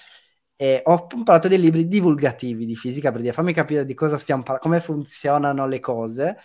e 0.55 0.81
ho 0.85 1.07
comprato 1.07 1.47
dei 1.47 1.59
libri 1.59 1.87
divulgativi 1.87 2.65
di 2.65 2.75
fisica 2.75 3.11
per 3.11 3.21
dire 3.21 3.33
fammi 3.33 3.53
capire 3.53 3.85
di 3.85 3.93
cosa 3.95 4.17
stiamo 4.17 4.43
parlando, 4.43 4.67
come 4.67 4.79
funzionano 4.79 5.65
le 5.67 5.79
cose, 5.79 6.37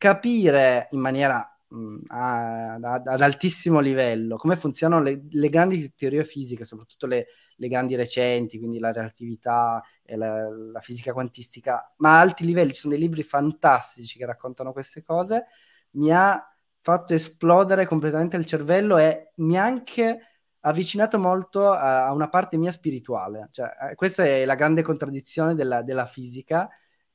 capire 0.00 0.88
in 0.92 0.98
maniera 0.98 1.46
mh, 1.68 1.76
mm, 1.76 1.98
ad, 2.08 2.84
ad, 3.06 3.20
altissimo 3.20 3.80
livello 3.80 4.36
come 4.36 4.56
funzionano 4.56 5.02
le, 5.02 5.24
le 5.28 5.48
grandi 5.50 5.92
teorie 5.94 6.24
fisiche, 6.24 6.64
soprattutto 6.64 7.06
le, 7.06 7.26
le, 7.56 7.68
grandi 7.68 7.96
recenti, 7.96 8.58
quindi 8.58 8.78
la 8.78 8.92
relatività 8.92 9.82
e 10.02 10.16
la, 10.16 10.48
la 10.48 10.80
fisica 10.80 11.12
quantistica, 11.12 11.92
ma 11.98 12.16
a 12.16 12.20
alti 12.20 12.46
livelli 12.46 12.72
ci 12.72 12.80
sono 12.80 12.94
dei 12.94 13.02
libri 13.02 13.22
fantastici 13.22 14.16
che 14.16 14.24
raccontano 14.24 14.72
queste 14.72 15.02
cose, 15.02 15.44
mi 15.92 16.10
ha 16.10 16.42
fatto 16.80 17.12
esplodere 17.12 17.84
completamente 17.84 18.36
il 18.38 18.46
cervello 18.46 18.96
e 18.96 19.32
mi 19.36 19.58
ha 19.58 19.64
anche 19.64 20.18
avvicinato 20.60 21.18
molto 21.18 21.72
a, 21.72 22.06
a 22.06 22.12
una 22.12 22.30
parte 22.30 22.56
mia 22.56 22.70
spirituale. 22.70 23.48
Cioè, 23.52 23.90
eh, 23.90 23.94
questa 23.96 24.24
è 24.24 24.46
la 24.46 24.54
grande 24.54 24.80
contraddizione 24.80 25.54
della, 25.54 25.82
della 25.82 26.06
fisica. 26.06 26.70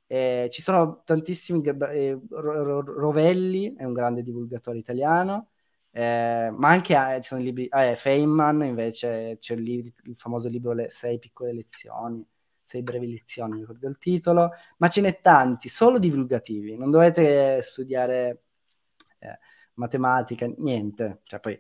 Eh, 0.08 0.50
ci 0.52 0.62
sono 0.62 1.02
tantissimi 1.04 1.64
eh, 1.64 2.20
Rovelli, 2.30 3.74
è 3.76 3.84
un 3.84 3.94
grande 3.94 4.22
divulgatore 4.22 4.78
italiano, 4.78 5.50
eh, 5.92 6.52
ma 6.56 6.70
anche 6.70 6.94
eh, 6.94 7.22
ci 7.22 7.30
sono 7.30 7.42
libri, 7.42 7.68
eh, 7.68 7.96
Feynman 7.96 8.64
invece 8.64 9.38
c'è 9.40 9.54
il, 9.56 9.62
libro, 9.64 9.92
il, 10.04 10.16
famoso 10.16 10.48
libro 10.50 10.74
Le 10.74 10.90
sei 10.90 11.18
piccole 11.20 11.54
lezioni, 11.54 12.24
sei 12.64 12.84
brevi 12.84 13.10
lezioni, 13.12 13.60
ricordo 13.60 13.88
il 13.88 13.98
titolo, 13.98 14.52
ma 14.78 14.88
ce 14.90 15.02
n'è 15.02 15.20
tanti, 15.22 15.70
solo 15.70 15.98
divulgativi, 15.98 16.78
non 16.78 16.92
dovete 16.92 17.62
studiare 17.62 18.44
eh, 19.20 19.40
matematica, 19.76 20.48
niente, 20.58 21.22
cioè 21.24 21.40
poi 21.40 21.60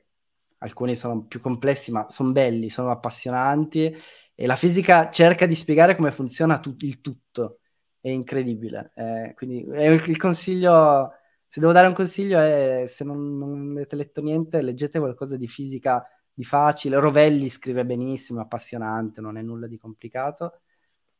alcuni 0.59 0.95
sono 0.95 1.25
più 1.25 1.39
complessi, 1.39 1.91
ma 1.91 2.07
sono 2.09 2.31
belli, 2.31 2.69
sono 2.69 2.91
appassionanti 2.91 3.95
e 4.33 4.45
la 4.45 4.55
fisica 4.55 5.09
cerca 5.11 5.45
di 5.45 5.55
spiegare 5.55 5.95
come 5.95 6.11
funziona 6.11 6.59
tu- 6.59 6.75
il 6.79 7.01
tutto, 7.01 7.59
è 8.05 8.09
incredibile. 8.09 8.91
Eh, 8.93 9.33
quindi 9.35 9.65
è 9.71 9.87
il 9.87 10.17
consiglio, 10.17 11.11
se 11.47 11.59
devo 11.59 11.71
dare 11.71 11.87
un 11.87 11.95
consiglio 11.95 12.39
è 12.39 12.83
se 12.85 13.03
non, 13.03 13.35
non 13.35 13.71
avete 13.71 13.95
letto 13.95 14.21
niente, 14.21 14.61
leggete 14.61 14.99
qualcosa 14.99 15.35
di 15.37 15.47
fisica 15.47 16.07
di 16.31 16.43
facile. 16.43 16.99
Rovelli 16.99 17.49
scrive 17.49 17.83
benissimo, 17.83 18.41
appassionante, 18.41 19.21
non 19.21 19.37
è 19.37 19.41
nulla 19.41 19.65
di 19.65 19.79
complicato, 19.79 20.61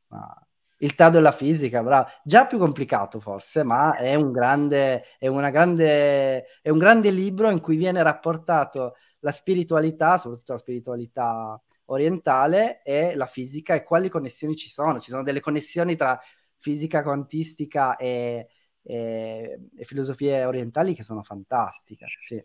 ma 0.10 0.32
il 0.80 0.94
TAD 0.94 1.14
della 1.14 1.32
fisica, 1.32 1.82
bravo. 1.82 2.08
Già 2.24 2.46
più 2.46 2.60
complicato 2.60 3.20
forse, 3.20 3.64
ma 3.64 3.96
è 3.98 4.14
un 4.14 4.32
grande, 4.32 5.06
è 5.18 5.26
una 5.26 5.50
grande, 5.50 6.46
è 6.62 6.70
un 6.70 6.78
grande 6.78 7.10
libro 7.10 7.50
in 7.50 7.62
cui 7.62 7.78
viene 7.78 8.04
rapportato 8.04 8.96
la 9.22 9.32
spiritualità, 9.32 10.18
soprattutto 10.18 10.52
la 10.52 10.60
spiritualità 10.60 11.60
orientale 11.86 12.84
e 12.84 13.16
la 13.16 13.26
fisica 13.26 13.74
e 13.74 13.84
quali 13.84 14.10
connessioni 14.10 14.56
ci 14.56 14.70
sono. 14.70 15.00
Ci 15.00 15.10
sono 15.10 15.24
delle 15.24 15.40
connessioni 15.40 15.96
tra 15.96 16.20
fisica 16.66 17.04
quantistica 17.04 17.96
e, 17.96 18.48
e, 18.82 19.60
e 19.76 19.86
filosofie 19.86 20.46
orientali 20.46 20.96
che 20.96 21.04
sono 21.04 21.22
fantastiche, 21.22 22.08
sì, 22.20 22.44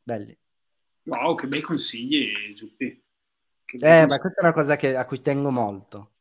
belli. 0.00 0.38
Wow, 1.02 1.34
che 1.34 1.48
bei 1.48 1.60
consigli, 1.60 2.54
Giuppi. 2.54 3.04
Eh, 3.64 4.06
ma 4.06 4.18
questa 4.18 4.40
è 4.40 4.42
una 4.44 4.52
cosa 4.52 4.76
che, 4.76 4.94
a 4.94 5.04
cui 5.04 5.20
tengo 5.20 5.50
molto. 5.50 6.12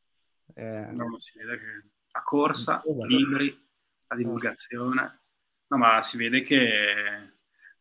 Eh, 0.56 0.88
no, 0.92 1.20
si 1.20 1.38
vede 1.38 1.60
che 1.60 1.90
la 2.12 2.24
corsa, 2.24 2.82
i 2.84 3.06
libri, 3.06 3.68
la 4.08 4.16
divulgazione. 4.16 5.22
No, 5.68 5.78
ma 5.78 6.02
si 6.02 6.18
vede 6.18 6.42
che 6.42 7.35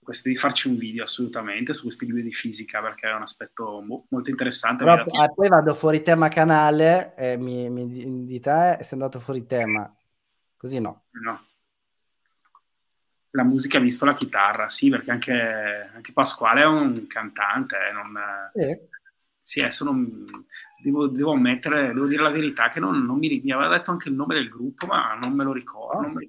questo 0.05 0.28
di 0.28 0.36
farci 0.36 0.68
un 0.68 0.76
video 0.76 1.02
assolutamente 1.02 1.74
su 1.74 1.82
questi 1.82 2.06
libri 2.06 2.22
di 2.22 2.32
fisica 2.32 2.81
perché 2.81 3.09
è 3.09 3.14
un 3.14 3.22
aspetto 3.22 3.81
mo- 3.81 4.06
molto 4.10 4.31
interessante. 4.31 4.85
Però, 4.85 5.02
eh, 5.02 5.32
poi 5.35 5.48
vado 5.48 5.74
fuori 5.74 6.02
tema 6.02 6.28
canale 6.28 7.16
e 7.16 7.36
mi, 7.36 7.68
mi 7.68 8.24
dite 8.24 8.78
eh, 8.78 8.85
sei 8.85 8.93
andato 8.93 9.18
fuori 9.18 9.44
tema. 9.47 9.93
Così 10.56 10.78
no. 10.78 11.06
No. 11.10 11.47
La 13.31 13.43
musica 13.43 13.78
ha 13.78 13.81
visto 13.81 14.05
la 14.05 14.14
chitarra, 14.14 14.68
sì, 14.68 14.90
perché 14.90 15.10
anche, 15.10 15.90
anche 15.93 16.12
Pasquale 16.12 16.60
è 16.60 16.66
un 16.66 17.09
cantante. 17.09 17.76
Eh, 17.89 17.93
non, 17.93 18.16
sì. 18.52 18.93
Sì, 19.40 19.60
adesso 19.60 19.85
non, 19.85 20.24
devo, 20.82 21.06
devo, 21.09 21.32
ammettere, 21.32 21.93
devo 21.93 22.06
dire 22.06 22.22
la 22.22 22.31
verità 22.31 22.70
che 22.70 22.81
non, 22.81 23.05
non 23.05 23.18
mi, 23.18 23.43
mi, 23.44 23.52
aveva 23.52 23.76
detto 23.76 23.90
anche 23.90 24.09
il 24.09 24.14
nome 24.14 24.35
del 24.35 24.48
gruppo, 24.48 24.86
ma 24.86 25.14
non 25.14 25.35
me 25.35 25.44
lo 25.44 25.52
ricordo. 25.52 26.01
Non 26.01 26.12
me, 26.12 26.26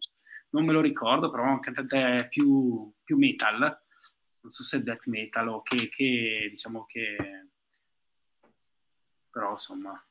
non 0.55 0.65
me 0.65 0.71
lo 0.71 0.79
ricordo, 0.79 1.29
però 1.29 1.43
è 1.43 1.49
un 1.49 1.59
cantante 1.59 2.27
più, 2.29 2.89
più, 3.03 3.17
metal. 3.17 3.59
Non 3.59 4.49
so 4.49 4.63
se 4.63 4.77
è 4.77 4.79
death 4.79 5.05
metal 5.07 5.49
o 5.49 5.61
che, 5.61 5.89
che 5.89 6.47
diciamo 6.49 6.85
che... 6.85 7.17
Però 9.29 9.51
insomma, 9.51 10.01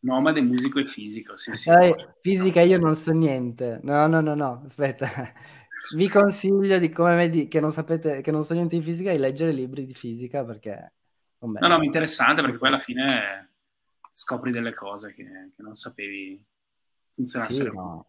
nomade, 0.00 0.42
musico 0.42 0.78
e 0.78 0.84
fisico. 0.84 1.38
Sì, 1.38 1.54
sì. 1.54 1.70
Eh, 1.70 2.16
fisica 2.20 2.60
io 2.60 2.78
non 2.78 2.94
so 2.94 3.12
niente. 3.12 3.80
No, 3.82 4.06
no, 4.06 4.20
no, 4.20 4.34
no, 4.34 4.62
aspetta. 4.66 5.08
Vi 5.96 6.08
consiglio 6.08 6.78
di 6.78 6.90
come 6.90 7.16
me 7.16 7.48
che 7.48 7.60
non 7.60 7.70
sapete, 7.70 8.20
che 8.20 8.30
non 8.30 8.44
so 8.44 8.52
niente 8.52 8.76
di 8.76 8.82
fisica, 8.82 9.12
di 9.12 9.18
leggere 9.18 9.52
libri 9.52 9.86
di 9.86 9.94
fisica 9.94 10.44
perché 10.44 10.92
No, 11.38 11.68
no, 11.68 11.82
interessante 11.82 12.40
perché 12.40 12.56
poi 12.56 12.68
alla 12.68 12.78
fine 12.78 13.50
scopri 14.10 14.50
delle 14.50 14.72
cose 14.72 15.12
che, 15.12 15.24
che 15.54 15.62
non 15.62 15.74
sapevi 15.74 16.42
funzionassero. 17.12 17.70
Sì, 17.70 17.76
no. 17.76 18.06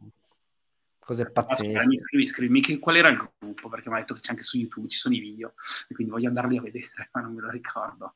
Cose 1.06 1.32
pazzesche. 1.32 1.86
Mi 1.86 1.98
scrivi, 1.98 2.26
scrivimi 2.26 2.62
che, 2.62 2.80
qual 2.80 2.98
era 2.98 3.10
il 3.10 3.18
gruppo, 3.18 3.70
perché 3.70 3.90
mi 3.90 3.96
ha 3.96 4.00
detto 4.00 4.16
che 4.16 4.22
c'è 4.22 4.32
anche 4.32 4.42
su 4.42 4.58
YouTube, 4.58 4.88
ci 4.88 4.98
sono 4.98 5.14
i 5.14 5.20
video, 5.20 5.54
e 5.88 5.94
quindi 5.94 6.12
voglio 6.12 6.30
andarli 6.30 6.58
a 6.58 6.62
vedere, 6.62 7.10
ma 7.14 7.22
non 7.22 7.36
me 7.36 7.42
lo 7.42 7.52
ricordo. 7.52 8.16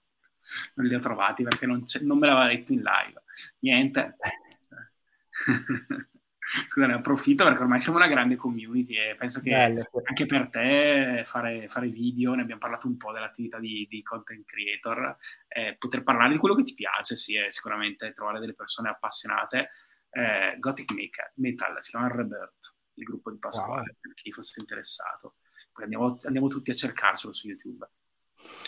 Non 0.74 0.88
li 0.88 0.95
ho 0.95 0.99
trovati 0.99 1.44
perché 1.44 1.68
non, 1.68 1.84
non 2.02 2.18
me 2.18 2.26
l'aveva 2.26 2.48
detto 2.48 2.74
in 2.74 2.82
live. 2.82 3.22
Niente. 3.60 4.18
scusa, 6.66 6.88
ne 6.88 6.94
approfitto 6.94 7.44
perché 7.44 7.61
ormai 7.61 7.80
siamo 7.80 7.98
una 7.98 8.07
grande 8.07 8.36
community 8.36 8.95
e 8.95 9.16
penso 9.16 9.40
che 9.40 9.52
Bello. 9.52 9.88
anche 10.03 10.26
per 10.26 10.49
te 10.49 11.22
fare, 11.26 11.68
fare, 11.68 11.90
video, 11.90 12.34
ne 12.34 12.41
abbiamo 12.41 12.60
parlato 12.60 12.88
un 12.88 12.98
po' 12.98 13.11
dell'attività 13.11 13.60
di, 13.60 13.86
di 13.88 14.02
content 14.02 14.45
creator, 14.45 15.16
eh, 15.48 15.76
poter 15.78 16.03
parlare 16.03 16.32
di 16.32 16.38
quello 16.38 16.56
che 16.56 16.64
ti 16.64 16.74
piace, 16.74 17.16
sì, 17.16 17.36
è 17.36 17.52
sicuramente 17.52 18.14
trovare 18.14 18.40
delle 18.40 18.56
persone 18.56 18.90
appassionate. 18.90 19.70
Eh, 20.10 20.56
Gothic 20.57 20.91
Metal, 21.36 21.78
si 21.82 21.91
chiama 21.91 22.07
Rebirth, 22.07 22.74
il 23.00 23.08
gruppo 23.08 23.32
di 23.32 23.38
Pasquale, 23.38 23.74
wow. 23.74 23.96
per 24.00 24.14
chi 24.14 24.32
fosse 24.32 24.60
interessato. 24.60 25.36
Poi 25.72 25.84
andiamo, 25.84 26.18
andiamo 26.24 26.48
tutti 26.48 26.72
a 26.72 26.76
cercarcelo 26.76 27.34
su 27.34 27.48
YouTube. 27.48 27.88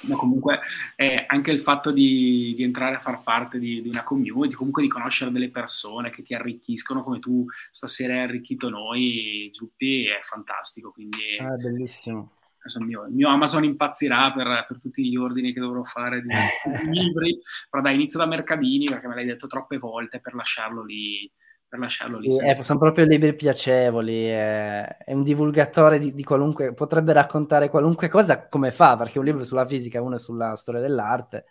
Ma 0.07 0.15
comunque 0.15 0.59
eh, 0.97 1.23
anche 1.27 1.51
il 1.51 1.61
fatto 1.61 1.91
di, 1.91 2.53
di, 2.55 2.63
entrare 2.63 2.95
a 2.95 2.99
far 2.99 3.23
parte 3.23 3.57
di, 3.57 3.81
di, 3.81 3.87
una 3.87 4.03
community, 4.03 4.53
comunque 4.53 4.81
di 4.81 4.89
conoscere 4.89 5.31
delle 5.31 5.49
persone 5.49 6.09
che 6.09 6.23
ti 6.23 6.33
arricchiscono 6.33 7.01
come 7.01 7.19
tu 7.19 7.45
stasera 7.69 8.13
hai 8.13 8.23
arricchito 8.23 8.69
noi, 8.69 9.49
Giuppi, 9.53 10.07
è 10.07 10.19
fantastico. 10.19 10.91
Quindi 10.91 11.37
ah, 11.39 11.55
bellissimo. 11.55 12.33
Il 12.63 12.85
mio, 12.85 13.05
il 13.05 13.13
mio, 13.13 13.29
Amazon 13.29 13.63
impazzirà 13.63 14.31
per, 14.33 14.65
per, 14.67 14.79
tutti 14.79 15.09
gli 15.09 15.15
ordini 15.15 15.51
che 15.51 15.59
dovrò 15.59 15.81
fare 15.81 16.21
di, 16.21 16.27
di 16.83 16.89
libri, 16.91 17.39
però 17.67 17.81
dai, 17.81 17.95
inizio 17.95 18.19
da 18.19 18.27
Mercadini 18.27 18.85
perché 18.85 19.07
me 19.07 19.15
l'hai 19.15 19.25
detto 19.25 19.47
troppe 19.47 19.77
volte 19.77 20.19
per 20.19 20.35
lasciarlo 20.35 20.83
lì 20.83 21.31
per 21.71 21.79
lasciarlo 21.79 22.19
lì. 22.19 22.29
Sì, 22.29 22.45
eh, 22.45 22.61
sono 22.61 22.79
proprio 22.79 23.05
libri 23.05 23.33
piacevoli, 23.33 24.25
è, 24.25 24.97
è 25.05 25.13
un 25.13 25.23
divulgatore 25.23 25.99
di, 25.99 26.13
di, 26.13 26.21
qualunque, 26.21 26.73
potrebbe 26.73 27.13
raccontare 27.13 27.69
qualunque 27.69 28.09
cosa 28.09 28.49
come 28.49 28.71
fa, 28.71 28.97
perché 28.97 29.19
un 29.19 29.23
libro 29.23 29.41
sulla 29.45 29.65
fisica, 29.65 30.01
uno 30.01 30.17
sulla 30.17 30.57
storia 30.57 30.81
dell'arte, 30.81 31.45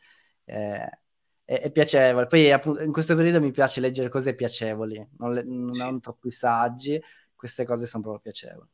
eh, 0.44 0.90
è, 1.42 1.60
è, 1.62 1.70
piacevole. 1.70 2.26
Poi 2.26 2.52
appunto, 2.52 2.82
in 2.82 2.92
questo 2.92 3.14
periodo 3.14 3.40
mi 3.40 3.50
piace 3.50 3.80
leggere 3.80 4.10
cose 4.10 4.34
piacevoli, 4.34 5.08
non, 5.16 5.32
le, 5.32 5.42
non 5.42 5.72
sì. 5.72 6.00
troppi 6.00 6.30
saggi, 6.30 7.02
queste 7.34 7.64
cose 7.64 7.86
sono 7.86 8.02
proprio 8.02 8.30
piacevoli. 8.30 8.68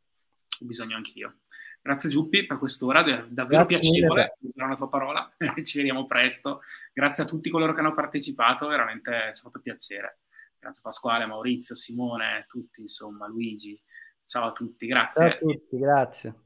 Ho 0.62 0.64
bisogno 0.64 0.96
anch'io. 0.96 1.36
Grazie 1.80 2.10
Giuppi 2.10 2.44
per 2.44 2.58
quest'ora, 2.58 3.04
è 3.04 3.18
davvero 3.28 3.64
Grazie 3.64 3.78
piacevole 3.78 4.36
usare 4.40 4.68
la 4.70 4.74
tua 4.74 4.88
parola, 4.88 5.32
ci 5.62 5.78
vediamo 5.78 6.06
presto. 6.06 6.62
Grazie 6.92 7.22
a 7.22 7.26
tutti 7.26 7.50
coloro 7.50 7.72
che 7.72 7.78
hanno 7.78 7.94
partecipato, 7.94 8.66
veramente 8.66 9.12
ci 9.32 9.40
ha 9.40 9.44
fatto 9.44 9.60
piacere. 9.60 10.18
Grazie 10.58 10.82
Pasquale, 10.82 11.26
Maurizio, 11.26 11.74
Simone, 11.74 12.44
tutti, 12.48 12.80
insomma, 12.80 13.26
Luigi. 13.26 13.80
Ciao 14.24 14.48
a 14.48 14.52
tutti, 14.52 14.86
grazie. 14.86 15.30
Ciao 15.30 15.38
a 15.38 15.52
tutti, 15.52 15.78
grazie. 15.78 16.45